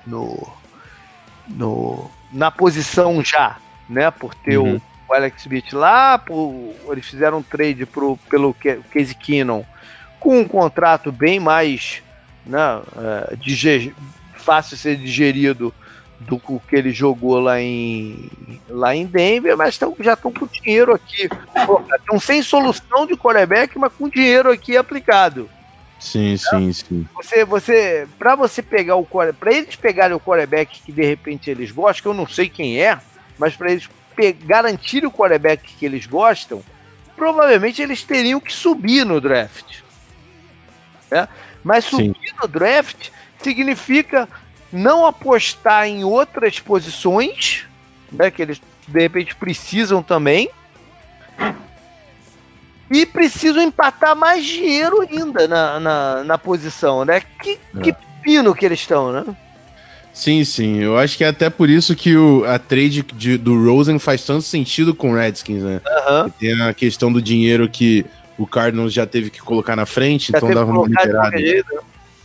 no 0.07 0.62
no, 1.55 2.09
na 2.32 2.51
posição 2.51 3.24
já, 3.24 3.57
né? 3.89 4.09
Por 4.12 4.34
ter 4.34 4.57
uhum. 4.57 4.76
o, 4.76 5.12
o, 5.12 5.14
Alex 5.14 5.41
Smith 5.41 5.74
lá, 5.74 6.18
por, 6.18 6.74
eles 6.89 7.05
fizeram 7.05 7.39
um 7.39 7.43
trade 7.43 7.86
pro, 7.86 8.18
pelo 8.30 8.53
Casey 8.53 9.16
Keenum 9.16 9.64
com 10.20 10.39
um 10.39 10.47
contrato 10.47 11.12
bem 11.12 11.39
mais 11.39 12.03
né, 12.45 12.59
uh, 12.78 13.36
diger, 13.38 13.93
fácil 14.42 14.78
ser 14.78 14.98
digerido 14.98 15.74
do 16.20 16.39
que 16.39 16.76
ele 16.76 16.92
jogou 16.92 17.39
lá 17.39 17.60
em, 17.60 18.30
lá 18.70 18.96
em 18.96 19.06
Denver, 19.06 19.58
mas 19.58 19.78
tão, 19.78 19.96
já 20.00 20.14
estão 20.14 20.32
com 20.32 20.46
dinheiro 20.46 20.94
aqui. 20.94 21.28
Estão 22.00 22.20
sem 22.20 22.44
solução 22.44 23.08
de 23.08 23.16
quarterback, 23.16 23.78
mas 23.80 23.92
com 23.94 24.08
dinheiro 24.08 24.52
aqui 24.52 24.78
aplicado. 24.78 25.50
Sim, 26.00 26.36
sim, 26.38 26.74
sim. 26.74 27.08
Você, 27.16 27.46
você, 27.46 28.08
para 28.18 28.36
você 28.36 28.62
pegar 28.62 28.96
o 28.96 29.06
para 29.06 29.54
eles 29.54 29.76
pegarem 29.76 30.16
o 30.16 30.20
quarterback 30.20 30.82
que 30.82 30.92
de 30.92 31.04
repente 31.04 31.50
eles 31.50 31.72
gostam, 31.72 32.02
que 32.02 32.08
eu 32.08 32.14
não 32.14 32.28
sei 32.28 32.50
quem 32.50 32.82
é, 32.82 33.00
mas 33.38 33.56
para 33.56 33.72
eles 33.72 33.88
garantir 34.44 35.06
o 35.06 35.12
quarterback 35.12 35.74
que 35.76 35.86
eles 35.86 36.06
gostam, 36.06 36.64
provavelmente 37.16 37.82
eles 37.82 38.04
teriam 38.04 38.39
que 38.39 38.54
subir 38.54 39.06
no 39.06 39.22
draft. 39.22 39.82
Né? 41.10 41.28
Mas 41.64 41.86
subir 41.86 42.16
sim. 42.16 42.36
no 42.42 42.48
draft 42.48 43.10
significa 43.42 44.28
não 44.72 45.06
apostar 45.06 45.88
em 45.88 46.04
outras 46.04 46.60
posições, 46.60 47.66
né, 48.12 48.32
que 48.32 48.42
eles 48.42 48.62
de 48.88 49.00
repente 49.00 49.36
precisam 49.36 50.02
também, 50.02 50.50
e 52.89 53.06
precisam 53.06 53.64
empatar 53.64 54.16
mais 54.16 54.46
dinheiro 54.46 55.02
ainda 55.02 55.48
na, 55.48 55.80
na, 55.80 56.24
na 56.26 56.38
posição, 56.38 57.06
né? 57.06 57.22
Que, 57.41 57.57
é. 57.78 57.82
que 57.82 57.95
pino 58.22 58.53
que 58.53 58.65
eles 58.65 58.82
estão, 58.82 59.14
né? 59.14 59.24
Sim, 60.14 60.44
sim. 60.44 60.80
Eu 60.80 60.98
acho 60.98 61.18
que 61.18 61.24
é 61.24 61.30
até 61.30 61.49
por 61.49 61.70
isso 61.70 61.95
que 61.95 62.18
o, 62.18 62.44
a 62.45 62.60
trade 62.60 63.02
de, 63.02 63.38
do 63.38 63.64
Rosen 63.64 63.98
faz 63.98 64.26
tanto 64.26 64.41
sentido 64.41 64.94
com 64.94 65.11
o 65.11 65.15
Redskins, 65.15 65.64
né? 65.64 65.80
Uhum. 65.86 66.30
Tem 66.32 66.61
a 66.61 66.74
questão 66.74 67.14
do 67.14 67.22
dinheiro 67.22 67.70
que 67.70 68.06
o 68.38 68.45
Cardinals 68.45 68.91
já 68.91 69.06
teve 69.06 69.30
que 69.30 69.40
colocar 69.40 69.76
na 69.76 69.86
frente, 69.86 70.34
já 70.34 70.38
então 70.38 70.53
dava 70.53 70.70
uma 70.70 70.86
liberada. 70.86 71.38
Né? 71.38 71.64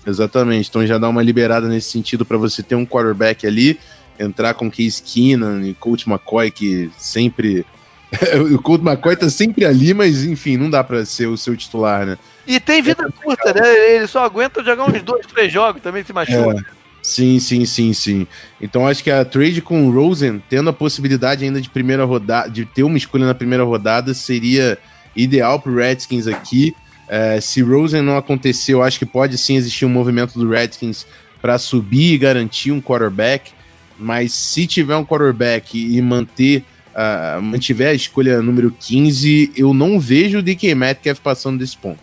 Exatamente. 0.07 0.69
Então 0.69 0.87
já 0.87 0.99
dá 0.99 1.09
uma 1.09 1.23
liberada 1.23 1.69
nesse 1.69 1.91
sentido 1.91 2.25
para 2.25 2.39
você 2.39 2.63
ter 2.63 2.75
um 2.75 2.87
quarterback 2.87 3.47
ali, 3.47 3.79
entrar 4.19 4.55
com 4.55 4.71
Case 4.71 5.03
Keenan 5.03 5.67
e 5.67 5.75
Coach 5.75 6.09
McCoy, 6.09 6.51
que 6.51 6.91
sempre 6.97 7.67
o 8.55 8.61
Colt 8.63 8.83
McCoy 8.83 9.17
tá 9.17 9.29
sempre 9.29 9.65
ali, 9.65 9.93
mas 9.93 10.25
enfim, 10.25 10.57
não 10.57 10.71
dá 10.71 10.83
pra 10.85 11.05
ser 11.05 11.27
o 11.27 11.37
seu 11.37 11.57
titular, 11.57 12.07
né? 12.07 12.19
E 12.47 12.61
tem 12.61 12.81
vida 12.81 13.05
é 13.07 13.25
curta, 13.25 13.53
né? 13.53 13.95
Ele 13.97 14.07
só 14.07 14.25
aguenta 14.25 14.63
jogar 14.63 14.89
uns 14.89 15.03
dois, 15.03 15.27
três 15.27 15.53
jogos, 15.53 15.83
também 15.83 16.05
se 16.05 16.13
machuca. 16.13 16.61
É. 16.61 16.77
Sim, 17.03 17.39
sim, 17.39 17.65
sim, 17.65 17.93
sim. 17.93 18.27
Então 18.61 18.87
acho 18.87 19.03
que 19.03 19.11
a 19.11 19.25
trade 19.25 19.63
com 19.63 19.87
o 19.87 19.93
Rosen, 19.93 20.43
tendo 20.49 20.71
a 20.71 20.73
possibilidade 20.73 21.45
ainda 21.45 21.61
de 21.61 21.71
primeira 21.71 22.05
rodada, 22.05 22.51
de 22.51 22.65
ter 22.65 22.83
uma 22.83 22.97
escolha 22.97 23.27
na 23.27 23.35
primeira 23.35 23.65
rodada, 23.65 24.13
seria 24.13 24.77
ideal 25.15 25.61
pro 25.61 25.77
Redskins 25.77 26.27
aqui. 26.27 26.75
É, 27.09 27.41
se 27.41 27.63
Rosen 27.63 28.03
não 28.03 28.17
acontecer, 28.17 28.75
eu 28.75 28.83
acho 28.83 28.99
que 28.99 29.07
pode 29.07 29.39
sim 29.39 29.57
existir 29.57 29.85
um 29.85 29.91
movimento 29.91 30.39
do 30.39 30.49
Redskins 30.49 31.07
para 31.41 31.59
subir 31.59 32.15
e 32.15 32.19
garantir 32.19 32.73
um 32.73 32.81
quarterback. 32.81 33.53
Mas 33.99 34.33
se 34.33 34.67
tiver 34.67 34.97
um 34.97 35.05
quarterback 35.05 35.79
e 35.79 36.01
manter 36.03 36.65
uh, 36.97 37.41
mantiver 37.41 37.91
a 37.91 37.95
escolha 37.95 38.43
número 38.43 38.71
15, 38.71 39.53
eu 39.57 39.73
não 39.73 39.99
vejo 40.01 40.39
o 40.39 40.43
DK 40.43 40.75
Metcalf 40.75 41.21
passando 41.21 41.59
desse 41.59 41.77
ponto. 41.77 42.01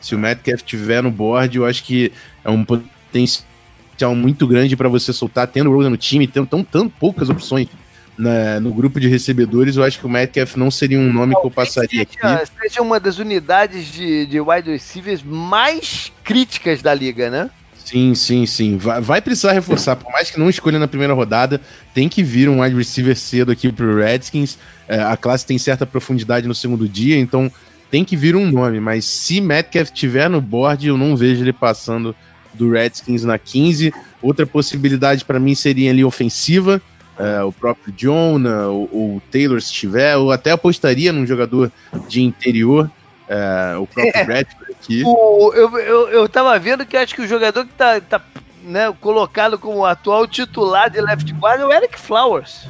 Se 0.00 0.14
o 0.14 0.18
Metcalf 0.18 0.62
tiver 0.62 1.02
no 1.02 1.10
board, 1.10 1.56
eu 1.56 1.64
acho 1.64 1.84
que 1.84 2.12
é 2.44 2.50
um 2.50 2.64
potencial 2.64 4.14
muito 4.14 4.46
grande 4.46 4.76
para 4.76 4.88
você 4.88 5.12
soltar, 5.12 5.46
tendo 5.46 5.70
o 5.70 5.74
Rosen 5.74 5.90
no 5.90 5.96
time, 5.96 6.26
tendo 6.26 6.46
tão, 6.46 6.64
tão 6.64 6.88
poucas 6.88 7.30
opções 7.30 7.68
na, 8.16 8.60
no 8.60 8.72
grupo 8.72 9.00
de 9.00 9.08
recebedores, 9.08 9.76
eu 9.76 9.84
acho 9.84 9.98
que 9.98 10.06
o 10.06 10.08
Metcalf 10.08 10.56
não 10.56 10.70
seria 10.70 10.98
um 10.98 11.12
nome 11.12 11.34
que 11.34 11.46
eu 11.46 11.50
passaria 11.50 12.06
seja, 12.10 12.36
aqui. 12.36 12.52
Seja 12.60 12.82
uma 12.82 13.00
das 13.00 13.18
unidades 13.18 13.86
de, 13.86 14.26
de 14.26 14.40
wide 14.40 14.70
receivers 14.70 15.22
mais 15.22 16.12
críticas 16.22 16.82
da 16.82 16.92
liga, 16.92 17.30
né? 17.30 17.50
Sim, 17.84 18.14
sim, 18.14 18.46
sim. 18.46 18.76
Vai, 18.76 19.00
vai, 19.00 19.20
precisar 19.20 19.52
reforçar. 19.52 19.96
Por 19.96 20.10
mais 20.12 20.30
que 20.30 20.38
não 20.38 20.48
escolha 20.48 20.78
na 20.78 20.88
primeira 20.88 21.14
rodada, 21.14 21.60
tem 21.92 22.08
que 22.08 22.22
vir 22.22 22.48
um 22.48 22.62
wide 22.62 22.76
receiver 22.76 23.16
cedo 23.16 23.50
aqui 23.50 23.72
pro 23.72 23.96
Redskins. 23.96 24.56
É, 24.86 25.00
a 25.00 25.16
classe 25.16 25.44
tem 25.44 25.58
certa 25.58 25.84
profundidade 25.84 26.46
no 26.46 26.54
segundo 26.54 26.88
dia, 26.88 27.18
então 27.18 27.50
tem 27.90 28.04
que 28.04 28.16
vir 28.16 28.36
um 28.36 28.50
nome. 28.50 28.78
Mas 28.80 29.04
se 29.04 29.40
Metcalf 29.40 29.90
tiver 29.90 30.30
no 30.30 30.40
board, 30.40 30.86
eu 30.86 30.96
não 30.96 31.16
vejo 31.16 31.42
ele 31.42 31.52
passando 31.52 32.14
do 32.54 32.70
Redskins 32.70 33.24
na 33.24 33.38
15. 33.38 33.92
Outra 34.20 34.46
possibilidade 34.46 35.24
para 35.24 35.40
mim 35.40 35.54
seria 35.54 35.90
ali 35.90 36.04
ofensiva. 36.04 36.80
É, 37.18 37.42
o 37.42 37.52
próprio 37.52 37.92
Jonah, 37.96 38.68
ou 38.68 38.84
o 39.16 39.22
Taylor 39.30 39.60
se 39.60 39.72
tiver, 39.72 40.16
ou 40.16 40.32
até 40.32 40.50
apostaria 40.50 41.12
num 41.12 41.26
jogador 41.26 41.70
de 42.08 42.22
interior, 42.22 42.90
é, 43.28 43.76
o 43.76 43.86
próprio 43.86 44.12
é. 44.20 44.24
Bradford 44.24 44.72
aqui. 44.72 45.02
O, 45.04 45.52
eu, 45.54 45.78
eu, 45.78 46.08
eu 46.08 46.28
tava 46.28 46.58
vendo 46.58 46.84
que 46.86 46.96
acho 46.96 47.14
que 47.14 47.22
o 47.22 47.28
jogador 47.28 47.66
que 47.66 47.72
tá, 47.74 48.00
tá 48.00 48.20
né, 48.64 48.92
colocado 49.00 49.58
como 49.58 49.84
atual 49.84 50.26
titular 50.26 50.90
de 50.90 51.00
left 51.00 51.32
guard 51.34 51.60
é 51.60 51.66
o 51.66 51.72
Eric 51.72 51.98
Flowers. 51.98 52.66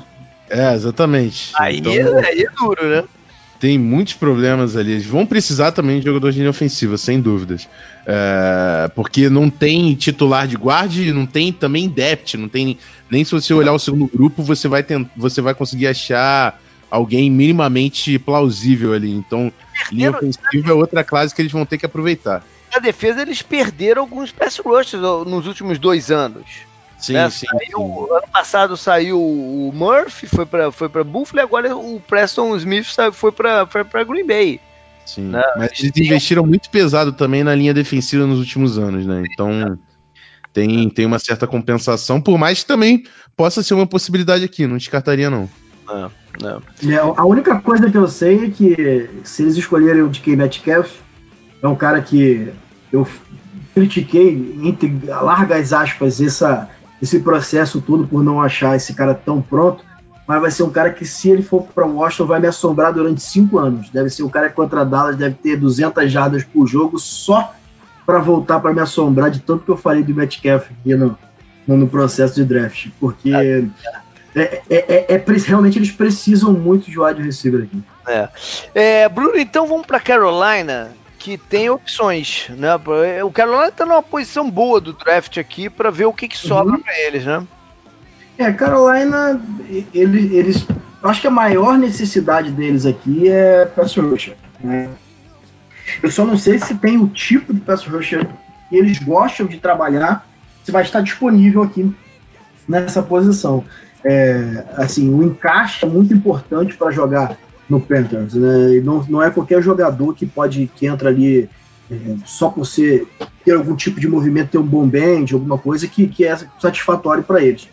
É, 0.48 0.74
exatamente. 0.74 1.50
Aí, 1.54 1.78
então, 1.78 2.18
aí 2.18 2.42
é 2.42 2.50
duro, 2.50 2.88
né? 2.88 3.04
Tem 3.58 3.78
muitos 3.78 4.14
problemas 4.14 4.76
ali. 4.76 4.92
Eles 4.92 5.06
vão 5.06 5.24
precisar 5.24 5.70
também 5.70 6.00
de 6.00 6.04
jogador 6.04 6.32
de 6.32 6.38
linha 6.38 6.50
ofensiva, 6.50 6.98
sem 6.98 7.20
dúvidas. 7.20 7.68
É, 8.04 8.90
porque 8.94 9.30
não 9.30 9.48
tem 9.48 9.94
titular 9.94 10.48
de 10.48 10.56
guarda, 10.56 11.00
não 11.14 11.24
tem 11.24 11.52
também 11.52 11.88
depth, 11.88 12.34
não 12.34 12.48
tem 12.48 12.76
nem 13.12 13.26
se 13.26 13.32
você 13.32 13.52
olhar 13.52 13.74
o 13.74 13.78
segundo 13.78 14.06
grupo, 14.06 14.42
você 14.42 14.66
vai, 14.66 14.82
tent, 14.82 15.06
você 15.14 15.42
vai 15.42 15.54
conseguir 15.54 15.86
achar 15.86 16.58
alguém 16.90 17.30
minimamente 17.30 18.18
plausível 18.18 18.94
ali. 18.94 19.12
Então, 19.12 19.52
linha 19.92 20.10
ofensiva 20.10 20.70
é 20.70 20.72
outra 20.72 21.04
classe 21.04 21.34
que 21.34 21.42
eles 21.42 21.52
vão 21.52 21.66
ter 21.66 21.76
que 21.76 21.84
aproveitar. 21.84 22.42
Na 22.72 22.78
defesa, 22.78 23.20
eles 23.20 23.42
perderam 23.42 24.00
alguns 24.00 24.32
pass 24.32 24.56
rushers 24.56 25.02
nos 25.26 25.46
últimos 25.46 25.78
dois 25.78 26.10
anos. 26.10 26.46
Sim, 26.96 27.12
né? 27.12 27.28
sim, 27.28 27.46
saiu, 27.46 27.78
sim, 27.78 28.14
Ano 28.14 28.28
passado 28.32 28.76
saiu 28.78 29.20
o 29.20 29.70
Murphy, 29.74 30.26
foi 30.26 30.46
para 30.46 30.72
foi 30.72 30.88
pra 30.88 31.04
Buffalo, 31.04 31.40
e 31.40 31.42
agora 31.42 31.76
o 31.76 32.00
Preston 32.00 32.56
Smith 32.56 32.86
foi 33.12 33.30
para 33.30 34.04
Green 34.08 34.26
Bay. 34.26 34.58
Sim, 35.04 35.22
né? 35.22 35.42
mas 35.58 35.72
eles 35.78 35.92
investiram 35.98 36.46
muito 36.46 36.70
pesado 36.70 37.12
também 37.12 37.44
na 37.44 37.54
linha 37.54 37.74
defensiva 37.74 38.26
nos 38.26 38.38
últimos 38.38 38.78
anos, 38.78 39.04
né? 39.04 39.22
Então 39.30 39.76
tem, 40.52 40.88
tem 40.90 41.06
uma 41.06 41.18
certa 41.18 41.46
compensação, 41.46 42.20
por 42.20 42.38
mais 42.38 42.60
que 42.60 42.66
também 42.66 43.04
possa 43.36 43.62
ser 43.62 43.74
uma 43.74 43.86
possibilidade 43.86 44.44
aqui, 44.44 44.66
não 44.66 44.76
descartaria 44.76 45.30
não. 45.30 45.48
Não, 45.86 46.12
não. 46.40 46.62
É, 46.90 46.96
a 46.96 47.24
única 47.24 47.60
coisa 47.60 47.90
que 47.90 47.96
eu 47.96 48.06
sei 48.08 48.46
é 48.46 48.50
que 48.50 49.10
se 49.24 49.42
eles 49.42 49.56
escolherem 49.56 50.02
o 50.02 50.08
DK 50.08 50.36
Metcalf, 50.36 50.90
é 51.62 51.68
um 51.68 51.74
cara 51.74 52.00
que 52.02 52.52
eu 52.92 53.06
critiquei, 53.74 54.58
entre 54.62 55.00
largas 55.06 55.72
aspas, 55.72 56.20
essa, 56.20 56.68
esse 57.00 57.20
processo 57.20 57.80
todo 57.80 58.06
por 58.06 58.22
não 58.22 58.40
achar 58.40 58.76
esse 58.76 58.94
cara 58.94 59.14
tão 59.14 59.40
pronto, 59.40 59.84
mas 60.26 60.40
vai 60.40 60.50
ser 60.50 60.62
um 60.62 60.70
cara 60.70 60.90
que, 60.90 61.04
se 61.04 61.30
ele 61.30 61.42
for 61.42 61.64
para 61.64 61.86
Washington, 61.86 62.26
vai 62.26 62.40
me 62.40 62.46
assombrar 62.46 62.92
durante 62.92 63.20
cinco 63.20 63.58
anos. 63.58 63.90
Deve 63.90 64.08
ser 64.08 64.22
um 64.22 64.28
cara 64.28 64.48
que 64.48 64.54
contra 64.54 64.84
Dallas 64.84 65.16
deve 65.16 65.34
ter 65.34 65.56
200 65.56 66.10
jardas 66.10 66.44
por 66.44 66.66
jogo 66.66 66.98
só 66.98 67.52
para 68.04 68.18
voltar 68.18 68.60
para 68.60 68.72
me 68.72 68.80
assombrar 68.80 69.30
de 69.30 69.40
tanto 69.40 69.64
que 69.64 69.70
eu 69.70 69.76
falei 69.76 70.02
do 70.02 70.14
Metcalf 70.14 70.66
aqui 70.70 70.94
no, 70.94 71.16
no 71.66 71.88
processo 71.88 72.34
de 72.34 72.44
draft, 72.44 72.88
porque 72.98 73.32
é, 73.32 73.64
é, 74.34 74.62
é, 74.70 75.14
é, 75.14 75.24
realmente 75.46 75.78
eles 75.78 75.90
precisam 75.90 76.52
muito 76.52 76.90
de 76.90 76.98
wide 76.98 77.22
receiver 77.22 77.64
aqui. 77.64 77.82
É. 78.06 78.28
é 78.74 79.08
Bruno, 79.08 79.36
então 79.36 79.66
vamos 79.66 79.86
para 79.86 80.00
Carolina, 80.00 80.92
que 81.18 81.36
tem 81.36 81.70
opções, 81.70 82.48
né? 82.50 82.70
O 83.24 83.30
Carolina 83.30 83.68
está 83.68 83.84
numa 83.84 84.02
posição 84.02 84.50
boa 84.50 84.80
do 84.80 84.92
draft 84.92 85.38
aqui 85.38 85.70
para 85.70 85.90
ver 85.90 86.06
o 86.06 86.12
que, 86.12 86.26
que 86.28 86.36
sobra 86.36 86.74
uhum. 86.74 86.80
para 86.80 86.98
eles, 87.00 87.24
né? 87.24 87.46
É, 88.38 88.50
Carolina, 88.52 89.40
eles, 89.94 90.32
eles, 90.32 90.66
acho 91.02 91.20
que 91.20 91.26
a 91.26 91.30
maior 91.30 91.78
necessidade 91.78 92.50
deles 92.50 92.86
aqui 92.86 93.28
é 93.28 93.66
pass 93.66 93.94
rusher. 93.96 94.34
Né? 94.60 94.88
Eu 96.02 96.10
só 96.10 96.24
não 96.24 96.36
sei 96.36 96.58
se 96.58 96.74
tem 96.74 96.98
o 96.98 97.08
tipo 97.08 97.52
de 97.52 97.60
pass 97.60 97.84
rusher 97.84 98.26
que 98.68 98.76
eles 98.76 98.98
gostam 98.98 99.46
de 99.46 99.58
trabalhar, 99.58 100.26
se 100.64 100.72
vai 100.72 100.82
estar 100.82 101.00
disponível 101.00 101.62
aqui 101.62 101.94
nessa 102.68 103.02
posição. 103.02 103.64
É, 104.04 104.64
assim, 104.76 105.12
o 105.12 105.22
encaixe 105.22 105.84
é 105.84 105.88
muito 105.88 106.12
importante 106.12 106.74
para 106.74 106.90
jogar 106.90 107.36
no 107.68 107.80
Panthers, 107.80 108.34
né? 108.34 108.76
E 108.76 108.80
não, 108.80 109.04
não 109.08 109.22
é 109.22 109.30
qualquer 109.30 109.62
jogador 109.62 110.14
que 110.14 110.26
pode 110.26 110.70
que 110.74 110.86
entra 110.86 111.08
ali 111.08 111.48
é, 111.90 111.96
só 112.24 112.48
por 112.48 112.64
ser 112.64 113.06
ter 113.44 113.52
algum 113.52 113.76
tipo 113.76 114.00
de 114.00 114.08
movimento, 114.08 114.50
ter 114.50 114.58
um 114.58 114.66
bom 114.66 114.86
band, 114.86 115.26
alguma 115.32 115.58
coisa 115.58 115.86
que, 115.86 116.06
que 116.06 116.24
é 116.24 116.36
satisfatório 116.60 117.22
para 117.22 117.42
eles. 117.42 117.68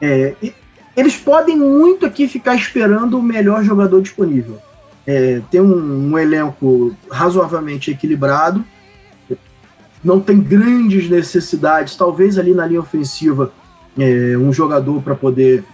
É, 0.00 0.34
eles 0.96 1.16
podem 1.16 1.56
muito 1.56 2.06
aqui 2.06 2.26
ficar 2.26 2.54
esperando 2.54 3.18
o 3.18 3.22
melhor 3.22 3.62
jogador 3.62 4.00
disponível. 4.00 4.58
É, 5.10 5.40
tem 5.50 5.58
um, 5.58 6.10
um, 6.10 6.18
elenco 6.18 6.94
razoavelmente 7.10 7.90
equilibrado, 7.90 8.62
não 10.04 10.20
tem 10.20 10.38
grandes 10.38 11.08
necessidades, 11.08 11.96
talvez 11.96 12.38
ali 12.38 12.52
na 12.52 12.66
linha 12.66 12.80
ofensiva, 12.80 13.50
é, 13.98 14.36
um 14.36 14.52
jogador 14.52 15.00
para 15.00 15.14
poder 15.14 15.64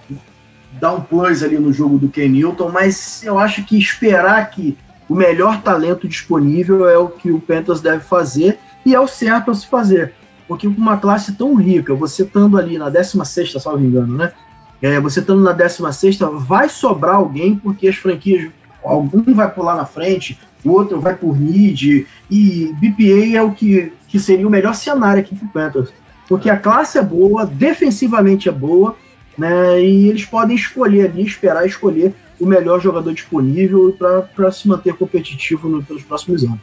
dar 0.81 0.93
um 0.93 1.01
plus 1.01 1.43
ali 1.43 1.59
no 1.59 1.73
jogo 1.73 1.99
do 1.99 2.09
Ken 2.09 2.29
Newton, 2.29 2.71
mas 2.71 3.25
eu 3.25 3.37
acho 3.37 3.65
que 3.65 3.77
esperar 3.77 4.49
que 4.51 4.79
o 5.09 5.17
melhor 5.17 5.61
talento 5.63 6.07
disponível 6.07 6.89
é 6.89 6.97
o 6.97 7.09
que 7.09 7.33
o 7.33 7.41
Panthers 7.41 7.81
deve 7.81 8.05
fazer 8.05 8.61
e 8.87 8.95
é 8.95 9.01
o 9.01 9.09
certo 9.09 9.51
a 9.51 9.55
se 9.55 9.67
fazer. 9.67 10.15
Porque 10.47 10.69
com 10.69 10.81
uma 10.81 10.99
classe 10.99 11.33
tão 11.33 11.57
rica, 11.57 11.93
você 11.93 12.23
estando 12.23 12.57
ali 12.57 12.79
na 12.79 12.89
16, 12.89 13.61
salvo 13.61 13.85
engano, 13.85 14.17
né? 14.17 14.33
É, 14.81 15.01
você 15.01 15.19
estando 15.19 15.43
na 15.43 15.53
16, 15.53 16.19
vai 16.47 16.69
sobrar 16.69 17.17
alguém, 17.17 17.57
porque 17.57 17.89
as 17.89 17.97
franquias, 17.97 18.53
algum 18.85 19.35
vai 19.35 19.51
pular 19.51 19.75
na 19.75 19.87
frente, 19.87 20.39
o 20.65 20.71
outro 20.71 21.01
vai 21.01 21.15
por 21.15 21.39
mid, 21.39 22.07
e 22.31 22.75
BPA 22.75 23.37
é 23.37 23.43
o 23.43 23.53
que, 23.53 23.93
que 24.09 24.19
seria 24.19 24.47
o 24.47 24.51
melhor 24.51 24.75
cenário 24.75 25.21
aqui 25.21 25.35
para 25.35 25.47
o 25.47 25.51
Panthers. 25.51 25.93
Porque 26.29 26.49
a 26.49 26.57
classe 26.57 26.99
é 26.99 27.03
boa, 27.03 27.45
defensivamente 27.45 28.49
é 28.49 28.53
boa, 28.53 28.97
né? 29.37 29.81
E 29.81 30.09
eles 30.09 30.25
podem 30.25 30.57
escolher 30.57 31.11
ali, 31.11 31.23
esperar 31.23 31.67
escolher 31.67 32.15
o 32.41 32.47
melhor 32.47 32.81
jogador 32.81 33.13
disponível 33.13 33.97
para 34.37 34.51
se 34.51 34.67
manter 34.67 34.95
competitivo 34.95 35.69
no, 35.69 35.83
pelos 35.83 36.03
próximos 36.03 36.43
anos. 36.45 36.61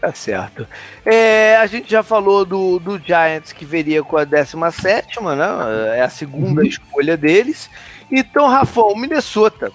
Tá 0.00 0.12
certo. 0.12 0.66
É, 1.04 1.56
a 1.56 1.66
gente 1.66 1.90
já 1.90 2.02
falou 2.02 2.44
do, 2.44 2.78
do 2.78 2.98
Giants 2.98 3.52
que 3.52 3.64
veria 3.64 4.02
com 4.02 4.16
a 4.16 4.24
17, 4.24 5.22
né? 5.22 5.96
É 5.96 6.02
a 6.02 6.08
segunda 6.08 6.60
uhum. 6.60 6.66
escolha 6.66 7.16
deles. 7.16 7.70
Então, 8.10 8.48
Rafão, 8.48 8.94
Minnesota. 8.94 9.72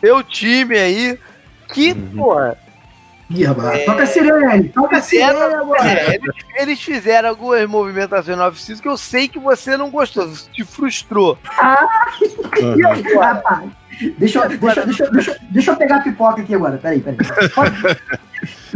Teu 0.00 0.22
time 0.22 0.76
aí, 0.76 1.18
que, 1.72 1.92
uhum. 1.92 2.10
porra. 2.16 2.58
Ih, 3.28 3.44
rapaz, 3.44 3.80
é, 3.80 3.84
toca 3.84 4.02
a 4.04 4.06
sirene, 4.06 4.68
toca 4.68 4.96
a 4.98 5.02
sirene 5.02 5.54
agora. 5.54 5.88
É, 5.88 6.14
eles, 6.14 6.34
eles, 6.54 6.80
fizeram 6.80 7.28
algumas 7.28 7.68
movimentações 7.68 8.38
no 8.38 8.44
off 8.44 8.80
que 8.80 8.88
eu 8.88 8.96
sei 8.96 9.26
que 9.26 9.38
você 9.38 9.76
não 9.76 9.90
gostou, 9.90 10.32
te 10.52 10.64
frustrou. 10.64 11.36
Ah, 11.58 11.86
uhum. 12.60 13.18
rapaz. 13.18 13.68
Deixa 14.18 14.40
eu, 14.40 14.48
deixa, 14.48 14.84
deixa, 14.84 15.10
deixa, 15.10 15.36
deixa 15.50 15.70
eu 15.70 15.76
pegar 15.76 15.96
a 15.96 16.00
pipoca 16.02 16.42
aqui 16.42 16.54
agora. 16.54 16.76
Peraí, 16.76 17.00
peraí. 17.00 17.16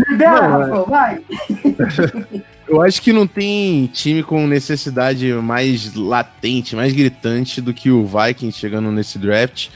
Libera, 0.09 0.48
Rafael, 0.48 0.86
vai. 0.86 1.20
Eu 2.66 2.80
acho 2.82 3.02
que 3.02 3.12
não 3.12 3.26
tem 3.26 3.86
time 3.88 4.22
com 4.22 4.47
necessidade 4.47 5.32
mais 5.32 5.92
latente, 5.94 6.76
mais 6.76 6.92
gritante 6.92 7.60
do 7.60 7.74
que 7.74 7.90
o 7.90 8.06
Vikings 8.06 8.56
chegando 8.56 8.92
nesse 8.92 9.18
draft. 9.18 9.70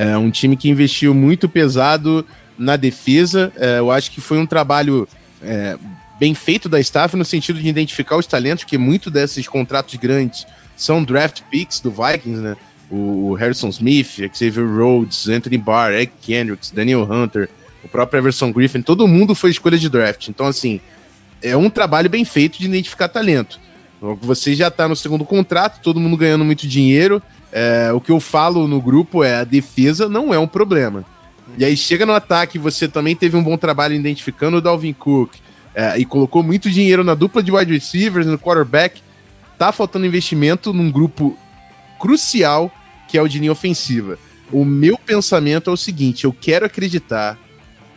É 0.00 0.16
um 0.16 0.30
time 0.30 0.56
que 0.56 0.70
investiu 0.70 1.12
muito 1.12 1.48
pesado 1.48 2.24
na 2.56 2.76
defesa. 2.76 3.52
É, 3.56 3.80
eu 3.80 3.90
acho 3.90 4.12
que 4.12 4.20
foi 4.20 4.38
um 4.38 4.46
trabalho 4.46 5.08
é, 5.42 5.76
bem 6.20 6.36
feito 6.36 6.68
da 6.68 6.78
staff 6.78 7.16
no 7.16 7.24
sentido 7.24 7.60
de 7.60 7.68
identificar 7.68 8.16
os 8.16 8.24
talentos, 8.24 8.62
porque 8.62 8.78
muito 8.78 9.10
desses 9.10 9.48
contratos 9.48 9.96
grandes 9.96 10.46
são 10.76 11.02
draft 11.02 11.42
picks 11.50 11.80
do 11.80 11.90
Vikings, 11.90 12.40
né? 12.40 12.56
o 12.88 13.34
Harrison 13.34 13.68
Smith, 13.70 14.30
Xavier 14.32 14.64
Rhodes, 14.64 15.28
Anthony 15.28 15.58
Barr, 15.58 15.92
Eric 15.92 16.12
Kendricks, 16.22 16.70
Daniel 16.70 17.02
Hunter, 17.02 17.48
o 17.82 17.88
próprio 17.88 18.18
Everson 18.18 18.52
Griffin, 18.52 18.82
todo 18.82 19.06
mundo 19.08 19.34
foi 19.34 19.50
escolha 19.50 19.76
de 19.76 19.88
draft. 19.88 20.28
Então, 20.28 20.46
assim, 20.46 20.80
é 21.42 21.56
um 21.56 21.68
trabalho 21.68 22.08
bem 22.08 22.24
feito 22.24 22.58
de 22.58 22.66
identificar 22.66 23.08
talento. 23.08 23.60
Você 24.00 24.54
já 24.54 24.68
está 24.68 24.86
no 24.86 24.94
segundo 24.94 25.24
contrato, 25.24 25.80
todo 25.82 25.98
mundo 25.98 26.16
ganhando 26.16 26.44
muito 26.44 26.68
dinheiro. 26.68 27.22
É, 27.50 27.90
o 27.92 28.00
que 28.00 28.12
eu 28.12 28.20
falo 28.20 28.68
no 28.68 28.80
grupo 28.80 29.24
é 29.24 29.36
a 29.36 29.44
defesa 29.44 30.08
não 30.08 30.32
é 30.32 30.38
um 30.38 30.46
problema. 30.46 31.04
E 31.56 31.64
aí 31.64 31.76
chega 31.76 32.04
no 32.04 32.12
ataque, 32.12 32.58
você 32.58 32.86
também 32.86 33.16
teve 33.16 33.36
um 33.36 33.42
bom 33.42 33.56
trabalho 33.56 33.94
identificando 33.94 34.58
o 34.58 34.60
Dalvin 34.60 34.92
Cook 34.92 35.34
é, 35.74 35.98
e 35.98 36.04
colocou 36.04 36.42
muito 36.42 36.70
dinheiro 36.70 37.02
na 37.02 37.14
dupla 37.14 37.42
de 37.42 37.50
wide 37.50 37.72
receivers, 37.72 38.26
no 38.26 38.38
quarterback. 38.38 39.00
Tá 39.56 39.72
faltando 39.72 40.06
investimento 40.06 40.72
num 40.72 40.90
grupo 40.90 41.36
crucial 41.98 42.70
que 43.08 43.16
é 43.16 43.22
o 43.22 43.26
de 43.26 43.38
linha 43.38 43.50
ofensiva. 43.50 44.18
O 44.52 44.64
meu 44.64 44.96
pensamento 44.98 45.70
é 45.70 45.72
o 45.72 45.76
seguinte: 45.76 46.24
eu 46.24 46.32
quero 46.32 46.66
acreditar 46.66 47.38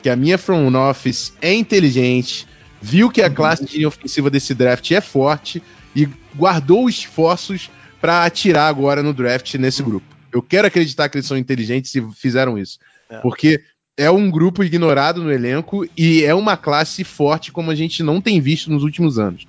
que 0.01 0.09
a 0.09 0.15
minha 0.15 0.37
front 0.37 0.73
office 0.73 1.33
é 1.41 1.53
inteligente, 1.53 2.47
viu 2.81 3.11
que 3.11 3.21
a 3.21 3.29
classe 3.29 3.65
de 3.65 3.77
linha 3.77 3.87
ofensiva 3.87 4.29
desse 4.29 4.55
draft 4.55 4.89
é 4.91 5.01
forte 5.01 5.61
e 5.95 6.07
guardou 6.35 6.89
esforços 6.89 7.69
para 7.99 8.25
atirar 8.25 8.67
agora 8.67 9.03
no 9.03 9.13
draft 9.13 9.55
nesse 9.55 9.83
grupo. 9.83 10.05
Eu 10.31 10.41
quero 10.41 10.67
acreditar 10.67 11.09
que 11.09 11.17
eles 11.17 11.27
são 11.27 11.37
inteligentes 11.37 11.93
e 11.93 12.01
fizeram 12.13 12.57
isso. 12.57 12.79
É. 13.09 13.17
Porque 13.17 13.61
é 13.97 14.09
um 14.09 14.31
grupo 14.31 14.63
ignorado 14.63 15.21
no 15.21 15.31
elenco 15.31 15.85
e 15.97 16.23
é 16.23 16.33
uma 16.33 16.55
classe 16.55 17.03
forte 17.03 17.51
como 17.51 17.69
a 17.69 17.75
gente 17.75 18.01
não 18.01 18.21
tem 18.21 18.39
visto 18.39 18.71
nos 18.71 18.83
últimos 18.83 19.19
anos. 19.19 19.45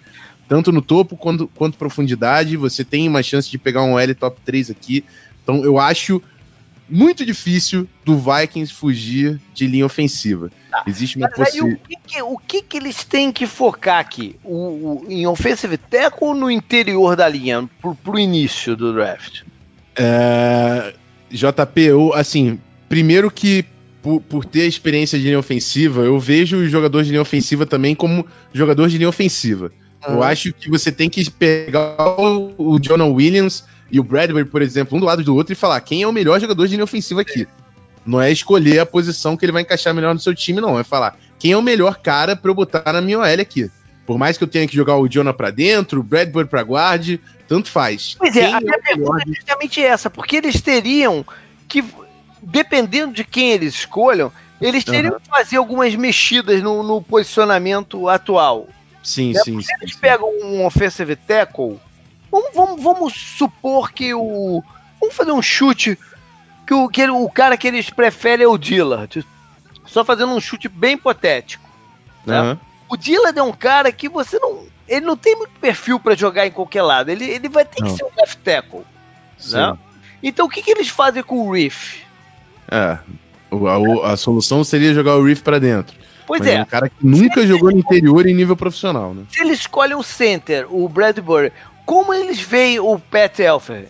Tanto 0.49 0.73
no 0.73 0.83
topo 0.83 1.17
quanto, 1.17 1.49
quanto 1.49 1.79
profundidade, 1.79 2.57
você 2.57 2.85
tem 2.85 3.09
uma 3.09 3.23
chance 3.23 3.51
de 3.51 3.57
pegar 3.57 3.85
um 3.85 3.99
L 3.99 4.15
top 4.15 4.41
3 4.45 4.71
aqui. 4.71 5.05
Então 5.43 5.65
eu 5.65 5.79
acho 5.79 6.21
muito 6.93 7.25
difícil 7.25 7.89
do 8.05 8.19
Vikings 8.19 8.73
fugir 8.73 9.41
de 9.55 9.67
linha 9.67 9.87
ofensiva. 9.87 10.51
Tá. 10.71 10.85
Existe 10.87 11.17
uma 11.17 11.29
possibilidade. 11.31 11.83
O, 11.83 11.89
que, 11.89 11.97
que, 11.97 12.23
o 12.23 12.39
que, 12.39 12.63
que, 12.63 12.77
eles 12.77 13.03
têm 13.03 13.33
que 13.33 13.47
focar 13.47 13.99
aqui? 13.99 14.37
O, 14.45 14.57
o, 14.57 15.07
em 15.09 15.27
offensive 15.27 15.79
tackle 15.79 16.29
ou 16.29 16.35
no 16.35 16.51
interior 16.51 17.17
da 17.17 17.27
linha, 17.27 17.67
pro, 17.81 17.95
pro 17.95 18.19
início 18.19 18.77
do 18.77 18.93
draft? 18.93 19.43
É, 19.97 20.93
JP, 21.31 21.81
eu, 21.81 22.13
assim, 22.13 22.61
primeiro 22.91 23.31
que 23.31 23.65
por, 24.03 24.21
por, 24.21 24.45
ter 24.45 24.63
a 24.63 24.67
experiência 24.67 25.19
de 25.19 25.25
linha 25.25 25.39
ofensiva, 25.39 26.03
eu 26.03 26.19
vejo 26.19 26.59
os 26.59 26.71
jogadores 26.71 27.07
de 27.07 27.13
linha 27.13 27.23
ofensiva 27.23 27.65
também 27.65 27.95
como 27.95 28.27
jogador 28.53 28.89
de 28.89 28.99
linha 28.99 29.09
ofensiva. 29.09 29.73
Eu 30.07 30.23
ah. 30.23 30.29
acho 30.29 30.53
que 30.53 30.69
você 30.69 30.93
tem 30.93 31.09
que 31.09 31.31
pegar 31.31 31.97
o, 32.19 32.53
o 32.59 32.79
Jonah 32.79 33.07
Williams 33.07 33.65
e 33.91 34.01
o 34.01 34.05
Bradbury, 34.05 34.45
por 34.45 34.63
exemplo, 34.63 34.97
um 34.97 35.01
do 35.01 35.07
lado 35.07 35.23
do 35.23 35.35
outro 35.35 35.53
e 35.53 35.57
falar 35.57 35.81
quem 35.81 36.03
é 36.03 36.09
o 36.09 36.13
melhor 36.13 36.41
jogador 36.41 36.67
de 36.67 36.75
linha 36.75 36.85
ofensiva 36.85 37.21
aqui. 37.21 37.47
Não 38.05 38.21
é 38.21 38.33
escolher 38.33 38.81
a 38.81 38.87
posição 38.87 39.37
que 39.37 39.45
ele 39.45 39.53
vai 39.53 39.63
encaixar 39.63 39.95
melhor 39.95 40.13
no 40.13 40.21
seu 40.21 40.35
time, 40.35 40.61
não. 40.61 40.79
É 40.79 40.85
falar 40.85 41.17
quem 41.39 41.53
é 41.53 41.57
o 41.57 41.63
melhor 41.63 41.97
cara 42.01 42.35
para 42.35 42.51
eu 42.51 42.55
botar 42.55 42.93
na 42.93 43.01
minha 43.01 43.19
OL 43.19 43.41
aqui. 43.41 43.71
Por 44.07 44.19
mais 44.19 44.37
que 44.37 44.45
eu 44.45 44.49
tenha 44.49 44.67
que 44.67 44.75
jogar 44.75 44.97
o 44.97 45.09
Jonah 45.09 45.33
para 45.33 45.51
dentro, 45.51 46.01
o 46.01 46.03
Bradbury 46.03 46.49
para 46.49 46.63
guarde, 46.63 47.21
tanto 47.47 47.71
faz. 47.71 48.17
Pois 48.19 48.37
é, 48.37 48.53
a 48.53 48.61
minha 48.61 48.75
é 48.75 48.79
pergunta 48.79 49.23
é 49.23 49.33
justamente 49.33 49.81
essa, 49.81 50.11
porque 50.11 50.37
eles 50.37 50.61
teriam 50.61 51.25
que, 51.69 51.85
dependendo 52.43 53.13
de 53.13 53.25
quem 53.25 53.53
eles 53.53 53.75
escolham, 53.75 54.33
eles 54.61 54.85
teriam 54.85 55.15
uhum. 55.15 55.21
que 55.21 55.29
fazer 55.29 55.57
algumas 55.57 55.95
mexidas 55.95 56.63
no, 56.63 56.83
no 56.83 57.03
posicionamento 57.03 58.09
atual. 58.09 58.69
Sim, 59.03 59.33
né? 59.33 59.41
sim, 59.45 59.61
sim. 59.61 59.73
Eles 59.81 59.95
sim. 59.95 60.01
pegam 60.01 60.29
um 60.43 60.65
offensive 60.65 61.17
tackle. 61.17 61.81
Vamos, 62.33 62.51
vamos, 62.55 62.83
vamos 62.83 63.13
supor 63.13 63.93
que 63.93 64.15
o. 64.15 64.65
Vamos 64.99 65.15
fazer 65.15 65.33
um 65.33 65.43
chute. 65.43 65.99
Que 66.67 66.73
o, 66.73 66.89
que 66.89 67.05
o 67.07 67.29
cara 67.29 67.57
que 67.59 67.69
eles 67.69 67.91
preferem 67.91 68.47
é 68.47 68.49
o 68.49 68.57
Dillard. 68.57 69.27
Só 69.85 70.03
fazendo 70.03 70.33
um 70.33 70.41
chute 70.41 70.69
bem 70.69 70.95
hipotético. 70.95 71.69
Né? 72.25 72.41
Uhum. 72.41 72.59
O 72.89 72.97
Dillard 72.97 73.39
é 73.39 73.43
um 73.43 73.53
cara 73.53 73.93
que 73.93 74.09
você 74.09 74.39
não. 74.39 74.65
Ele 74.89 75.05
não 75.05 75.17
tem 75.17 75.37
muito 75.37 75.53
perfil 75.61 76.01
para 76.01 76.15
jogar 76.15 76.47
em 76.47 76.51
qualquer 76.51 76.83
lado. 76.83 77.11
Ele, 77.11 77.25
ele 77.25 77.49
vai 77.49 77.65
ter 77.65 77.83
não. 77.83 77.91
que 77.91 77.97
ser 77.97 78.05
um 78.05 78.11
left 78.17 78.39
tackle. 78.43 78.83
Né? 79.51 79.77
Então 80.23 80.47
o 80.47 80.49
que, 80.49 80.63
que 80.63 80.71
eles 80.71 80.89
fazem 80.89 81.23
com 81.23 81.47
o 81.47 81.53
Riff? 81.53 82.03
É. 82.71 82.99
A, 83.51 84.13
a, 84.13 84.17
solução 84.17 84.65
seria 84.65 84.95
jogar 84.95 85.17
o 85.17 85.25
Riff 85.25 85.43
para 85.43 85.59
dentro. 85.59 85.95
Pois 86.27 86.41
Mas 86.41 86.49
é. 86.49 86.55
é 86.55 86.63
um 86.63 86.67
cara 86.67 86.89
que 86.89 87.05
nunca 87.05 87.47
jogou 87.47 87.71
no 87.71 87.79
interior 87.79 88.27
em 88.27 88.35
nível 88.35 88.57
profissional, 88.57 89.13
né? 89.13 89.25
Se 89.29 89.41
ele 89.41 89.53
escolhe 89.53 89.95
o 89.95 90.03
center, 90.03 90.67
o 90.71 90.89
Bradbury, 90.89 91.53
como 91.85 92.13
eles 92.13 92.41
veem 92.41 92.79
o 92.79 92.99
Pat 92.99 93.39
Elfer? 93.39 93.89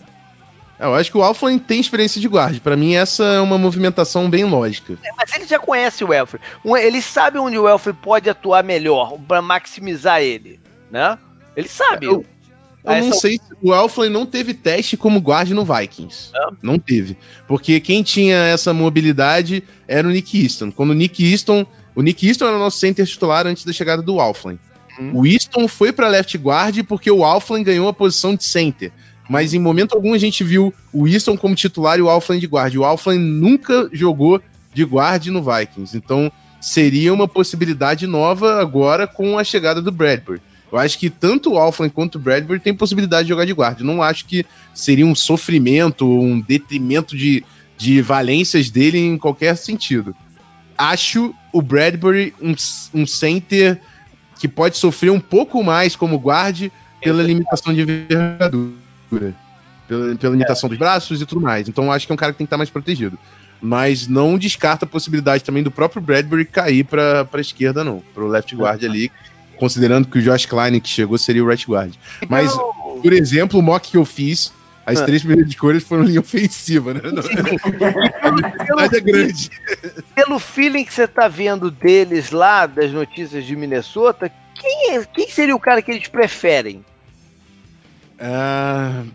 É, 0.79 0.85
eu 0.85 0.95
acho 0.95 1.11
que 1.11 1.17
o 1.17 1.23
Alflin 1.23 1.59
tem 1.59 1.81
experiência 1.81 2.21
de 2.21 2.29
guarda. 2.29 2.59
Para 2.61 2.77
mim, 2.77 2.95
essa 2.95 3.25
é 3.25 3.41
uma 3.41 3.57
movimentação 3.57 4.29
bem 4.29 4.45
lógica. 4.45 4.95
É, 5.05 5.11
mas 5.17 5.33
ele 5.35 5.47
já 5.47 5.59
conhece 5.59 6.05
o 6.05 6.13
Elfer. 6.13 6.41
Ele 6.65 7.01
sabe 7.01 7.39
onde 7.39 7.59
o 7.59 7.69
Elfer 7.69 7.95
pode 7.95 8.29
atuar 8.29 8.65
melhor 8.65 9.17
para 9.29 9.41
maximizar 9.41 10.21
ele, 10.21 10.59
né? 10.91 11.19
Ele 11.57 11.69
sabe. 11.69 12.07
Eu, 12.07 12.25
eu 12.85 13.05
não 13.05 13.13
sei 13.13 13.35
se 13.37 13.55
o 13.63 13.73
Elflin 13.73 14.09
não 14.09 14.27
teve 14.27 14.55
teste 14.55 14.97
como 14.97 15.21
guarda 15.21 15.55
no 15.55 15.65
Vikings. 15.65 16.31
É. 16.35 16.49
Não 16.61 16.79
teve. 16.79 17.17
Porque 17.47 17.79
quem 17.79 18.03
tinha 18.03 18.37
essa 18.37 18.73
mobilidade 18.73 19.63
era 19.87 20.09
o 20.09 20.11
Nick 20.11 20.43
Easton. 20.43 20.73
Quando 20.73 20.91
o 20.91 20.95
Nick 20.95 21.25
Easton 21.25 21.65
o 21.95 22.03
Nick 22.03 22.27
Easton 22.27 22.47
era 22.47 22.57
o 22.57 22.59
nosso 22.59 22.79
center 22.79 23.07
titular 23.07 23.47
antes 23.47 23.65
da 23.65 23.73
chegada 23.73 24.03
do 24.03 24.19
Alflin. 24.19 24.59
Uhum. 24.99 25.21
O 25.21 25.27
Easton 25.27 25.67
foi 25.69 25.93
para 25.93 26.09
left 26.09 26.37
guard 26.37 26.83
porque 26.85 27.11
o 27.11 27.25
Alflin 27.25 27.63
ganhou 27.63 27.89
a 27.89 27.93
posição 27.93 28.35
de 28.35 28.45
center. 28.45 28.93
Mas 29.29 29.55
em 29.55 29.59
momento 29.59 29.95
algum 29.95 30.15
a 30.15 30.19
gente 30.19 30.45
viu 30.45 30.75
o 30.93 31.07
Easton 31.07 31.37
como 31.37 31.55
titular 31.55 31.99
e 31.99 32.03
o 32.03 32.09
Alflin 32.09 32.39
de 32.39 32.47
guard. 32.47 32.75
O 32.77 32.85
Alflin 32.85 33.19
nunca 33.19 33.89
jogou 33.93 34.41
de 34.75 34.85
guard 34.85 35.27
no 35.27 35.43
Vikings. 35.43 35.97
Então 35.97 36.31
seria 36.61 37.13
uma 37.13 37.27
possibilidade 37.27 38.07
nova 38.07 38.61
agora 38.61 39.07
com 39.07 39.39
a 39.39 39.45
chegada 39.45 39.81
do 39.81 39.93
Bradbury. 39.93 40.41
Eu 40.71 40.79
acho 40.79 40.99
que 40.99 41.11
tanto 41.11 41.53
o 41.53 41.59
Alflin 41.59 41.89
quanto 41.89 42.17
o 42.17 42.19
Bradbury 42.19 42.61
têm 42.61 42.75
possibilidade 42.75 43.25
de 43.25 43.29
jogar 43.29 43.45
de 43.45 43.53
guarda. 43.53 43.85
não 43.85 44.03
acho 44.03 44.25
que 44.25 44.45
seria 44.75 45.07
um 45.07 45.15
sofrimento, 45.15 46.07
um 46.07 46.41
detrimento 46.41 47.17
de, 47.17 47.45
de 47.77 48.01
valências 48.01 48.71
dele 48.71 48.99
em 48.99 49.19
qualquer 49.19 49.57
sentido 49.57 50.15
acho 50.77 51.35
o 51.53 51.63
Bradbury 51.63 52.35
um, 52.41 52.55
um 52.95 53.07
center 53.07 53.81
que 54.43 54.49
pode 54.49 54.77
sofrer 54.77 55.13
um 55.13 55.21
pouco 55.21 55.63
mais 55.63 55.95
como 55.95 56.19
guarde 56.19 56.73
pela 57.01 57.23
limitação 57.23 57.73
de 57.73 57.83
envergadura, 57.83 58.73
pela, 59.87 60.17
pela 60.17 60.33
limitação 60.33 60.69
dos 60.69 60.77
braços 60.77 61.23
e 61.23 61.27
tudo 61.27 61.41
mais. 61.41 61.69
Então 61.69 61.93
acho 61.93 62.07
que 62.07 62.13
é 62.13 62.15
um 62.15 62.17
cara 62.17 62.33
que 62.33 62.39
tem 62.39 62.45
que 62.45 62.49
estar 62.49 62.57
mais 62.57 62.69
protegido. 62.69 63.17
Mas 63.61 64.09
não 64.09 64.37
descarta 64.37 64.85
a 64.85 64.89
possibilidade 64.89 65.45
também 65.45 65.63
do 65.63 65.71
próprio 65.71 66.03
Bradbury 66.03 66.45
cair 66.45 66.83
para 66.83 67.25
a 67.33 67.41
esquerda, 67.41 67.85
não, 67.85 68.03
para 68.13 68.25
o 68.25 68.27
left 68.27 68.53
guard 68.57 68.83
ali, 68.83 69.13
considerando 69.57 70.09
que 70.09 70.19
o 70.19 70.23
Josh 70.23 70.45
Klein 70.47 70.81
que 70.81 70.89
chegou 70.89 71.17
seria 71.17 71.45
o 71.45 71.47
right 71.47 71.65
guard. 71.65 71.95
Mas, 72.29 72.53
por 73.01 73.13
exemplo, 73.13 73.61
o 73.61 73.63
mock 73.63 73.93
que 73.93 73.97
eu 73.97 74.05
fiz 74.05 74.53
as 74.85 75.01
ah. 75.01 75.05
três 75.05 75.23
primeiras 75.23 75.49
escolhas 75.49 75.83
foram 75.83 76.03
linha 76.03 76.21
ofensiva, 76.21 76.95
né? 76.95 77.01
a 78.77 78.85
é 78.85 79.01
grande. 79.01 79.51
Pelo 80.15 80.39
feeling 80.39 80.85
que 80.85 80.93
você 80.93 81.07
tá 81.07 81.29
vendo 81.29 81.71
deles 81.71 82.31
lá, 82.31 82.67
das 82.67 82.91
notícias 82.91 83.45
de 83.45 83.55
Minnesota, 83.55 84.31
quem, 84.55 84.97
é, 84.97 85.05
quem 85.05 85.29
seria 85.29 85.55
o 85.55 85.61
cara 85.61 85.81
que 85.83 85.91
eles 85.91 86.09
preferem? 86.09 86.85
Uh, 88.19 89.09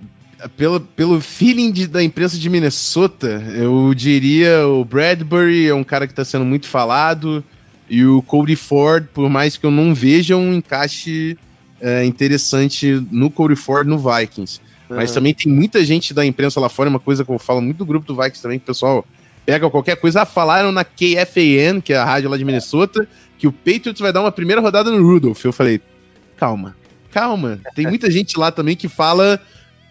pelo, 0.56 0.80
pelo 0.80 1.20
feeling 1.20 1.72
de, 1.72 1.88
da 1.88 2.02
imprensa 2.02 2.38
de 2.38 2.50
Minnesota, 2.50 3.28
eu 3.56 3.94
diria 3.94 4.68
o 4.68 4.86
Bradbury 4.86 5.68
é 5.68 5.74
um 5.74 5.84
cara 5.84 6.08
que 6.08 6.14
está 6.14 6.24
sendo 6.24 6.46
muito 6.46 6.68
falado, 6.68 7.44
e 7.90 8.06
o 8.06 8.22
Cody 8.22 8.56
Ford, 8.56 9.06
por 9.14 9.30
mais 9.30 9.58
que 9.58 9.66
eu 9.66 9.72
não 9.72 9.94
veja 9.94 10.36
um 10.36 10.54
encaixe 10.54 11.38
é, 11.80 12.06
interessante 12.06 13.06
no 13.12 13.30
Cody 13.30 13.56
Ford 13.56 13.88
no 13.88 13.98
Vikings. 13.98 14.60
Mas 14.90 15.12
também 15.12 15.34
tem 15.34 15.52
muita 15.52 15.84
gente 15.84 16.14
da 16.14 16.26
imprensa 16.26 16.60
lá 16.60 16.70
fora, 16.70 16.90
uma 16.90 17.00
coisa 17.00 17.26
que 17.26 17.32
eu 17.32 17.40
falo 17.40 17.62
muito 17.62 17.78
do 17.78 17.86
grupo 17.86 18.08
do 18.08 18.16
Vikings 18.16 18.42
também, 18.42 18.60
que 18.60 18.64
o 18.64 18.68
pessoal 18.68 19.06
pega 19.46 19.70
qualquer 19.70 19.98
coisa. 19.98 20.22
Ah, 20.22 20.26
falaram 20.26 20.72
na 20.72 20.84
KFAN, 20.84 21.82
que 21.82 21.94
é 21.94 21.98
a 21.98 22.06
rádio 22.06 22.30
lá 22.30 22.38
de 22.38 22.46
Minnesota, 22.46 23.08
que 23.38 23.48
o 23.48 23.52
Patriots 23.52 24.00
vai 24.00 24.14
dar 24.14 24.22
uma 24.22 24.32
primeira 24.32 24.62
rodada 24.62 24.92
no 24.92 25.06
Rudolph. 25.06 25.44
Eu 25.44 25.54
falei, 25.54 25.82
calma, 26.36 26.76
calma. 27.12 27.60
Tem 27.76 27.86
muita 27.88 28.10
gente 28.10 28.38
lá 28.38 28.52
também 28.52 28.76
que 28.76 28.88
fala. 28.88 29.40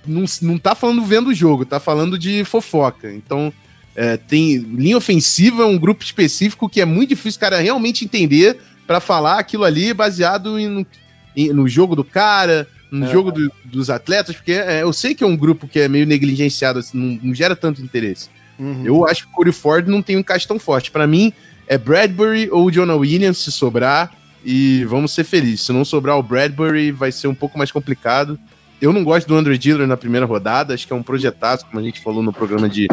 Não, 0.07 0.25
não 0.43 0.59
tá 0.59 0.75
falando 0.75 1.05
vendo 1.05 1.29
o 1.29 1.35
jogo, 1.35 1.65
tá 1.65 1.81
falando 1.81 2.19
de 2.19 2.45
fofoca. 2.45 3.13
Então, 3.13 3.53
é, 3.97 4.17
tem 4.17 4.59
linha 4.59 4.97
ofensiva, 4.97 5.63
é 5.63 5.67
um 5.67 5.79
grupo 5.79 6.05
específico 6.05 6.69
que 6.69 6.81
é 6.81 6.85
muito 6.85 7.09
difícil 7.09 7.39
o 7.39 7.41
cara 7.41 7.59
realmente 7.59 8.05
entender 8.05 8.59
para 8.87 9.01
falar 9.01 9.39
aquilo 9.39 9.65
ali 9.65 9.93
baseado 9.93 10.59
em, 10.61 10.87
em, 11.35 11.53
no 11.53 11.67
jogo 11.67 11.97
do 11.97 12.05
cara, 12.05 12.69
no 12.91 13.07
é. 13.07 13.11
jogo 13.11 13.33
do, 13.33 13.53
dos 13.65 13.91
atletas, 13.91 14.37
porque 14.37 14.53
é, 14.53 14.83
eu 14.83 14.93
sei 14.93 15.15
que 15.15 15.25
é 15.25 15.27
um 15.27 15.37
grupo 15.37 15.67
que 15.67 15.81
é 15.81 15.89
meio 15.89 16.07
negligenciado, 16.07 16.79
assim, 16.79 16.97
não, 16.97 17.21
não 17.23 17.35
gera 17.35 17.57
tanto 17.57 17.83
interesse. 17.83 18.29
Uhum. 18.59 18.83
Eu 18.85 19.07
acho 19.07 19.25
que 19.25 19.31
o 19.31 19.33
Corey 19.33 19.53
Ford 19.53 19.87
não 19.87 20.01
tem 20.01 20.17
um 20.17 20.21
encaixe 20.21 20.47
tão 20.47 20.59
forte. 20.59 20.91
Para 20.91 21.07
mim, 21.07 21.33
é 21.67 21.77
Bradbury 21.77 22.49
ou 22.51 22.71
Jonah 22.71 22.97
Williams 22.97 23.39
se 23.39 23.53
sobrar, 23.53 24.13
e 24.49 24.85
vamos 24.85 25.13
ser 25.13 25.25
felizes. 25.25 25.63
Se 25.63 25.73
não 25.73 25.85
sobrar 25.85 26.17
o 26.17 26.23
Bradbury, 26.23 26.93
vai 26.93 27.11
ser 27.11 27.27
um 27.27 27.35
pouco 27.35 27.59
mais 27.59 27.73
complicado. 27.73 28.39
Eu 28.81 28.93
não 28.93 29.03
gosto 29.03 29.27
do 29.27 29.35
Andrew 29.35 29.59
Diller 29.59 29.89
na 29.89 29.97
primeira 29.97 30.25
rodada, 30.25 30.73
acho 30.73 30.87
que 30.87 30.93
é 30.93 30.97
um 30.97 31.03
projetaço, 31.03 31.67
como 31.67 31.81
a 31.81 31.83
gente 31.83 32.01
falou 32.01 32.23
no 32.23 32.33
programa 32.33 32.69
de, 32.69 32.87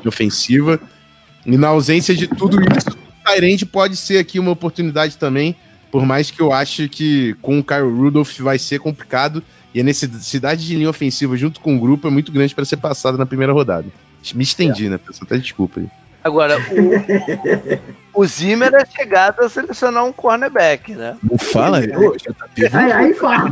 de 0.00 0.08
ofensiva. 0.08 0.78
E 1.44 1.56
na 1.56 1.68
ausência 1.68 2.14
de 2.14 2.28
tudo 2.28 2.58
isso, 2.60 2.90
o 2.90 3.24
Tyrande 3.24 3.66
pode 3.66 3.96
ser 3.96 4.18
aqui 4.18 4.38
uma 4.38 4.52
oportunidade 4.52 5.16
também 5.16 5.56
por 5.90 6.06
mais 6.06 6.30
que 6.30 6.40
eu 6.40 6.52
ache 6.52 6.88
que 6.88 7.34
com 7.42 7.58
o 7.58 7.64
Kyle 7.64 7.82
Rudolph 7.82 8.38
vai 8.38 8.58
ser 8.58 8.78
complicado 8.78 9.42
e 9.74 9.80
a 9.80 9.84
necessidade 9.84 10.66
de 10.66 10.74
linha 10.76 10.90
ofensiva 10.90 11.36
junto 11.36 11.60
com 11.60 11.76
o 11.76 11.80
grupo 11.80 12.08
é 12.08 12.10
muito 12.10 12.32
grande 12.32 12.54
para 12.54 12.64
ser 12.64 12.76
passada 12.76 13.18
na 13.18 13.26
primeira 13.26 13.52
rodada. 13.52 13.86
Me 14.34 14.42
estendi, 14.42 14.86
é. 14.86 14.90
né, 14.90 14.98
pessoal? 14.98 15.26
Até 15.26 15.38
desculpa 15.38 15.80
aí. 15.80 15.88
Agora, 16.22 16.58
o, 18.14 18.20
o 18.20 18.26
Zimmer 18.26 18.74
é 18.74 18.84
chegado 18.84 19.40
a 19.40 19.48
selecionar 19.48 20.04
um 20.04 20.12
cornerback, 20.12 20.94
né? 20.94 21.16
Não 21.22 21.38
fala 21.38 21.78
aí. 21.78 21.90
Aí, 22.72 22.92
aí 22.92 23.14
fala. 23.14 23.50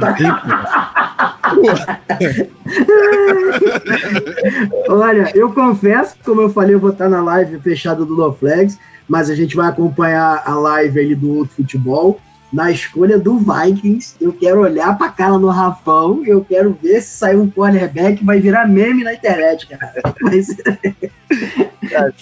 Olha, 4.88 5.32
eu 5.34 5.50
confesso, 5.52 6.14
como 6.22 6.42
eu 6.42 6.50
falei, 6.50 6.74
eu 6.74 6.80
vou 6.80 6.90
estar 6.90 7.08
na 7.08 7.22
live 7.22 7.58
fechada 7.60 8.04
do 8.04 8.14
No 8.14 8.34
Flags, 8.34 8.78
mas 9.08 9.30
a 9.30 9.34
gente 9.34 9.56
vai 9.56 9.68
acompanhar 9.68 10.42
a 10.44 10.54
live 10.54 11.00
ali 11.00 11.14
do 11.14 11.38
outro 11.38 11.54
futebol 11.56 12.20
na 12.52 12.70
escolha 12.70 13.18
do 13.18 13.38
Vikings. 13.38 14.16
Eu 14.20 14.32
quero 14.32 14.60
olhar 14.60 14.96
pra 14.96 15.10
cara 15.10 15.38
no 15.38 15.48
Rafão, 15.48 16.22
eu 16.24 16.44
quero 16.44 16.76
ver 16.82 17.00
se 17.02 17.18
sair 17.18 17.36
um 17.36 17.50
cornerback 17.50 18.24
vai 18.24 18.40
virar 18.40 18.66
meme 18.66 19.04
na 19.04 19.14
internet, 19.14 19.66
cara. 19.66 20.02
Mas... 20.22 20.48
tá 20.56 22.12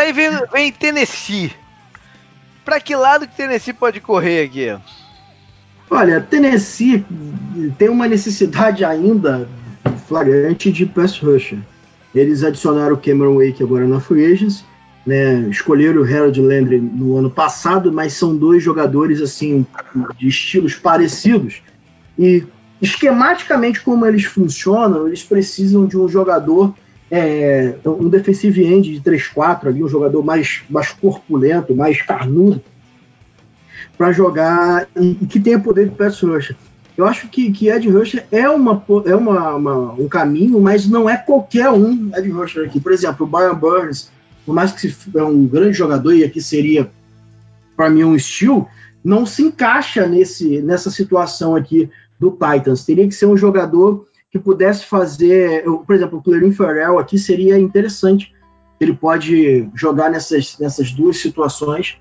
aí 0.00 0.12
vem, 0.12 0.30
vem 0.52 0.72
Tennessee. 0.72 1.52
Pra 2.64 2.80
que 2.80 2.96
lado 2.96 3.28
que 3.28 3.36
Tennessee 3.36 3.74
pode 3.74 4.00
correr 4.00 4.44
aqui? 4.44 4.76
Olha, 5.90 6.20
Tennessee 6.20 7.04
tem 7.76 7.88
uma 7.88 8.08
necessidade 8.08 8.84
ainda 8.84 9.46
flagrante 10.08 10.72
de 10.72 10.86
pass 10.86 11.18
rusher. 11.18 11.58
Eles 12.14 12.42
adicionaram 12.42 12.94
o 12.94 12.98
Cameron 12.98 13.34
Wake 13.34 13.62
agora 13.62 13.86
na 13.86 14.00
Free 14.00 14.32
Agents, 14.32 14.64
né? 15.06 15.48
Escolheram 15.50 16.02
o 16.02 16.04
Harold 16.04 16.40
Landry 16.40 16.80
no 16.80 17.16
ano 17.16 17.30
passado, 17.30 17.92
mas 17.92 18.14
são 18.14 18.36
dois 18.36 18.62
jogadores 18.62 19.20
assim 19.20 19.66
de 20.18 20.28
estilos 20.28 20.74
parecidos 20.74 21.62
e 22.18 22.44
esquematicamente 22.80 23.80
como 23.80 24.04
eles 24.06 24.24
funcionam, 24.24 25.06
eles 25.06 25.22
precisam 25.22 25.86
de 25.86 25.96
um 25.96 26.08
jogador 26.08 26.74
é, 27.10 27.76
um 27.84 28.08
defensive 28.08 28.64
end 28.64 28.98
de 28.98 29.00
3-4 29.00 29.68
ali, 29.68 29.84
um 29.84 29.88
jogador 29.88 30.24
mais, 30.24 30.62
mais 30.68 30.90
corpulento, 30.90 31.74
mais 31.74 32.02
carnudo, 32.02 32.60
para 33.96 34.10
jogar 34.10 34.88
e, 34.96 35.18
e, 35.20 35.26
que 35.26 35.38
tenha 35.38 35.60
poder 35.60 35.88
de 35.88 35.94
pass 35.94 36.20
rusher. 36.20 36.56
Eu 36.96 37.06
acho 37.06 37.28
que, 37.28 37.50
que 37.50 37.68
Ed 37.68 37.88
Rusher 37.90 38.24
é, 38.30 38.48
uma, 38.48 38.84
é 39.04 39.14
uma, 39.16 39.54
uma, 39.54 39.92
um 39.94 40.08
caminho, 40.08 40.60
mas 40.60 40.88
não 40.88 41.10
é 41.10 41.16
qualquer 41.16 41.68
um 41.70 42.10
Ed 42.16 42.28
Rusher 42.30 42.66
aqui. 42.66 42.80
Por 42.80 42.92
exemplo, 42.92 43.26
o 43.26 43.28
Brian 43.28 43.54
Burns, 43.54 44.10
por 44.44 44.54
mais 44.54 44.72
que 44.72 44.94
é 45.16 45.22
um 45.22 45.46
grande 45.46 45.76
jogador 45.76 46.12
e 46.14 46.24
aqui 46.24 46.40
seria, 46.40 46.90
para 47.76 47.90
mim, 47.90 48.04
um 48.04 48.16
estilo, 48.16 48.68
não 49.02 49.26
se 49.26 49.42
encaixa 49.42 50.06
nesse, 50.06 50.60
nessa 50.60 50.90
situação 50.90 51.54
aqui 51.54 51.90
do 52.18 52.30
Titans. 52.30 52.84
Teria 52.84 53.06
que 53.06 53.14
ser 53.14 53.26
um 53.26 53.36
jogador 53.36 54.06
que 54.30 54.38
pudesse 54.38 54.86
fazer, 54.86 55.64
por 55.86 55.94
exemplo, 55.94 56.18
o 56.18 56.22
Clearin 56.22 56.52
Farrell 56.52 56.98
aqui 56.98 57.18
seria 57.18 57.58
interessante. 57.58 58.32
Ele 58.80 58.94
pode 58.94 59.68
jogar 59.74 60.10
nessas, 60.10 60.58
nessas 60.58 60.90
duas 60.92 61.18
situações 61.18 61.98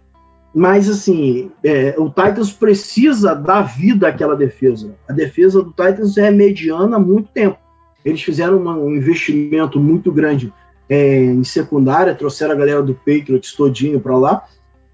mas, 0.53 0.87
assim, 0.87 1.51
é, 1.63 1.95
o 1.97 2.09
Titans 2.09 2.51
precisa 2.51 3.33
dar 3.33 3.63
vida 3.63 4.07
àquela 4.07 4.35
defesa. 4.35 4.93
A 5.09 5.13
defesa 5.13 5.63
do 5.63 5.71
Titans 5.71 6.15
é 6.15 6.29
mediana 6.29 6.97
há 6.97 6.99
muito 6.99 7.29
tempo. 7.29 7.57
Eles 8.05 8.21
fizeram 8.21 8.57
uma, 8.57 8.77
um 8.77 8.93
investimento 8.93 9.79
muito 9.79 10.11
grande 10.11 10.53
é, 10.89 11.23
em 11.23 11.43
secundária, 11.43 12.15
trouxeram 12.15 12.53
a 12.53 12.57
galera 12.57 12.81
do 12.81 12.93
Patriots 12.93 13.53
todinho 13.53 13.99
para 13.99 14.17
lá, 14.17 14.45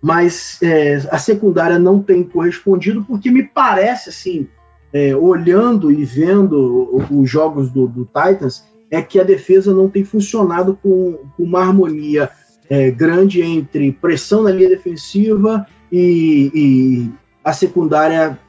mas 0.01 0.57
é, 0.61 1.01
a 1.11 1.17
secundária 1.17 1.77
não 1.77 2.01
tem 2.01 2.23
correspondido, 2.23 3.03
porque 3.03 3.29
me 3.29 3.43
parece, 3.43 4.09
assim, 4.09 4.47
é, 4.93 5.15
olhando 5.15 5.91
e 5.91 6.05
vendo 6.05 7.05
os 7.11 7.29
jogos 7.29 7.69
do, 7.69 7.87
do, 7.87 8.05
Titans, 8.05 8.63
é 8.89 9.01
que 9.01 9.19
a 9.19 9.23
defesa 9.23 9.73
não 9.73 9.89
tem 9.89 10.03
funcionado 10.03 10.77
com, 10.81 11.19
com 11.35 11.43
uma 11.43 11.61
harmonia 11.61 12.29
é, 12.69 12.89
grande 12.89 13.41
entre 13.41 13.91
pressão 13.91 14.43
na 14.43 14.51
linha 14.51 14.69
defensiva 14.69 15.65
e, 15.91 16.51
e 16.53 17.11
a 17.43 17.53
secundária 17.53 18.39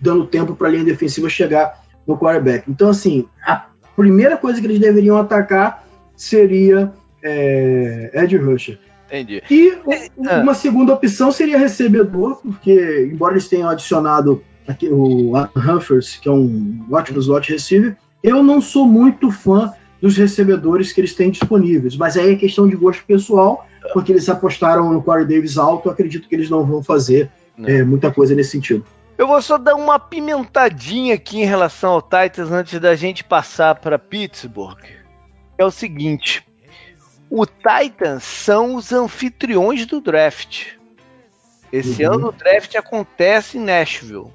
dando 0.00 0.26
tempo 0.26 0.54
para 0.54 0.68
a 0.68 0.70
linha 0.70 0.84
defensiva 0.84 1.28
chegar 1.28 1.82
no 2.06 2.16
quarterback. 2.16 2.70
Então, 2.70 2.90
assim, 2.90 3.26
a 3.44 3.66
primeira 3.96 4.36
coisa 4.36 4.60
que 4.60 4.66
eles 4.66 4.78
deveriam 4.78 5.16
atacar 5.16 5.83
seria 6.16 6.92
é, 7.22 8.10
Ed 8.14 8.36
Rusher. 8.36 8.78
Entendi. 9.06 9.42
E 9.50 9.70
é. 9.70 10.40
uma 10.40 10.54
segunda 10.54 10.92
opção 10.92 11.30
seria 11.30 11.58
recebedor, 11.58 12.36
porque, 12.42 13.08
embora 13.12 13.34
eles 13.34 13.48
tenham 13.48 13.68
adicionado 13.68 14.42
aqui, 14.66 14.88
o 14.88 15.32
Humphrey, 15.56 16.00
que 16.20 16.28
é 16.28 16.32
um 16.32 16.84
ótimo 16.90 17.18
slot 17.20 17.52
receiver, 17.52 17.96
eu 18.22 18.42
não 18.42 18.60
sou 18.60 18.86
muito 18.86 19.30
fã 19.30 19.72
dos 20.00 20.16
recebedores 20.16 20.92
que 20.92 21.00
eles 21.00 21.14
têm 21.14 21.30
disponíveis. 21.30 21.96
Mas 21.96 22.16
aí 22.16 22.32
é 22.32 22.36
questão 22.36 22.68
de 22.68 22.76
gosto 22.76 23.04
pessoal, 23.04 23.66
porque 23.92 24.12
eles 24.12 24.28
apostaram 24.28 24.92
no 24.92 25.02
Corey 25.02 25.26
Davis 25.26 25.58
alto, 25.58 25.90
acredito 25.90 26.28
que 26.28 26.34
eles 26.34 26.50
não 26.50 26.64
vão 26.64 26.82
fazer 26.82 27.30
é, 27.62 27.82
muita 27.82 28.10
coisa 28.10 28.34
nesse 28.34 28.50
sentido. 28.50 28.84
Eu 29.16 29.28
vou 29.28 29.40
só 29.40 29.56
dar 29.56 29.76
uma 29.76 29.98
pimentadinha 29.98 31.14
aqui 31.14 31.40
em 31.40 31.44
relação 31.44 31.92
ao 31.92 32.02
Titans 32.02 32.50
antes 32.50 32.80
da 32.80 32.96
gente 32.96 33.22
passar 33.22 33.76
para 33.76 33.98
Pittsburgh. 33.98 35.03
É 35.56 35.64
o 35.64 35.70
seguinte: 35.70 36.46
o 37.30 37.46
Titans 37.46 38.22
são 38.24 38.74
os 38.74 38.92
anfitriões 38.92 39.86
do 39.86 40.00
draft. 40.00 40.74
Esse 41.72 42.06
uhum. 42.06 42.14
ano 42.14 42.28
o 42.28 42.32
draft 42.32 42.74
acontece 42.76 43.58
em 43.58 43.60
Nashville 43.60 44.30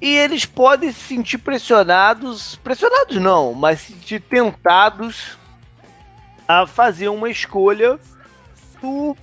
e 0.00 0.14
eles 0.14 0.44
podem 0.44 0.92
se 0.92 1.00
sentir 1.00 1.38
pressionados, 1.38 2.56
pressionados 2.56 3.16
não, 3.16 3.54
mas 3.54 3.80
se 3.80 3.92
sentir 3.92 4.20
tentados 4.20 5.38
a 6.46 6.66
fazer 6.66 7.08
uma 7.08 7.30
escolha 7.30 7.98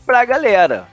para 0.05 0.21
a 0.21 0.25
galera. 0.25 0.87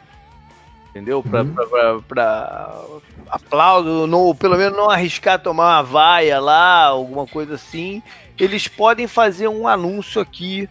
Entendeu? 0.90 1.22
Para 1.22 1.42
uhum. 1.42 3.00
aplauso, 3.28 4.06
não, 4.06 4.34
pelo 4.34 4.56
menos 4.56 4.76
não 4.76 4.90
arriscar 4.90 5.40
tomar 5.40 5.76
uma 5.76 5.82
vaia 5.82 6.38
lá, 6.40 6.84
alguma 6.84 7.26
coisa 7.26 7.54
assim. 7.54 8.02
Eles 8.40 8.66
podem 8.66 9.06
fazer 9.06 9.46
um 9.46 9.68
anúncio 9.68 10.20
aqui 10.20 10.68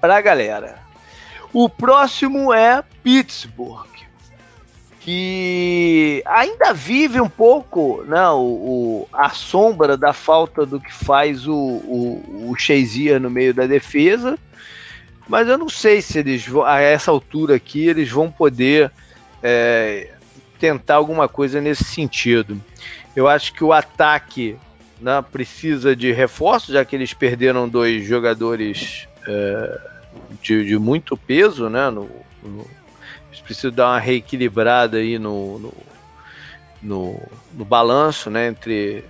para 0.00 0.16
a 0.16 0.20
galera. 0.20 0.78
O 1.52 1.68
próximo 1.68 2.54
é 2.54 2.82
Pittsburgh 3.02 3.90
que 5.00 6.22
ainda 6.26 6.74
vive 6.74 7.20
um 7.20 7.28
pouco 7.28 8.04
né, 8.06 8.28
o, 8.28 8.36
o, 8.36 9.08
a 9.10 9.30
sombra 9.30 9.96
da 9.96 10.12
falta 10.12 10.66
do 10.66 10.78
que 10.78 10.92
faz 10.92 11.48
o, 11.48 11.54
o, 11.54 12.50
o 12.50 12.54
Shazier 12.54 13.18
no 13.18 13.30
meio 13.30 13.54
da 13.54 13.66
defesa, 13.66 14.38
mas 15.26 15.48
eu 15.48 15.56
não 15.56 15.70
sei 15.70 16.02
se 16.02 16.18
eles 16.18 16.46
vão, 16.46 16.64
a 16.64 16.80
essa 16.80 17.10
altura 17.10 17.56
aqui 17.56 17.88
eles 17.88 18.10
vão 18.10 18.30
poder 18.30 18.92
é, 19.42 20.10
tentar 20.58 20.96
alguma 20.96 21.26
coisa 21.26 21.62
nesse 21.62 21.84
sentido. 21.84 22.62
Eu 23.16 23.26
acho 23.26 23.54
que 23.54 23.64
o 23.64 23.72
ataque 23.72 24.58
né, 25.00 25.24
precisa 25.32 25.96
de 25.96 26.12
reforço, 26.12 26.72
já 26.72 26.84
que 26.84 26.94
eles 26.94 27.12
perderam 27.12 27.68
dois 27.68 28.04
jogadores 28.04 29.08
é, 29.26 29.80
de, 30.42 30.64
de, 30.64 30.78
muito 30.78 31.16
peso 31.16 31.68
né, 31.68 31.88
no, 31.90 32.08
no 32.42 32.66
eles 33.28 33.40
precisam 33.40 33.70
dar 33.70 33.86
uma 33.90 34.00
reequilibrada 34.00 34.98
aí 34.98 35.18
no, 35.18 35.58
no, 35.58 35.74
no, 36.82 37.28
no 37.54 37.64
balanço 37.64 38.28
né, 38.28 38.48
entre 38.48 39.04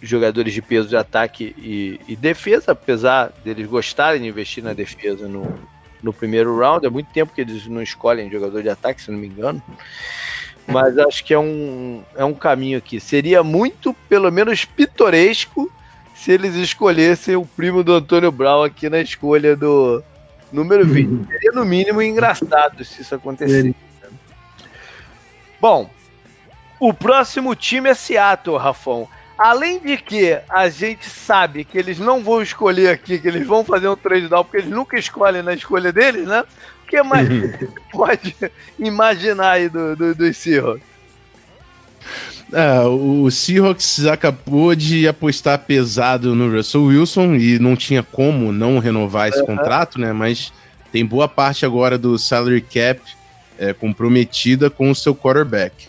jogadores 0.00 0.52
de 0.52 0.60
peso 0.60 0.88
de 0.88 0.96
ataque 0.96 1.54
e, 1.58 2.00
e, 2.06 2.14
defesa, 2.14 2.72
apesar 2.72 3.32
deles 3.42 3.66
gostarem 3.66 4.20
de 4.20 4.28
investir 4.28 4.62
na 4.62 4.74
defesa 4.74 5.26
no, 5.26 5.58
no 6.02 6.12
primeiro 6.12 6.56
round. 6.58 6.84
É 6.86 6.90
muito 6.90 7.10
tempo 7.12 7.32
que 7.32 7.40
eles 7.40 7.66
não 7.66 7.82
escolhem 7.82 8.30
jogador 8.30 8.62
de 8.62 8.68
ataque, 8.68 9.00
se 9.00 9.10
não 9.10 9.18
me 9.18 9.26
engano. 9.26 9.62
Mas 10.66 10.98
acho 10.98 11.24
que 11.24 11.32
é 11.32 11.38
um, 11.38 12.02
é 12.16 12.24
um 12.24 12.34
caminho 12.34 12.78
aqui. 12.78 12.98
Seria 12.98 13.42
muito, 13.42 13.94
pelo 14.08 14.30
menos, 14.30 14.64
pitoresco 14.64 15.70
se 16.14 16.32
eles 16.32 16.54
escolhessem 16.54 17.36
o 17.36 17.46
primo 17.46 17.84
do 17.84 17.92
Antônio 17.92 18.32
Brown 18.32 18.64
aqui 18.64 18.88
na 18.88 19.00
escolha 19.00 19.54
do, 19.54 20.02
Número 20.52 20.86
20. 20.86 21.08
Uhum. 21.08 21.26
Seria 21.26 21.52
no 21.52 21.64
mínimo 21.64 22.00
engraçado 22.00 22.84
se 22.84 23.02
isso 23.02 23.14
acontecesse. 23.14 23.74
Bom, 25.60 25.90
o 26.78 26.94
próximo 26.94 27.54
time 27.54 27.90
é 27.90 27.94
Seattle, 27.94 28.56
Rafão. 28.56 29.08
Além 29.36 29.78
de 29.78 29.98
que 29.98 30.38
a 30.48 30.68
gente 30.68 31.10
sabe 31.10 31.64
que 31.64 31.76
eles 31.76 31.98
não 31.98 32.22
vão 32.22 32.40
escolher 32.40 32.88
aqui, 32.88 33.18
que 33.18 33.28
eles 33.28 33.46
vão 33.46 33.62
fazer 33.64 33.88
um 33.88 33.96
trade 33.96 34.28
down, 34.28 34.44
porque 34.44 34.58
eles 34.58 34.70
nunca 34.70 34.98
escolhem 34.98 35.42
na 35.42 35.52
escolha 35.52 35.92
deles, 35.92 36.26
né? 36.26 36.42
O 36.86 36.88
que 36.88 37.02
mais 37.02 37.28
uhum. 37.28 37.52
pode 37.90 38.36
imaginar 38.78 39.52
aí 39.52 39.68
do, 39.68 39.96
do, 39.96 40.14
dos 40.14 40.36
Seahawks? 40.36 40.82
É, 42.52 42.80
o 42.82 43.28
Seahawks 43.28 44.06
acabou 44.06 44.72
de 44.76 45.08
apostar 45.08 45.58
pesado 45.58 46.32
no 46.32 46.54
Russell 46.54 46.84
Wilson 46.84 47.34
e 47.34 47.58
não 47.58 47.74
tinha 47.74 48.04
como 48.04 48.52
não 48.52 48.78
renovar 48.78 49.28
esse 49.28 49.40
uhum. 49.40 49.46
contrato, 49.46 50.00
né? 50.00 50.12
Mas 50.12 50.52
tem 50.92 51.04
boa 51.04 51.26
parte 51.26 51.66
agora 51.66 51.98
do 51.98 52.16
salary 52.16 52.60
cap 52.60 53.00
é, 53.58 53.72
comprometida 53.72 54.70
com 54.70 54.90
o 54.90 54.94
seu 54.94 55.14
quarterback. 55.14 55.88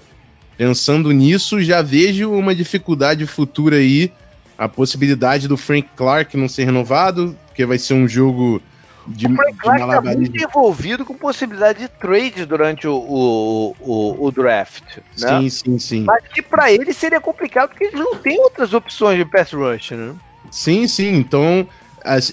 Pensando 0.57 1.11
nisso, 1.11 1.61
já 1.61 1.83
vejo 1.83 2.31
uma 2.31 2.55
dificuldade 2.55 3.27
futura 3.27 3.75
aí, 3.75 4.11
a 4.57 4.67
possibilidade 4.67 5.47
do 5.47 5.55
Frank 5.55 5.89
Clark 5.95 6.35
não 6.35 6.49
ser 6.49 6.63
renovado, 6.63 7.37
porque 7.45 7.63
vai 7.63 7.77
ser 7.77 7.93
um 7.93 8.07
jogo 8.07 8.59
de, 9.07 9.27
o 9.27 9.35
Frank 9.35 9.57
Clark 9.57 9.83
está 9.83 10.01
muito 10.01 10.43
envolvido 10.43 11.05
com 11.05 11.13
possibilidade 11.13 11.79
de 11.79 11.87
trade 11.87 12.45
durante 12.45 12.87
o, 12.87 12.95
o, 12.95 13.75
o, 13.79 14.25
o 14.27 14.31
draft. 14.31 14.97
Né? 15.17 15.39
Sim, 15.39 15.49
sim, 15.49 15.79
sim. 15.79 16.03
Mas 16.03 16.23
que 16.27 16.41
para 16.41 16.71
ele 16.71 16.91
seria 16.93 17.21
complicado 17.21 17.69
porque 17.69 17.85
eles 17.85 17.99
não 17.99 18.15
têm 18.15 18.39
outras 18.39 18.73
opções 18.73 19.17
de 19.17 19.25
pass 19.25 19.51
rush, 19.51 19.91
né? 19.91 20.13
Sim, 20.51 20.87
sim. 20.87 21.15
Então, 21.15 21.67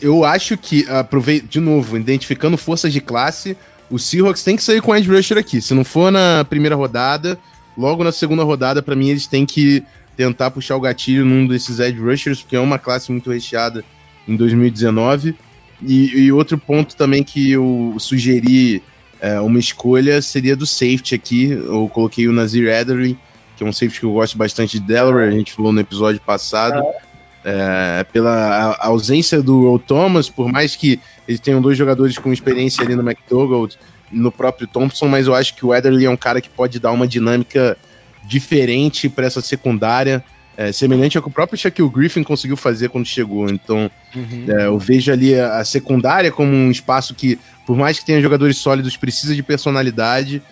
eu 0.03 0.25
acho 0.25 0.57
que, 0.57 0.87
de 1.49 1.61
novo, 1.61 1.97
identificando 1.97 2.57
forças 2.57 2.93
de 2.93 3.01
classe, 3.01 3.57
o 3.91 3.99
Seahawks 3.99 4.43
tem 4.43 4.57
que 4.57 4.63
sair 4.63 4.81
com 4.81 4.95
edge 4.95 5.09
rusher 5.09 5.39
aqui. 5.39 5.61
Se 5.61 5.75
não 5.75 5.85
for 5.85 6.11
na 6.11 6.45
primeira 6.45 6.75
rodada, 6.75 7.39
logo 7.77 8.03
na 8.03 8.13
segunda 8.13 8.43
rodada, 8.43 8.83
para 8.83 8.97
mim, 8.97 9.09
eles 9.09 9.27
têm 9.27 9.47
que 9.47 9.83
tentar 10.17 10.51
puxar 10.51 10.77
o 10.77 10.81
gatilho 10.81 11.25
num 11.25 11.47
desses 11.47 11.79
edge 11.79 12.01
rushers, 12.01 12.41
porque 12.41 12.57
é 12.57 12.61
uma 12.61 12.79
classe 12.79 13.11
muito 13.11 13.31
recheada 13.31 13.85
em 14.27 14.37
2019. 14.37 15.37
E, 15.87 16.25
e 16.25 16.33
outro 16.33 16.57
ponto 16.57 16.97
também 16.97 17.23
que 17.23 17.53
eu 17.53 17.95
sugeri 17.99 18.83
é, 19.21 19.41
uma 19.41 19.59
escolha 19.59 20.21
seria 20.21 20.57
do 20.57 20.67
safety 20.67 21.15
aqui. 21.15 21.51
Eu 21.51 21.89
coloquei 21.93 22.29
o 22.29 22.33
Nazir 22.33 22.73
Adderley, 22.73 23.19
que 23.57 23.65
é 23.65 23.67
um 23.67 23.73
safety 23.73 24.01
que 24.01 24.07
eu 24.07 24.13
gosto 24.13 24.37
bastante 24.37 24.79
de 24.79 24.87
Delaware, 24.87 25.29
a 25.29 25.31
gente 25.31 25.53
falou 25.53 25.73
no 25.73 25.81
episódio 25.81 26.21
passado. 26.21 26.83
É, 27.47 28.05
pela 28.11 28.75
ausência 28.81 29.43
do 29.43 29.67
Earl 29.67 29.79
Thomas, 29.79 30.31
por 30.31 30.51
mais 30.51 30.75
que 30.75 30.99
eles 31.29 31.39
tenham 31.41 31.61
dois 31.61 31.77
jogadores 31.77 32.17
com 32.17 32.33
experiência 32.33 32.83
ali 32.83 32.97
no 32.97 33.03
McDougall, 33.03 33.69
no 34.11 34.33
próprio 34.33 34.67
Thompson, 34.67 35.09
mas 35.09 35.27
eu 35.27 35.35
acho 35.35 35.55
que 35.55 35.67
o 35.67 35.75
Ederly 35.75 36.07
é 36.07 36.11
um 36.11 36.17
cara 36.17 36.41
que 36.41 36.49
pode 36.49 36.81
dar 36.81 36.93
uma 36.93 37.07
dinâmica 37.07 37.77
diferente 38.27 39.11
para 39.11 39.27
essa 39.27 39.43
secundária, 39.43 40.25
é, 40.57 40.73
semelhante 40.73 41.17
ao 41.17 41.23
que 41.23 41.29
o 41.29 41.33
próprio 41.33 41.59
Shaquille 41.59 41.89
Griffin 41.89 42.23
conseguiu 42.23 42.57
fazer 42.57 42.89
quando 42.89 43.07
chegou. 43.07 43.49
Então, 43.49 43.91
uhum. 44.15 44.47
é, 44.49 44.67
eu 44.67 44.79
vejo 44.79 45.13
ali 45.13 45.39
a, 45.39 45.59
a, 45.59 45.65
secundária 45.65 46.31
como 46.31 46.53
um 46.53 46.71
espaço 46.71 47.15
que, 47.15 47.39
por 47.67 47.77
mais 47.77 47.99
que 47.99 48.07
tenha 48.07 48.21
jogadores 48.21 48.59
sólidos, 48.59 48.97
precisa 48.97 49.35
de 49.35 49.43
personalidade. 49.43 50.43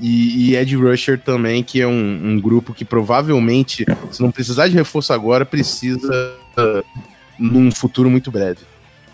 E, 0.00 0.52
e 0.52 0.56
Ed 0.56 0.74
Rusher 0.76 1.20
também, 1.20 1.62
que 1.62 1.80
é 1.80 1.86
um, 1.86 2.20
um, 2.30 2.40
grupo 2.40 2.72
que 2.72 2.86
provavelmente, 2.86 3.84
se 4.10 4.22
não 4.22 4.30
precisar 4.30 4.66
de 4.66 4.74
reforço 4.74 5.12
agora, 5.12 5.44
precisa 5.44 6.34
uh, 6.56 6.82
num 7.38 7.70
futuro 7.70 8.08
muito 8.08 8.30
breve. 8.30 8.60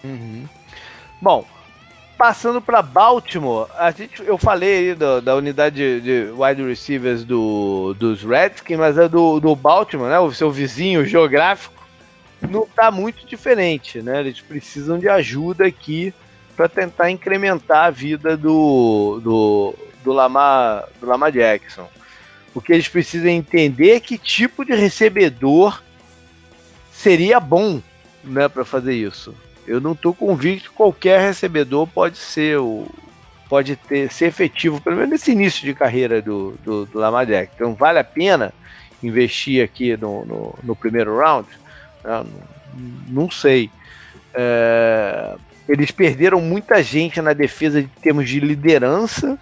Uhum. 0.05 0.45
Bom, 1.21 1.45
passando 2.17 2.61
para 2.61 2.83
Baltimore, 2.83 3.69
a 3.77 3.91
gente, 3.91 4.23
eu 4.23 4.39
falei 4.39 4.91
aí 4.91 4.95
do, 4.95 5.21
da 5.21 5.35
unidade 5.37 5.77
de, 5.77 6.01
de, 6.01 6.33
wide 6.33 6.63
receivers 6.63 7.25
do, 7.25 7.95
dos 7.99 8.23
Redskins, 8.23 8.79
mas 8.79 8.97
é 8.97 9.09
do, 9.09 9.39
do 9.39 9.55
Baltimore, 9.55 10.09
né? 10.09 10.19
O 10.19 10.33
seu 10.33 10.51
vizinho 10.51 11.05
geográfico 11.05 11.75
não 12.49 12.65
está 12.65 12.91
muito 12.91 13.27
diferente, 13.27 14.01
né? 14.01 14.21
Eles 14.21 14.41
precisam 14.41 14.99
de 14.99 15.09
ajuda 15.09 15.67
aqui 15.67 16.13
para 16.57 16.69
tentar 16.69 17.11
incrementar 17.11 17.85
a 17.85 17.91
vida 17.91 18.37
do, 18.37 19.21
do, 19.23 19.75
do, 20.03 20.13
Lamar, 20.13 20.85
do 20.99 21.07
Lamar 21.07 21.31
Jackson. 21.31 21.87
O 22.55 22.61
que 22.61 22.73
eles 22.73 22.89
precisam 22.89 23.29
entender 23.29 23.91
é 23.91 24.01
que 24.01 24.17
tipo 24.17 24.65
de 24.65 24.75
recebedor 24.75 25.83
seria 26.91 27.39
bom 27.39 27.83
né, 28.25 28.49
para 28.49 28.65
fazer 28.65 28.95
isso. 28.95 29.35
Eu 29.67 29.81
não 29.81 29.93
estou 29.93 30.15
convicto 30.15 30.71
que 30.71 30.77
qualquer 30.77 31.21
recebedor 31.21 31.87
pode 31.87 32.17
ser 32.19 32.59
o 32.59 32.87
pode 33.49 33.77
ter 33.77 34.11
ser 34.13 34.27
efetivo, 34.27 34.81
pelo 34.81 34.97
menos 34.97 35.11
nesse 35.11 35.33
início 35.33 35.65
de 35.65 35.73
carreira 35.73 36.21
do, 36.21 36.59
do, 36.65 36.87
do 36.87 37.01
Jackson. 37.27 37.55
Então 37.55 37.75
vale 37.75 37.99
a 37.99 38.05
pena 38.05 38.53
investir 39.03 39.63
aqui 39.63 39.97
no, 39.97 40.25
no, 40.25 40.55
no 40.63 40.77
primeiro 40.77 41.17
round? 41.17 41.49
Não, 42.03 42.27
não 43.09 43.31
sei. 43.31 43.71
É, 44.35 45.37
eles 45.69 45.91
perderam 45.91 46.41
muita 46.41 46.83
gente 46.83 47.21
na 47.21 47.33
defesa 47.33 47.81
em 47.81 47.89
termos 48.01 48.29
de 48.29 48.41
liderança, 48.41 49.39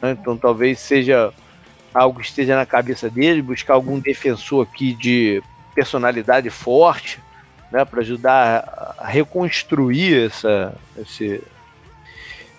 né? 0.00 0.12
então 0.12 0.36
talvez 0.36 0.78
seja 0.80 1.32
algo 1.92 2.20
que 2.20 2.26
esteja 2.26 2.56
na 2.56 2.66
cabeça 2.66 3.10
dele, 3.10 3.42
buscar 3.42 3.74
algum 3.74 3.98
defensor 3.98 4.66
aqui 4.66 4.92
de 4.92 5.42
personalidade 5.74 6.48
forte 6.50 7.20
né, 7.70 7.84
para 7.84 8.00
ajudar 8.00 8.94
a 8.98 9.06
reconstruir 9.06 10.26
essa, 10.26 10.74
esse, 10.98 11.42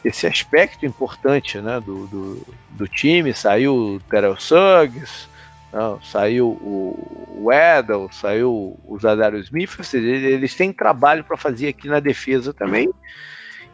esse 0.03 0.27
aspecto 0.27 0.85
importante 0.85 1.59
né, 1.59 1.79
do, 1.79 2.07
do, 2.07 2.47
do 2.71 2.87
time. 2.87 3.33
Saiu 3.33 3.75
o 3.75 3.99
Terrell 3.99 4.39
Suggs, 4.39 5.27
não, 5.73 6.01
saiu 6.01 6.47
o 6.47 7.45
Weddle, 7.45 8.09
saiu 8.11 8.77
o 8.85 8.99
Zadario 8.99 9.39
Smith, 9.39 9.75
ou 9.77 9.83
seja, 9.83 10.07
eles 10.07 10.53
têm 10.53 10.73
trabalho 10.73 11.23
para 11.23 11.37
fazer 11.37 11.69
aqui 11.69 11.87
na 11.87 11.99
defesa 11.99 12.53
também. 12.53 12.89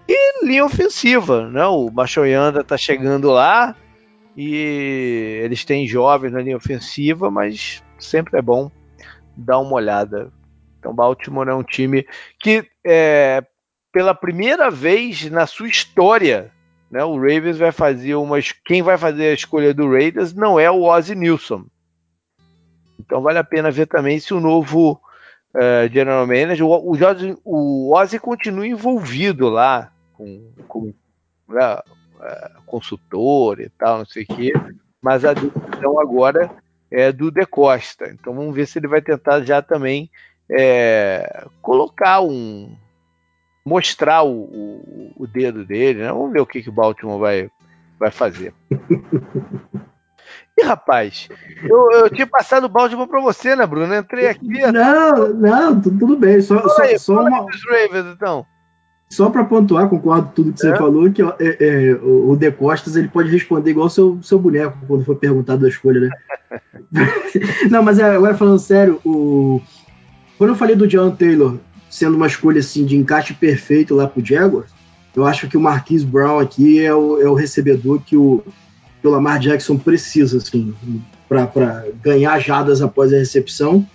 E 0.07 0.45
linha 0.45 0.63
ofensiva, 0.63 1.49
né? 1.49 1.65
o 1.65 1.89
Machoyanda 1.91 2.61
está 2.61 2.77
chegando 2.77 3.29
lá 3.29 3.75
e 4.37 5.41
eles 5.43 5.65
têm 5.65 5.87
jovens 5.87 6.31
na 6.31 6.41
linha 6.41 6.55
ofensiva, 6.55 7.29
mas 7.29 7.83
sempre 7.99 8.37
é 8.37 8.41
bom 8.41 8.71
dar 9.35 9.59
uma 9.59 9.73
olhada 9.73 10.31
então, 10.87 10.93
Baltimore 10.93 11.49
é 11.49 11.53
um 11.53 11.63
time 11.63 12.07
que, 12.39 12.65
é, 12.85 13.43
pela 13.91 14.15
primeira 14.15 14.71
vez 14.71 15.29
na 15.29 15.45
sua 15.45 15.67
história, 15.67 16.49
né, 16.89 17.03
o 17.03 17.15
Ravens 17.17 17.57
vai 17.57 17.73
fazer 17.73 18.15
uma. 18.15 18.37
Quem 18.65 18.81
vai 18.81 18.97
fazer 18.97 19.27
a 19.27 19.33
escolha 19.33 19.73
do 19.73 19.91
Raiders 19.91 20.33
não 20.33 20.57
é 20.57 20.71
o 20.71 20.83
Ozzy 20.83 21.13
Nilsson. 21.13 21.65
Então, 22.97 23.21
vale 23.21 23.37
a 23.37 23.43
pena 23.43 23.69
ver 23.69 23.87
também 23.87 24.17
se 24.19 24.33
o 24.33 24.39
novo 24.39 24.93
uh, 25.53 25.91
General 25.91 26.25
Manager, 26.25 26.65
o, 26.65 26.91
o, 26.91 26.95
Jorge, 26.95 27.37
o 27.43 27.93
Ozzy 27.93 28.17
continua 28.17 28.65
envolvido 28.65 29.49
lá 29.49 29.91
com, 30.13 30.49
com 30.67 30.93
uh, 31.49 32.61
consultor 32.65 33.59
e 33.59 33.69
tal, 33.69 33.99
não 33.99 34.05
sei 34.05 34.23
o 34.23 34.27
quê, 34.27 34.53
mas 35.01 35.25
a 35.25 35.33
decisão 35.33 35.99
agora 35.99 36.49
é 36.89 37.11
do 37.11 37.29
De 37.29 37.45
Costa. 37.45 38.09
Então 38.09 38.33
vamos 38.33 38.55
ver 38.55 38.65
se 38.65 38.79
ele 38.79 38.87
vai 38.87 39.01
tentar 39.01 39.41
já 39.41 39.61
também 39.61 40.09
é, 40.51 41.45
colocar 41.61 42.21
um. 42.21 42.75
mostrar 43.65 44.23
o, 44.23 44.31
o, 44.31 45.13
o, 45.17 45.27
dedo 45.27 45.65
dele, 45.65 45.99
né? 45.99 46.11
Vamos 46.11 46.31
ver 46.31 46.41
o 46.41 46.45
que, 46.45 46.61
que 46.61 46.69
o 46.69 46.73
Baltimore 46.73 47.19
vai, 47.19 47.49
vai 47.99 48.11
fazer. 48.11 48.53
E 50.59 50.63
rapaz, 50.63 51.29
eu, 51.63 51.91
eu 51.91 52.09
tinha 52.09 52.25
passado 52.25 52.63
o 52.63 52.69
Baltimore 52.69 53.07
para 53.07 53.21
você, 53.21 53.55
né, 53.55 53.65
Bruno? 53.65 53.93
Eu 53.93 54.01
entrei 54.01 54.27
aqui. 54.27 54.47
Não, 54.71 55.33
não, 55.33 55.79
tudo 55.79 56.17
bem. 56.17 56.41
Só, 56.41 56.67
só, 56.67 56.81
aí, 56.81 56.97
só 56.97 57.21
uma... 57.21 57.45
Ravens, 57.69 58.15
então. 58.15 58.43
Só 59.09 59.29
para 59.29 59.45
pontuar, 59.45 59.87
concordo 59.87 60.27
com 60.27 60.33
tudo 60.33 60.53
que 60.53 60.65
é. 60.65 60.69
você 60.71 60.77
falou, 60.77 61.11
que 61.11 61.21
é, 61.21 61.27
é, 61.39 61.93
o 61.93 62.35
De 62.35 62.51
Costas 62.51 62.95
ele 62.95 63.07
pode 63.07 63.29
responder 63.29 63.71
igual 63.71 63.87
o 63.87 63.89
seu, 63.89 64.19
seu 64.21 64.37
boneco 64.37 64.77
quando 64.85 65.05
for 65.05 65.15
perguntado 65.15 65.61
da 65.61 65.69
escolha, 65.69 66.01
né? 66.01 66.09
não, 67.71 67.81
mas 67.83 67.99
é, 67.99 68.15
agora 68.15 68.35
falando 68.35 68.59
sério, 68.59 68.99
o, 69.05 69.61
quando 70.37 70.51
eu 70.51 70.55
falei 70.55 70.75
do 70.75 70.87
John 70.87 71.11
Taylor 71.11 71.57
sendo 71.89 72.15
uma 72.15 72.27
escolha 72.27 72.59
assim 72.59 72.85
de 72.85 72.95
encaixe 72.95 73.33
perfeito 73.33 73.95
lá 73.95 74.07
pro 74.07 74.23
Jaguars, 74.23 74.71
eu 75.15 75.25
acho 75.25 75.47
que 75.47 75.57
o 75.57 75.61
Marquise 75.61 76.05
Brown 76.05 76.39
aqui 76.39 76.79
é 76.79 76.93
o, 76.93 77.19
é 77.19 77.27
o 77.27 77.33
recebedor 77.33 77.99
que 78.01 78.15
o, 78.15 78.43
que 79.01 79.07
o 79.07 79.09
Lamar 79.09 79.39
Jackson 79.39 79.77
precisa, 79.77 80.37
assim, 80.37 80.75
para 81.27 81.85
ganhar 82.03 82.37
jadas 82.39 82.81
após 82.81 83.11
a 83.11 83.17
recepção 83.17 83.85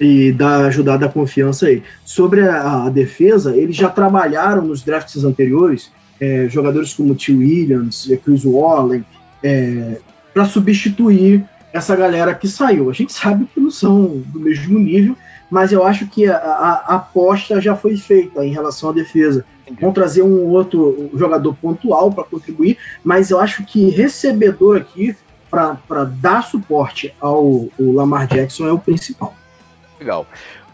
e 0.00 0.30
dar 0.32 0.66
ajudar 0.66 0.96
da 0.96 1.08
confiança 1.08 1.66
aí. 1.66 1.82
Sobre 2.04 2.42
a, 2.42 2.84
a, 2.84 2.90
defesa, 2.90 3.56
eles 3.56 3.76
já 3.76 3.88
trabalharam 3.88 4.62
nos 4.62 4.82
drafts 4.82 5.24
anteriores 5.24 5.90
é, 6.20 6.48
jogadores 6.48 6.92
como 6.92 7.14
T. 7.14 7.32
Williams, 7.32 8.10
Chris 8.24 8.44
Wallen, 8.44 9.04
é, 9.42 9.98
para 10.34 10.44
substituir 10.44 11.44
essa 11.72 11.96
galera 11.96 12.34
que 12.34 12.48
saiu. 12.48 12.90
A 12.90 12.92
gente 12.92 13.12
sabe 13.12 13.46
que 13.52 13.60
não 13.60 13.70
são 13.70 14.22
do 14.26 14.40
mesmo 14.40 14.78
nível, 14.78 15.16
mas 15.50 15.72
eu 15.72 15.84
acho 15.84 16.06
que 16.06 16.26
a, 16.26 16.36
a, 16.36 16.72
a 16.86 16.94
aposta 16.96 17.60
já 17.60 17.74
foi 17.74 17.96
feita 17.96 18.44
em 18.44 18.52
relação 18.52 18.90
à 18.90 18.92
defesa. 18.92 19.44
Entendi. 19.62 19.80
Vão 19.80 19.92
trazer 19.92 20.22
um 20.22 20.46
outro 20.46 21.10
jogador 21.14 21.54
pontual 21.54 22.12
para 22.12 22.24
contribuir, 22.24 22.78
mas 23.04 23.30
eu 23.30 23.40
acho 23.40 23.64
que 23.64 23.90
recebedor 23.90 24.78
aqui 24.78 25.16
para 25.50 26.04
dar 26.04 26.42
suporte 26.42 27.14
ao 27.20 27.68
Lamar 27.78 28.26
Jackson 28.26 28.68
é 28.68 28.72
o 28.72 28.78
principal. 28.78 29.34
Legal. 29.98 30.26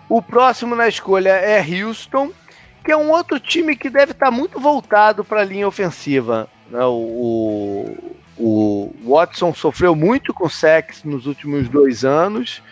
O 0.08 0.20
próximo 0.20 0.74
na 0.74 0.88
escolha 0.88 1.30
é 1.30 1.60
Houston, 1.60 2.30
que 2.84 2.92
é 2.92 2.96
um 2.96 3.10
outro 3.10 3.40
time 3.40 3.76
que 3.76 3.88
deve 3.88 4.12
estar 4.12 4.26
tá 4.26 4.32
muito 4.32 4.60
voltado 4.60 5.24
para 5.24 5.40
a 5.40 5.44
linha 5.44 5.66
ofensiva. 5.66 6.48
Né? 6.70 6.84
O, 6.84 7.96
o, 8.36 8.94
Watson 9.04 9.54
sofreu 9.54 9.94
muito 9.94 10.34
com 10.34 10.48
sex 10.48 11.04
nos 11.04 11.26
últimos 11.26 11.68
dois 11.68 12.04
anos 12.04 12.62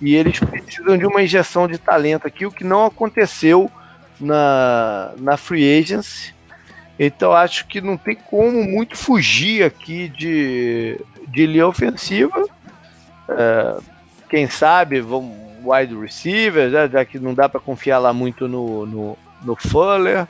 e 0.00 0.14
eles 0.14 0.38
precisam 0.38 0.98
de 0.98 1.06
uma 1.06 1.22
injeção 1.22 1.66
de 1.68 1.78
talento 1.78 2.26
aqui, 2.26 2.44
o 2.46 2.50
que 2.50 2.64
não 2.64 2.84
aconteceu 2.84 3.70
na, 4.20 5.12
na 5.18 5.36
Free 5.36 5.78
Agency. 5.78 6.34
Então 6.98 7.32
acho 7.32 7.66
que 7.66 7.80
não 7.80 7.96
tem 7.96 8.14
como 8.14 8.62
muito 8.62 8.96
fugir 8.96 9.64
aqui 9.64 10.08
de, 10.08 11.00
de 11.28 11.46
linha 11.46 11.66
ofensiva. 11.66 12.44
É, 13.28 13.76
quem 14.28 14.48
sabe 14.48 15.00
vamos 15.00 15.44
wide 15.64 15.96
receiver, 15.96 16.70
já, 16.70 16.86
já 16.86 17.04
que 17.04 17.18
não 17.18 17.34
dá 17.34 17.48
para 17.48 17.60
confiar 17.60 17.98
lá 17.98 18.12
muito 18.12 18.46
no, 18.46 18.84
no, 18.86 19.18
no 19.42 19.56
Fuller, 19.56 20.26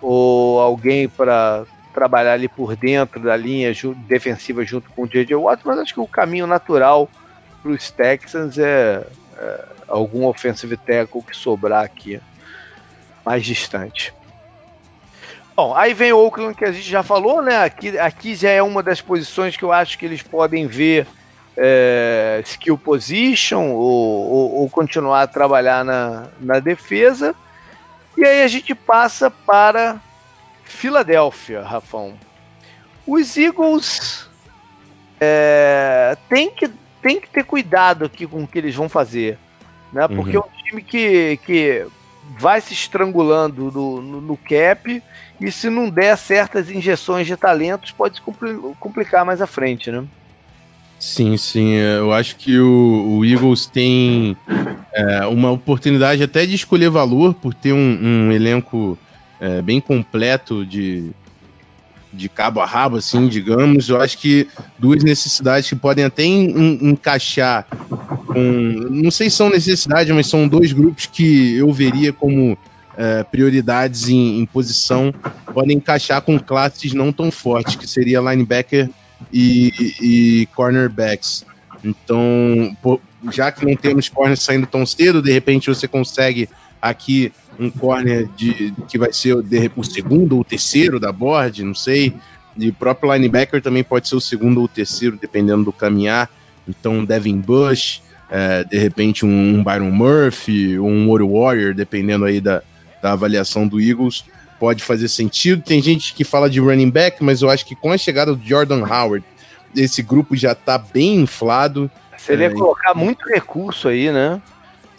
ou 0.00 0.58
alguém 0.58 1.08
para 1.08 1.64
trabalhar 1.92 2.32
ali 2.32 2.48
por 2.48 2.74
dentro 2.74 3.20
da 3.20 3.36
linha 3.36 3.70
defensiva 4.08 4.64
junto 4.64 4.90
com 4.90 5.02
o 5.02 5.06
J.J. 5.06 5.34
Watt, 5.36 5.60
mas 5.64 5.78
acho 5.78 5.92
que 5.92 6.00
o 6.00 6.06
caminho 6.06 6.46
natural 6.46 7.08
para 7.62 7.72
os 7.72 7.90
Texans 7.90 8.58
é, 8.58 9.06
é, 9.38 9.64
algum 9.86 10.26
offensive 10.26 10.76
tackle 10.76 11.22
que 11.22 11.36
sobrar 11.36 11.84
aqui 11.84 12.20
mais 13.24 13.44
distante. 13.44 14.12
Bom, 15.54 15.74
aí 15.74 15.92
vem 15.92 16.12
o 16.12 16.18
Oakland 16.18 16.54
que 16.54 16.64
a 16.64 16.72
gente 16.72 16.88
já 16.88 17.02
falou, 17.02 17.42
né? 17.42 17.62
Aqui, 17.62 17.98
aqui 17.98 18.34
já 18.34 18.50
é 18.50 18.62
uma 18.62 18.82
das 18.82 19.00
posições 19.00 19.56
que 19.56 19.62
eu 19.62 19.70
acho 19.70 19.98
que 19.98 20.04
eles 20.04 20.22
podem 20.22 20.66
ver 20.66 21.06
é, 21.56 22.42
skill 22.46 22.78
position 22.78 23.70
ou, 23.70 24.30
ou, 24.30 24.54
ou, 24.60 24.70
continuar 24.70 25.22
a 25.22 25.26
trabalhar 25.26 25.84
na, 25.84 26.28
na 26.40 26.58
defesa. 26.58 27.34
E 28.16 28.24
aí 28.24 28.42
a 28.42 28.48
gente 28.48 28.74
passa 28.74 29.30
para 29.30 30.00
Filadélfia, 30.64 31.62
Rafão. 31.62 32.14
Os 33.06 33.36
Eagles 33.36 34.28
é, 35.20 36.16
tem 36.28 36.50
que 36.50 36.70
tem 37.02 37.20
que 37.20 37.28
ter 37.28 37.44
cuidado 37.44 38.04
aqui 38.04 38.26
com 38.26 38.44
o 38.44 38.46
que 38.46 38.58
eles 38.58 38.74
vão 38.74 38.88
fazer, 38.88 39.36
né? 39.92 40.06
Porque 40.08 40.36
uhum. 40.36 40.44
é 40.44 40.46
um 40.46 40.64
time 40.64 40.82
que, 40.82 41.38
que 41.44 41.86
vai 42.38 42.60
se 42.60 42.72
estrangulando 42.72 43.70
no, 43.70 44.00
no, 44.00 44.20
no, 44.20 44.36
cap 44.36 45.02
e 45.40 45.52
se 45.52 45.68
não 45.68 45.90
der 45.90 46.16
certas 46.16 46.70
injeções 46.70 47.26
de 47.26 47.36
talentos 47.36 47.90
pode 47.90 48.16
se 48.16 48.22
complicar 48.78 49.24
mais 49.24 49.42
à 49.42 49.46
frente, 49.46 49.90
né? 49.90 50.04
Sim, 50.98 51.36
sim. 51.36 51.74
É, 51.74 51.98
eu 51.98 52.12
acho 52.12 52.36
que 52.36 52.60
o, 52.60 53.18
o 53.18 53.24
Eagles 53.24 53.66
tem 53.66 54.36
é, 54.94 55.26
uma 55.26 55.50
oportunidade 55.50 56.22
até 56.22 56.46
de 56.46 56.54
escolher 56.54 56.90
valor 56.90 57.34
por 57.34 57.52
ter 57.52 57.72
um, 57.72 57.98
um 58.28 58.32
elenco 58.32 58.96
é, 59.40 59.60
bem 59.60 59.80
completo 59.80 60.64
de, 60.64 61.10
de 62.12 62.28
cabo 62.28 62.60
a 62.60 62.66
rabo, 62.66 62.96
assim, 62.96 63.26
digamos. 63.28 63.88
Eu 63.88 64.00
acho 64.00 64.18
que 64.18 64.46
duas 64.78 65.02
necessidades 65.02 65.68
que 65.68 65.76
podem 65.76 66.04
até 66.04 66.24
encaixar 66.24 67.66
com. 68.26 68.88
Não 68.90 69.10
sei 69.10 69.30
se 69.30 69.36
são 69.36 69.48
necessidades, 69.48 70.14
mas 70.14 70.26
são 70.26 70.46
dois 70.46 70.72
grupos 70.72 71.06
que 71.06 71.56
eu 71.56 71.72
veria 71.72 72.12
como 72.12 72.56
é, 72.96 73.22
prioridades 73.24 74.08
em, 74.08 74.40
em, 74.40 74.46
posição, 74.46 75.12
podem 75.52 75.76
encaixar 75.76 76.20
com 76.22 76.38
classes 76.38 76.92
não 76.92 77.12
tão 77.12 77.30
fortes, 77.30 77.76
que 77.76 77.86
seria 77.86 78.20
linebacker 78.20 78.90
e, 79.32 79.72
e 80.00 80.48
cornerbacks. 80.54 81.44
Então, 81.84 82.76
já 83.32 83.50
que 83.50 83.64
não 83.64 83.74
temos 83.74 84.08
corners 84.08 84.42
saindo 84.42 84.66
tão 84.66 84.84
cedo, 84.86 85.22
de 85.22 85.32
repente 85.32 85.68
você 85.68 85.88
consegue 85.88 86.48
aqui 86.80 87.32
um 87.58 87.70
corner 87.70 88.28
de, 88.36 88.72
que 88.88 88.98
vai 88.98 89.12
ser 89.12 89.42
de, 89.42 89.70
o 89.76 89.82
segundo 89.82 90.34
ou 90.34 90.40
o 90.40 90.44
terceiro 90.44 90.98
da 90.98 91.12
board, 91.12 91.64
não 91.64 91.74
sei. 91.74 92.14
E 92.56 92.68
o 92.68 92.72
próprio 92.72 93.12
linebacker 93.12 93.62
também 93.62 93.82
pode 93.82 94.08
ser 94.08 94.16
o 94.16 94.20
segundo 94.20 94.58
ou 94.58 94.64
o 94.64 94.68
terceiro, 94.68 95.16
dependendo 95.20 95.64
do 95.64 95.72
caminhar. 95.72 96.28
Então, 96.68 97.04
Devin 97.04 97.38
Bush, 97.38 98.02
é, 98.30 98.64
de 98.64 98.78
repente 98.78 99.24
um, 99.24 99.56
um, 99.56 99.64
Byron 99.64 99.90
Murphy, 99.90 100.78
um 100.78 101.10
Oro 101.10 101.32
Warrior, 101.32 101.74
dependendo 101.74 102.24
aí 102.24 102.40
da, 102.40 102.62
da 103.02 103.12
avaliação 103.12 103.66
do 103.66 103.80
Eagles, 103.80 104.24
pode 104.58 104.82
fazer 104.82 105.08
sentido. 105.08 105.62
Tem 105.62 105.82
gente 105.82 106.14
que 106.14 106.24
fala 106.24 106.48
de 106.48 106.60
running 106.60 106.90
back, 106.90 107.22
mas 107.22 107.42
eu 107.42 107.50
acho 107.50 107.66
que 107.66 107.74
com 107.74 107.90
a 107.90 107.98
chegada 107.98 108.34
do 108.34 108.44
Jordan 108.46 108.84
Howard, 108.84 109.24
esse 109.74 110.02
grupo 110.02 110.36
já 110.36 110.52
está 110.52 110.78
bem 110.78 111.16
inflado. 111.16 111.90
Seria 112.16 112.46
é, 112.46 112.50
colocar 112.50 112.94
muito 112.94 113.28
recurso 113.28 113.88
aí, 113.88 114.12
né? 114.12 114.40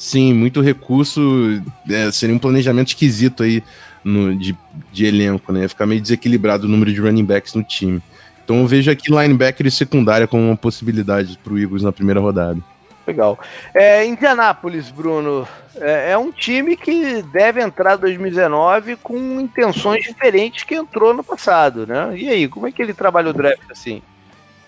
Sim, 0.04 0.34
muito 0.34 0.60
recurso. 0.60 1.64
É, 1.90 2.12
seria 2.12 2.36
um 2.36 2.40
planejamento 2.40 2.90
esquisito 2.90 3.42
aí 3.42 3.64
no, 4.04 4.38
de, 4.38 4.54
de 4.92 5.06
elenco, 5.06 5.54
né? 5.54 5.66
Ficar 5.66 5.86
meio 5.86 6.02
desequilibrado 6.02 6.68
o 6.68 6.70
número 6.70 6.92
de 6.92 7.00
running 7.00 7.24
backs 7.24 7.54
no 7.54 7.64
time. 7.64 8.04
Então 8.44 8.60
eu 8.60 8.68
vejo 8.68 8.92
aqui 8.92 9.10
linebacker 9.10 9.66
e 9.66 9.72
secundária 9.72 10.28
como 10.28 10.44
uma 10.44 10.58
possibilidade 10.58 11.40
para 11.42 11.54
o 11.54 11.58
Eagles 11.58 11.84
na 11.84 11.94
primeira 11.94 12.20
rodada. 12.20 12.60
Legal. 13.08 13.40
É, 13.74 14.06
Indianápolis, 14.06 14.92
Bruno, 14.92 15.48
é, 15.78 16.12
é, 16.12 16.18
um 16.18 16.34
time 16.34 16.76
que 16.76 17.22
deve 17.32 17.62
entrar 17.62 17.96
2019 17.96 18.98
com 18.98 19.40
intenções 19.40 20.04
diferentes 20.04 20.66
que 20.66 20.76
entrou 20.76 21.14
no 21.14 21.24
passado, 21.24 21.88
né? 21.88 22.12
E 22.18 22.28
aí, 22.28 22.50
como 22.50 22.68
é 22.68 22.74
que 22.74 22.82
ele 22.82 22.94
trabalha 22.94 23.30
o 23.30 23.34
draft 23.34 23.72
assim? 23.72 24.02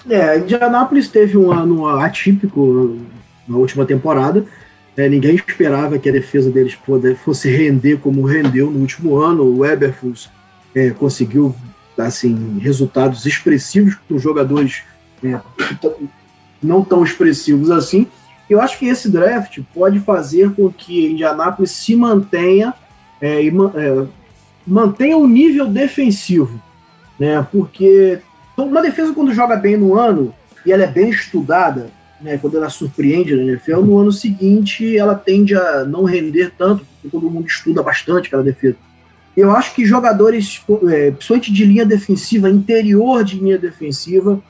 É, 0.09 0.37
Indianápolis 0.37 1.09
teve 1.09 1.37
um 1.37 1.51
ano 1.51 1.89
atípico 1.89 3.01
na 3.45 3.57
última 3.57 3.85
temporada. 3.85 4.45
É, 4.97 5.09
ninguém 5.09 5.35
esperava 5.35 5.99
que 5.99 6.07
a 6.07 6.11
defesa 6.11 6.49
deles 6.49 6.77
fosse 7.23 7.49
render 7.49 7.97
como 7.97 8.23
rendeu 8.23 8.71
no 8.71 8.79
último 8.79 9.17
ano. 9.17 9.43
O 9.43 9.65
Eberfus 9.65 10.29
é, 10.73 10.91
conseguiu 10.91 11.53
assim, 11.97 12.59
resultados 12.59 13.25
expressivos 13.25 13.95
com 14.07 14.17
jogadores 14.17 14.83
é, 15.23 15.39
não 16.61 16.83
tão 16.83 17.03
expressivos 17.03 17.71
assim. 17.71 18.07
Eu 18.49 18.61
acho 18.61 18.77
que 18.77 18.87
esse 18.87 19.09
draft 19.09 19.59
pode 19.73 19.99
fazer 19.99 20.53
com 20.53 20.71
que 20.71 21.07
Indianápolis 21.07 21.71
se 21.71 21.95
mantenha 21.95 22.73
é, 23.19 23.43
e 23.43 23.49
é, 23.49 24.07
mantenha 24.65 25.17
o 25.17 25.27
nível 25.27 25.67
defensivo, 25.67 26.61
né? 27.19 27.45
Porque 27.51 28.19
uma 28.57 28.81
defesa 28.81 29.13
quando 29.13 29.33
joga 29.33 29.55
bem 29.55 29.75
no 29.75 29.95
ano 29.95 30.33
e 30.65 30.71
ela 30.71 30.83
é 30.83 30.87
bem 30.87 31.09
estudada, 31.09 31.89
né, 32.21 32.37
quando 32.37 32.57
ela 32.57 32.69
surpreende 32.69 33.35
na 33.35 33.43
NFL, 33.43 33.81
no 33.81 33.97
ano 33.97 34.11
seguinte 34.11 34.97
ela 34.97 35.15
tende 35.15 35.55
a 35.55 35.83
não 35.83 36.03
render 36.03 36.51
tanto, 36.57 36.85
porque 36.85 37.09
todo 37.09 37.29
mundo 37.29 37.47
estuda 37.47 37.83
bastante 37.83 38.27
aquela 38.27 38.43
defesa. 38.43 38.77
Eu 39.35 39.51
acho 39.51 39.73
que 39.75 39.85
jogadores, 39.85 40.63
é, 40.89 41.11
principalmente 41.11 41.51
de 41.51 41.65
linha 41.65 41.85
defensiva, 41.85 42.49
interior 42.49 43.23
de 43.23 43.37
linha 43.37 43.57
defensiva, 43.57 44.41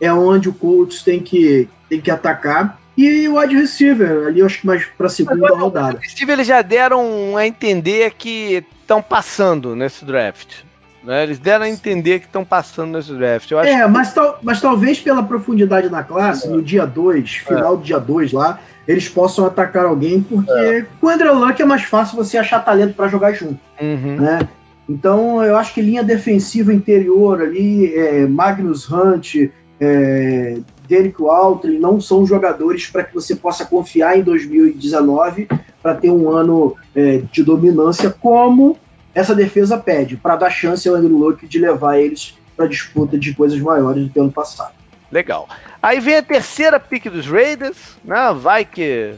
é 0.00 0.12
onde 0.12 0.48
o 0.48 0.54
Colts 0.54 1.02
tem 1.02 1.20
que, 1.20 1.68
tem 1.88 2.00
que 2.00 2.10
atacar. 2.10 2.78
E 2.96 3.26
o 3.26 3.38
wide 3.38 3.56
receiver, 3.56 4.28
ali 4.28 4.40
eu 4.40 4.46
acho 4.46 4.60
que 4.60 4.66
mais 4.66 4.84
para 4.84 5.06
a 5.06 5.10
segunda 5.10 5.46
Agora, 5.46 5.60
rodada. 5.60 5.96
O 5.96 6.00
receiver 6.00 6.34
eles 6.34 6.46
já 6.46 6.60
deram 6.60 7.36
a 7.36 7.46
entender 7.46 8.12
que 8.16 8.64
estão 8.82 9.00
passando 9.02 9.74
nesse 9.74 10.04
draft. 10.04 10.62
Né? 11.04 11.22
Eles 11.22 11.38
deram 11.38 11.66
a 11.66 11.68
entender 11.68 12.20
que 12.20 12.26
estão 12.26 12.44
passando 12.44 12.92
nesse 12.96 13.12
draft. 13.12 13.50
Eu 13.50 13.58
acho 13.58 13.70
é, 13.70 13.82
que... 13.82 13.88
mas, 13.88 14.12
tal, 14.12 14.38
mas 14.42 14.60
talvez 14.60 15.00
pela 15.00 15.22
profundidade 15.22 15.88
da 15.88 16.02
classe, 16.02 16.46
é. 16.46 16.50
no 16.50 16.62
dia 16.62 16.86
2, 16.86 17.30
final 17.30 17.74
é. 17.74 17.76
do 17.76 17.82
dia 17.82 17.98
2 17.98 18.32
lá, 18.32 18.58
eles 18.88 19.08
possam 19.08 19.46
atacar 19.46 19.84
alguém, 19.84 20.22
porque 20.22 20.50
é. 20.50 20.86
com 21.00 21.06
o 21.06 21.10
Andrew 21.10 21.34
Luck 21.34 21.60
é 21.60 21.64
mais 21.64 21.82
fácil 21.82 22.16
você 22.16 22.38
achar 22.38 22.64
talento 22.64 22.94
para 22.94 23.08
jogar 23.08 23.32
junto. 23.32 23.58
Uhum. 23.80 24.16
Né? 24.16 24.40
Então 24.88 25.42
eu 25.42 25.56
acho 25.56 25.72
que 25.72 25.80
linha 25.80 26.02
defensiva 26.02 26.72
interior 26.72 27.40
ali, 27.40 27.94
é, 27.94 28.26
Magnus 28.26 28.90
Hunt, 28.90 29.50
é, 29.80 30.58
Derek 30.88 31.20
Waltley 31.20 31.78
não 31.78 32.00
são 32.00 32.26
jogadores 32.26 32.86
para 32.86 33.02
que 33.02 33.14
você 33.14 33.34
possa 33.34 33.64
confiar 33.64 34.18
em 34.18 34.22
2019 34.22 35.48
para 35.82 35.94
ter 35.94 36.10
um 36.10 36.30
ano 36.30 36.76
é, 36.94 37.22
de 37.32 37.42
dominância 37.42 38.10
como 38.10 38.78
essa 39.14 39.34
defesa 39.34 39.78
pede 39.78 40.16
para 40.16 40.36
dar 40.36 40.50
chance 40.50 40.88
ao 40.88 40.94
Andrew 40.94 41.16
Luck 41.16 41.46
de 41.46 41.58
levar 41.58 41.98
eles 41.98 42.36
para 42.56 42.66
disputa 42.66 43.18
de 43.18 43.34
coisas 43.34 43.58
maiores 43.58 44.04
do 44.04 44.10
que 44.10 44.18
ano 44.18 44.32
passado. 44.32 44.74
Legal. 45.10 45.48
Aí 45.82 46.00
vem 46.00 46.16
a 46.16 46.22
terceira 46.22 46.80
pick 46.80 47.08
dos 47.08 47.26
Raiders, 47.26 47.96
né? 48.04 48.34
Vai 48.36 48.64
que 48.64 49.14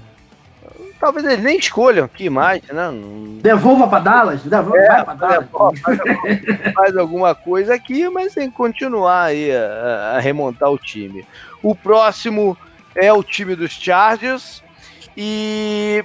talvez 1.01 1.25
eles 1.25 1.43
nem 1.43 1.59
escolham 1.59 2.05
aqui 2.05 2.29
mais, 2.29 2.63
né? 2.65 2.91
Devolva 3.41 3.89
para 3.89 4.01
Dallas, 4.01 4.43
devolva, 4.43 4.79
é, 4.79 5.05
vai 5.05 5.17
Dallas. 5.17 5.49
faz, 5.81 6.01
faz, 6.75 6.97
alguma 6.97 7.35
coisa 7.35 7.75
aqui, 7.75 8.09
mas 8.09 8.35
tem 8.35 8.51
que 8.51 8.57
continuar 8.57 9.25
aí 9.25 9.51
a, 9.51 10.17
a, 10.17 10.21
remontar 10.21 10.71
o 10.71 10.79
time. 10.79 11.25
O 11.63 11.75
próximo 11.75 12.57
é 12.95 13.13
o 13.13 13.23
time 13.23 13.55
dos 13.55 13.73
Chargers 13.73 14.63
e 15.17 16.05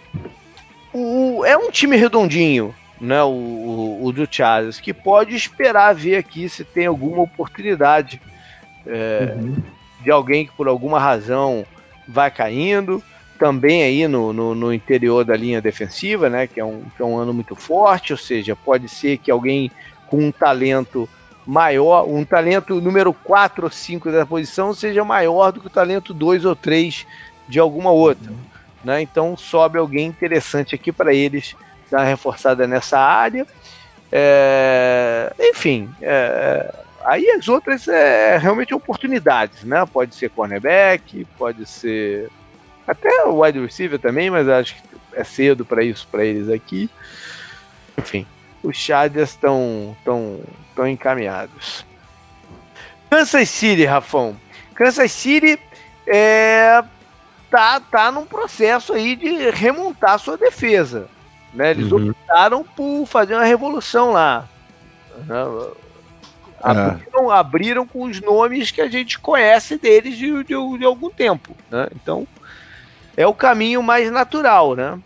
o, 0.94 1.44
é 1.46 1.58
um 1.58 1.72
time 1.72 1.96
redondinho, 1.96 2.74
né, 3.02 3.24
o, 3.24 3.30
o, 3.30 4.06
o, 4.06 4.12
do 4.12 4.28
Charles, 4.30 4.80
que 4.80 4.94
pode 4.94 5.36
esperar 5.36 5.96
ver 5.96 6.18
aqui 6.18 6.48
se 6.48 6.64
tem 6.64 6.86
alguma 6.86 7.24
oportunidade 7.24 8.22
é, 8.86 9.34
uhum. 9.36 9.56
de 10.02 10.12
alguém 10.12 10.46
que 10.46 10.52
por 10.54 10.68
alguma 10.68 11.00
razão 11.00 11.66
vai 12.08 12.30
caindo. 12.30 13.04
Também 13.40 13.82
aí 13.82 14.08
no, 14.08 14.32
no, 14.32 14.54
no, 14.54 14.72
interior 14.72 15.26
da 15.26 15.36
linha 15.36 15.60
defensiva, 15.60 16.30
né, 16.30 16.46
que 16.46 16.60
é, 16.60 16.64
um, 16.66 16.84
que 16.96 17.02
é 17.02 17.06
um 17.06 17.18
ano 17.18 17.34
muito 17.34 17.56
forte, 17.56 18.14
ou 18.14 18.18
seja, 18.18 18.56
pode 18.56 18.88
ser 18.88 19.18
que 19.18 19.32
alguém 19.32 19.72
com 20.06 20.18
um 20.18 20.32
talento 20.32 21.10
maior, 21.44 22.08
um 22.08 22.24
talento 22.24 22.80
número 22.80 23.12
4 23.12 23.66
ou 23.66 23.72
5 23.72 24.12
da 24.12 24.28
posição 24.28 24.76
seja 24.76 25.04
maior 25.04 25.52
do 25.52 25.60
que 25.60 25.66
o 25.66 25.72
talento 25.72 26.14
2 26.14 26.46
ou 26.46 26.56
3 26.56 27.08
de 27.48 27.60
alguma 27.60 27.90
outra. 27.90 28.30
Uhum. 28.30 28.38
Né? 28.84 29.02
Então 29.02 29.36
sobe 29.36 29.80
alguém 29.80 30.06
interessante 30.06 30.76
aqui 30.76 30.92
para 30.92 31.12
eles 31.12 31.56
dar 31.92 32.00
uma 32.00 32.06
reforçada 32.06 32.66
nessa 32.66 32.98
área. 32.98 33.46
É, 34.12 35.34
enfim, 35.40 35.94
é, 36.02 36.74
aí 37.06 37.30
as 37.32 37.48
outras 37.48 37.88
é 37.88 38.38
realmente 38.38 38.74
oportunidades, 38.74 39.64
né? 39.64 39.86
Pode 39.86 40.16
ser 40.16 40.30
cornerback, 40.30 41.26
pode 41.38 41.66
ser 41.66 42.30
até 42.88 43.26
o 43.26 43.42
wide 43.42 43.60
receiver 43.60 44.00
também, 44.00 44.30
mas 44.30 44.50
acho 44.50 44.76
que 44.76 44.82
é 45.14 45.24
cedo 45.24 45.66
para 45.66 45.84
isso 45.84 46.08
para 46.10 46.26
eles 46.26 46.50
aqui. 46.50 46.90
Enfim, 47.98 48.26
os 48.64 48.76
Chargers 48.78 49.30
estão 49.30 49.96
tão, 50.04 50.40
tão 50.76 50.88
encaminhados. 50.88 51.86
Kansas 53.10 53.50
City, 53.50 53.86
Rafão. 53.86 54.36
Kansas 54.74 55.12
City 55.12 55.60
é, 56.08 56.82
tá, 57.50 57.80
tá 57.80 58.12
num 58.12 58.26
processo 58.26 58.94
aí 58.94 59.16
de 59.16 59.50
remontar 59.50 60.18
sua 60.18 60.38
defesa. 60.38 61.10
Né? 61.54 61.72
Eles 61.72 61.92
uhum. 61.92 62.10
optaram 62.10 62.64
por 62.64 63.06
fazer 63.06 63.36
uma 63.36 63.44
revolução 63.44 64.12
lá. 64.12 64.48
Né? 65.28 65.36
Abriram, 66.62 67.32
é. 67.32 67.36
abriram, 67.36 67.88
com 67.88 68.04
os 68.04 68.22
nomes 68.22 68.72
que 68.72 68.82
a 68.82 68.88
gente 68.88 69.20
conhece 69.20 69.78
deles 69.78 70.18
de, 70.18 70.32
de, 70.44 70.78
de 70.78 70.86
algum 70.86 71.10
tempo. 71.10 71.56
Né? 71.70 71.88
Então, 71.96 72.28
é 73.18 73.26
o 73.26 73.34
caminho 73.34 73.82
mais 73.82 74.12
natural, 74.12 74.76
né? 74.76 75.00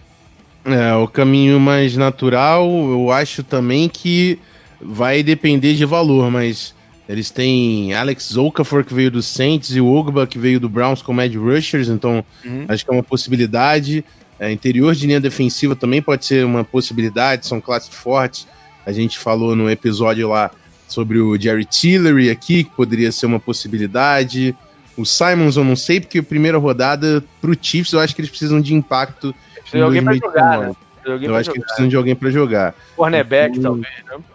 É, 0.66 0.96
o 0.96 1.08
caminho 1.08 1.60
mais 1.60 1.96
natural, 1.96 2.66
eu 2.68 3.12
acho 3.12 3.44
também 3.44 3.88
que 3.88 4.40
vai 4.82 5.22
depender 5.22 5.76
de 5.76 5.86
valor, 5.86 6.32
mas 6.32 6.74
eles 7.08 7.30
têm 7.30 7.94
Alex 7.94 8.36
Okafor 8.36 8.84
que 8.84 8.94
veio 8.94 9.12
do 9.12 9.22
Saints 9.22 9.76
e 9.76 9.80
o 9.80 9.88
Ogba 9.94 10.26
que 10.26 10.40
veio 10.40 10.60
do 10.60 10.68
Browns 10.68 11.04
como 11.04 11.22
Ed 11.22 11.38
Rushers, 11.38 11.88
então 11.88 12.26
uhum. 12.44 12.66
acho 12.68 12.84
que 12.84 12.92
é 12.92 12.94
uma 12.94 13.04
possibilidade. 13.04 14.04
É, 14.40 14.52
interior 14.52 14.94
de 14.94 15.08
linha 15.08 15.22
defensiva 15.22 15.76
também 15.76 16.02
pode 16.02 16.26
ser 16.26 16.46
uma 16.46 16.64
possibilidade, 16.64 17.48
são 17.48 17.62
classes 17.62 17.94
fortes. 17.94 18.48
A 18.86 18.92
gente 18.92 19.18
falou 19.18 19.56
no 19.56 19.70
episódio 19.70 20.30
lá 20.30 20.52
sobre 20.88 21.20
o 21.20 21.40
Jerry 21.40 21.66
Tillery 21.66 22.30
aqui, 22.30 22.64
que 22.64 22.72
poderia 22.72 23.12
ser 23.12 23.26
uma 23.26 23.40
possibilidade. 23.40 24.56
O 24.98 25.06
Simons 25.06 25.58
eu 25.58 25.64
não 25.64 25.76
sei, 25.76 26.00
porque 26.00 26.20
a 26.20 26.24
primeira 26.24 26.58
rodada 26.58 27.24
pro 27.42 27.58
Chiefs 27.60 27.94
eu 27.94 28.00
acho 28.00 28.14
que 28.14 28.22
eles 28.22 28.30
precisam 28.30 28.62
de 28.62 28.74
impacto. 28.74 29.34
Precisa 29.54 29.78
de 29.78 29.84
alguém 29.84 30.04
pra 30.04 30.14
jogar, 30.14 30.60
né? 30.60 30.76
Eu 31.06 31.14
acho 31.14 31.24
jogar. 31.24 31.44
que 31.44 31.50
eles 31.52 31.66
precisam 31.66 31.88
de 31.88 31.96
alguém 31.96 32.16
para 32.16 32.30
jogar. 32.30 32.76
Cornerback, 32.96 33.58
então, 33.58 33.74
talvez, 33.74 34.06
né? 34.06 34.35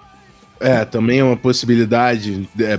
É, 0.60 0.84
também 0.84 1.20
é 1.20 1.24
uma 1.24 1.38
possibilidade, 1.38 2.46
é, 2.60 2.78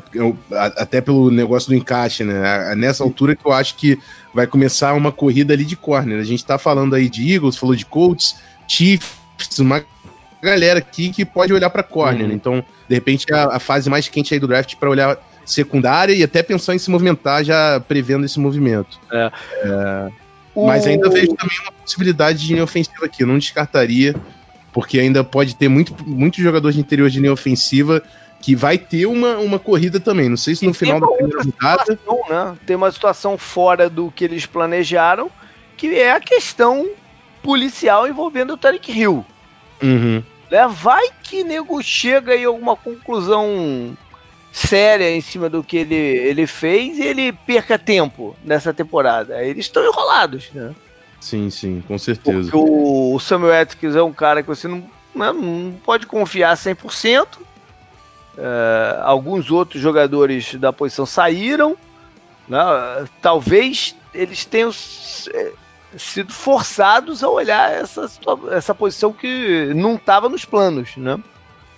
até 0.77 1.01
pelo 1.01 1.31
negócio 1.31 1.69
do 1.69 1.75
encaixe, 1.75 2.23
né? 2.23 2.75
Nessa 2.75 3.03
altura 3.03 3.35
que 3.35 3.43
eu 3.43 3.51
acho 3.51 3.75
que 3.75 3.97
vai 4.33 4.45
começar 4.45 4.93
uma 4.93 5.11
corrida 5.11 5.53
ali 5.53 5.65
de 5.65 5.75
corner. 5.75 6.19
A 6.19 6.23
gente 6.23 6.45
tá 6.45 6.59
falando 6.59 6.93
aí 6.93 7.09
de 7.09 7.33
Eagles, 7.33 7.57
falou 7.57 7.75
de 7.75 7.85
Colts, 7.85 8.35
Chiefs, 8.67 9.57
uma 9.59 9.83
galera 10.41 10.77
aqui 10.77 11.09
que 11.09 11.25
pode 11.25 11.51
olhar 11.51 11.71
para 11.71 11.81
corner. 11.81 12.27
Uhum. 12.27 12.33
Então, 12.33 12.65
de 12.87 12.95
repente, 12.95 13.25
é 13.31 13.35
a, 13.35 13.55
a, 13.55 13.59
fase 13.59 13.89
mais 13.89 14.07
quente 14.07 14.31
aí 14.31 14.39
do 14.39 14.47
draft 14.47 14.75
para 14.75 14.89
olhar 14.89 15.17
secundária 15.43 16.13
e 16.13 16.23
até 16.23 16.43
pensar 16.43 16.75
em 16.75 16.79
se 16.79 16.89
movimentar 16.91 17.43
já 17.43 17.79
prevendo 17.87 18.25
esse 18.25 18.39
movimento. 18.39 18.99
É. 19.11 19.31
É. 19.63 20.09
Mas 20.55 20.85
ainda 20.85 21.09
vejo 21.09 21.33
também 21.33 21.57
uma 21.63 21.71
possibilidade 21.71 22.39
de 22.39 22.53
linha 22.53 22.63
ofensiva 22.63 23.05
aqui. 23.05 23.23
Eu 23.23 23.27
não 23.27 23.37
descartaria 23.37 24.15
porque 24.71 24.99
ainda 24.99 25.23
pode 25.23 25.55
ter 25.55 25.67
muito, 25.67 25.95
muito 26.05 26.41
jogador 26.41 26.71
de 26.71 26.79
interior 26.79 27.09
de 27.09 27.19
linha 27.19 27.33
ofensiva 27.33 28.01
que 28.41 28.55
vai 28.55 28.77
ter 28.77 29.05
uma, 29.05 29.37
uma 29.37 29.59
corrida 29.59 29.99
também. 29.99 30.27
Não 30.27 30.37
sei 30.37 30.55
se 30.55 30.65
no 30.65 30.71
e 30.71 30.73
final 30.73 30.99
da 30.99 31.07
primeira 31.07 31.43
rodada. 31.43 31.99
Né? 32.29 32.57
Tem 32.65 32.75
uma 32.75 32.91
situação 32.91 33.37
fora 33.37 33.89
do 33.89 34.11
que 34.11 34.23
eles 34.23 34.45
planejaram, 34.45 35.29
que 35.77 35.95
é 35.95 36.11
a 36.11 36.19
questão 36.19 36.89
policial 37.43 38.07
envolvendo 38.07 38.53
o 38.53 38.57
Tarek 38.57 38.91
Hill. 38.91 39.25
Uhum. 39.81 40.23
Né? 40.49 40.67
Vai 40.67 41.09
que 41.23 41.43
nego 41.43 41.81
chega 41.83 42.35
em 42.35 42.45
alguma 42.45 42.75
conclusão 42.75 43.95
séria 44.51 45.09
em 45.09 45.21
cima 45.21 45.49
do 45.49 45.63
que 45.63 45.77
ele, 45.77 45.95
ele 45.95 46.45
fez 46.45 46.97
e 46.97 47.03
ele 47.03 47.31
perca 47.31 47.79
tempo 47.79 48.35
nessa 48.43 48.73
temporada. 48.73 49.43
Eles 49.43 49.65
estão 49.65 49.83
enrolados, 49.85 50.49
né? 50.53 50.73
Sim, 51.21 51.49
sim, 51.51 51.83
com 51.87 51.97
certeza. 51.97 52.49
Porque 52.49 52.57
o 52.57 53.19
Samuel 53.19 53.61
Atkins 53.61 53.95
é 53.95 54.01
um 54.01 54.11
cara 54.11 54.41
que 54.41 54.49
você 54.49 54.67
não, 54.67 54.79
né, 55.15 55.31
não 55.31 55.73
pode 55.85 56.07
confiar 56.07 56.57
100%. 56.57 57.27
É, 58.37 58.99
alguns 59.03 59.51
outros 59.51 59.81
jogadores 59.81 60.55
da 60.55 60.73
posição 60.73 61.05
saíram. 61.05 61.77
Né, 62.49 62.59
talvez 63.21 63.95
eles 64.13 64.43
tenham 64.43 64.71
sido 65.95 66.33
forçados 66.33 67.23
a 67.23 67.29
olhar 67.29 67.71
essa, 67.71 68.09
essa 68.51 68.73
posição 68.73 69.13
que 69.13 69.71
não 69.75 69.95
estava 69.95 70.27
nos 70.27 70.43
planos, 70.43 70.97
né? 70.97 71.19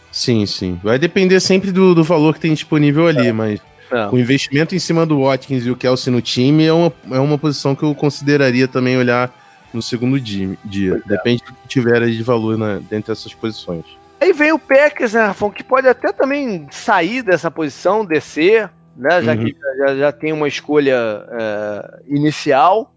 Sim, 0.09 0.45
sim. 0.45 0.79
Vai 0.81 0.97
depender 0.97 1.39
sempre 1.39 1.71
do, 1.71 1.93
do 1.93 2.03
valor 2.03 2.35
que 2.35 2.39
tem 2.39 2.53
disponível 2.53 3.07
ali, 3.07 3.27
é. 3.27 3.33
mas 3.33 3.59
é. 3.93 4.07
o 4.07 4.17
investimento 4.17 4.73
em 4.75 4.79
cima 4.79 5.05
do 5.05 5.23
Watkins 5.23 5.65
e 5.65 5.71
o 5.71 5.75
Kelsey 5.75 6.11
no 6.11 6.21
time 6.21 6.65
é 6.65 6.73
uma, 6.73 6.91
é 7.11 7.19
uma 7.19 7.37
posição 7.37 7.75
que 7.75 7.83
eu 7.83 7.93
consideraria 7.93 8.67
também 8.67 8.97
olhar 8.97 9.31
no 9.73 9.81
segundo 9.81 10.19
dia. 10.19 10.57
dia. 10.65 11.01
É. 11.05 11.07
Depende 11.07 11.43
do 11.43 11.53
que 11.53 11.67
tiver 11.67 12.05
de 12.07 12.23
valor 12.23 12.57
na, 12.57 12.79
dentro 12.79 13.13
dessas 13.13 13.33
posições. 13.33 13.85
Aí 14.19 14.33
vem 14.33 14.51
o 14.51 14.59
Packers, 14.59 15.13
né, 15.13 15.25
Rafão, 15.25 15.51
que 15.51 15.63
pode 15.63 15.87
até 15.87 16.11
também 16.11 16.67
sair 16.71 17.21
dessa 17.21 17.51
posição, 17.51 18.05
descer, 18.05 18.69
né? 18.95 19.21
Já 19.21 19.33
uhum. 19.33 19.45
que 19.45 19.55
já, 19.77 19.95
já, 19.95 20.11
tem 20.11 20.31
uma 20.31 20.47
escolha 20.47 21.25
é, 21.29 21.99
inicial 22.07 22.93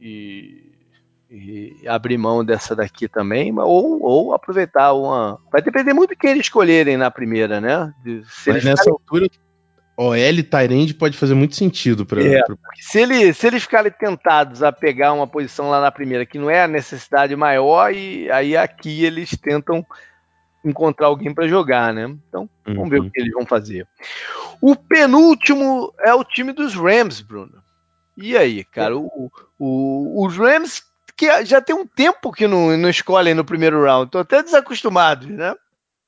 e 0.00 0.62
e 1.32 1.88
abrir 1.88 2.18
mão 2.18 2.44
dessa 2.44 2.76
daqui 2.76 3.08
também, 3.08 3.58
ou, 3.58 4.02
ou 4.02 4.34
aproveitar 4.34 4.92
uma. 4.92 5.38
Vai 5.50 5.62
depender 5.62 5.94
muito 5.94 6.10
do 6.10 6.16
que 6.16 6.26
eles 6.26 6.42
escolherem 6.42 6.98
na 6.98 7.10
primeira, 7.10 7.58
né? 7.58 7.92
De, 8.04 8.22
se 8.28 8.50
Mas 8.50 8.62
nessa 8.62 8.90
altura, 8.90 9.26
OL 10.02 10.42
Tyrande 10.42 10.94
pode 10.94 11.16
fazer 11.16 11.34
muito 11.34 11.54
sentido 11.54 12.04
para. 12.04 12.22
É, 12.22 12.42
pra... 12.42 12.56
se, 12.80 13.00
ele, 13.00 13.32
se 13.32 13.46
eles 13.46 13.62
ficarem 13.62 13.92
tentados 13.92 14.62
a 14.62 14.72
pegar 14.72 15.12
uma 15.12 15.26
posição 15.26 15.70
lá 15.70 15.80
na 15.80 15.90
primeira 15.90 16.26
que 16.26 16.38
não 16.38 16.50
é 16.50 16.64
a 16.64 16.68
necessidade 16.68 17.34
maior, 17.36 17.92
e 17.92 18.30
aí 18.30 18.56
aqui 18.56 19.04
eles 19.04 19.30
tentam 19.30 19.84
encontrar 20.64 21.08
alguém 21.08 21.34
para 21.34 21.48
jogar, 21.48 21.92
né? 21.92 22.04
Então, 22.28 22.48
uhum. 22.66 22.74
vamos 22.74 22.90
ver 22.90 23.00
o 23.00 23.02
uhum. 23.04 23.10
que 23.10 23.20
eles 23.20 23.32
vão 23.32 23.46
fazer. 23.46 23.86
O 24.60 24.76
penúltimo 24.76 25.92
é 26.00 26.14
o 26.14 26.24
time 26.24 26.52
dos 26.52 26.74
Rams, 26.74 27.20
Bruno. 27.20 27.62
E 28.16 28.36
aí, 28.36 28.64
cara? 28.64 28.96
O, 28.96 29.30
o, 29.58 30.24
os 30.24 30.36
Rams 30.36 30.82
que 31.16 31.44
já 31.44 31.60
tem 31.60 31.74
um 31.74 31.86
tempo 31.86 32.32
que 32.32 32.46
não, 32.46 32.76
não 32.76 32.88
escolhem 32.88 33.34
no 33.34 33.44
primeiro 33.44 33.82
round. 33.84 34.10
Tô 34.10 34.18
até 34.18 34.42
desacostumado, 34.42 35.28
né? 35.28 35.54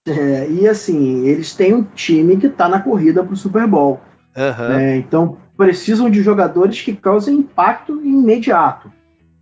É, 0.07 0.51
e 0.51 0.69
assim, 0.69 1.27
eles 1.27 1.55
têm 1.55 1.75
um 1.75 1.83
time 1.83 2.37
que 2.37 2.47
está 2.47 2.69
na 2.69 2.81
corrida 2.81 3.25
para 3.25 3.33
o 3.33 3.37
Super 3.37 3.67
Bowl. 3.67 4.01
Uhum. 4.37 4.73
É, 4.75 4.97
então 4.97 5.39
precisam 5.57 6.11
de 6.11 6.23
jogadores 6.23 6.83
que 6.83 6.95
causem 6.95 7.39
impacto 7.39 8.05
imediato. 8.05 8.93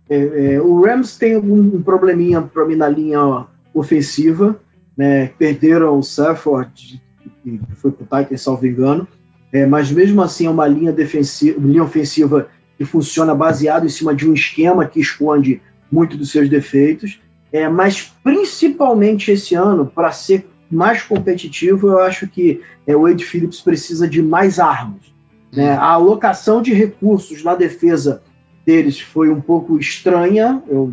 É, 0.09 0.53
é 0.53 0.61
o 0.61 0.81
Rams 0.81 1.17
tem 1.17 1.35
um, 1.35 1.81
probleminha 1.81 2.41
para 2.41 2.65
mim 2.65 2.75
na 2.75 2.87
linha 2.87 3.45
ofensiva. 3.73 4.57
Né? 4.95 5.27
Perderam 5.37 5.97
o 5.97 6.03
Safford, 6.03 7.01
que 7.43 7.59
foi 7.75 7.91
para 7.91 8.19
o 8.19 8.23
Titans, 8.23 8.41
salvo 8.41 8.65
engano. 8.65 9.07
É, 9.51 9.65
mas 9.65 9.91
mesmo 9.91 10.21
assim 10.21 10.45
é 10.45 10.49
uma 10.49 10.67
linha, 10.67 10.91
defensiva, 10.91 11.59
linha 11.59 11.83
ofensiva 11.83 12.47
que 12.77 12.85
funciona 12.85 13.35
baseado 13.35 13.85
em 13.85 13.89
cima 13.89 14.15
de 14.15 14.27
um 14.27 14.33
esquema 14.33 14.85
que 14.85 14.99
esconde 14.99 15.61
muito 15.91 16.15
dos 16.15 16.31
seus 16.31 16.49
defeitos. 16.49 17.19
É, 17.51 17.67
mas 17.69 18.13
principalmente 18.23 19.31
esse 19.31 19.53
ano, 19.53 19.85
para 19.85 20.11
ser 20.11 20.47
mais 20.69 21.01
competitivo, 21.03 21.87
eu 21.87 21.99
acho 21.99 22.27
que 22.27 22.61
é, 22.87 22.95
o 22.95 23.03
Wade 23.03 23.23
Phillips 23.23 23.61
precisa 23.61 24.07
de 24.07 24.21
mais 24.21 24.59
armas. 24.59 25.13
Né? 25.51 25.71
A 25.71 25.91
alocação 25.91 26.61
de 26.61 26.73
recursos 26.73 27.43
na 27.43 27.53
defesa 27.53 28.21
deles 28.65 28.99
foi 28.99 29.29
um 29.29 29.39
pouco 29.39 29.77
estranha. 29.77 30.61
Eu, 30.67 30.91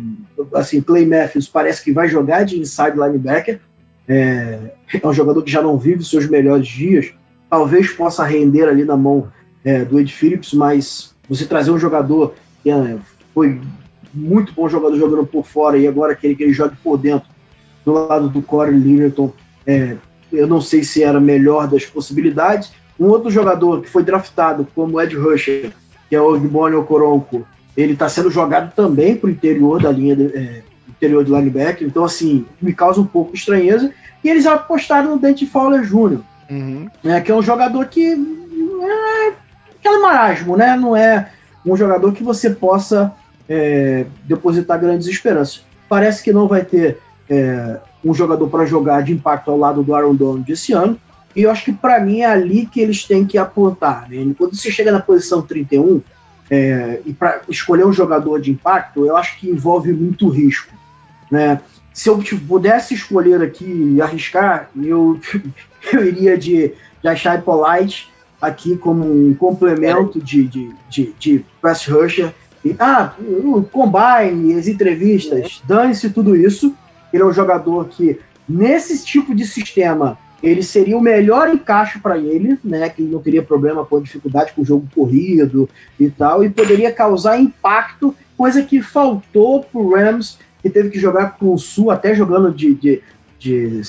assim, 0.53 0.81
Clay 0.81 1.05
Matthews 1.05 1.47
parece 1.47 1.83
que 1.83 1.91
vai 1.91 2.07
jogar 2.07 2.43
de 2.43 2.59
inside 2.59 2.97
linebacker. 2.97 3.59
É, 4.07 4.59
é 5.01 5.07
um 5.07 5.13
jogador 5.13 5.41
que 5.41 5.51
já 5.51 5.61
não 5.61 5.77
vive 5.77 6.03
seus 6.03 6.27
melhores 6.27 6.67
dias. 6.67 7.13
Talvez 7.49 7.91
possa 7.91 8.23
render 8.23 8.67
ali 8.67 8.85
na 8.85 8.95
mão 8.95 9.31
é, 9.63 9.83
do 9.83 9.97
Wade 9.97 10.13
Phillips, 10.13 10.53
mas 10.53 11.15
você 11.27 11.45
trazer 11.45 11.71
um 11.71 11.79
jogador 11.79 12.35
que 12.61 12.69
é, 12.69 12.97
foi 13.33 13.59
muito 14.13 14.53
bom 14.53 14.67
jogador 14.67 14.97
jogando 14.97 15.25
por 15.25 15.45
fora 15.45 15.77
e 15.77 15.87
agora 15.87 16.15
querer 16.15 16.35
que 16.35 16.43
ele 16.43 16.53
jogue 16.53 16.75
por 16.83 16.97
dentro 16.97 17.29
do 17.85 17.93
lado 17.93 18.29
do 18.29 18.41
Corey 18.41 18.77
Liverton, 18.77 19.31
é, 19.65 19.95
eu 20.31 20.47
não 20.47 20.61
sei 20.61 20.83
se 20.83 21.03
era 21.03 21.17
a 21.17 21.21
melhor 21.21 21.67
das 21.67 21.85
possibilidades. 21.85 22.71
Um 22.99 23.07
outro 23.07 23.29
jogador 23.29 23.81
que 23.81 23.89
foi 23.89 24.03
draftado 24.03 24.67
como 24.75 24.99
Ed 25.01 25.15
Rusher, 25.15 25.71
que 26.09 26.15
é 26.15 26.21
o 26.21 26.33
Ogboni 26.33 26.75
Okoronko, 26.75 27.45
ele 27.75 27.93
está 27.93 28.09
sendo 28.09 28.29
jogado 28.29 28.73
também 28.75 29.15
para 29.15 29.27
o 29.27 29.31
interior 29.31 29.81
da 29.81 29.91
linha 29.91 30.15
de, 30.15 30.25
é, 30.37 30.61
interior 30.89 31.23
de 31.23 31.31
linebacker, 31.31 31.87
então 31.87 32.03
assim, 32.03 32.45
me 32.61 32.73
causa 32.73 32.99
um 32.99 33.05
pouco 33.05 33.31
de 33.31 33.39
estranheza. 33.39 33.91
E 34.23 34.29
eles 34.29 34.45
apostaram 34.45 35.11
no 35.11 35.19
Dante 35.19 35.45
Fowler 35.47 35.81
Jr., 35.81 36.19
uhum. 36.49 36.87
né, 37.03 37.21
que 37.21 37.31
é 37.31 37.35
um 37.35 37.41
jogador 37.41 37.85
que 37.87 38.11
é, 38.11 39.33
aquele 39.79 39.99
marasmo, 39.99 40.55
né? 40.55 40.75
Não 40.75 40.95
é 40.95 41.31
um 41.65 41.75
jogador 41.75 42.11
que 42.13 42.23
você 42.23 42.49
possa 42.49 43.13
é, 43.49 44.05
depositar 44.25 44.79
grandes 44.79 45.07
esperanças. 45.07 45.63
Parece 45.89 46.23
que 46.23 46.31
não 46.31 46.47
vai 46.47 46.63
ter 46.63 46.99
é, 47.29 47.79
um 48.03 48.13
jogador 48.13 48.47
para 48.49 48.65
jogar 48.65 49.03
de 49.03 49.13
impacto 49.13 49.51
ao 49.51 49.57
lado 49.57 49.83
do 49.83 49.93
Aaron 49.93 50.15
Donald 50.15 50.51
esse 50.51 50.73
ano. 50.73 50.99
E 51.35 51.43
eu 51.43 51.51
acho 51.51 51.65
que 51.65 51.73
para 51.73 51.99
mim 51.99 52.21
é 52.21 52.25
ali 52.25 52.65
que 52.65 52.79
eles 52.79 53.05
têm 53.05 53.25
que 53.25 53.37
apontar. 53.37 54.09
Né? 54.09 54.33
Quando 54.37 54.55
você 54.55 54.71
chega 54.71 54.91
na 54.91 54.99
posição 54.99 55.41
31 55.41 56.01
é, 56.49 57.01
e 57.05 57.13
para 57.13 57.41
escolher 57.47 57.85
um 57.85 57.93
jogador 57.93 58.41
de 58.41 58.51
impacto, 58.51 59.05
eu 59.05 59.15
acho 59.15 59.39
que 59.39 59.49
envolve 59.49 59.93
muito 59.93 60.27
risco. 60.27 60.73
Né? 61.29 61.61
Se 61.93 62.09
eu 62.09 62.21
pudesse 62.47 62.93
escolher 62.93 63.41
aqui 63.41 63.65
e 63.65 64.01
arriscar, 64.01 64.69
eu, 64.75 65.19
eu 65.93 66.05
iria 66.05 66.37
de, 66.37 66.73
de 67.01 67.07
Ashai 67.07 67.41
Polite 67.41 68.09
aqui 68.41 68.75
como 68.75 69.05
um 69.05 69.33
complemento 69.33 70.19
de, 70.19 70.47
de, 70.47 70.75
de, 70.89 71.13
de 71.17 71.45
pass 71.61 71.85
rusher. 71.85 72.33
E, 72.65 72.75
ah, 72.79 73.13
o 73.19 73.63
combine, 73.63 74.55
as 74.55 74.67
entrevistas, 74.67 75.61
dane-se 75.65 76.09
tudo 76.09 76.35
isso. 76.35 76.75
Ele 77.11 77.23
é 77.23 77.25
um 77.25 77.33
jogador 77.33 77.85
que, 77.85 78.19
nesse 78.47 79.03
tipo 79.03 79.33
de 79.35 79.45
sistema, 79.45 80.17
ele 80.41 80.63
seria 80.63 80.97
o 80.97 81.01
melhor 81.01 81.49
encaixe 81.49 81.99
para 81.99 82.17
ele, 82.17 82.57
né? 82.63 82.89
Que 82.89 83.01
ele 83.03 83.11
não 83.11 83.21
teria 83.21 83.43
problema 83.43 83.85
com 83.85 84.01
dificuldade 84.01 84.53
com 84.53 84.61
o 84.61 84.65
jogo 84.65 84.87
corrido 84.93 85.69
e 85.99 86.09
tal, 86.09 86.43
e 86.43 86.49
poderia 86.49 86.91
causar 86.91 87.39
impacto, 87.39 88.15
coisa 88.35 88.63
que 88.63 88.81
faltou 88.81 89.63
pro 89.63 89.95
Rams, 89.95 90.39
que 90.61 90.69
teve 90.69 90.89
que 90.89 90.99
jogar 90.99 91.37
com 91.37 91.53
o 91.53 91.57
Sul, 91.59 91.91
até 91.91 92.15
jogando 92.15 92.51
de, 92.53 92.73
de 92.73 93.01
de 93.41 93.81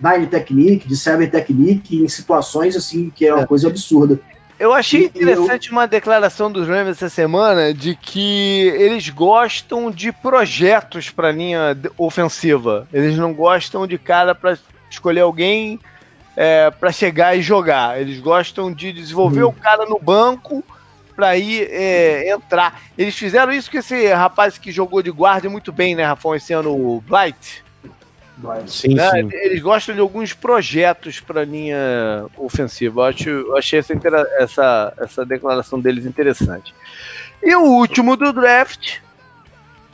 nine 0.00 0.28
technique, 0.28 0.86
de 0.86 0.96
seven 0.96 1.28
technique, 1.28 2.00
em 2.00 2.06
situações 2.06 2.76
assim 2.76 3.10
que 3.10 3.26
é 3.26 3.34
uma 3.34 3.42
é. 3.42 3.46
coisa 3.46 3.66
absurda. 3.66 4.20
Eu 4.58 4.72
achei 4.72 5.06
interessante 5.06 5.72
uma 5.72 5.86
declaração 5.86 6.50
dos 6.50 6.68
Rams 6.68 6.90
essa 6.90 7.08
semana 7.08 7.74
de 7.74 7.96
que 7.96 8.68
eles 8.76 9.08
gostam 9.08 9.90
de 9.90 10.12
projetos 10.12 11.10
para 11.10 11.32
linha 11.32 11.76
ofensiva. 11.98 12.86
Eles 12.92 13.16
não 13.16 13.34
gostam 13.34 13.86
de 13.86 13.98
cara 13.98 14.34
para 14.34 14.56
escolher 14.88 15.20
alguém 15.20 15.80
é, 16.36 16.70
para 16.70 16.92
chegar 16.92 17.36
e 17.36 17.42
jogar. 17.42 18.00
Eles 18.00 18.20
gostam 18.20 18.72
de 18.72 18.92
desenvolver 18.92 19.42
hum. 19.42 19.48
o 19.48 19.52
cara 19.52 19.86
no 19.86 19.98
banco 19.98 20.62
para 21.16 21.36
ir 21.36 21.68
é, 21.70 22.30
entrar. 22.30 22.80
Eles 22.96 23.16
fizeram 23.16 23.52
isso 23.52 23.70
com 23.70 23.78
esse 23.78 24.12
rapaz 24.12 24.56
que 24.56 24.70
jogou 24.70 25.02
de 25.02 25.10
guarda 25.10 25.48
muito 25.48 25.72
bem, 25.72 25.94
né, 25.94 26.04
Rafão, 26.04 26.34
esse 26.34 26.52
ano, 26.52 26.70
o 26.70 27.00
Blight. 27.00 27.63
Sim, 28.66 28.94
né? 28.94 29.10
sim. 29.10 29.28
Eles 29.32 29.60
gostam 29.60 29.94
de 29.94 30.00
alguns 30.00 30.32
projetos 30.32 31.20
para 31.20 31.42
a 31.42 31.44
linha 31.44 32.26
ofensiva. 32.36 33.00
Eu, 33.00 33.04
acho, 33.04 33.28
eu 33.28 33.56
achei 33.56 33.78
essa, 33.78 33.94
essa, 34.38 34.92
essa 34.98 35.24
declaração 35.24 35.80
deles 35.80 36.04
interessante. 36.04 36.74
E 37.42 37.54
o 37.54 37.62
último 37.62 38.16
do 38.16 38.32
draft 38.32 38.98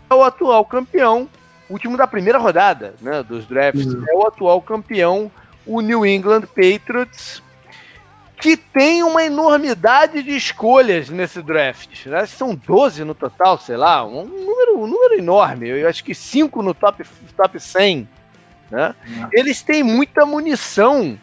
é 0.09 0.15
o 0.15 0.23
atual 0.23 0.65
campeão, 0.65 1.29
último 1.69 1.97
da 1.97 2.07
primeira 2.07 2.39
rodada 2.39 2.95
né, 3.01 3.23
dos 3.23 3.47
drafts, 3.47 3.87
uhum. 3.87 4.05
é 4.09 4.15
o 4.15 4.27
atual 4.27 4.61
campeão, 4.61 5.31
o 5.67 5.81
New 5.81 6.05
England 6.05 6.43
Patriots, 6.43 7.43
que 8.41 8.57
tem 8.57 9.03
uma 9.03 9.23
enormidade 9.23 10.23
de 10.23 10.35
escolhas 10.35 11.11
nesse 11.11 11.43
draft. 11.43 12.07
Né? 12.07 12.27
São 12.27 12.55
12 12.55 13.05
no 13.05 13.15
total, 13.15 13.59
sei 13.59 13.77
lá, 13.77 14.05
um 14.05 14.25
número, 14.25 14.79
um 14.79 14.87
número 14.87 15.15
enorme. 15.15 15.69
Eu 15.69 15.89
acho 15.89 16.03
que 16.03 16.15
5 16.15 16.63
no 16.63 16.73
top, 16.73 17.05
top 17.37 17.61
100. 17.61 18.09
Né? 18.71 18.95
Eles 19.33 19.63
têm 19.63 19.83
muita 19.83 20.25
munição 20.25 21.19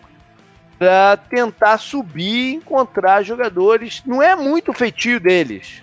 para 0.77 1.17
tentar 1.17 1.77
subir 1.77 2.51
e 2.51 2.55
encontrar 2.55 3.23
jogadores. 3.23 4.03
Não 4.05 4.21
é 4.21 4.35
muito 4.35 4.73
feitio 4.73 5.19
deles. 5.19 5.81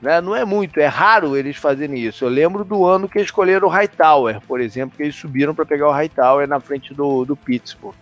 Né? 0.00 0.20
Não 0.20 0.36
é 0.36 0.44
muito, 0.44 0.78
é 0.78 0.86
raro 0.86 1.36
eles 1.36 1.56
fazerem 1.56 1.98
isso. 1.98 2.24
Eu 2.24 2.28
lembro 2.28 2.64
do 2.64 2.84
ano 2.84 3.08
que 3.08 3.18
escolheram 3.20 3.66
o 3.66 3.70
Hightower, 3.70 4.40
por 4.42 4.60
exemplo, 4.60 4.96
que 4.96 5.02
eles 5.02 5.16
subiram 5.16 5.54
para 5.54 5.66
pegar 5.66 5.88
o 5.88 5.92
Hightower 5.92 6.46
na 6.46 6.60
frente 6.60 6.92
do, 6.94 7.24
do 7.24 7.34
Pittsburgh. 7.34 7.94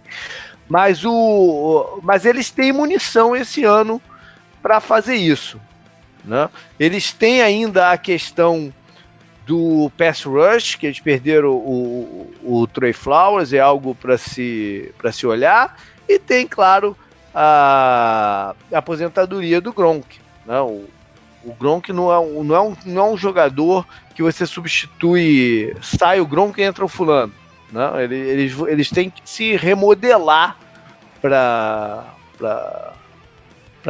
Mas, 0.68 1.04
o, 1.04 2.00
mas 2.02 2.24
eles 2.24 2.50
têm 2.50 2.72
munição 2.72 3.36
esse 3.36 3.64
ano 3.64 4.00
para 4.62 4.80
fazer 4.80 5.14
isso. 5.14 5.60
Né? 6.24 6.48
Eles 6.80 7.12
têm 7.12 7.42
ainda 7.42 7.90
a 7.90 7.98
questão 7.98 8.72
do 9.46 9.90
pass 9.96 10.24
rush, 10.24 10.76
que 10.76 10.86
eles 10.86 11.00
perderam 11.00 11.50
o, 11.50 12.30
o, 12.42 12.62
o 12.62 12.66
Trey 12.66 12.92
Flowers, 12.92 13.52
é 13.52 13.60
algo 13.60 13.94
para 13.94 14.16
se, 14.16 14.92
se 15.12 15.26
olhar. 15.26 15.76
E 16.08 16.18
tem, 16.18 16.46
claro, 16.46 16.96
a, 17.34 18.54
aposentadoria 18.72 19.60
do 19.60 19.72
Gronk. 19.72 20.18
Né? 20.46 20.58
O, 20.60 20.84
o 21.44 21.54
Gronk 21.54 21.92
não 21.92 22.12
é, 22.12 22.42
não, 22.42 22.54
é 22.54 22.60
um, 22.60 22.76
não 22.86 23.02
é 23.02 23.10
um 23.10 23.16
jogador 23.16 23.86
que 24.14 24.22
você 24.22 24.46
substitui, 24.46 25.76
sai 25.82 26.20
o 26.20 26.26
Gronk 26.26 26.60
e 26.60 26.64
entra 26.64 26.84
o 26.84 26.88
fulano. 26.88 27.32
Né? 27.70 28.04
Eles, 28.04 28.28
eles, 28.28 28.58
eles 28.68 28.90
têm 28.90 29.10
que 29.10 29.20
se 29.24 29.56
remodelar 29.56 30.56
para 31.20 32.04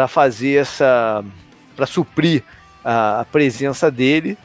fazer 0.08 0.56
essa. 0.56 1.24
para 1.76 1.86
suprir 1.86 2.42
a, 2.84 3.20
a 3.20 3.24
presença 3.24 3.90
dele 3.90 4.36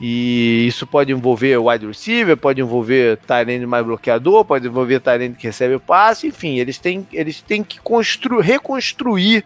e 0.00 0.66
isso 0.66 0.86
pode 0.86 1.10
envolver 1.10 1.56
wide 1.56 1.86
receiver, 1.86 2.36
pode 2.36 2.60
envolver 2.60 3.18
Tyrande 3.18 3.66
mais 3.66 3.84
bloqueador, 3.84 4.44
pode 4.44 4.66
envolver 4.66 5.00
Tyrande 5.00 5.36
que 5.36 5.46
recebe 5.46 5.74
o 5.74 5.80
passe, 5.80 6.26
enfim, 6.26 6.58
eles 6.58 6.78
têm, 6.78 7.06
eles 7.12 7.40
têm 7.40 7.64
que 7.64 7.80
reconstruir 8.42 9.44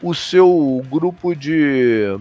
o 0.00 0.14
seu 0.14 0.84
grupo 0.88 1.34
de, 1.34 2.16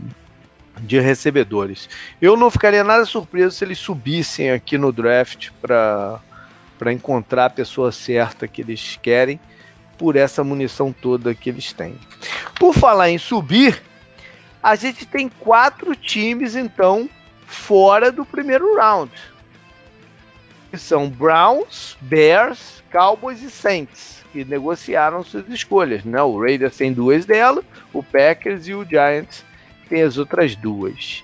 de 0.79 0.99
recebedores. 0.99 1.87
Eu 2.19 2.35
não 2.35 2.49
ficaria 2.49 2.83
nada 2.83 3.05
surpreso 3.05 3.55
se 3.55 3.63
eles 3.63 3.77
subissem 3.77 4.49
aqui 4.49 4.75
no 4.75 4.91
draft 4.91 5.49
para 5.61 6.19
encontrar 6.91 7.45
a 7.45 7.51
pessoa 7.51 7.91
certa 7.91 8.47
que 8.47 8.61
eles 8.61 8.97
querem 9.01 9.39
por 9.99 10.15
essa 10.15 10.43
munição 10.43 10.91
toda 10.91 11.35
que 11.35 11.49
eles 11.49 11.73
têm. 11.73 11.95
Por 12.59 12.73
falar 12.73 13.11
em 13.11 13.19
subir, 13.19 13.79
a 14.63 14.75
gente 14.75 15.05
tem 15.05 15.29
quatro 15.29 15.95
times 15.95 16.55
então 16.55 17.07
fora 17.47 18.11
do 18.11 18.23
primeiro 18.23 18.75
round. 18.75 19.11
Que 20.69 20.77
são 20.77 21.09
Browns, 21.09 21.97
Bears, 22.01 22.83
Cowboys 22.91 23.41
e 23.41 23.49
Saints, 23.49 24.23
que 24.31 24.45
negociaram 24.45 25.23
suas 25.23 25.47
escolhas. 25.49 26.03
Né? 26.03 26.21
O 26.21 26.39
Raiders 26.39 26.77
tem 26.77 26.93
duas 26.93 27.25
delas, 27.25 27.65
o 27.93 28.03
Packers 28.03 28.67
e 28.67 28.73
o 28.73 28.85
Giants 28.85 29.43
tem 29.89 30.03
as 30.03 30.17
outras 30.17 30.55
duas. 30.55 31.23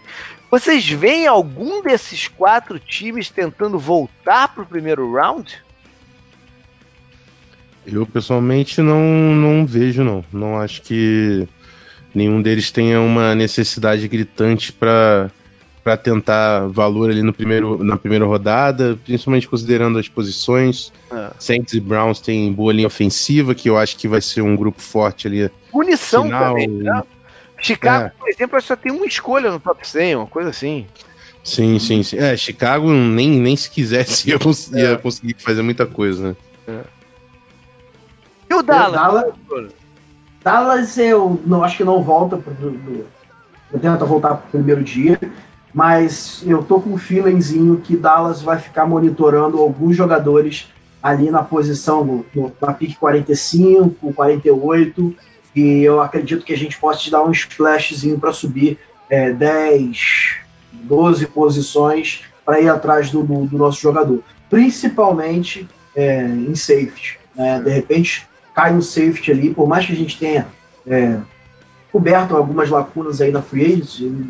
Vocês 0.50 0.88
veem 0.88 1.28
algum 1.28 1.82
desses 1.82 2.28
quatro 2.28 2.80
times 2.80 3.30
tentando 3.30 3.78
voltar 3.78 4.54
para 4.54 4.64
o 4.64 4.66
primeiro 4.66 5.12
round? 5.12 5.62
Eu 7.86 8.06
pessoalmente 8.06 8.82
não, 8.82 9.02
não 9.02 9.66
vejo, 9.66 10.04
não. 10.04 10.24
Não 10.32 10.58
acho 10.58 10.82
que 10.84 11.48
nenhum 12.14 12.42
deles 12.42 12.72
tenha 12.72 13.02
uma 13.02 13.36
necessidade 13.36 14.08
gritante 14.08 14.72
para 14.72 15.30
para 15.84 15.98
tentar 15.98 16.68
valor 16.68 17.10
ali 17.10 17.22
no 17.22 17.34
primeiro, 17.34 17.84
na 17.84 17.98
primeira 17.98 18.26
rodada, 18.26 18.98
principalmente 19.04 19.48
considerando 19.48 20.00
as 20.00 20.08
posições. 20.08 20.94
É. 21.12 21.32
Saints 21.38 21.74
e 21.74 21.80
Browns 21.80 22.22
têm 22.22 22.54
boa 22.54 22.72
linha 22.72 22.88
ofensiva, 22.88 23.54
que 23.54 23.70
eu 23.70 23.78
acho 23.78 23.98
que 23.98 24.08
vai 24.08 24.22
ser 24.22 24.42
um 24.42 24.56
grupo 24.56 24.82
forte 24.82 25.28
ali. 25.28 25.52
Punição 25.72 26.24
final. 26.24 26.54
também, 26.54 26.68
né? 26.70 27.04
Chicago, 27.60 28.06
é. 28.06 28.10
por 28.18 28.30
exemplo, 28.30 28.62
só 28.62 28.76
tem 28.76 28.92
uma 28.92 29.06
escolha 29.06 29.52
no 29.52 29.60
top 29.60 29.88
100, 29.88 30.16
uma 30.16 30.28
coisa 30.28 30.50
assim. 30.50 30.86
Sim, 31.44 31.78
sim, 31.80 32.02
sim. 32.02 32.18
É, 32.18 32.38
Chicago 32.38 32.90
nem, 32.90 33.30
nem 33.30 33.56
se 33.56 33.70
quisesse 33.70 34.30
ia, 34.30 34.40
cons 34.40 34.74
é. 34.74 34.80
ia 34.80 34.98
conseguir 34.98 35.36
fazer 35.40 35.62
muita 35.62 35.86
coisa, 35.86 36.30
né? 36.30 36.36
É. 36.68 36.82
E 38.50 38.54
o 38.54 38.62
Dallas? 38.62 38.94
Dallas, 38.94 39.34
Dallas 40.42 40.98
eu 40.98 41.42
não, 41.46 41.64
acho 41.64 41.78
que 41.78 41.84
não 41.84 42.02
volta 42.02 42.38
pro, 42.38 42.54
do, 42.54 43.06
tenta 43.80 44.06
voltar 44.06 44.36
pro 44.36 44.52
primeiro 44.52 44.84
dia 44.84 45.20
mas 45.74 46.44
eu 46.46 46.64
tô 46.64 46.80
com 46.80 46.92
um 46.92 46.98
feelingzinho 46.98 47.78
que 47.78 47.98
Dallas 47.98 48.42
vai 48.42 48.60
ficar 48.60 48.86
monitorando 48.86 49.58
alguns 49.58 49.96
jogadores 49.96 50.68
ali 51.02 51.32
na 51.32 51.44
posição 51.44 52.24
na 52.62 52.74
pick 52.74 52.98
45, 52.98 54.14
48, 54.14 55.16
e 55.56 55.84
eu 55.84 56.02
acredito 56.02 56.46
que 56.46 56.54
a 56.54 56.58
gente 56.58 56.80
possa 56.80 57.00
te 57.00 57.12
dar 57.12 57.24
um 57.24 57.32
splashzinho 57.32 58.20
para 58.20 58.32
subir 58.32 58.80
é, 59.10 59.32
10, 59.32 60.38
12 60.72 61.28
posições 61.28 62.22
para 62.46 62.60
ir 62.60 62.70
atrás 62.70 63.10
do, 63.10 63.24
do, 63.24 63.46
do, 63.46 63.58
nosso 63.58 63.82
jogador, 63.82 64.24
principalmente 64.50 65.68
é, 65.96 66.24
em 66.24 66.56
safety. 66.56 67.20
Né? 67.36 67.62
De 67.62 67.70
repente 67.70 68.28
cai 68.54 68.74
um 68.74 68.82
safety 68.82 69.32
ali, 69.32 69.54
por 69.54 69.68
mais 69.68 69.86
que 69.86 69.94
a 69.94 69.96
gente 69.96 70.18
tenha 70.18 70.48
é, 70.88 71.18
coberto 71.94 72.36
algumas 72.36 72.72
lacunas 72.72 73.22
aí 73.22 73.32
na 73.32 73.44
free 73.44 73.84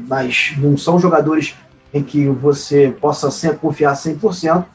mas 0.06 0.54
não 0.58 0.78
são 0.78 1.00
jogadores 1.00 1.56
em 1.94 2.04
que 2.04 2.28
você 2.28 2.94
possa 3.00 3.32
sempre 3.32 3.60
confiar 3.60 3.94
100%. 3.94 4.66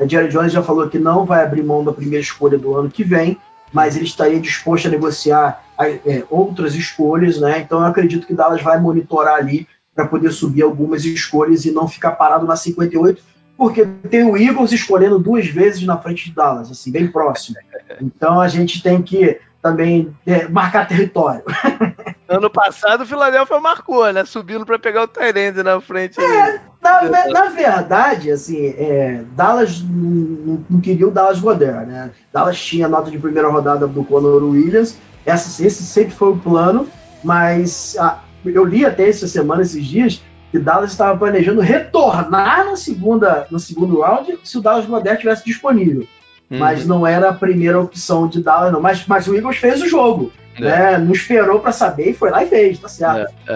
A 0.00 0.06
Jerry 0.06 0.28
Jones 0.28 0.52
já 0.52 0.60
falou 0.60 0.88
que 0.88 0.98
não 0.98 1.24
vai 1.24 1.44
abrir 1.44 1.62
mão 1.62 1.84
da 1.84 1.92
primeira 1.92 2.20
escolha 2.20 2.58
do 2.58 2.74
ano 2.76 2.90
que 2.90 3.04
vem, 3.04 3.38
mas 3.72 3.94
ele 3.94 4.06
estaria 4.06 4.40
disposto 4.40 4.86
a 4.86 4.90
negociar 4.90 5.64
é, 5.78 6.24
outras 6.28 6.74
escolhas, 6.74 7.38
né? 7.38 7.60
Então 7.60 7.78
eu 7.78 7.86
acredito 7.86 8.26
que 8.26 8.34
Dallas 8.34 8.60
vai 8.60 8.80
monitorar 8.80 9.36
ali 9.36 9.68
para 9.94 10.06
poder 10.06 10.32
subir 10.32 10.62
algumas 10.62 11.04
escolhas 11.04 11.64
e 11.64 11.70
não 11.70 11.86
ficar 11.86 12.12
parado 12.12 12.44
na 12.44 12.56
58, 12.56 13.22
porque 13.56 13.86
tem 14.10 14.24
o 14.24 14.36
Eagles 14.36 14.72
escolhendo 14.72 15.18
duas 15.18 15.46
vezes 15.46 15.84
na 15.84 15.96
frente 15.96 16.30
de 16.30 16.34
Dallas, 16.34 16.70
assim, 16.70 16.90
bem 16.90 17.06
próximo. 17.06 17.56
Então 18.00 18.40
a 18.40 18.48
gente 18.48 18.82
tem 18.82 19.00
que 19.00 19.38
também 19.62 20.12
é, 20.26 20.48
marcar 20.48 20.88
território. 20.88 21.44
Ano 22.36 22.50
passado 22.50 23.02
o 23.02 23.06
Philadelphia 23.06 23.60
marcou, 23.60 24.12
né? 24.12 24.24
Subindo 24.24 24.64
para 24.64 24.78
pegar 24.78 25.02
o 25.02 25.08
Tyrande 25.08 25.62
na 25.62 25.80
frente. 25.80 26.20
É, 26.20 26.60
na, 26.80 27.02
na, 27.28 27.48
verdade, 27.48 28.30
assim, 28.30 28.66
é, 28.66 29.22
Dallas 29.32 29.82
não, 29.82 30.64
não, 30.68 30.80
queria 30.80 31.06
o 31.06 31.10
Dallas 31.10 31.40
Goddard, 31.40 31.86
né? 31.86 32.10
Dallas 32.32 32.60
tinha 32.60 32.88
nota 32.88 33.10
de 33.10 33.18
primeira 33.18 33.48
rodada 33.48 33.86
do 33.86 34.04
Conor 34.04 34.42
Williams. 34.42 34.98
Essa, 35.24 35.64
esse 35.64 35.82
sempre 35.82 36.14
foi 36.14 36.30
o 36.30 36.36
plano, 36.36 36.88
mas 37.22 37.96
a, 37.98 38.20
eu 38.44 38.64
li 38.64 38.84
até 38.84 39.08
essa 39.08 39.28
semana, 39.28 39.62
esses 39.62 39.84
dias, 39.84 40.22
que 40.50 40.58
Dallas 40.58 40.90
estava 40.90 41.18
planejando 41.18 41.60
retornar 41.60 42.64
na 42.66 42.76
segunda, 42.76 43.46
no 43.50 43.58
segundo 43.58 44.00
round 44.00 44.38
se 44.44 44.58
o 44.58 44.60
Dallas 44.60 44.86
Goddard 44.86 45.20
tivesse 45.20 45.44
disponível. 45.44 46.06
Uhum. 46.50 46.58
Mas 46.58 46.86
não 46.86 47.06
era 47.06 47.30
a 47.30 47.34
primeira 47.34 47.80
opção 47.80 48.28
de 48.28 48.42
Dallas, 48.42 48.70
não. 48.70 48.80
Mas, 48.80 49.06
mas 49.06 49.26
o 49.26 49.34
Eagles 49.34 49.56
fez 49.56 49.80
o 49.80 49.88
jogo. 49.88 50.30
É. 50.56 50.60
Né? 50.60 50.98
Não 50.98 51.12
esperou 51.12 51.60
para 51.60 51.72
saber 51.72 52.10
e 52.10 52.14
foi 52.14 52.30
lá 52.30 52.44
e 52.44 52.48
fez, 52.48 52.78
tá 52.78 52.88
certo. 52.88 53.32
É, 53.46 53.52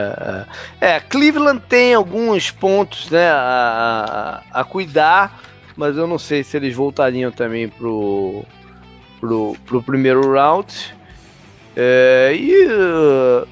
é, 0.81 0.87
é. 0.87 0.97
é, 0.97 1.01
Cleveland 1.01 1.63
tem 1.69 1.95
alguns 1.95 2.51
pontos 2.51 3.11
né, 3.11 3.29
a, 3.31 4.43
a, 4.51 4.65
cuidar, 4.65 5.41
mas 5.77 5.97
eu 5.97 6.07
não 6.07 6.19
sei 6.19 6.43
se 6.43 6.57
eles 6.57 6.75
voltariam 6.75 7.31
também 7.31 7.69
pro, 7.69 8.45
pro, 9.21 9.57
pro 9.67 9.83
primeiro 9.83 10.33
round. 10.33 10.95
É, 11.77 12.33
e, 12.35 12.67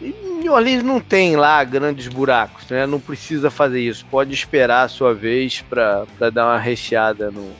e 0.00 0.24
New 0.40 0.52
Orleans 0.52 0.82
não 0.82 1.00
tem 1.00 1.36
lá 1.36 1.62
grandes 1.64 2.08
buracos, 2.08 2.68
né? 2.68 2.86
Não 2.86 2.98
precisa 2.98 3.50
fazer 3.50 3.80
isso. 3.80 4.06
Pode 4.10 4.32
esperar 4.32 4.84
a 4.84 4.88
sua 4.88 5.14
vez 5.14 5.62
para 5.62 6.06
dar 6.32 6.46
uma 6.46 6.58
recheada 6.58 7.30
no, 7.30 7.50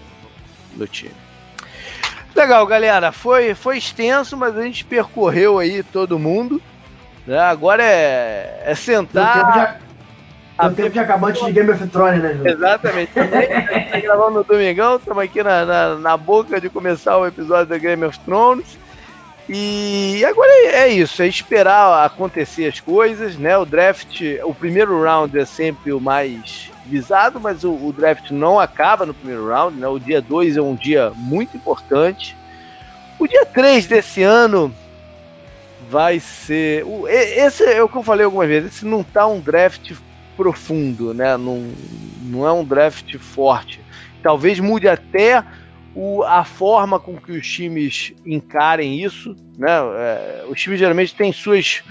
no 0.77 0.86
time. 0.86 1.24
Legal, 2.35 2.66
galera. 2.66 3.12
Foi, 3.12 3.55
foi 3.55 3.78
extenso, 3.78 4.36
mas 4.36 4.56
a 4.56 4.62
gente 4.62 4.85
percorreu 4.85 5.59
aí 5.59 5.82
todo 5.82 6.19
mundo. 6.19 6.61
Né? 7.27 7.39
Agora 7.39 7.82
é, 7.82 8.62
é 8.65 8.74
sentar. 8.74 9.81
O 10.59 10.70
tempo 10.70 10.90
de 10.90 10.98
acabar 11.01 11.31
antes 11.31 11.44
de 11.44 11.52
Game 11.52 11.70
of 11.70 11.86
Thrones, 11.89 12.23
né, 12.23 12.35
Ju? 12.35 12.47
Exatamente. 12.47 13.12
tá 13.12 14.01
gravando 14.01 14.39
no 14.39 14.44
domingão, 14.44 14.97
estamos 14.97 15.24
aqui 15.24 15.43
na, 15.43 15.65
na, 15.65 15.94
na, 15.97 16.16
boca 16.16 16.61
de 16.61 16.69
começar 16.69 17.19
o 17.19 17.27
episódio 17.27 17.66
da 17.66 17.78
Game 17.78 18.05
of 18.05 18.19
Thrones. 18.20 18.78
E 19.48 20.24
agora 20.24 20.51
é 20.73 20.89
isso, 20.89 21.23
é 21.23 21.27
esperar 21.27 22.06
acontecer 22.06 22.66
as 22.66 22.81
coisas, 22.81 23.36
né? 23.36 23.59
O 23.59 23.66
draft, 23.66 24.23
o 24.44 24.55
primeiro 24.55 25.02
round 25.02 25.36
é 25.36 25.44
sempre 25.44 25.93
o 25.93 26.01
mais 26.01 26.70
visado, 26.86 27.40
mas 27.40 27.65
o, 27.65 27.73
o 27.73 27.93
draft 27.93 28.31
não 28.31 28.61
acaba 28.61 29.06
no 29.06 29.15
primeiro 29.15 29.48
round, 29.48 29.78
né? 29.78 29.86
O 29.89 29.98
dia 29.98 30.20
2 30.20 30.56
é 30.56 30.62
um 30.62 30.74
dia 30.74 31.12
muito 31.15 31.56
importante. 31.56 32.36
O 33.19 33.27
dia 33.27 33.47
3 33.47 33.86
desse 33.86 34.23
ano 34.23 34.74
vai 35.89 36.20
ser. 36.20 36.85
Esse 37.09 37.65
é 37.65 37.82
o 37.82 37.89
que 37.89 37.97
eu 37.97 38.02
falei 38.02 38.24
algumas 38.24 38.48
vezes, 38.48 38.74
esse 38.74 38.85
não 38.85 39.02
tá 39.02 39.27
um 39.27 39.40
draft 39.40 39.93
profundo, 40.36 41.15
né? 41.15 41.36
Não, 41.36 41.70
não 42.23 42.47
é 42.47 42.52
um 42.52 42.65
draft 42.65 43.16
forte. 43.19 43.81
Talvez 44.23 44.59
mude 44.59 44.89
até 44.89 45.44
o, 45.95 46.25
a 46.25 46.45
forma 46.45 46.99
com 46.99 47.16
que 47.16 47.33
os 47.33 47.47
times 47.47 48.12
encarem 48.27 49.03
isso, 49.03 49.37
né? 49.57 49.71
É, 49.71 50.45
os 50.49 50.61
times 50.61 50.79
geralmente 50.79 51.15
têm 51.15 51.33
suas 51.33 51.83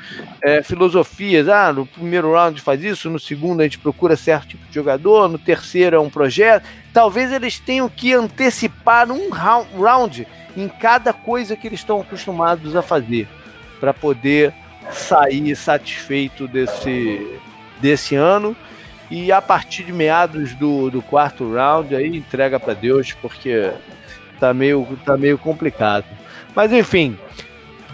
é, 0.42 0.62
filosofias. 0.62 1.48
Ah, 1.48 1.72
no 1.72 1.86
primeiro 1.86 2.34
round 2.34 2.60
faz 2.60 2.84
isso, 2.84 3.10
no 3.10 3.20
segundo 3.20 3.62
a 3.62 3.64
gente 3.64 3.80
procura 3.80 4.18
certo 4.18 4.50
tipo 4.50 4.68
de 4.68 4.76
jogador, 4.76 5.30
no 5.30 5.40
terceiro 5.40 5.96
é 5.96 6.00
um 6.00 6.10
projeto. 6.10 6.68
Talvez 6.94 7.32
eles 7.32 7.60
tenham 7.60 7.88
que 7.88 8.14
antecipar 8.14 9.10
um 9.10 9.30
round 9.30 10.28
em 10.56 10.68
cada 10.68 11.14
coisa 11.14 11.56
que 11.56 11.68
eles 11.68 11.80
estão 11.80 12.02
acostumados 12.02 12.76
a 12.76 12.82
fazer 12.82 13.28
para 13.80 13.94
poder 13.94 14.54
sair 14.92 15.56
satisfeito 15.56 16.48
desse 16.48 17.40
desse 17.80 18.16
ano. 18.16 18.56
E 19.14 19.32
a 19.32 19.40
partir 19.40 19.84
de 19.84 19.94
meados 19.94 20.56
do, 20.56 20.90
do 20.90 21.00
quarto 21.00 21.54
round, 21.54 21.96
aí 21.96 22.08
entrega 22.18 22.60
para 22.60 22.74
Deus, 22.74 23.14
porque 23.14 23.72
tá 24.40 24.52
meio, 24.56 24.88
tá 25.06 25.16
meio 25.16 25.38
complicado. 25.38 26.06
Mas 26.56 26.74
enfim, 26.74 27.16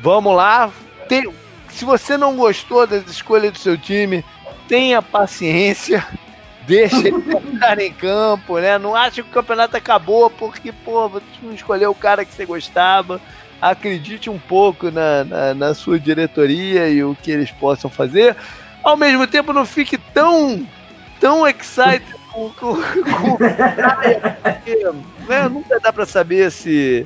vamos 0.01 0.33
lá. 0.33 0.71
Tem, 1.09 1.29
se 1.67 1.83
você 1.83 2.15
não 2.15 2.37
gostou 2.37 2.87
das 2.87 3.05
escolhas 3.09 3.51
do 3.51 3.59
seu 3.59 3.77
time, 3.77 4.23
tenha 4.65 5.01
paciência. 5.01 6.07
Deixa 6.65 7.05
ele 7.05 7.17
entrar 7.17 7.77
em 7.81 7.91
campo, 7.91 8.57
né? 8.57 8.77
Não 8.77 8.95
acha 8.95 9.21
que 9.21 9.27
o 9.27 9.33
campeonato 9.33 9.75
acabou 9.75 10.29
porque, 10.29 10.71
pô, 10.71 11.09
você 11.09 11.25
não 11.43 11.51
escolheu 11.51 11.91
o 11.91 11.95
cara 11.95 12.23
que 12.23 12.33
você 12.33 12.45
gostava. 12.45 13.19
Acredite 13.61 14.29
um 14.29 14.39
pouco 14.39 14.89
na, 14.89 15.25
na, 15.25 15.53
na 15.53 15.73
sua 15.73 15.99
diretoria 15.99 16.87
e 16.87 17.03
o 17.03 17.13
que 17.21 17.29
eles 17.29 17.51
possam 17.51 17.89
fazer 17.89 18.37
ao 18.83 18.97
mesmo 18.97 19.27
tempo 19.27 19.53
não 19.53 19.65
fique 19.65 19.97
tão 19.97 20.65
tão 21.19 21.47
excited 21.47 22.05
com, 22.31 22.49
com, 22.51 22.75
com 22.75 23.37
né, 25.27 25.49
nunca 25.49 25.79
dá 25.79 25.91
para 25.91 26.05
saber 26.05 26.51
se 26.51 27.05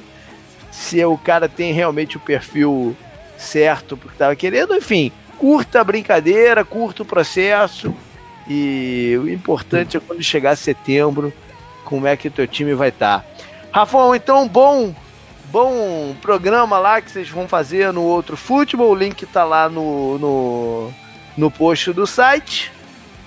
se 0.72 1.04
o 1.06 1.18
cara 1.18 1.48
tem 1.48 1.72
realmente 1.72 2.18
o 2.18 2.20
perfil 2.20 2.96
certo 3.38 3.96
porque 3.96 4.16
estava 4.16 4.36
querendo, 4.36 4.76
enfim, 4.76 5.12
curta 5.38 5.82
a 5.82 5.84
brincadeira, 5.84 6.66
curta 6.66 7.04
o 7.04 7.06
processo 7.06 7.94
e 8.48 9.16
o 9.22 9.30
importante 9.30 9.96
é 9.96 10.00
quando 10.00 10.24
chegar 10.24 10.56
setembro, 10.56 11.32
como 11.86 12.08
é 12.08 12.18
que 12.18 12.28
o 12.28 12.32
teu 12.32 12.48
time 12.48 12.74
vai 12.74 12.90
estar. 12.90 13.20
Tá. 13.20 13.26
Rafão, 13.72 14.16
então 14.16 14.48
bom 14.48 14.94
bom 15.46 16.16
programa 16.20 16.80
lá 16.80 17.00
que 17.00 17.12
vocês 17.12 17.30
vão 17.30 17.48
fazer 17.48 17.94
no 17.94 18.02
outro 18.02 18.36
futebol, 18.36 18.90
o 18.90 18.96
link 18.96 19.24
tá 19.28 19.44
lá 19.44 19.70
no, 19.70 20.18
no 20.18 20.94
no 21.38 21.52
post 21.52 21.94
do 21.94 22.08
site. 22.08 22.72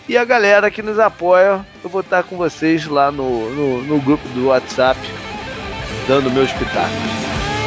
E 0.08 0.16
a 0.16 0.24
galera 0.24 0.70
que 0.70 0.82
nos 0.82 1.00
apoia, 1.00 1.66
eu 1.82 1.90
vou 1.90 2.00
estar 2.00 2.22
com 2.22 2.36
vocês 2.36 2.86
lá 2.86 3.10
no, 3.10 3.50
no, 3.50 3.82
no 3.82 4.00
grupo 4.00 4.26
do 4.28 4.46
WhatsApp, 4.46 5.00
dando 6.06 6.30
meus 6.30 6.52
pitacos. 6.52 7.16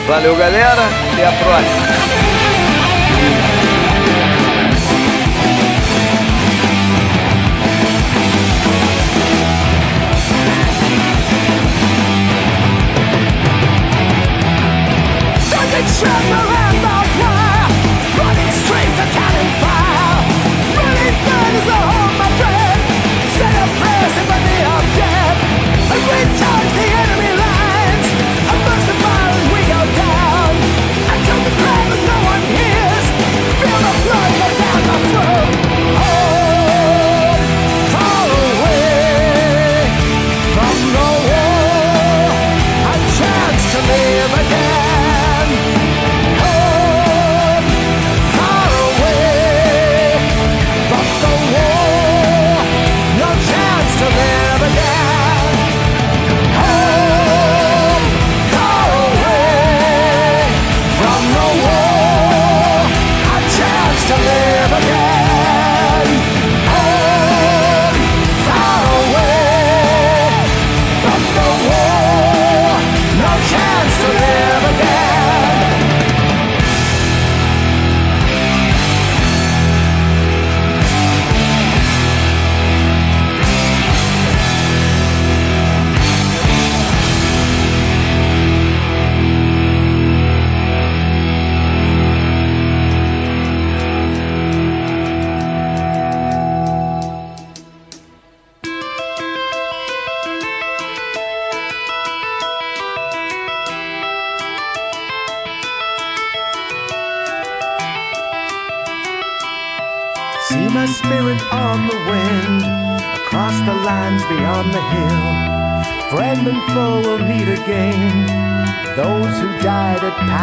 Valeu, 0.07 0.35
galera. 0.37 0.81
Até 1.13 1.27
a 1.27 1.31
próxima. 1.33 2.09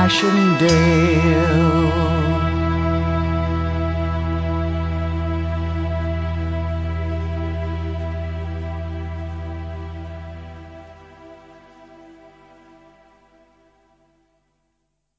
Passchendaele. 0.06 2.25